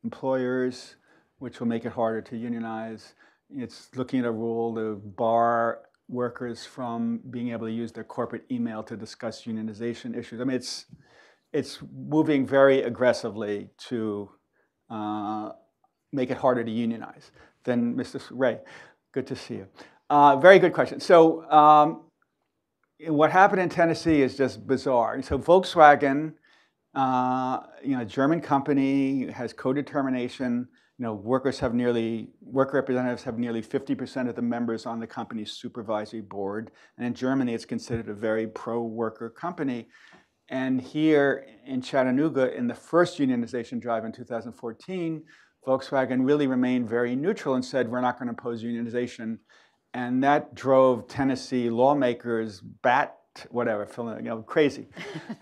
employers, 0.05 0.95
which 1.39 1.59
will 1.59 1.67
make 1.67 1.85
it 1.85 1.93
harder 1.93 2.23
to 2.23 2.37
unionize. 2.37 3.15
It's 3.51 3.89
looking 3.97 4.21
at 4.21 4.27
a 4.27 4.31
rule 4.31 4.77
to 4.77 4.95
bar 4.95 5.81
workers 6.09 6.65
from 6.65 7.21
being 7.31 7.49
able 7.49 7.67
to 7.67 7.73
use 7.73 7.91
their 7.91 8.05
corporate 8.05 8.45
email 8.49 8.85
to 8.85 8.97
discuss 8.97 9.43
unionization 9.43 10.17
issues. 10.17 10.41
I 10.41 10.45
mean, 10.45 10.57
it's 10.57 10.87
it's 11.55 11.79
moving 11.97 12.45
very 12.45 12.83
aggressively 12.83 13.69
to 13.79 14.29
uh, 14.91 15.51
make 16.13 16.31
it 16.31 16.37
harder 16.37 16.65
to 16.65 16.71
unionize. 16.71 17.31
Then, 17.63 17.95
Mr. 17.95 18.21
Ray, 18.33 18.59
good 19.13 19.27
to 19.29 19.37
see 19.37 19.55
you. 19.55 19.69
Uh, 20.11 20.37
very 20.37 20.59
good 20.59 20.73
question. 20.73 20.99
So, 20.99 21.49
um, 21.51 22.03
what 23.07 23.31
happened 23.31 23.61
in 23.61 23.69
Tennessee 23.69 24.21
is 24.21 24.37
just 24.37 24.67
bizarre. 24.67 25.23
So, 25.23 25.39
Volkswagen, 25.39 26.35
uh, 26.95 27.61
you 27.83 27.97
know, 27.97 28.03
a 28.03 28.05
German 28.05 28.41
company 28.41 29.31
has 29.31 29.53
co-determination. 29.53 30.69
You 30.99 31.05
know, 31.05 31.15
workers 31.15 31.61
have 31.61 31.73
nearly 31.73 32.31
worker 32.41 32.77
representatives 32.77 33.23
have 33.25 33.39
nearly 33.39 33.63
50% 33.63 34.29
of 34.29 34.35
the 34.35 34.43
members 34.43 34.87
on 34.87 34.99
the 35.01 35.07
company's 35.07 35.53
supervisory 35.53 36.21
board, 36.21 36.73
and 36.99 37.07
in 37.07 37.15
Germany, 37.15 37.55
it's 37.55 37.65
considered 37.65 38.09
a 38.09 38.15
very 38.15 38.47
pro-worker 38.49 39.31
company. 39.31 39.89
And 40.49 40.81
here 40.81 41.47
in 41.67 41.81
Chattanooga, 41.81 42.55
in 42.55 42.67
the 42.67 42.75
first 42.75 43.19
unionization 43.19 43.81
drive 43.81 44.05
in 44.05 44.13
2014, 44.13 45.23
Volkswagen 45.67 46.27
really 46.27 46.47
remained 46.47 46.89
very 46.89 47.17
neutral 47.17 47.55
and 47.55 47.65
said, 47.65 47.91
we're 47.91 48.01
not 48.01 48.19
going 48.19 48.29
to 48.29 48.33
oppose 48.33 48.63
unionization. 48.63 49.39
And 49.95 50.23
that 50.23 50.55
drove 50.55 51.09
Tennessee 51.09 51.71
lawmakers 51.71 52.61
bat, 52.61 53.17
whatever, 53.51 53.87
feeling, 53.87 54.19
you 54.19 54.31
know, 54.31 54.43
crazy. 54.43 54.89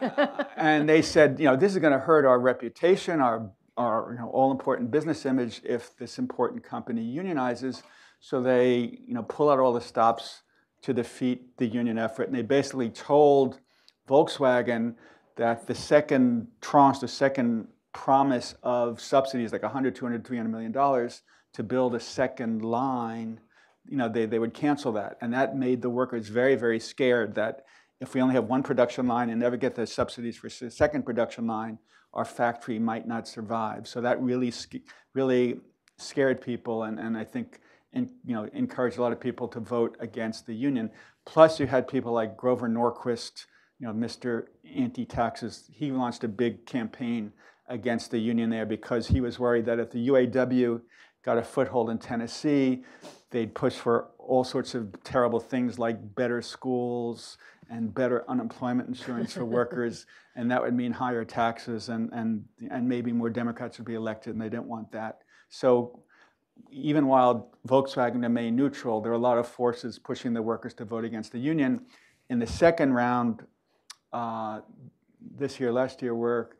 and 0.57 0.89
they 0.89 1.03
said, 1.03 1.39
you 1.41 1.47
know, 1.47 1.57
this 1.57 1.73
is 1.73 1.79
going 1.79 1.93
to 1.93 1.99
hurt 1.99 2.24
our 2.24 2.39
reputation, 2.39 3.20
our, 3.20 3.51
our 3.77 4.12
you 4.12 4.20
know, 4.20 4.29
all-important 4.29 4.91
business 4.91 5.27
image 5.27 5.61
if 5.65 5.97
this 5.97 6.19
important 6.19 6.62
company 6.62 7.03
unionizes. 7.03 7.83
So 8.20 8.41
they, 8.41 9.01
you 9.07 9.15
know, 9.15 9.24
pull 9.24 9.51
out 9.51 9.59
all 9.59 9.73
the 9.73 9.81
stops 9.81 10.43
to 10.83 10.93
defeat 10.93 11.57
the 11.57 11.66
union 11.66 11.99
effort. 11.99 12.29
And 12.29 12.37
they 12.37 12.43
basically 12.43 12.91
told 12.91 13.59
Volkswagen 14.09 14.95
that 15.37 15.66
the 15.66 15.74
second 15.74 16.49
tranche, 16.61 17.01
the 17.01 17.09
second 17.09 17.69
promise 17.93 18.55
of 18.62 19.01
subsidies, 19.01 19.53
like 19.53 19.62
100, 19.62 19.95
200, 19.95 20.27
300 20.27 20.49
million 20.49 20.73
dollars 20.73 21.23
to 21.55 21.62
build 21.62 21.95
a 21.95 22.01
second 22.01 22.62
line, 22.62 23.41
you 23.87 23.97
know, 23.97 24.09
they, 24.09 24.27
they 24.27 24.39
would 24.39 24.55
cancel 24.55 24.93
that. 24.93 25.19
And 25.20 25.33
that 25.35 25.57
made 25.57 25.83
the 25.83 25.91
workers 25.91 26.29
very, 26.29 26.55
very 26.57 26.81
scared 26.81 27.35
that 27.35 27.65
if 28.01 28.15
we 28.15 28.20
only 28.20 28.35
have 28.35 28.45
one 28.45 28.62
production 28.62 29.07
line 29.07 29.31
and 29.31 29.39
never 29.39 29.57
get 29.57 29.74
the 29.74 29.87
subsidies 29.87 30.37
for 30.37 30.49
the 30.49 30.70
second 30.70 31.05
production 31.05 31.47
line, 31.47 31.79
our 32.15 32.24
factory 32.24 32.79
might 32.79 33.07
not 33.07 33.29
survive. 33.29 33.87
So 33.87 34.01
that 34.01 34.20
really, 34.20 34.53
really 35.15 35.61
scared 35.99 36.41
people, 36.41 36.85
and, 36.85 36.99
and 36.99 37.16
I 37.16 37.24
think 37.24 37.61
in, 37.93 38.11
you 38.24 38.35
know, 38.35 38.49
encouraged 38.53 38.99
a 38.99 39.03
lot 39.03 39.12
of 39.12 39.20
people 39.20 39.49
to 39.49 39.61
vote 39.61 39.97
against 40.01 40.47
the 40.47 40.55
union. 40.55 40.91
Plus, 41.24 41.61
you 41.61 41.66
had 41.66 41.87
people 41.87 42.12
like 42.12 42.37
Grover 42.37 42.69
Norquist, 42.69 43.47
you 43.82 43.88
know, 43.88 43.94
Mr. 43.94 44.46
Anti-Taxes. 44.76 45.68
He 45.74 45.90
launched 45.90 46.22
a 46.22 46.28
big 46.28 46.64
campaign 46.66 47.32
against 47.66 48.12
the 48.12 48.18
union 48.18 48.48
there 48.48 48.64
because 48.64 49.09
he 49.09 49.20
was 49.20 49.40
worried 49.40 49.66
that 49.66 49.80
if 49.80 49.90
the 49.90 50.06
UAW 50.09 50.80
got 51.24 51.36
a 51.36 51.42
foothold 51.42 51.90
in 51.90 51.98
Tennessee, 51.98 52.84
they'd 53.30 53.52
push 53.56 53.74
for 53.74 54.06
all 54.18 54.44
sorts 54.44 54.76
of 54.76 55.02
terrible 55.02 55.40
things 55.40 55.80
like 55.80 56.14
better 56.14 56.40
schools 56.40 57.38
and 57.70 57.92
better 57.92 58.24
unemployment 58.28 58.88
insurance 58.88 59.32
for 59.32 59.44
workers, 59.44 60.06
and 60.36 60.48
that 60.48 60.62
would 60.62 60.74
mean 60.74 60.92
higher 60.92 61.24
taxes 61.24 61.88
and, 61.88 62.12
and, 62.12 62.44
and 62.70 62.88
maybe 62.88 63.10
more 63.10 63.30
Democrats 63.30 63.78
would 63.78 63.86
be 63.86 63.94
elected, 63.94 64.32
and 64.32 64.40
they 64.40 64.48
didn't 64.48 64.66
want 64.66 64.92
that. 64.92 65.22
So 65.48 66.04
even 66.70 67.06
while 67.06 67.50
Volkswagen 67.66 68.22
remained 68.22 68.56
neutral, 68.56 69.00
there 69.00 69.10
are 69.10 69.16
a 69.16 69.18
lot 69.18 69.38
of 69.38 69.48
forces 69.48 69.98
pushing 69.98 70.34
the 70.34 70.42
workers 70.42 70.72
to 70.74 70.84
vote 70.84 71.04
against 71.04 71.32
the 71.32 71.38
union. 71.38 71.80
In 72.28 72.38
the 72.38 72.46
second 72.46 72.92
round, 72.92 73.44
uh, 74.12 74.60
this 75.36 75.59
year, 75.60 75.72
last 75.72 76.02
year, 76.02 76.14
where 76.14 76.51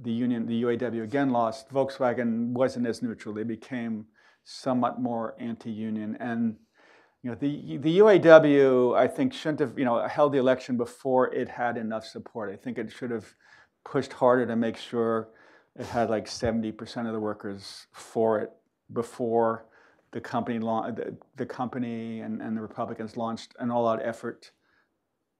the 0.00 0.12
union, 0.12 0.46
the 0.46 0.62
UAW 0.62 1.02
again 1.02 1.30
lost, 1.30 1.70
Volkswagen 1.70 2.52
wasn't 2.52 2.86
as 2.86 3.02
neutral. 3.02 3.34
They 3.34 3.42
became 3.42 4.06
somewhat 4.44 5.00
more 5.00 5.34
anti-union. 5.38 6.16
And 6.20 6.56
you 7.22 7.30
know, 7.30 7.36
the, 7.36 7.78
the 7.78 7.98
UAW, 7.98 8.96
I 8.96 9.06
think, 9.06 9.32
shouldn't 9.32 9.60
have 9.60 9.78
you 9.78 9.84
know, 9.84 10.06
held 10.08 10.32
the 10.32 10.38
election 10.38 10.76
before 10.76 11.32
it 11.32 11.48
had 11.48 11.76
enough 11.76 12.04
support. 12.04 12.50
I 12.52 12.56
think 12.56 12.78
it 12.78 12.90
should 12.90 13.10
have 13.10 13.26
pushed 13.84 14.12
harder 14.12 14.46
to 14.46 14.56
make 14.56 14.76
sure 14.76 15.28
it 15.78 15.86
had 15.86 16.10
like 16.10 16.26
70% 16.26 17.06
of 17.06 17.12
the 17.12 17.20
workers 17.20 17.86
for 17.92 18.40
it 18.40 18.50
before 18.92 19.66
the 20.12 20.20
company, 20.20 20.58
the, 20.58 21.16
the 21.36 21.46
company 21.46 22.20
and, 22.20 22.42
and 22.42 22.56
the 22.56 22.60
Republicans 22.60 23.16
launched 23.16 23.54
an 23.58 23.70
all-out 23.70 24.00
effort, 24.04 24.50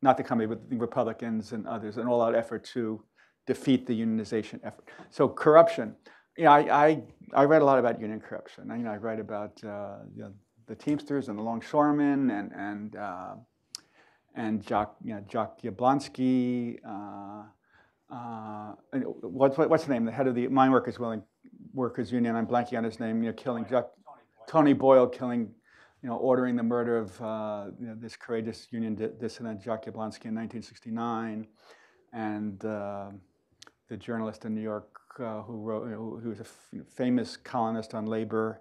not 0.03 0.17
the 0.17 0.23
company, 0.23 0.47
but 0.47 0.69
the 0.69 0.77
Republicans 0.77 1.53
and 1.53 1.67
others, 1.67 1.97
an 1.97 2.07
all-out 2.09 2.35
effort 2.35 2.65
to 2.75 3.03
defeat 3.47 3.87
the 3.87 3.99
unionization 3.99 4.61
effort. 4.65 4.85
So 5.11 5.29
corruption, 5.29 5.95
you 6.37 6.45
know, 6.45 6.51
I, 6.51 6.87
I, 6.87 7.03
I 7.35 7.45
read 7.45 7.63
a 7.63 7.65
lot 7.65 7.79
about 7.79 8.01
union 8.01 8.21
corruption. 8.21 8.71
I, 8.71 8.77
you 8.77 8.85
know, 8.85 8.91
I 8.91 8.97
read 8.97 9.21
about 9.21 9.63
uh, 9.65 9.99
you 10.15 10.23
know, 10.23 10.33
the 10.67 10.75
Teamsters 10.75 11.29
and 11.29 11.39
the 11.39 11.43
longshoremen 11.43 12.31
and, 12.31 12.53
and, 12.53 12.97
uh, 12.97 13.35
and 14.35 14.65
Jock, 14.67 14.97
you 15.05 15.15
know, 15.15 15.21
Jock 15.29 15.61
Yablonski, 15.63 16.79
uh, 16.87 17.45
uh, 18.15 18.75
what's, 19.23 19.57
what's 19.57 19.85
the 19.85 19.93
name, 19.93 20.05
the 20.05 20.13
head 20.13 20.27
of 20.27 20.35
the 20.35 20.49
Mine 20.49 20.71
Workers 20.71 20.99
Willing 20.99 21.23
Workers 21.75 22.13
Union, 22.13 22.37
I'm 22.37 22.47
blanking 22.47 22.79
on 22.79 22.85
his 22.85 23.01
name, 23.01 23.23
you 23.23 23.31
know, 23.31 23.35
killing 23.35 23.67
Jock, 23.69 23.91
Tony 24.47 24.73
Boyle 24.73 25.07
killing, 25.07 25.55
you 26.03 26.09
know, 26.09 26.17
ordering 26.17 26.57
the 26.57 26.63
murder 26.63 26.99
of 26.99 27.21
uh, 27.21 27.67
you 27.81 27.87
know, 27.87 27.95
this 27.97 28.17
courageous 28.17 28.67
union 28.71 28.95
di- 28.95 29.11
dissident, 29.21 29.63
Jock 29.63 29.85
Yablonski, 29.85 30.27
in 30.27 30.35
1969, 30.35 31.47
and 32.13 32.65
uh, 32.65 33.11
the 33.89 33.97
journalist 33.97 34.45
in 34.45 34.55
New 34.55 34.63
York 34.63 34.89
uh, 35.21 35.43
who 35.43 35.61
wrote, 35.61 35.85
you 35.85 35.93
know, 35.93 36.21
who 36.23 36.31
was 36.31 36.41
a 36.41 36.43
f- 36.43 36.87
famous 36.97 37.37
columnist 37.37 37.95
on 37.95 38.07
labor, 38.07 38.61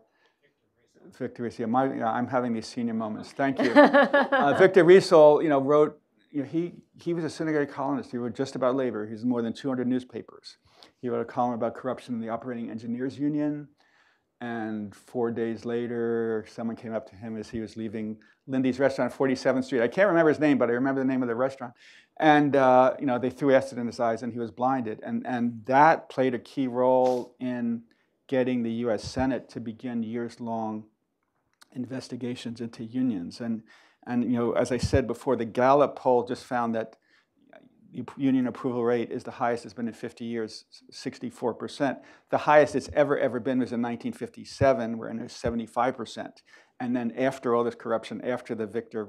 Victor 1.18 1.44
Riesel. 1.44 1.68
My, 1.68 1.94
yeah, 1.94 2.12
I'm 2.12 2.28
having 2.28 2.54
these 2.54 2.68
senior 2.68 2.94
moments. 2.94 3.32
Thank 3.32 3.60
you. 3.60 3.72
uh, 3.74 4.56
Victor 4.58 4.84
Riesel, 4.84 5.42
you 5.42 5.50
know, 5.50 5.60
wrote. 5.60 5.98
You 6.32 6.44
know, 6.44 6.48
he 6.48 6.74
he 7.02 7.14
was 7.14 7.26
a 7.26 7.30
syndicate 7.30 7.70
columnist. 7.70 8.12
He 8.12 8.18
wrote 8.18 8.36
just 8.36 8.56
about 8.56 8.76
labor. 8.76 9.06
He's 9.06 9.24
in 9.24 9.30
more 9.30 9.42
than 9.42 9.52
200 9.52 9.86
newspapers. 9.86 10.58
He 11.02 11.10
wrote 11.10 11.22
a 11.22 11.26
column 11.26 11.54
about 11.54 11.76
corruption 11.76 12.16
in 12.16 12.22
the 12.22 12.30
operating 12.30 12.70
engineers 12.70 13.20
union. 13.20 13.68
And 14.42 14.94
four 14.96 15.30
days 15.30 15.66
later, 15.66 16.46
someone 16.50 16.76
came 16.76 16.96
up 16.96 17.08
to 17.12 17.16
him 17.16 17.38
as 17.38 17.48
he 17.48 17.60
was 17.60 17.78
leaving 17.78 18.18
Lindy's 18.48 18.80
restaurant, 18.80 19.14
47th 19.14 19.66
Street. 19.66 19.84
I 19.84 19.88
can't 19.88 20.08
remember 20.08 20.30
his 20.30 20.40
name, 20.40 20.58
but 20.58 20.68
I 20.70 20.74
remember 20.74 21.00
the 21.00 21.06
name 21.06 21.22
of 21.22 21.28
the 21.28 21.36
restaurant. 21.36 21.74
And 22.20 22.56
uh, 22.56 22.96
you 23.00 23.06
know, 23.06 23.20
they 23.20 23.30
threw 23.30 23.54
acid 23.54 23.78
in 23.78 23.86
his 23.86 24.00
eyes, 24.00 24.24
and 24.24 24.34
he 24.34 24.40
was 24.40 24.50
blinded. 24.50 25.00
And 25.04 25.26
and 25.28 25.62
that 25.66 26.10
played 26.10 26.34
a 26.34 26.40
key 26.40 26.68
role 26.68 27.36
in 27.40 27.84
getting 28.28 28.64
the 28.64 28.72
U.S. 28.86 29.04
Senate 29.04 29.48
to 29.50 29.60
begin 29.60 30.02
years-long 30.02 30.86
investigations 31.74 32.62
into 32.62 32.84
unions. 32.84 33.42
And 33.42 33.62
and 34.08 34.24
you 34.24 34.38
know, 34.38 34.54
as 34.54 34.72
I 34.72 34.78
said 34.78 35.06
before, 35.06 35.36
the 35.36 35.46
Gallup 35.46 35.96
poll 35.96 36.24
just 36.24 36.46
found 36.46 36.74
that 36.74 36.98
union 38.18 38.48
approval 38.48 38.84
rate 38.84 39.12
is 39.12 39.24
the 39.24 39.32
highest 39.32 39.66
it's 39.66 39.74
been 39.74 39.88
in 39.88 39.94
50 39.94 40.26
years, 40.26 40.66
64%. 40.92 41.98
The 42.30 42.38
highest 42.38 42.76
it's 42.76 42.90
ever, 42.94 43.18
ever 43.18 43.40
been 43.40 43.60
was 43.60 43.72
in 43.72 43.82
1957, 43.82 44.98
where 44.98 45.10
it 45.10 45.22
was 45.22 45.32
75%. 45.32 46.42
And 46.80 46.96
then 46.96 47.12
after 47.18 47.56
all 47.56 47.64
this 47.64 47.76
corruption, 47.76 48.22
after 48.24 48.56
the 48.56 48.66
Victor 48.66 49.08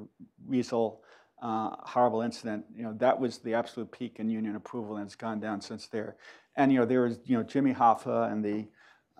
Riesel 0.48 0.98
uh, 1.42 1.70
horrible 1.80 2.20
incident, 2.20 2.64
you 2.74 2.82
know, 2.82 2.94
that 2.98 3.18
was 3.18 3.38
the 3.38 3.54
absolute 3.54 3.90
peak 3.90 4.16
in 4.18 4.28
union 4.28 4.56
approval, 4.56 4.96
and 4.96 5.06
it's 5.06 5.16
gone 5.16 5.40
down 5.40 5.60
since 5.60 5.88
there. 5.88 6.16
And 6.56 6.70
you 6.70 6.78
know, 6.78 6.84
there 6.84 7.02
was 7.02 7.18
you 7.24 7.36
know 7.36 7.42
Jimmy 7.42 7.72
Hoffa 7.72 8.30
and 8.30 8.44
the 8.44 8.68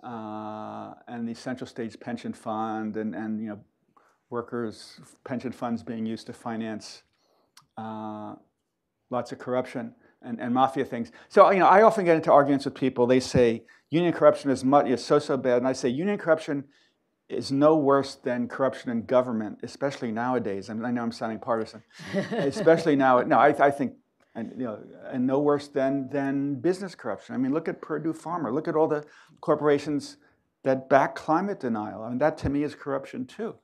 uh, 0.07 0.93
and 1.07 1.27
the 1.27 1.33
Central 1.33 1.67
States 1.67 1.95
Pension 1.95 2.31
Fund, 2.31 2.95
and 2.95 3.15
and 3.15 3.41
you 3.41 3.49
know, 3.49 3.59
workers' 4.29 4.99
pension 5.25 5.51
funds 5.51 5.83
being 5.83 6.05
used 6.05 6.27
to 6.27 6.33
finance 6.33 7.03
uh, 7.77 8.35
lots 9.13 9.31
of 9.31 9.39
corruption 9.39 9.95
and, 10.21 10.39
and 10.41 10.53
mafia 10.53 10.83
things. 10.83 11.11
So 11.29 11.49
you 11.51 11.59
know, 11.59 11.67
I 11.67 11.83
often 11.83 12.03
get 12.03 12.17
into 12.17 12.31
arguments 12.31 12.65
with 12.65 12.75
people. 12.75 13.07
They 13.07 13.21
say 13.21 13.63
union 13.89 14.11
corruption 14.11 14.51
is 14.51 14.65
much 14.65 14.87
is 14.87 15.03
so 15.05 15.19
so 15.19 15.37
bad, 15.37 15.57
and 15.57 15.67
I 15.67 15.73
say 15.73 15.87
union 15.87 16.17
corruption 16.17 16.65
is 17.29 17.51
no 17.51 17.77
worse 17.77 18.15
than 18.15 18.47
corruption 18.47 18.91
in 18.91 19.05
government, 19.05 19.59
especially 19.63 20.11
nowadays. 20.11 20.69
I, 20.69 20.73
mean, 20.73 20.85
I 20.85 20.91
know 20.91 21.03
I'm 21.03 21.11
sounding 21.11 21.39
partisan, 21.39 21.81
especially 22.31 22.95
now. 22.95 23.21
No, 23.21 23.37
I, 23.37 23.47
I, 23.67 23.71
think, 23.71 23.93
and, 24.35 24.51
you 24.57 24.65
know, 24.65 24.79
and 25.09 25.25
no 25.25 25.39
worse 25.39 25.67
than 25.67 26.09
than 26.09 26.55
business 26.55 26.95
corruption. 26.95 27.35
I 27.35 27.37
mean, 27.37 27.53
look 27.53 27.67
at 27.67 27.81
Purdue 27.81 28.13
Pharma. 28.13 28.53
Look 28.53 28.67
at 28.67 28.75
all 28.75 28.87
the 28.87 29.05
corporations 29.41 30.17
that 30.63 30.89
back 30.89 31.15
climate 31.15 31.59
denial. 31.59 32.03
I 32.03 32.09
mean, 32.09 32.19
that 32.19 32.37
to 32.39 32.49
me 32.49 32.63
is 32.63 32.75
corruption 32.75 33.25
too. 33.25 33.55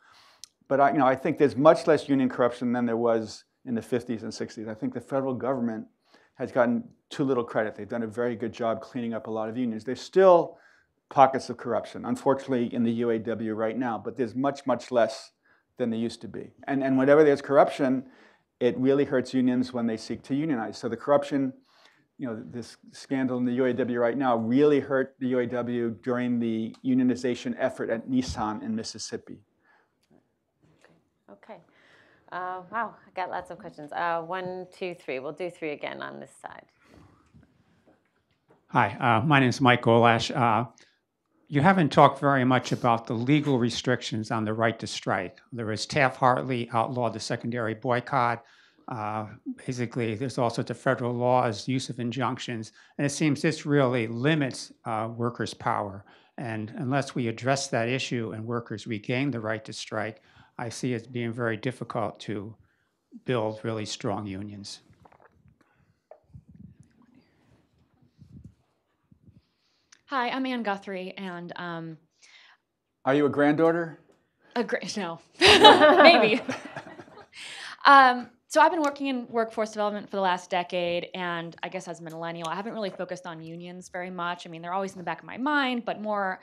But 0.68 0.80
I, 0.80 0.92
you 0.92 1.00
know, 1.00 1.08
I 1.08 1.16
think 1.16 1.38
there's 1.38 1.56
much 1.56 1.88
less 1.88 2.08
union 2.08 2.30
corruption 2.30 2.74
than 2.74 2.86
there 2.86 2.98
was 2.98 3.46
in 3.70 3.76
the 3.76 3.82
50s 3.82 4.24
and 4.24 4.32
60s. 4.32 4.68
I 4.68 4.74
think 4.74 4.96
the 4.96 5.00
federal 5.00 5.36
government 5.36 5.86
has 6.34 6.52
gotten 6.52 6.84
too 7.10 7.24
little 7.24 7.44
credit. 7.44 7.76
They've 7.76 7.88
done 7.88 8.02
a 8.02 8.08
very 8.08 8.36
good 8.36 8.52
job 8.52 8.82
cleaning 8.82 9.14
up 9.14 9.28
a 9.28 9.32
lot 9.32 9.48
of 9.48 9.56
unions. 9.56 9.84
There's 9.84 10.02
still 10.02 10.58
pockets 11.10 11.52
of 11.52 11.58
corruption, 11.58 12.04
unfortunately, 12.04 12.74
in 12.74 12.84
the 12.84 13.02
UAW 13.02 13.56
right 13.56 13.78
now, 13.78 14.02
but 14.04 14.18
there's 14.18 14.34
much, 14.34 14.66
much 14.66 14.92
less 14.92 15.32
than 15.78 15.92
there 15.92 16.00
used 16.00 16.20
to 16.22 16.28
be. 16.28 16.50
And, 16.68 16.84
and 16.84 16.98
whenever 16.98 17.24
there's 17.24 17.44
corruption, 17.44 18.06
it 18.60 18.76
really 18.78 19.06
hurts 19.06 19.36
unions 19.36 19.72
when 19.72 19.86
they 19.86 19.98
seek 19.98 20.24
to 20.24 20.36
unionize. 20.36 20.78
So 20.80 20.90
the 20.90 20.98
corruption, 20.98 21.54
you 22.18 22.26
know, 22.26 22.42
this 22.50 22.78
scandal 22.92 23.38
in 23.38 23.46
the 23.46 23.56
UAW 23.60 24.00
right 24.00 24.18
now 24.18 24.36
really 24.36 24.80
hurt 24.80 25.16
the 25.20 25.34
UAW 25.34 26.02
during 26.02 26.40
the 26.40 26.76
unionization 26.84 27.56
effort 27.60 27.92
at 27.92 28.10
Nissan 28.10 28.64
in 28.64 28.76
Mississippi. 28.76 29.38
Okay. 31.32 31.58
Uh, 32.32 32.62
wow, 32.72 32.94
I 33.08 33.12
got 33.16 33.30
lots 33.32 33.50
of 33.50 33.58
questions. 33.58 33.92
Uh, 33.92 34.22
one, 34.22 34.68
two, 34.72 34.94
three. 34.94 35.20
We'll 35.20 35.32
do 35.32 35.50
three 35.50 35.72
again 35.72 36.02
on 36.02 36.20
this 36.20 36.32
side. 36.42 36.66
Hi, 38.68 38.96
uh, 39.00 39.26
my 39.26 39.40
name 39.40 39.50
is 39.50 39.60
Mike 39.60 39.82
Golash. 39.82 40.36
Uh, 40.36 40.70
you 41.48 41.62
haven't 41.62 41.92
talked 41.92 42.20
very 42.20 42.46
much 42.46 42.72
about 42.72 43.08
the 43.08 43.16
legal 43.16 43.58
restrictions 43.58 44.30
on 44.30 44.46
the 44.46 44.54
right 44.54 44.78
to 44.78 44.86
strike. 44.86 45.40
There 45.52 45.66
was 45.66 45.88
Taft-Hartley 45.88 46.70
outlawed 46.72 47.14
the 47.14 47.20
secondary 47.20 47.74
boycott. 47.74 48.46
Uh, 48.88 49.26
basically, 49.66 50.14
there's 50.14 50.38
all 50.38 50.52
sorts 50.52 50.70
of 50.70 50.78
federal 50.78 51.14
laws, 51.14 51.68
use 51.68 51.90
of 51.90 52.00
injunctions, 52.00 52.72
and 53.00 53.06
it 53.06 53.10
seems 53.10 53.42
this 53.42 53.66
really 53.66 54.06
limits 54.06 54.72
uh, 54.86 55.10
workers' 55.16 55.56
power. 55.56 56.06
And 56.38 56.72
unless 56.78 57.16
we 57.16 57.28
address 57.28 57.68
that 57.70 57.90
issue 57.90 58.34
and 58.34 58.46
workers 58.46 58.86
regain 58.86 59.32
the 59.32 59.40
right 59.40 59.66
to 59.66 59.74
strike, 59.74 60.22
I 60.60 60.68
see 60.68 60.94
it 60.94 61.14
being 61.14 61.32
very 61.32 61.56
difficult 61.56 62.20
to 62.22 62.54
build 63.24 63.62
really 63.64 63.86
strong 63.86 64.28
unions. 64.28 64.82
Hi, 70.08 70.28
I'm 70.30 70.46
Ann 70.46 70.64
Guthrie, 70.64 71.14
and 71.18 71.54
um, 71.56 71.98
Are 73.06 73.16
you 73.16 73.26
a 73.26 73.30
granddaughter? 73.30 74.00
a 74.58 74.64
great 74.66 74.98
no, 74.98 75.22
maybe. 76.04 76.42
um, 77.86 78.30
so 78.48 78.60
I've 78.60 78.72
been 78.72 78.82
working 78.82 79.08
in 79.08 79.28
workforce 79.30 79.72
development 79.72 80.10
for 80.10 80.18
the 80.18 80.22
last 80.22 80.50
decade, 80.50 81.08
and 81.14 81.56
I 81.64 81.70
guess 81.70 81.88
as 81.88 82.02
a 82.02 82.04
millennial, 82.04 82.50
I 82.50 82.56
haven't 82.56 82.74
really 82.74 82.90
focused 82.90 83.26
on 83.26 83.42
unions 83.42 83.88
very 83.88 84.10
much. 84.10 84.46
I 84.46 84.50
mean, 84.50 84.62
they're 84.62 84.74
always 84.74 84.92
in 84.92 84.98
the 84.98 85.06
back 85.06 85.20
of 85.20 85.26
my 85.26 85.38
mind, 85.38 85.86
but 85.86 86.02
more, 86.02 86.42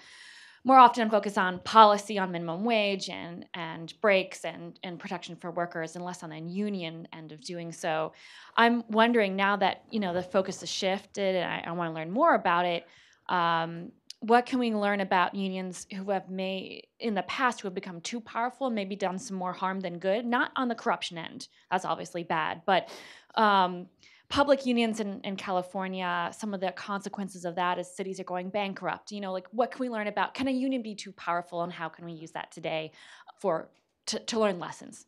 more 0.67 0.79
often 0.79 1.05
I'm 1.05 1.11
focused 1.11 1.39
on 1.39 1.61
policy 1.61 2.19
on 2.19 2.33
minimum 2.33 2.65
wage 2.65 3.09
and 3.09 3.47
and 3.55 3.95
breaks 4.01 4.45
and 4.45 4.79
and 4.83 4.99
protection 4.99 5.37
for 5.37 5.53
workers, 5.53 5.95
and 5.95 6.05
less 6.05 6.23
on 6.23 6.31
the 6.31 6.41
union 6.41 7.07
end 7.13 7.31
of 7.31 7.41
doing 7.41 7.71
so. 7.71 8.13
I'm 8.57 8.83
wondering 8.91 9.37
now 9.37 9.57
that 9.57 9.85
you 9.91 10.01
know 10.01 10.13
the 10.13 10.23
focus 10.23 10.61
has 10.61 10.69
shifted, 10.69 11.37
and 11.37 11.45
I, 11.45 11.71
I 11.71 11.73
want 11.73 11.91
to 11.91 11.95
learn 11.95 12.11
more 12.11 12.35
about 12.35 12.67
it 12.67 12.85
um, 13.29 13.93
what 14.21 14.47
can 14.47 14.59
we 14.59 14.75
learn 14.75 15.01
about 15.01 15.35
unions 15.35 15.87
who 15.95 16.11
have 16.11 16.29
made 16.31 16.87
in 16.99 17.15
the 17.15 17.23
past 17.23 17.61
who 17.61 17.69
have 17.69 17.75
become 17.75 18.01
too 18.01 18.21
powerful 18.21 18.67
and 18.67 18.75
maybe 18.75 18.97
done 18.97 19.19
some 19.19 19.37
more 19.37 19.53
harm 19.53 19.81
than 19.81 19.99
good 19.99 20.25
not 20.25 20.51
on 20.57 20.69
the 20.69 20.75
corruption 20.75 21.19
end 21.19 21.49
that's 21.71 21.85
obviously 21.85 22.23
bad 22.23 22.63
but 22.67 22.89
um, 23.35 23.87
public 24.29 24.67
unions 24.67 25.01
in, 25.01 25.21
in 25.23 25.37
california 25.37 26.31
some 26.37 26.53
of 26.53 26.61
the 26.61 26.73
consequences 26.73 27.45
of 27.45 27.55
that 27.55 27.79
is 27.79 27.89
cities 27.89 28.19
are 28.19 28.25
going 28.25 28.51
bankrupt 28.51 29.13
you 29.13 29.21
know 29.21 29.33
like 29.33 29.47
what 29.53 29.71
can 29.71 29.81
we 29.81 29.89
learn 29.89 30.07
about 30.07 30.35
can 30.35 30.49
a 30.49 30.51
union 30.51 30.83
be 30.83 30.95
too 30.95 31.13
powerful 31.13 31.63
and 31.63 31.73
how 31.73 31.89
can 31.89 32.05
we 32.05 32.13
use 32.13 32.33
that 32.33 32.51
today 32.51 32.91
for 33.39 33.69
to, 34.07 34.19
to 34.21 34.39
learn 34.39 34.59
lessons 34.59 35.07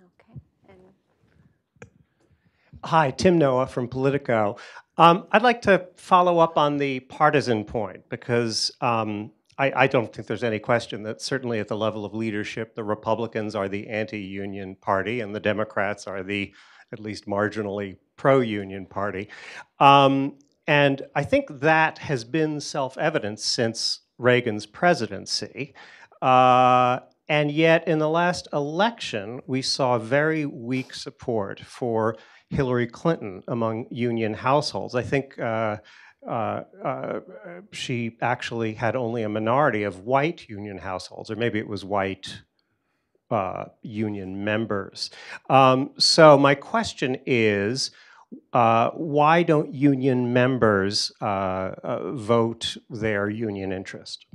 Okay. 0.00 0.40
And 0.68 0.78
Hi, 2.84 3.10
Tim 3.10 3.38
Noah 3.38 3.66
from 3.66 3.88
Politico. 3.88 4.56
Um, 4.96 5.26
I'd 5.32 5.42
like 5.42 5.62
to 5.62 5.88
follow 5.96 6.38
up 6.38 6.56
on 6.56 6.76
the 6.76 7.00
partisan 7.00 7.64
point 7.64 8.08
because 8.08 8.70
um, 8.80 9.32
I, 9.58 9.72
I, 9.84 9.86
don't 9.86 10.12
think 10.12 10.26
there's 10.26 10.44
any 10.44 10.58
question 10.58 11.02
that 11.04 11.20
certainly 11.20 11.60
at 11.60 11.68
the 11.68 11.76
level 11.76 12.04
of 12.04 12.14
leadership, 12.14 12.74
the 12.74 12.84
Republicans 12.84 13.54
are 13.54 13.68
the 13.68 13.88
anti-union 13.88 14.76
party 14.76 15.20
and 15.20 15.34
the 15.34 15.40
Democrats 15.40 16.06
are 16.06 16.22
the 16.22 16.52
at 16.92 17.00
least 17.00 17.26
marginally 17.26 17.96
pro-union 18.16 18.86
party. 18.86 19.28
Um, 19.78 20.34
and 20.66 21.02
I 21.14 21.24
think 21.24 21.60
that 21.60 21.98
has 21.98 22.24
been 22.24 22.60
self-evident 22.60 23.40
since 23.40 24.00
Reagan's 24.18 24.66
presidency. 24.66 25.74
Uh, 26.20 27.00
and 27.28 27.50
yet, 27.50 27.86
in 27.86 27.98
the 27.98 28.08
last 28.08 28.48
election, 28.52 29.40
we 29.46 29.62
saw 29.62 29.98
very 29.98 30.46
weak 30.46 30.94
support 30.94 31.60
for 31.60 32.16
Hillary 32.50 32.86
Clinton 32.86 33.42
among 33.48 33.86
union 33.90 34.34
households. 34.34 34.94
I 34.94 35.02
think 35.02 35.38
uh, 35.38 35.76
uh, 36.26 36.62
uh, 36.84 37.20
she 37.72 38.16
actually 38.20 38.74
had 38.74 38.96
only 38.96 39.22
a 39.22 39.28
minority 39.28 39.82
of 39.84 40.00
white 40.00 40.48
union 40.48 40.78
households, 40.78 41.30
or 41.30 41.36
maybe 41.36 41.58
it 41.58 41.68
was 41.68 41.84
white 41.84 42.42
uh, 43.30 43.66
union 43.82 44.44
members. 44.44 45.10
Um, 45.48 45.90
so 45.98 46.38
my 46.38 46.54
question 46.54 47.18
is, 47.26 47.90
uh, 48.52 48.90
why 48.90 49.42
don't 49.42 49.72
union 49.72 50.32
members 50.32 51.12
uh, 51.20 52.12
vote 52.12 52.76
their 52.90 53.28
union 53.30 53.72
interest? 53.72 54.26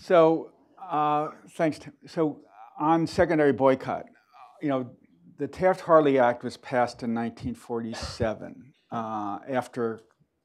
So, 0.00 0.52
thanks. 1.50 1.78
Tim. 1.78 1.92
So, 2.06 2.40
on 2.78 3.06
secondary 3.06 3.52
boycott, 3.52 4.04
you 4.62 4.68
know, 4.68 4.90
the 5.38 5.46
Taft-Hartley 5.48 6.18
Act 6.18 6.42
was 6.42 6.56
passed 6.56 7.02
in 7.02 7.14
1947 7.14 8.72
uh, 8.90 9.38
after 9.48 10.00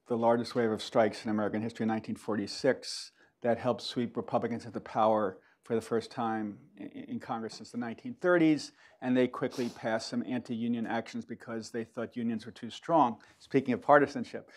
the 0.08 0.18
largest 0.18 0.56
wave 0.56 0.72
of 0.72 0.82
strikes 0.82 1.26
in 1.26 1.32
American 1.32 1.62
history 1.62 1.84
in 1.84 1.90
1946 1.90 3.12
that 3.42 3.58
helped 3.58 3.82
sweep 3.82 4.16
Republicans 4.16 4.66
into 4.66 4.80
power 4.80 5.38
for 5.64 5.76
the 5.76 5.82
first 5.82 6.12
time 6.12 6.58
in, 6.78 7.20
Congress 7.20 7.56
since 7.56 7.72
the 7.72 7.78
1930s, 7.78 8.72
and 9.02 9.16
they 9.16 9.28
quickly 9.28 9.70
passed 9.70 10.10
some 10.10 10.24
anti-union 10.28 10.86
actions 10.86 11.26
because 11.26 11.70
they 11.70 11.84
thought 11.84 12.18
unions 12.18 12.46
were 12.46 12.52
too 12.52 12.70
strong, 12.70 13.18
speaking 13.40 13.74
of 13.74 13.82
partisanship. 13.82 14.52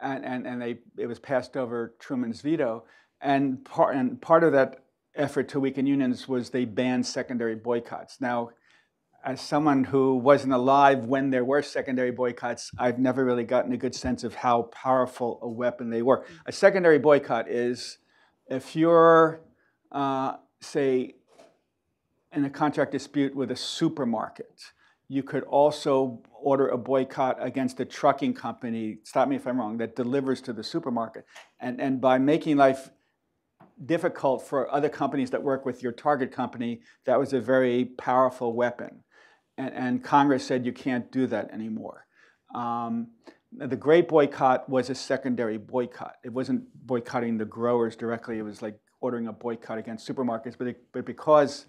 And, 0.00 0.24
and, 0.24 0.46
and 0.46 0.62
they, 0.62 0.78
it 0.96 1.06
was 1.06 1.18
passed 1.18 1.56
over 1.56 1.94
Truman's 1.98 2.40
veto. 2.40 2.84
And 3.20 3.64
part, 3.64 3.96
and 3.96 4.20
part 4.20 4.44
of 4.44 4.52
that 4.52 4.84
effort 5.14 5.48
to 5.48 5.60
weaken 5.60 5.86
unions 5.86 6.28
was 6.28 6.50
they 6.50 6.64
banned 6.64 7.06
secondary 7.06 7.54
boycotts. 7.54 8.20
Now, 8.20 8.50
as 9.24 9.40
someone 9.40 9.84
who 9.84 10.16
wasn't 10.16 10.52
alive 10.52 11.06
when 11.06 11.30
there 11.30 11.44
were 11.44 11.62
secondary 11.62 12.10
boycotts, 12.10 12.70
I've 12.78 12.98
never 12.98 13.24
really 13.24 13.44
gotten 13.44 13.72
a 13.72 13.76
good 13.76 13.94
sense 13.94 14.22
of 14.22 14.34
how 14.34 14.62
powerful 14.64 15.38
a 15.42 15.48
weapon 15.48 15.90
they 15.90 16.02
were. 16.02 16.26
A 16.46 16.52
secondary 16.52 16.98
boycott 16.98 17.48
is 17.48 17.98
if 18.48 18.76
you're, 18.76 19.40
uh, 19.90 20.36
say, 20.64 21.14
in 22.32 22.44
a 22.44 22.50
contract 22.50 22.92
dispute 22.92 23.34
with 23.34 23.50
a 23.50 23.56
supermarket, 23.56 24.72
you 25.08 25.22
could 25.22 25.44
also 25.44 26.22
order 26.32 26.68
a 26.68 26.78
boycott 26.78 27.36
against 27.40 27.78
a 27.80 27.84
trucking 27.84 28.34
company, 28.34 28.98
stop 29.04 29.28
me 29.28 29.36
if 29.36 29.46
I'm 29.46 29.58
wrong, 29.58 29.76
that 29.78 29.94
delivers 29.94 30.40
to 30.42 30.52
the 30.52 30.64
supermarket. 30.64 31.26
And, 31.60 31.80
and 31.80 32.00
by 32.00 32.18
making 32.18 32.56
life 32.56 32.90
difficult 33.84 34.46
for 34.46 34.72
other 34.72 34.88
companies 34.88 35.30
that 35.30 35.42
work 35.42 35.66
with 35.66 35.82
your 35.82 35.92
target 35.92 36.32
company, 36.32 36.80
that 37.06 37.18
was 37.18 37.32
a 37.32 37.40
very 37.40 37.84
powerful 37.84 38.52
weapon. 38.52 39.04
and, 39.56 39.72
and 39.74 40.04
Congress 40.04 40.46
said 40.46 40.66
you 40.66 40.72
can't 40.72 41.10
do 41.12 41.26
that 41.26 41.50
anymore. 41.52 42.06
Um, 42.54 43.08
the 43.52 43.76
Grape 43.76 44.08
Boycott 44.08 44.68
was 44.68 44.90
a 44.90 44.94
secondary 44.94 45.58
boycott. 45.58 46.16
It 46.24 46.32
wasn't 46.32 46.64
boycotting 46.86 47.38
the 47.38 47.44
growers 47.44 47.94
directly. 47.94 48.38
It 48.38 48.42
was 48.42 48.62
like 48.62 48.78
ordering 49.04 49.26
a 49.28 49.32
boycott 49.32 49.76
against 49.76 50.08
supermarkets. 50.08 50.56
But, 50.56 50.68
it, 50.68 50.82
but 50.92 51.04
because 51.04 51.66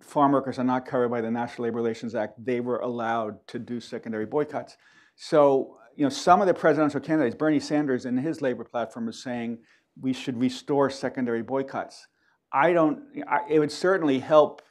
farm 0.00 0.30
workers 0.30 0.56
are 0.60 0.64
not 0.64 0.86
covered 0.86 1.08
by 1.08 1.20
the 1.20 1.30
National 1.30 1.64
Labor 1.64 1.78
Relations 1.78 2.14
Act, 2.14 2.34
they 2.44 2.60
were 2.60 2.78
allowed 2.78 3.44
to 3.48 3.58
do 3.58 3.80
secondary 3.80 4.24
boycotts. 4.24 4.76
So, 5.16 5.78
you 5.96 6.04
know, 6.04 6.10
some 6.10 6.40
of 6.40 6.46
the 6.46 6.54
presidential 6.54 7.00
candidates, 7.00 7.34
Bernie 7.34 7.58
Sanders 7.58 8.06
in 8.06 8.16
his 8.16 8.40
labor 8.40 8.62
platform 8.62 9.08
is 9.08 9.20
saying 9.20 9.58
we 10.00 10.12
should 10.12 10.38
restore 10.38 10.88
secondary 10.90 11.42
boycotts. 11.42 12.06
I 12.52 12.72
don't, 12.72 13.00
I, 13.28 13.40
it 13.50 13.58
would 13.58 13.72
certainly 13.72 14.20
help 14.20 14.62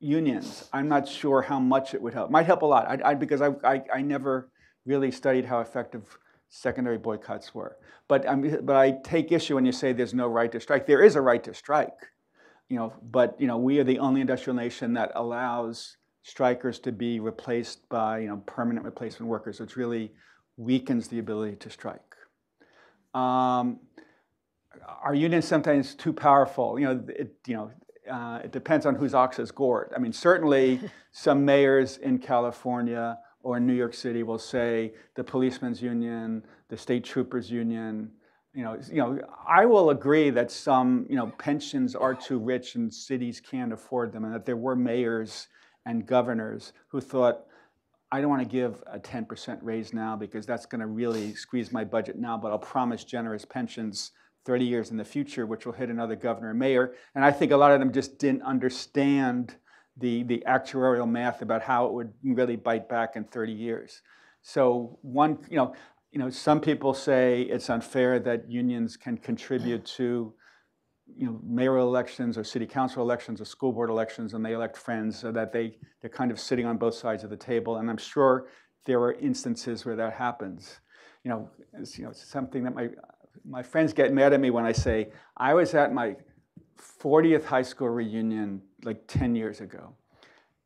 unions. 0.00 0.68
I'm 0.72 0.88
not 0.88 1.08
sure 1.08 1.40
how 1.40 1.58
much 1.58 1.94
it 1.94 2.02
would 2.02 2.12
help. 2.12 2.30
Might 2.30 2.46
help 2.46 2.60
a 2.60 2.66
lot 2.66 2.86
I, 2.86 3.10
I, 3.10 3.14
because 3.14 3.40
I, 3.40 3.50
I, 3.64 3.82
I 3.94 4.02
never 4.02 4.50
really 4.84 5.10
studied 5.10 5.46
how 5.46 5.60
effective 5.60 6.18
secondary 6.48 6.98
boycotts 6.98 7.54
were. 7.54 7.76
But, 8.08 8.28
I'm, 8.28 8.64
but 8.64 8.76
I 8.76 8.92
take 9.04 9.32
issue 9.32 9.54
when 9.54 9.66
you 9.66 9.72
say 9.72 9.92
there's 9.92 10.14
no 10.14 10.26
right 10.26 10.50
to 10.52 10.60
strike. 10.60 10.86
There 10.86 11.02
is 11.02 11.16
a 11.16 11.20
right 11.20 11.42
to 11.44 11.54
strike, 11.54 12.10
you 12.68 12.76
know, 12.76 12.92
but 13.02 13.40
you 13.40 13.46
know, 13.46 13.58
we 13.58 13.78
are 13.78 13.84
the 13.84 13.98
only 13.98 14.20
industrial 14.20 14.56
nation 14.56 14.94
that 14.94 15.12
allows 15.14 15.96
strikers 16.22 16.78
to 16.80 16.92
be 16.92 17.20
replaced 17.20 17.88
by 17.88 18.20
you 18.20 18.28
know, 18.28 18.42
permanent 18.46 18.84
replacement 18.84 19.28
workers, 19.28 19.60
which 19.60 19.76
really 19.76 20.12
weakens 20.56 21.08
the 21.08 21.18
ability 21.18 21.56
to 21.56 21.70
strike. 21.70 22.00
Um, 23.14 23.80
are 25.02 25.14
unions 25.14 25.46
sometimes 25.46 25.94
too 25.94 26.12
powerful? 26.12 26.78
You 26.78 26.86
know, 26.86 27.04
it, 27.08 27.34
you 27.46 27.54
know, 27.54 27.70
uh, 28.10 28.40
it 28.44 28.52
depends 28.52 28.86
on 28.86 28.94
whose 28.94 29.14
ox 29.14 29.38
is 29.38 29.50
gored. 29.50 29.92
I 29.94 29.98
mean, 29.98 30.12
certainly 30.12 30.80
some 31.12 31.44
mayors 31.44 31.98
in 31.98 32.18
California 32.18 33.18
or 33.48 33.56
in 33.56 33.66
New 33.66 33.72
York 33.72 33.94
City 33.94 34.22
will 34.22 34.38
say 34.38 34.92
the 35.14 35.24
policemen's 35.24 35.80
union, 35.80 36.44
the 36.68 36.76
state 36.76 37.02
troopers 37.02 37.50
union. 37.50 38.10
You 38.52 38.62
know, 38.62 38.78
you 38.92 38.96
know, 38.96 39.20
I 39.48 39.64
will 39.64 39.88
agree 39.88 40.28
that 40.28 40.50
some, 40.50 41.06
you 41.08 41.16
know, 41.16 41.32
pensions 41.38 41.94
are 41.94 42.14
too 42.14 42.38
rich 42.38 42.74
and 42.74 42.92
cities 42.92 43.40
can't 43.40 43.72
afford 43.72 44.12
them, 44.12 44.24
and 44.24 44.34
that 44.34 44.44
there 44.44 44.58
were 44.58 44.76
mayors 44.76 45.48
and 45.86 46.06
governors 46.06 46.74
who 46.88 47.00
thought, 47.00 47.46
I 48.12 48.20
don't 48.20 48.28
want 48.28 48.42
to 48.42 48.48
give 48.48 48.84
a 48.86 48.98
10% 48.98 49.60
raise 49.62 49.94
now 49.94 50.14
because 50.14 50.44
that's 50.44 50.66
going 50.66 50.82
to 50.82 50.86
really 50.86 51.34
squeeze 51.34 51.72
my 51.72 51.84
budget 51.84 52.18
now, 52.18 52.36
but 52.36 52.50
I'll 52.50 52.58
promise 52.58 53.02
generous 53.02 53.46
pensions 53.46 54.10
30 54.44 54.66
years 54.66 54.90
in 54.90 54.98
the 54.98 55.06
future, 55.06 55.46
which 55.46 55.64
will 55.64 55.72
hit 55.72 55.88
another 55.88 56.16
governor 56.16 56.50
and 56.50 56.58
mayor. 56.58 56.92
And 57.14 57.24
I 57.24 57.30
think 57.30 57.50
a 57.52 57.56
lot 57.56 57.72
of 57.72 57.80
them 57.80 57.94
just 57.94 58.18
didn't 58.18 58.42
understand 58.42 59.54
the, 59.98 60.22
the 60.24 60.42
actuarial 60.46 61.08
math 61.08 61.42
about 61.42 61.62
how 61.62 61.86
it 61.86 61.92
would 61.92 62.12
really 62.22 62.56
bite 62.56 62.88
back 62.88 63.16
in 63.16 63.24
30 63.24 63.52
years. 63.52 64.02
So 64.42 64.98
one, 65.02 65.38
you 65.50 65.56
know, 65.56 65.74
you 66.12 66.18
know, 66.18 66.30
some 66.30 66.60
people 66.60 66.94
say 66.94 67.42
it's 67.42 67.68
unfair 67.68 68.18
that 68.20 68.50
unions 68.50 68.96
can 68.96 69.18
contribute 69.18 69.84
to, 69.84 70.32
you 71.06 71.26
know, 71.26 71.40
mayoral 71.44 71.86
elections 71.86 72.38
or 72.38 72.44
city 72.44 72.66
council 72.66 73.02
elections 73.02 73.40
or 73.40 73.44
school 73.44 73.72
board 73.72 73.90
elections, 73.90 74.34
and 74.34 74.44
they 74.44 74.52
elect 74.52 74.76
friends, 74.76 75.18
so 75.18 75.30
that 75.32 75.52
they 75.52 75.76
they're 76.00 76.10
kind 76.10 76.30
of 76.30 76.40
sitting 76.40 76.64
on 76.64 76.78
both 76.78 76.94
sides 76.94 77.24
of 77.24 77.30
the 77.30 77.36
table. 77.36 77.76
And 77.76 77.90
I'm 77.90 77.98
sure 77.98 78.48
there 78.86 79.00
are 79.00 79.12
instances 79.14 79.84
where 79.84 79.96
that 79.96 80.14
happens. 80.14 80.80
You 81.24 81.30
know, 81.30 81.50
it's, 81.74 81.98
you 81.98 82.04
know, 82.04 82.10
it's 82.10 82.26
something 82.26 82.64
that 82.64 82.74
my 82.74 82.88
my 83.44 83.62
friends 83.62 83.92
get 83.92 84.12
mad 84.12 84.32
at 84.32 84.40
me 84.40 84.50
when 84.50 84.64
I 84.64 84.72
say 84.72 85.10
I 85.36 85.54
was 85.54 85.74
at 85.74 85.92
my 85.92 86.16
40th 86.78 87.44
high 87.44 87.62
school 87.62 87.88
reunion 87.88 88.62
like 88.84 89.06
10 89.06 89.34
years 89.34 89.60
ago. 89.60 89.94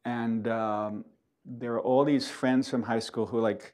And 0.04 0.48
um, 0.48 1.04
there 1.44 1.74
are 1.74 1.80
all 1.80 2.04
these 2.04 2.28
friends 2.28 2.68
from 2.68 2.82
high 2.82 2.98
school 2.98 3.26
who 3.26 3.40
like 3.40 3.72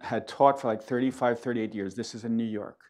had 0.00 0.28
taught 0.28 0.60
for 0.60 0.68
like 0.68 0.82
35, 0.82 1.40
38 1.40 1.74
years. 1.74 1.94
This 1.94 2.14
is 2.14 2.24
in 2.24 2.36
New 2.36 2.44
York. 2.44 2.80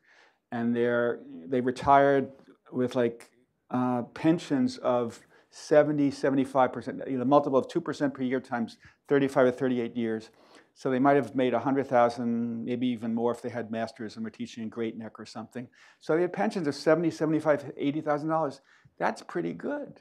And 0.52 0.74
they're, 0.74 1.20
they 1.46 1.60
retired 1.60 2.32
with 2.72 2.96
like 2.96 3.30
uh, 3.70 4.02
pensions 4.14 4.78
of 4.78 5.20
70, 5.50 6.10
75%, 6.10 7.10
you 7.10 7.18
know, 7.18 7.24
multiple 7.24 7.58
of 7.58 7.68
2% 7.68 8.14
per 8.14 8.22
year 8.22 8.40
times 8.40 8.76
35 9.08 9.46
or 9.46 9.50
38 9.50 9.96
years. 9.96 10.30
So 10.74 10.90
they 10.90 11.00
might 11.00 11.16
have 11.16 11.34
made 11.34 11.54
100,000, 11.54 12.64
maybe 12.64 12.86
even 12.86 13.12
more 13.12 13.32
if 13.32 13.42
they 13.42 13.48
had 13.48 13.70
masters 13.70 14.14
and 14.14 14.24
were 14.24 14.30
teaching 14.30 14.62
in 14.62 14.68
Great 14.68 14.96
Neck 14.96 15.18
or 15.18 15.26
something. 15.26 15.66
So 15.98 16.14
they 16.14 16.22
had 16.22 16.32
pensions 16.32 16.68
of 16.68 16.74
70, 16.74 17.10
75, 17.10 17.72
80,000 17.76 18.28
dollars. 18.28 18.60
That's 18.98 19.22
pretty 19.22 19.52
good. 19.52 20.00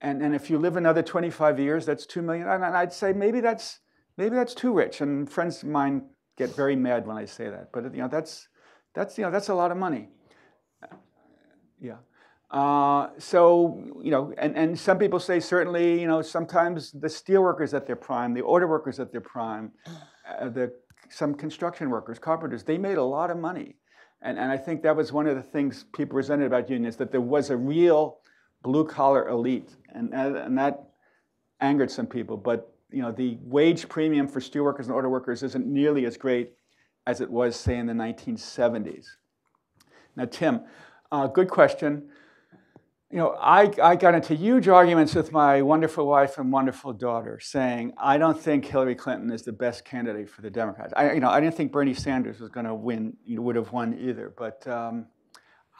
And, 0.00 0.22
and 0.22 0.34
if 0.34 0.48
you 0.48 0.58
live 0.58 0.76
another 0.76 1.02
25 1.02 1.58
years, 1.58 1.86
that's 1.86 2.06
2 2.06 2.22
million. 2.22 2.46
And 2.46 2.64
I'd 2.64 2.92
say 2.92 3.12
maybe 3.12 3.40
that's, 3.40 3.80
maybe 4.16 4.36
that's 4.36 4.54
too 4.54 4.72
rich. 4.72 5.00
And 5.00 5.30
friends 5.30 5.62
of 5.62 5.68
mine 5.68 6.02
get 6.36 6.54
very 6.54 6.76
mad 6.76 7.06
when 7.06 7.16
I 7.16 7.24
say 7.24 7.50
that. 7.50 7.70
But 7.72 7.94
you 7.94 8.02
know, 8.02 8.08
that's, 8.08 8.48
that's, 8.94 9.18
you 9.18 9.24
know, 9.24 9.30
that's 9.30 9.48
a 9.48 9.54
lot 9.54 9.70
of 9.70 9.76
money. 9.76 10.10
Yeah. 11.80 11.96
Uh, 12.50 13.08
so, 13.18 13.82
you 14.02 14.10
know, 14.10 14.32
and, 14.38 14.56
and 14.56 14.78
some 14.78 14.98
people 14.98 15.20
say 15.20 15.38
certainly, 15.38 16.00
you 16.00 16.06
know, 16.06 16.22
sometimes 16.22 16.92
the 16.92 17.08
steel 17.08 17.42
workers 17.42 17.74
at 17.74 17.86
their 17.86 17.96
prime, 17.96 18.32
the 18.32 18.40
order 18.40 18.66
workers 18.66 18.98
at 19.00 19.12
their 19.12 19.20
prime, 19.20 19.72
uh, 19.86 20.48
the, 20.48 20.72
some 21.10 21.34
construction 21.34 21.90
workers, 21.90 22.18
carpenters, 22.18 22.64
they 22.64 22.78
made 22.78 22.98
a 22.98 23.04
lot 23.04 23.30
of 23.30 23.36
money. 23.36 23.76
And, 24.22 24.38
and 24.38 24.50
I 24.50 24.56
think 24.56 24.82
that 24.82 24.96
was 24.96 25.12
one 25.12 25.26
of 25.26 25.36
the 25.36 25.42
things 25.42 25.84
people 25.92 26.16
resented 26.16 26.46
about 26.46 26.68
unions, 26.68 26.96
that 26.96 27.12
there 27.12 27.20
was 27.20 27.50
a 27.50 27.56
real 27.56 28.18
blue 28.62 28.84
collar 28.84 29.28
elite. 29.28 29.70
And, 29.90 30.12
and 30.12 30.58
that 30.58 30.88
angered 31.60 31.90
some 31.90 32.06
people. 32.06 32.36
But, 32.36 32.72
you 32.90 33.02
know, 33.02 33.12
the 33.12 33.38
wage 33.42 33.88
premium 33.88 34.26
for 34.26 34.40
steel 34.40 34.64
workers 34.64 34.86
and 34.86 34.94
order 34.94 35.08
workers 35.08 35.42
isn't 35.42 35.66
nearly 35.66 36.04
as 36.06 36.16
great 36.16 36.52
as 37.06 37.20
it 37.20 37.30
was, 37.30 37.56
say, 37.56 37.76
in 37.76 37.86
the 37.86 37.92
1970s. 37.92 39.06
Now, 40.16 40.24
Tim, 40.24 40.62
uh, 41.12 41.26
good 41.28 41.48
question 41.48 42.10
you 43.10 43.16
know, 43.16 43.34
I, 43.40 43.72
I 43.82 43.96
got 43.96 44.14
into 44.14 44.34
huge 44.34 44.68
arguments 44.68 45.14
with 45.14 45.32
my 45.32 45.62
wonderful 45.62 46.06
wife 46.06 46.36
and 46.36 46.52
wonderful 46.52 46.92
daughter, 46.92 47.40
saying 47.40 47.94
I 47.96 48.18
don't 48.18 48.38
think 48.38 48.66
Hillary 48.66 48.94
Clinton 48.94 49.30
is 49.30 49.42
the 49.42 49.52
best 49.52 49.86
candidate 49.86 50.28
for 50.28 50.42
the 50.42 50.50
Democrats. 50.50 50.92
I, 50.94 51.12
you 51.12 51.20
know, 51.20 51.30
I 51.30 51.40
didn't 51.40 51.54
think 51.54 51.72
Bernie 51.72 51.94
Sanders 51.94 52.38
was 52.38 52.50
going 52.50 52.66
to 52.66 52.74
win, 52.74 53.16
you 53.24 53.36
know, 53.36 53.42
would 53.42 53.56
have 53.56 53.72
won 53.72 53.98
either. 53.98 54.34
But 54.36 54.66
um, 54.68 55.06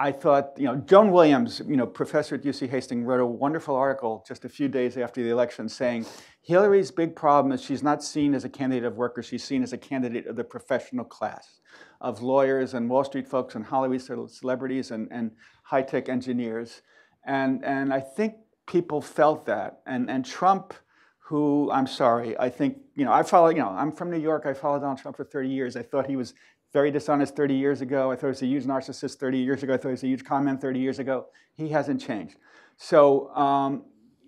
I 0.01 0.11
thought, 0.11 0.53
you 0.57 0.65
know, 0.65 0.77
Joan 0.77 1.11
Williams, 1.11 1.61
you 1.67 1.77
know, 1.77 1.87
professor 1.87 2.37
at 2.37 2.43
UC 2.43 2.71
Hastings, 2.71 3.05
wrote 3.05 3.21
a 3.21 3.27
wonderful 3.27 3.77
article 3.77 4.25
just 4.27 4.47
a 4.47 4.49
few 4.49 4.69
days 4.69 4.97
after 4.97 5.23
the 5.23 5.29
election 5.29 5.69
saying 5.69 6.07
Hillary's 6.41 6.91
big 6.91 7.15
problem 7.15 7.53
is 7.53 7.61
she's 7.61 7.83
not 7.83 8.03
seen 8.03 8.33
as 8.33 8.45
a 8.45 8.49
candidate 8.49 8.85
of 8.85 8.97
workers, 8.97 9.27
she's 9.27 9.45
seen 9.45 9.63
as 9.63 9.75
a 9.75 9.79
candidate 9.79 10.27
of 10.29 10.37
the 10.37 10.45
professional 10.45 11.05
class, 11.05 11.61
of 12.01 12.23
lawyers 12.23 12.73
and 12.73 12.89
Wall 12.89 13.05
Street 13.05 13.29
folks 13.29 13.55
and 13.55 13.67
Hollywood 13.67 14.01
celebrities 14.31 14.93
and, 14.93 15.09
and 15.11 15.33
high 15.65 15.83
tech 15.83 16.09
engineers. 16.09 16.81
And, 17.29 17.63
and 17.65 17.93
I 17.93 18.01
think 18.01 18.35
people 18.67 19.01
felt 19.03 19.47
that. 19.47 19.83
And, 19.87 20.11
and 20.11 20.25
Trump, 20.25 20.73
who, 21.19 21.71
I'm 21.71 21.87
sorry, 21.87 22.37
I 22.39 22.49
think, 22.49 22.79
you 22.97 23.05
know, 23.05 23.13
I 23.13 23.23
follow, 23.23 23.51
you 23.51 23.59
know, 23.59 23.69
I'm 23.69 23.93
from 23.93 24.11
New 24.11 24.19
York. 24.19 24.47
I 24.47 24.55
followed 24.55 24.81
Donald 24.81 24.99
Trump 24.99 25.17
for 25.19 25.25
30 25.25 25.49
years. 25.49 25.77
I 25.77 25.83
thought 25.83 26.07
he 26.07 26.17
was 26.17 26.33
very 26.73 26.91
dishonest 26.91 27.37
30 27.37 27.55
years 27.55 27.83
ago. 27.83 28.11
I 28.11 28.17
thought 28.17 28.29
he 28.29 28.31
was 28.31 28.43
a 28.43 28.47
huge 28.47 28.65
narcissist 28.65 29.17
30 29.17 29.39
years 29.39 29.63
ago. 29.63 29.75
I 29.75 29.77
thought 29.77 29.89
he 29.89 29.93
was 29.93 30.03
a 30.03 30.09
huge 30.09 30.25
comment 30.25 30.61
30 30.61 30.81
years 30.81 30.99
ago. 30.99 31.27
He 31.55 31.69
hasn't 31.69 32.01
changed. 32.01 32.37
So 32.79 33.29
um, 33.35 33.85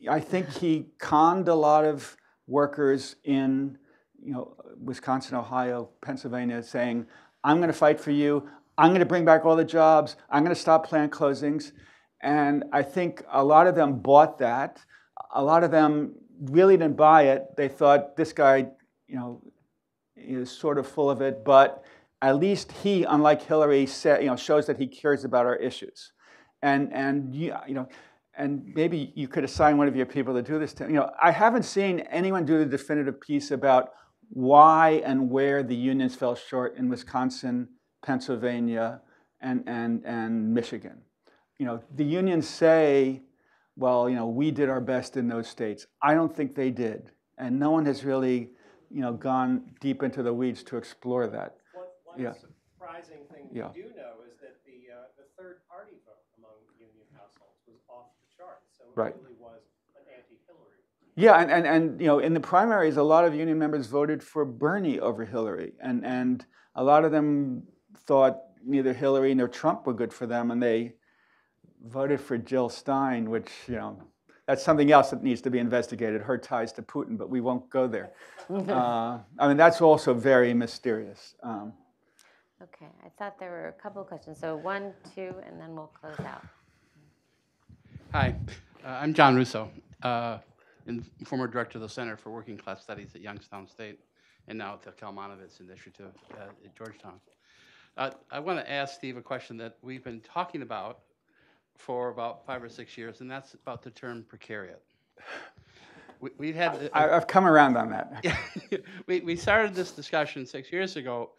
I 0.08 0.20
think 0.20 0.50
he 0.50 0.90
conned 0.98 1.48
a 1.48 1.54
lot 1.54 1.86
of 1.86 2.16
workers 2.46 3.16
in, 3.24 3.78
you 4.22 4.34
know, 4.34 4.56
Wisconsin, 4.78 5.36
Ohio, 5.36 5.88
Pennsylvania, 6.02 6.62
saying, 6.62 7.06
I'm 7.42 7.58
going 7.58 7.68
to 7.68 7.74
fight 7.74 7.98
for 7.98 8.10
you. 8.10 8.46
I'm 8.76 8.90
going 8.90 9.00
to 9.00 9.06
bring 9.06 9.24
back 9.24 9.46
all 9.46 9.56
the 9.56 9.64
jobs. 9.64 10.16
I'm 10.28 10.42
going 10.42 10.54
to 10.54 10.60
stop 10.60 10.86
plant 10.86 11.12
closings. 11.12 11.72
And 12.22 12.64
I 12.72 12.82
think 12.82 13.22
a 13.30 13.42
lot 13.42 13.66
of 13.66 13.74
them 13.74 14.00
bought 14.00 14.38
that. 14.38 14.84
A 15.34 15.42
lot 15.42 15.64
of 15.64 15.70
them 15.70 16.14
really 16.40 16.76
didn't 16.76 16.96
buy 16.96 17.28
it. 17.28 17.56
They 17.56 17.68
thought 17.68 18.16
this 18.16 18.32
guy, 18.32 18.68
you 19.06 19.16
know, 19.16 19.42
is 20.16 20.50
sort 20.50 20.78
of 20.78 20.86
full 20.86 21.10
of 21.10 21.22
it, 21.22 21.44
but 21.44 21.82
at 22.20 22.36
least 22.36 22.72
he, 22.72 23.04
unlike 23.04 23.42
Hillary, 23.42 23.86
said, 23.86 24.22
you 24.22 24.28
know, 24.28 24.36
shows 24.36 24.66
that 24.66 24.76
he 24.76 24.86
cares 24.86 25.24
about 25.24 25.46
our 25.46 25.56
issues. 25.56 26.12
And, 26.62 26.92
and 26.92 27.34
you, 27.34 27.54
know, 27.68 27.88
and 28.36 28.70
maybe 28.74 29.12
you 29.16 29.28
could 29.28 29.44
assign 29.44 29.78
one 29.78 29.88
of 29.88 29.96
your 29.96 30.04
people 30.04 30.34
to 30.34 30.42
do 30.42 30.58
this. 30.58 30.74
To, 30.74 30.84
you 30.84 30.92
know, 30.92 31.10
I 31.22 31.30
haven't 31.30 31.62
seen 31.62 32.00
anyone 32.00 32.44
do 32.44 32.58
the 32.58 32.66
definitive 32.66 33.18
piece 33.20 33.50
about 33.50 33.92
why 34.28 35.02
and 35.06 35.30
where 35.30 35.62
the 35.62 35.74
unions 35.74 36.14
fell 36.14 36.34
short 36.34 36.76
in 36.76 36.90
Wisconsin, 36.90 37.68
Pennsylvania, 38.04 39.00
and, 39.40 39.64
and, 39.66 40.04
and 40.04 40.52
Michigan 40.52 41.00
you 41.60 41.66
know, 41.66 41.78
the 41.94 42.04
unions 42.04 42.48
say, 42.48 43.20
well, 43.76 44.08
you 44.08 44.16
know, 44.16 44.26
we 44.26 44.50
did 44.50 44.70
our 44.70 44.80
best 44.80 45.18
in 45.18 45.28
those 45.28 45.46
states. 45.46 45.86
I 46.02 46.14
don't 46.14 46.34
think 46.34 46.54
they 46.54 46.70
did. 46.70 47.10
And 47.36 47.60
no 47.60 47.70
one 47.70 47.84
has 47.84 48.02
really, 48.02 48.48
you 48.90 49.02
know, 49.02 49.12
gone 49.12 49.74
deep 49.78 50.02
into 50.02 50.22
the 50.22 50.32
weeds 50.32 50.62
to 50.64 50.78
explore 50.78 51.26
that. 51.26 51.56
One, 51.74 51.84
one 52.04 52.18
yeah. 52.18 52.32
surprising 52.32 53.26
thing 53.30 53.50
yeah. 53.52 53.68
we 53.74 53.82
do 53.82 53.88
know 53.88 54.24
is 54.26 54.40
that 54.40 54.56
the, 54.64 54.90
uh, 54.90 55.02
the 55.18 55.24
third 55.36 55.58
party 55.68 55.96
vote 56.06 56.24
among 56.38 56.56
union 56.78 57.04
households 57.12 57.60
was 57.66 57.76
off 57.90 58.06
the 58.22 58.42
charts. 58.42 58.64
So 58.78 58.84
it 58.84 58.98
right. 58.98 59.14
really 59.20 59.36
was 59.38 59.60
an 59.96 60.04
anti-Hillary 60.16 60.80
Yeah, 61.14 61.42
and, 61.42 61.50
and, 61.50 61.66
and 61.66 62.00
you 62.00 62.06
know, 62.06 62.20
in 62.20 62.32
the 62.32 62.40
primaries, 62.40 62.96
a 62.96 63.02
lot 63.02 63.26
of 63.26 63.34
union 63.34 63.58
members 63.58 63.86
voted 63.86 64.22
for 64.22 64.46
Bernie 64.46 64.98
over 64.98 65.26
Hillary, 65.26 65.74
and 65.82 66.06
and 66.06 66.46
a 66.74 66.82
lot 66.82 67.04
of 67.04 67.12
them 67.12 67.64
thought 68.06 68.38
neither 68.64 68.94
Hillary 68.94 69.34
nor 69.34 69.48
Trump 69.48 69.86
were 69.86 69.92
good 69.92 70.14
for 70.14 70.26
them, 70.26 70.50
and 70.50 70.62
they 70.62 70.94
voted 71.86 72.20
for 72.20 72.38
Jill 72.38 72.68
Stein, 72.68 73.30
which 73.30 73.50
you 73.66 73.76
know, 73.76 73.96
that's 74.46 74.62
something 74.62 74.90
else 74.90 75.10
that 75.10 75.22
needs 75.22 75.40
to 75.42 75.50
be 75.50 75.58
investigated. 75.58 76.22
Her 76.22 76.38
ties 76.38 76.72
to 76.74 76.82
Putin, 76.82 77.16
but 77.16 77.30
we 77.30 77.40
won't 77.40 77.68
go 77.70 77.86
there. 77.86 78.12
uh, 78.50 79.18
I 79.38 79.48
mean, 79.48 79.56
that's 79.56 79.80
also 79.80 80.14
very 80.14 80.54
mysterious. 80.54 81.34
Um, 81.42 81.72
Okay, 82.62 82.88
I 83.02 83.08
thought 83.18 83.38
there 83.38 83.50
were 83.50 83.68
a 83.68 83.82
couple 83.82 84.02
of 84.02 84.08
questions. 84.08 84.38
So 84.38 84.54
one, 84.54 84.92
two, 85.14 85.34
and 85.46 85.58
then 85.58 85.74
we'll 85.74 85.90
close 85.98 86.20
out. 86.20 86.44
Hi, 88.12 88.34
uh, 88.84 88.88
I'm 88.88 89.14
John 89.14 89.34
Russo, 89.34 89.70
uh, 90.02 90.38
and 90.86 91.06
former 91.24 91.46
director 91.46 91.78
of 91.78 91.82
the 91.82 91.88
Center 91.88 92.18
for 92.18 92.28
Working 92.30 92.58
Class 92.58 92.82
Studies 92.82 93.12
at 93.14 93.22
Youngstown 93.22 93.66
State, 93.66 94.00
and 94.46 94.58
now 94.58 94.74
at 94.74 94.82
the 94.82 94.90
Kalmanovitz 94.90 95.60
Initiative 95.60 96.12
uh, 96.34 96.50
at 96.62 96.76
Georgetown. 96.76 97.18
Uh, 97.96 98.10
I 98.30 98.40
want 98.40 98.58
to 98.58 98.70
ask 98.70 98.94
Steve 98.94 99.16
a 99.16 99.22
question 99.22 99.56
that 99.56 99.78
we've 99.80 100.04
been 100.04 100.20
talking 100.20 100.60
about 100.60 100.98
for 101.80 102.10
about 102.10 102.44
five 102.46 102.62
or 102.62 102.68
six 102.68 102.96
years, 102.96 103.20
and 103.20 103.30
that's 103.30 103.54
about 103.54 103.82
the 103.82 103.90
term 103.90 104.24
precariat. 104.28 104.80
We, 106.20 106.30
we've 106.36 106.54
had. 106.54 106.90
I, 106.92 107.08
I've 107.08 107.26
come 107.26 107.46
around 107.46 107.76
on 107.76 107.90
that. 107.90 108.24
We, 109.06 109.20
we 109.20 109.34
started 109.34 109.74
this 109.74 109.90
discussion 109.90 110.46
six 110.46 110.70
years 110.70 110.96
ago, 110.96 111.30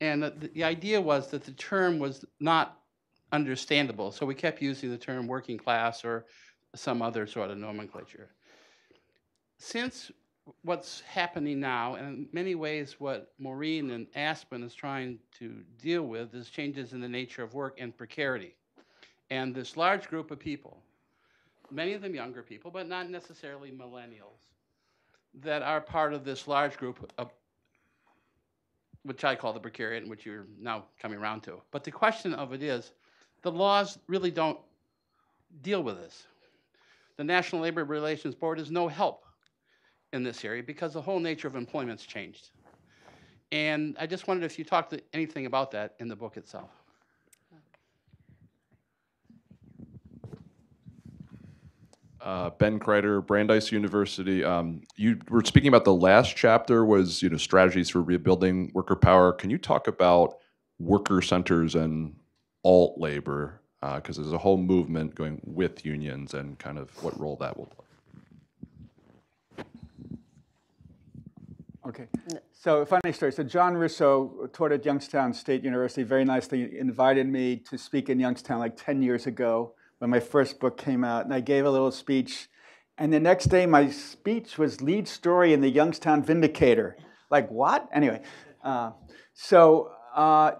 and 0.00 0.22
the, 0.22 0.50
the 0.54 0.64
idea 0.64 1.00
was 1.00 1.28
that 1.30 1.44
the 1.44 1.52
term 1.52 1.98
was 1.98 2.24
not 2.38 2.78
understandable, 3.32 4.12
so 4.12 4.24
we 4.24 4.34
kept 4.34 4.62
using 4.62 4.90
the 4.90 4.96
term 4.96 5.26
working 5.26 5.58
class 5.58 6.04
or 6.04 6.26
some 6.74 7.02
other 7.02 7.26
sort 7.26 7.50
of 7.50 7.58
nomenclature. 7.58 8.30
Since 9.58 10.10
what's 10.62 11.00
happening 11.02 11.60
now, 11.60 11.96
and 11.96 12.06
in 12.06 12.28
many 12.32 12.54
ways 12.54 12.96
what 12.98 13.32
Maureen 13.38 13.90
and 13.90 14.06
Aspen 14.14 14.62
is 14.62 14.74
trying 14.74 15.18
to 15.38 15.62
deal 15.82 16.04
with, 16.04 16.34
is 16.34 16.48
changes 16.48 16.92
in 16.92 17.00
the 17.00 17.08
nature 17.08 17.42
of 17.42 17.52
work 17.52 17.76
and 17.78 17.94
precarity. 17.96 18.54
And 19.30 19.54
this 19.54 19.76
large 19.76 20.08
group 20.08 20.30
of 20.30 20.38
people, 20.38 20.82
many 21.70 21.92
of 21.92 22.02
them 22.02 22.14
younger 22.14 22.42
people, 22.42 22.70
but 22.70 22.88
not 22.88 23.10
necessarily 23.10 23.70
millennials, 23.70 24.50
that 25.42 25.62
are 25.62 25.80
part 25.80 26.12
of 26.12 26.24
this 26.24 26.48
large 26.48 26.76
group 26.76 27.12
of 27.18 27.30
which 29.02 29.24
I 29.24 29.34
call 29.34 29.52
the 29.52 29.60
precariat, 29.60 30.06
which 30.06 30.26
you're 30.26 30.46
now 30.60 30.84
coming 31.00 31.18
around 31.18 31.42
to. 31.44 31.62
But 31.70 31.84
the 31.84 31.90
question 31.90 32.34
of 32.34 32.52
it 32.52 32.62
is, 32.62 32.92
the 33.42 33.50
laws 33.50 33.98
really 34.08 34.30
don't 34.30 34.58
deal 35.62 35.82
with 35.82 35.96
this. 35.96 36.26
The 37.16 37.24
National 37.24 37.62
Labor 37.62 37.84
Relations 37.84 38.34
Board 38.34 38.58
is 38.58 38.70
no 38.70 38.88
help 38.88 39.24
in 40.12 40.22
this 40.22 40.44
area 40.44 40.62
because 40.62 40.92
the 40.92 41.00
whole 41.00 41.20
nature 41.20 41.48
of 41.48 41.56
employment's 41.56 42.04
changed. 42.04 42.50
And 43.52 43.96
I 43.98 44.06
just 44.06 44.28
wondered 44.28 44.44
if 44.44 44.58
you 44.58 44.64
talked 44.64 44.94
anything 45.12 45.46
about 45.46 45.70
that 45.70 45.94
in 45.98 46.08
the 46.08 46.16
book 46.16 46.36
itself. 46.36 46.70
Uh, 52.22 52.50
ben 52.50 52.78
Kreider, 52.78 53.26
Brandeis 53.26 53.72
University. 53.72 54.44
Um, 54.44 54.82
you 54.96 55.18
were 55.30 55.42
speaking 55.42 55.68
about 55.68 55.84
the 55.84 55.94
last 55.94 56.36
chapter 56.36 56.84
was 56.84 57.22
you 57.22 57.30
know 57.30 57.38
strategies 57.38 57.88
for 57.88 58.02
rebuilding 58.02 58.70
worker 58.74 58.96
power. 58.96 59.32
Can 59.32 59.48
you 59.48 59.56
talk 59.56 59.88
about 59.88 60.36
worker 60.78 61.22
centers 61.22 61.74
and 61.74 62.14
alt 62.64 62.98
labor 62.98 63.60
because 63.80 64.16
there's 64.16 64.32
a 64.32 64.38
whole 64.38 64.58
movement 64.58 65.14
going 65.14 65.40
with 65.44 65.84
unions 65.86 66.34
and 66.34 66.58
kind 66.58 66.78
of 66.78 66.90
what 67.02 67.18
role 67.18 67.36
that 67.36 67.56
will 67.56 67.66
play. 67.66 67.86
Okay. 71.86 72.06
So 72.52 72.84
funny 72.84 73.12
story. 73.12 73.32
So 73.32 73.42
John 73.42 73.74
Russo 73.74 74.48
taught 74.52 74.70
at 74.70 74.84
Youngstown 74.84 75.32
State 75.32 75.64
University. 75.64 76.02
Very 76.02 76.26
nicely 76.26 76.78
invited 76.78 77.26
me 77.26 77.56
to 77.70 77.78
speak 77.78 78.10
in 78.10 78.20
Youngstown 78.20 78.58
like 78.58 78.76
10 78.76 79.02
years 79.02 79.26
ago 79.26 79.72
when 80.00 80.10
my 80.10 80.20
first 80.20 80.58
book 80.58 80.76
came 80.76 81.04
out, 81.04 81.24
and 81.24 81.32
I 81.32 81.40
gave 81.40 81.64
a 81.64 81.70
little 81.70 81.92
speech. 81.92 82.48
And 82.98 83.12
the 83.12 83.20
next 83.20 83.44
day, 83.44 83.66
my 83.66 83.90
speech 83.90 84.58
was 84.58 84.80
lead 84.82 85.06
story 85.06 85.52
in 85.52 85.60
the 85.60 85.68
Youngstown 85.68 86.24
Vindicator. 86.24 86.96
Like 87.30 87.50
what? 87.50 87.88
Anyway, 87.92 88.22
uh, 88.64 88.92
so 89.34 89.92
uh, 90.14 90.52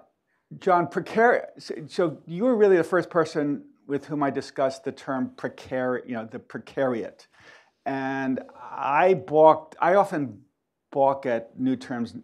John, 0.59 0.89
precarious. 0.89 1.73
So 1.89 2.19
you 2.27 2.45
were 2.45 2.55
really 2.55 2.77
the 2.77 2.85
first 2.85 3.09
person 3.09 3.65
with 3.87 4.05
whom 4.05 4.23
I 4.23 4.31
discussed 4.31 4.85
the 4.85 4.93
term 4.93 5.33
precariat, 5.37 6.07
you 6.07 6.15
know, 6.15 6.27
the 6.31 6.39
precariat. 6.39 7.27
And 7.87 8.41
I 8.61 9.15
balked, 9.15 9.75
I 9.81 9.95
often 9.95 10.43
balk 10.93 11.25
at 11.25 11.59
new 11.59 11.77
terms, 11.77 12.15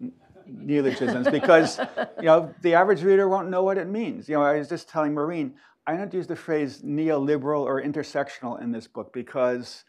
neologisms, 0.47 1.29
because, 1.29 1.79
you 2.19 2.27
know, 2.27 2.55
the 2.61 2.75
average 2.75 3.03
reader 3.03 3.27
won't 3.27 3.49
know 3.49 3.63
what 3.63 3.79
it 3.79 3.89
means. 3.89 4.29
You 4.29 4.37
know, 4.37 4.43
I 4.43 4.59
was 4.59 4.69
just 4.69 4.89
telling 4.89 5.15
Maureen, 5.15 5.55
I 5.87 5.97
don't 5.97 6.13
use 6.13 6.27
the 6.27 6.37
phrase 6.37 6.83
neoliberal 6.83 7.61
or 7.61 7.81
intersectional 7.81 8.61
in 8.61 8.73
this 8.73 8.87
book 8.87 9.13
because, 9.13 9.85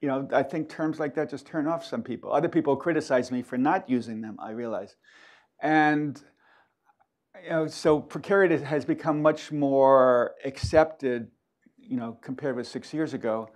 you 0.00 0.08
know, 0.08 0.28
I 0.32 0.42
think 0.42 0.68
terms 0.68 1.00
like 1.00 1.14
that 1.14 1.30
just 1.30 1.46
turn 1.46 1.66
off 1.66 1.84
some 1.84 2.02
people. 2.02 2.32
Other 2.32 2.48
people 2.48 2.76
criticize 2.76 3.30
me 3.32 3.42
for 3.42 3.56
not 3.56 3.88
using 3.88 4.20
them, 4.20 4.36
I 4.40 4.50
realize. 4.50 4.96
And 5.60 6.20
you 7.42 7.50
know, 7.50 7.66
so 7.66 8.00
precariat 8.00 8.62
has 8.62 8.84
become 8.84 9.22
much 9.22 9.52
more 9.52 10.34
accepted, 10.44 11.30
you 11.78 11.96
know, 11.96 12.18
compared 12.20 12.56
with 12.56 12.66
six 12.66 12.92
years 12.92 13.14
ago. 13.14 13.50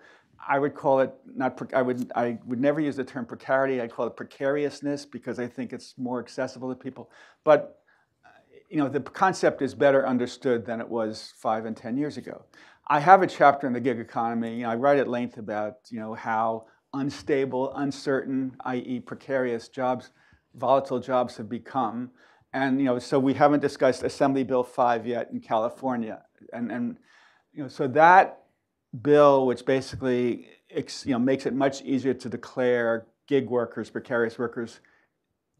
I 0.47 0.59
would 0.59 0.75
call 0.75 1.01
it 1.01 1.13
not. 1.25 1.61
I 1.73 1.83
would. 1.83 2.11
I 2.17 2.39
would 2.47 2.61
never 2.61 2.81
use 2.81 2.97
the 2.97 3.05
term 3.05 3.27
precarity. 3.27 3.81
I'd 3.81 3.93
call 3.93 4.07
it 4.07 4.17
precariousness 4.17 5.07
because 5.07 5.39
I 5.39 5.47
think 5.47 5.73
it's 5.73 5.95
more 5.97 6.19
accessible 6.19 6.69
to 6.69 6.75
people. 6.75 7.11
But 7.45 7.82
you 8.73 8.79
know, 8.79 8.89
the 8.89 9.01
concept 9.01 9.61
is 9.61 9.75
better 9.75 10.07
understood 10.07 10.65
than 10.65 10.81
it 10.81 10.89
was 10.89 11.35
five 11.37 11.67
and 11.67 11.77
ten 11.77 11.99
years 11.99 12.17
ago. 12.17 12.47
I 12.89 13.01
have 13.01 13.23
a 13.23 13.27
chapter 13.27 13.67
in 13.67 13.75
the 13.75 13.81
gig 13.81 14.01
economy. 14.01 14.57
You 14.57 14.63
know, 14.63 14.71
I 14.71 14.77
write 14.77 14.99
at 14.99 15.09
length 15.09 15.37
about 15.37 15.75
you 15.91 16.01
know 16.01 16.15
how 16.15 16.65
unstable, 16.95 17.75
uncertain, 17.75 18.57
i.e., 18.65 19.01
precarious 19.01 19.69
jobs, 19.69 20.11
volatile 20.55 21.01
jobs 21.01 21.37
have 21.37 21.51
become. 21.51 22.11
And 22.55 22.79
you 22.79 22.87
know, 22.87 22.99
so 22.99 23.19
we 23.19 23.35
haven't 23.35 23.61
discussed 23.61 24.03
Assembly 24.03 24.43
Bill 24.43 24.65
5 24.65 25.07
yet 25.07 25.31
in 25.33 25.41
California. 25.41 26.23
And, 26.53 26.71
and 26.73 26.97
you 27.53 27.63
know, 27.63 27.69
so 27.69 27.87
that 27.89 28.43
bill, 29.03 29.47
which 29.47 29.65
basically 29.65 30.49
you 30.75 31.13
know, 31.13 31.19
makes 31.19 31.47
it 31.47 31.55
much 31.55 31.83
easier 31.83 32.15
to 32.15 32.29
declare 32.29 33.07
gig 33.27 33.49
workers, 33.49 33.89
precarious 33.91 34.39
workers, 34.39 34.81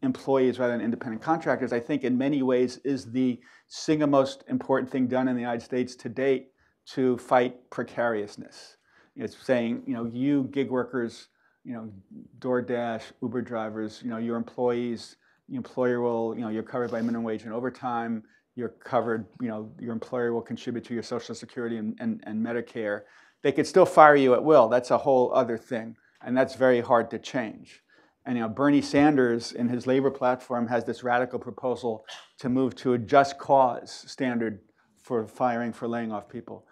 employees 0.03 0.59
rather 0.59 0.73
than 0.73 0.81
independent 0.81 1.21
contractors, 1.21 1.73
I 1.73 1.79
think 1.79 2.03
in 2.03 2.17
many 2.17 2.43
ways 2.43 2.77
is 2.83 3.11
the 3.11 3.39
single 3.67 4.07
most 4.07 4.43
important 4.49 4.91
thing 4.91 5.07
done 5.07 5.27
in 5.27 5.35
the 5.35 5.41
United 5.41 5.63
States 5.63 5.95
to 5.95 6.09
date 6.09 6.49
to 6.85 7.17
fight 7.17 7.69
precariousness. 7.69 8.77
It's 9.15 9.37
saying, 9.37 9.83
you 9.87 9.93
know, 9.93 10.05
you 10.05 10.49
gig 10.51 10.69
workers, 10.69 11.29
you 11.63 11.73
know, 11.73 11.91
DoorDash, 12.39 13.03
Uber 13.21 13.41
drivers, 13.41 14.01
you 14.03 14.09
know, 14.09 14.17
your 14.17 14.37
employees, 14.37 15.15
the 15.49 15.55
employer 15.55 16.01
will, 16.01 16.35
you 16.35 16.41
know, 16.41 16.49
you're 16.49 16.63
covered 16.63 16.91
by 16.91 17.01
minimum 17.01 17.23
wage 17.23 17.43
and 17.43 17.53
overtime. 17.53 18.23
You're 18.55 18.69
covered, 18.69 19.25
you 19.41 19.47
know, 19.47 19.71
your 19.79 19.93
employer 19.93 20.33
will 20.33 20.41
contribute 20.41 20.83
to 20.85 20.93
your 20.93 21.03
Social 21.03 21.33
Security 21.33 21.77
and, 21.77 21.95
and, 21.99 22.23
and 22.25 22.45
Medicare. 22.45 23.01
They 23.41 23.51
could 23.51 23.67
still 23.67 23.85
fire 23.85 24.15
you 24.15 24.33
at 24.33 24.43
will. 24.43 24.67
That's 24.69 24.91
a 24.91 24.97
whole 24.97 25.33
other 25.33 25.57
thing. 25.57 25.95
And 26.25 26.37
that's 26.37 26.55
very 26.55 26.81
hard 26.81 27.09
to 27.11 27.19
change. 27.19 27.81
And 28.25 28.37
you 28.37 28.43
know, 28.43 28.49
Bernie 28.49 28.81
Sanders 28.81 29.51
in 29.51 29.67
his 29.67 29.85
labor 29.85 30.11
platform 30.11 30.67
has 30.67 30.85
this 30.85 31.03
radical 31.03 31.39
proposal 31.39 32.05
to 32.39 32.49
move 32.49 32.75
to 32.77 32.93
a 32.93 32.97
just 32.97 33.37
cause 33.37 33.91
standard 34.07 34.61
for 35.01 35.27
firing, 35.27 35.73
for 35.73 35.87
laying 35.87 36.11
off 36.11 36.29
people. 36.29 36.65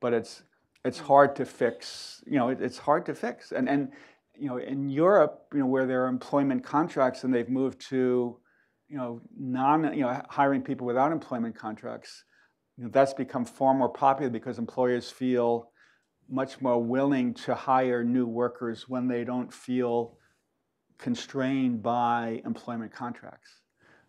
But 0.00 0.12
it's, 0.12 0.42
it's 0.84 0.98
hard 0.98 1.36
to 1.36 1.44
fix, 1.44 2.22
you 2.26 2.38
know, 2.38 2.48
it, 2.48 2.60
it's 2.60 2.78
hard 2.78 3.06
to 3.06 3.14
fix. 3.14 3.52
And, 3.52 3.68
and 3.68 3.92
you 4.38 4.48
know, 4.48 4.58
in 4.58 4.88
Europe, 4.88 5.46
you 5.52 5.60
know, 5.60 5.66
where 5.66 5.86
there 5.86 6.04
are 6.04 6.08
employment 6.08 6.64
contracts 6.64 7.24
and 7.24 7.32
they've 7.32 7.48
moved 7.48 7.80
to, 7.88 8.38
you 8.88 8.96
know, 8.96 9.20
non, 9.38 9.94
you 9.94 10.02
know, 10.02 10.22
hiring 10.28 10.62
people 10.62 10.86
without 10.86 11.12
employment 11.12 11.56
contracts, 11.56 12.24
you 12.76 12.84
know, 12.84 12.90
that's 12.92 13.14
become 13.14 13.44
far 13.44 13.74
more 13.74 13.88
popular 13.88 14.30
because 14.30 14.58
employers 14.58 15.10
feel 15.10 15.70
much 16.28 16.60
more 16.60 16.82
willing 16.82 17.32
to 17.32 17.54
hire 17.54 18.04
new 18.04 18.26
workers 18.26 18.88
when 18.88 19.08
they 19.08 19.24
don't 19.24 19.52
feel 19.52 20.18
constrained 20.98 21.82
by 21.82 22.40
employment 22.44 22.92
contracts. 22.92 23.60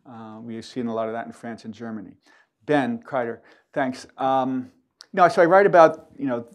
Uh, 0.09 0.39
we've 0.41 0.65
seen 0.65 0.87
a 0.87 0.93
lot 0.93 1.07
of 1.07 1.13
that 1.13 1.25
in 1.25 1.33
France 1.33 1.65
and 1.65 1.73
Germany. 1.73 2.17
Ben 2.65 2.99
Kreider, 2.99 3.39
thanks. 3.73 4.07
Um, 4.17 4.71
no, 5.13 5.27
so 5.27 5.41
I 5.41 5.45
write 5.45 5.65
about, 5.65 6.07
you 6.17 6.27
know, 6.27 6.47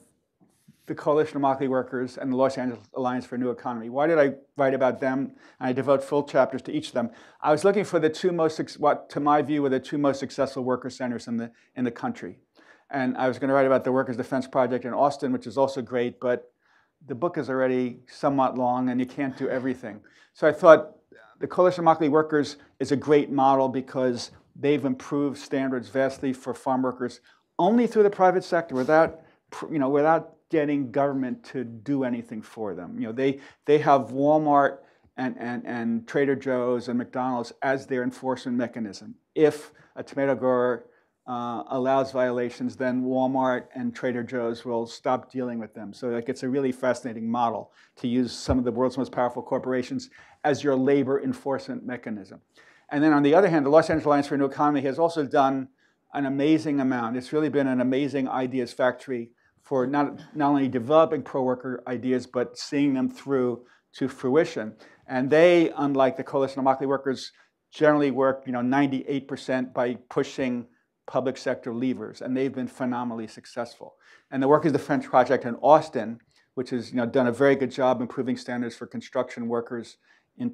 the 0.87 0.95
Coalition 0.95 1.37
of 1.37 1.43
Immokalee 1.43 1.69
Workers 1.69 2.19
and 2.19 2.33
the 2.33 2.37
Los 2.37 2.59
Angeles 2.59 2.85
Alliance 2.95 3.25
for 3.25 3.37
a 3.37 3.39
New 3.39 3.51
Economy. 3.51 3.89
Why 3.89 4.07
did 4.07 4.19
I 4.19 4.35
write 4.57 4.75
about 4.75 5.01
them? 5.01 5.37
And 5.61 5.69
I 5.69 5.73
devote 5.73 6.03
full 6.03 6.25
chapters 6.25 6.61
to 6.63 6.73
each 6.73 6.89
of 6.89 6.95
them. 6.95 7.11
I 7.41 7.53
was 7.53 7.65
looking 7.65 7.85
for 7.85 7.99
the 7.99 8.11
two 8.11 8.33
most, 8.33 8.61
what 8.79 9.09
to 9.11 9.21
my 9.21 9.43
view, 9.43 9.63
were 9.63 9.69
the 9.69 9.81
two 9.81 9.97
most 9.97 10.19
successful 10.19 10.65
worker 10.65 10.91
centers 10.91 11.29
in 11.29 11.37
the, 11.37 11.53
in 11.77 11.85
the 11.85 11.91
country. 11.91 12.39
And 12.91 13.17
I 13.17 13.29
was 13.29 13.39
going 13.39 13.49
to 13.49 13.55
write 13.55 13.67
about 13.67 13.85
the 13.85 13.93
Workers' 13.93 14.17
Defense 14.17 14.47
Project 14.47 14.85
in 14.85 14.93
Austin, 14.93 15.33
which 15.33 15.47
is 15.47 15.57
also 15.57 15.83
great, 15.83 16.21
but 16.21 16.53
the 17.07 17.15
book 17.15 17.39
is 17.39 17.51
already 17.51 17.99
somewhat 18.07 18.57
long 18.57 18.89
and 18.89 19.01
you 19.01 19.07
can't 19.07 19.37
do 19.37 19.49
everything. 19.49 20.01
So 20.33 20.47
I 20.47 20.53
thought 20.53 20.97
the 21.41 21.47
Coalition 21.47 21.87
of 21.87 21.99
Immokalee 21.99 22.11
Workers 22.11 22.57
is 22.79 22.93
a 22.93 22.97
great 22.97 23.31
model 23.31 23.69
because 23.69 24.31
they've 24.55 24.85
improved 24.85 25.39
standards 25.39 25.89
vastly 25.89 26.33
for 26.33 26.55
farm 26.55 26.83
workers 26.83 27.21
only 27.59 27.87
through 27.87 28.05
the 28.05 28.11
private 28.11 28.45
sector 28.45 28.75
without, 28.75 29.21
you 29.71 29.79
know, 29.79 29.89
without 29.89 30.37
getting 30.51 30.91
government 30.91 31.43
to 31.45 31.65
do 31.65 32.05
anything 32.05 32.43
for 32.43 32.75
them. 32.75 32.99
You 32.99 33.07
know, 33.07 33.13
they, 33.13 33.41
they 33.65 33.79
have 33.79 34.11
Walmart 34.11 34.79
and, 35.17 35.37
and, 35.39 35.67
and 35.67 36.07
Trader 36.07 36.37
Joe's 36.37 36.89
and 36.89 36.99
McDonald's 36.99 37.53
as 37.63 37.87
their 37.87 38.03
enforcement 38.03 38.57
mechanism. 38.57 39.15
If 39.35 39.73
a 39.97 40.03
tomato 40.03 40.35
grower 40.35 40.87
uh, 41.27 41.63
allows 41.69 42.11
violations, 42.11 42.77
then 42.77 43.05
Walmart 43.05 43.67
and 43.75 43.95
Trader 43.95 44.23
Joe's 44.23 44.65
will 44.65 44.87
stop 44.87 45.31
dealing 45.31 45.59
with 45.59 45.73
them. 45.75 45.93
So 45.93 46.09
like, 46.09 46.29
it's 46.29 46.43
a 46.43 46.49
really 46.49 46.73
fascinating 46.73 47.31
model 47.31 47.73
to 47.97 48.09
use 48.09 48.33
some 48.33 48.59
of 48.59 48.65
the 48.65 48.73
world's 48.73 48.99
most 48.99 49.13
powerful 49.13 49.43
corporations 49.43 50.11
as 50.43 50.65
your 50.65 50.75
labor 50.75 51.23
enforcement 51.23 51.87
mechanism. 51.87 52.41
And 52.91 53.03
then 53.03 53.13
on 53.13 53.23
the 53.23 53.35
other 53.35 53.49
hand, 53.49 53.65
the 53.65 53.71
Los 53.71 53.89
Angeles 53.89 54.07
Alliance 54.07 54.27
for 54.27 54.35
a 54.35 54.39
New 54.39 54.47
Economy 54.47 54.81
has 54.83 54.99
also 54.99 55.25
done 55.25 55.69
an 56.13 56.27
amazing 56.27 56.81
amount. 56.81 57.17
It's 57.17 57.33
really 57.33 57.49
been 57.49 57.67
an 57.67 57.81
amazing 57.81 58.29
ideas 58.29 58.73
factory 58.73 59.31
for 59.63 59.87
not, 59.87 60.21
not 60.35 60.51
only 60.51 60.69
developing 60.69 61.23
pro-worker 61.23 61.83
ideas, 61.87 62.27
but 62.27 62.59
seeing 62.59 62.95
them 62.95 63.09
through 63.09 63.65
to 63.95 64.09
fruition. 64.09 64.75
And 65.07 65.31
they, 65.31 65.71
unlike 65.77 66.17
the 66.17 66.25
Coalition 66.25 66.59
of 66.59 66.67
Immokalee 66.67 66.87
Workers, 66.87 67.33
generally 67.71 68.11
work 68.11 68.43
you 68.45 68.53
know, 68.53 68.61
98% 68.61 69.73
by 69.73 69.95
pushing 70.11 70.67
public 71.07 71.37
sector 71.37 71.75
levers, 71.75 72.23
and 72.23 72.37
they've 72.37 72.55
been 72.55 72.69
phenomenally 72.69 73.27
successful. 73.27 73.95
And 74.31 74.43
the 74.43 74.49
Workers 74.49 74.73
Defense 74.73 75.07
Project 75.07 75.45
in 75.45 75.57
Austin, 75.57 76.19
which 76.55 76.71
has 76.71 76.91
you 76.91 76.97
know, 76.97 77.07
done 77.07 77.27
a 77.27 77.33
very 77.33 77.57
good 77.57 77.71
job 77.71 78.01
improving 78.01 78.37
standards 78.37 78.77
for 78.77 78.87
construction 78.87 79.49
workers 79.49 79.97
in, 80.39 80.53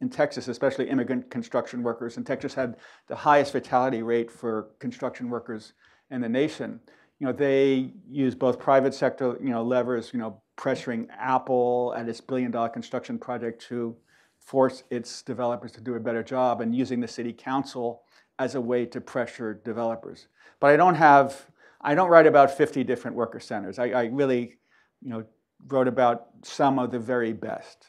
in 0.00 0.08
Texas, 0.10 0.48
especially 0.48 0.88
immigrant 0.88 1.30
construction 1.30 1.82
workers. 1.82 2.16
And 2.16 2.26
Texas 2.26 2.54
had 2.54 2.76
the 3.08 3.16
highest 3.16 3.52
fatality 3.52 4.02
rate 4.02 4.30
for 4.30 4.70
construction 4.78 5.30
workers 5.30 5.72
in 6.10 6.20
the 6.20 6.28
nation. 6.28 6.80
You 7.18 7.26
know, 7.26 7.32
they 7.32 7.92
use 8.08 8.34
both 8.34 8.58
private 8.58 8.92
sector, 8.92 9.38
you 9.40 9.50
know, 9.50 9.62
levers, 9.62 10.10
you 10.12 10.18
know, 10.18 10.42
pressuring 10.56 11.06
Apple 11.18 11.94
at 11.96 12.08
its 12.08 12.20
billion-dollar 12.20 12.68
construction 12.70 13.18
project 13.18 13.62
to 13.68 13.96
force 14.38 14.84
its 14.90 15.22
developers 15.22 15.72
to 15.72 15.80
do 15.80 15.94
a 15.94 16.00
better 16.00 16.22
job, 16.22 16.60
and 16.60 16.74
using 16.74 17.00
the 17.00 17.08
city 17.08 17.32
council 17.32 18.02
as 18.38 18.54
a 18.54 18.60
way 18.60 18.86
to 18.86 19.00
pressure 19.00 19.60
developers. 19.64 20.28
But 20.60 20.70
I 20.70 20.76
don't 20.76 20.94
have, 20.94 21.46
I 21.80 21.94
don't 21.94 22.08
write 22.08 22.26
about 22.26 22.50
50 22.50 22.84
different 22.84 23.16
worker 23.16 23.40
centers. 23.40 23.78
I, 23.78 23.86
I 23.90 24.04
really, 24.06 24.56
you 25.02 25.10
know, 25.10 25.24
wrote 25.68 25.88
about 25.88 26.26
some 26.42 26.78
of 26.78 26.90
the 26.90 26.98
very 26.98 27.32
best. 27.32 27.86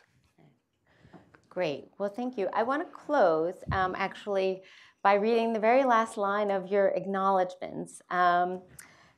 Great. 1.50 1.90
Well, 1.98 2.10
thank 2.10 2.38
you. 2.38 2.48
I 2.54 2.64
want 2.64 2.84
to 2.84 2.96
close 2.96 3.56
um, 3.72 3.96
actually 3.98 4.62
by 5.04 5.16
reading 5.16 5.54
the 5.54 5.60
very 5.60 5.84
last 5.84 6.18
line 6.18 6.52
of 6.52 6.68
your 6.68 6.90
acknowledgments, 6.90 8.02
um, 8.10 8.62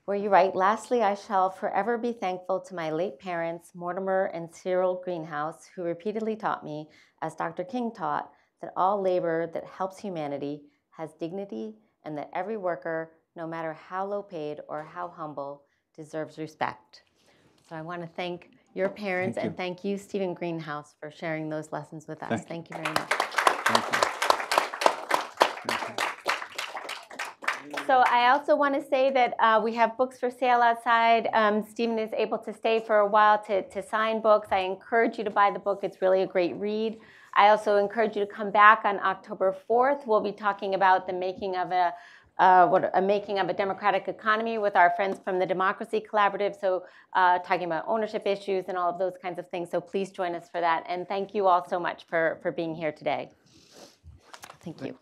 where 0.06 0.18
you 0.18 0.30
write, 0.30 0.56
Lastly, 0.56 1.04
I 1.04 1.16
shall 1.16 1.50
forever 1.50 1.98
be 1.98 2.14
thankful 2.14 2.62
to 2.62 2.76
my 2.76 2.92
late 2.92 3.20
parents, 3.20 3.72
Mortimer 3.76 4.32
and 4.34 4.54
Cyril 4.54 5.02
Greenhouse, 5.04 5.70
who 5.76 5.84
repeatedly 5.84 6.36
taught 6.36 6.64
me, 6.64 6.90
as 7.22 7.36
Dr. 7.36 7.64
King 7.64 7.92
taught, 7.92 8.32
that 8.62 8.72
all 8.76 9.02
labor 9.02 9.48
that 9.54 9.66
helps 9.66 10.00
humanity 10.00 10.62
has 11.00 11.14
dignity 11.14 11.74
and 12.04 12.18
that 12.18 12.30
every 12.34 12.58
worker, 12.58 13.12
no 13.36 13.48
matter 13.48 13.74
how 13.74 14.06
low 14.06 14.22
paid 14.22 14.60
or 14.68 14.84
how 14.84 15.08
humble, 15.08 15.64
deserves 15.96 16.38
respect. 16.38 17.04
So 17.68 17.76
I 17.76 17.82
want 17.82 18.02
to 18.02 18.08
thank 18.08 18.52
your 18.76 18.90
parents 18.90 19.36
Thank 19.36 19.46
you. 19.46 19.50
and 19.50 19.58
thank 19.58 19.86
you, 19.86 19.98
Stephen 19.98 20.34
Greenhouse, 20.34 20.96
for 21.00 21.10
sharing 21.10 21.50
those 21.50 21.72
lessons 21.72 22.08
with 22.08 22.22
us. 22.22 22.44
Thank 22.44 22.70
you. 22.70 22.76
Thank 22.76 22.88
you 22.88 22.94
very 22.94 22.94
much. 22.94 23.10
Thank 23.66 23.86
you. 23.86 24.10
Thank 25.68 25.82
you. 25.90 26.10
So 27.88 28.04
I 28.06 28.30
also 28.30 28.56
want 28.56 28.76
to 28.76 28.88
say 28.88 29.10
that 29.12 29.34
uh, 29.40 29.62
we 29.64 29.74
have 29.76 29.98
books 29.98 30.20
for 30.20 30.30
sale 30.30 30.62
outside. 30.62 31.30
Um, 31.34 31.64
Stephen 31.64 31.98
is 31.98 32.12
able 32.16 32.38
to 32.40 32.54
stay 32.54 32.80
for 32.86 33.00
a 33.00 33.08
while 33.08 33.42
to, 33.46 33.68
to 33.70 33.82
sign 33.82 34.22
books. 34.22 34.50
I 34.52 34.60
encourage 34.60 35.18
you 35.18 35.24
to 35.24 35.32
buy 35.32 35.50
the 35.50 35.60
book. 35.60 35.80
It's 35.82 36.02
really 36.02 36.24
a 36.24 36.28
great 36.28 36.56
read. 36.58 37.00
I 37.36 37.50
also 37.50 37.78
encourage 37.78 38.16
you 38.16 38.26
to 38.26 38.32
come 38.32 38.52
back 38.52 38.82
on 38.86 39.00
October 39.00 39.56
4th. 39.70 40.06
We'll 40.06 40.22
be 40.22 40.32
talking 40.32 40.76
about 40.76 41.08
the 41.08 41.14
making 41.14 41.56
of 41.56 41.72
a 41.72 41.94
uh, 42.40 42.66
what 42.66 42.90
a 42.94 43.02
making 43.02 43.38
of 43.38 43.50
a 43.50 43.54
democratic 43.54 44.08
economy 44.08 44.58
with 44.58 44.76
our 44.76 44.92
friends 44.96 45.20
from 45.24 45.40
the 45.40 45.46
Democracy 45.46 46.02
Collaborative. 46.10 46.58
So, 46.60 46.86
uh, 47.14 47.40
talking 47.40 47.66
about 47.66 47.84
ownership 47.86 48.26
issues 48.26 48.66
and 48.70 48.78
all 48.78 48.90
of 48.90 48.98
those 48.98 49.18
kinds 49.22 49.40
of 49.40 49.50
things. 49.50 49.70
So, 49.70 49.82
please 49.82 50.10
join 50.10 50.34
us 50.36 50.50
for 50.50 50.62
that. 50.62 50.86
And 50.88 51.06
thank 51.06 51.36
you 51.36 51.48
all 51.48 51.68
so 51.68 51.80
much 51.80 52.06
for, 52.06 52.40
for 52.42 52.52
being 52.52 52.74
here 52.74 52.94
today. 52.94 53.30
Thank 54.62 54.82
you. 54.82 54.98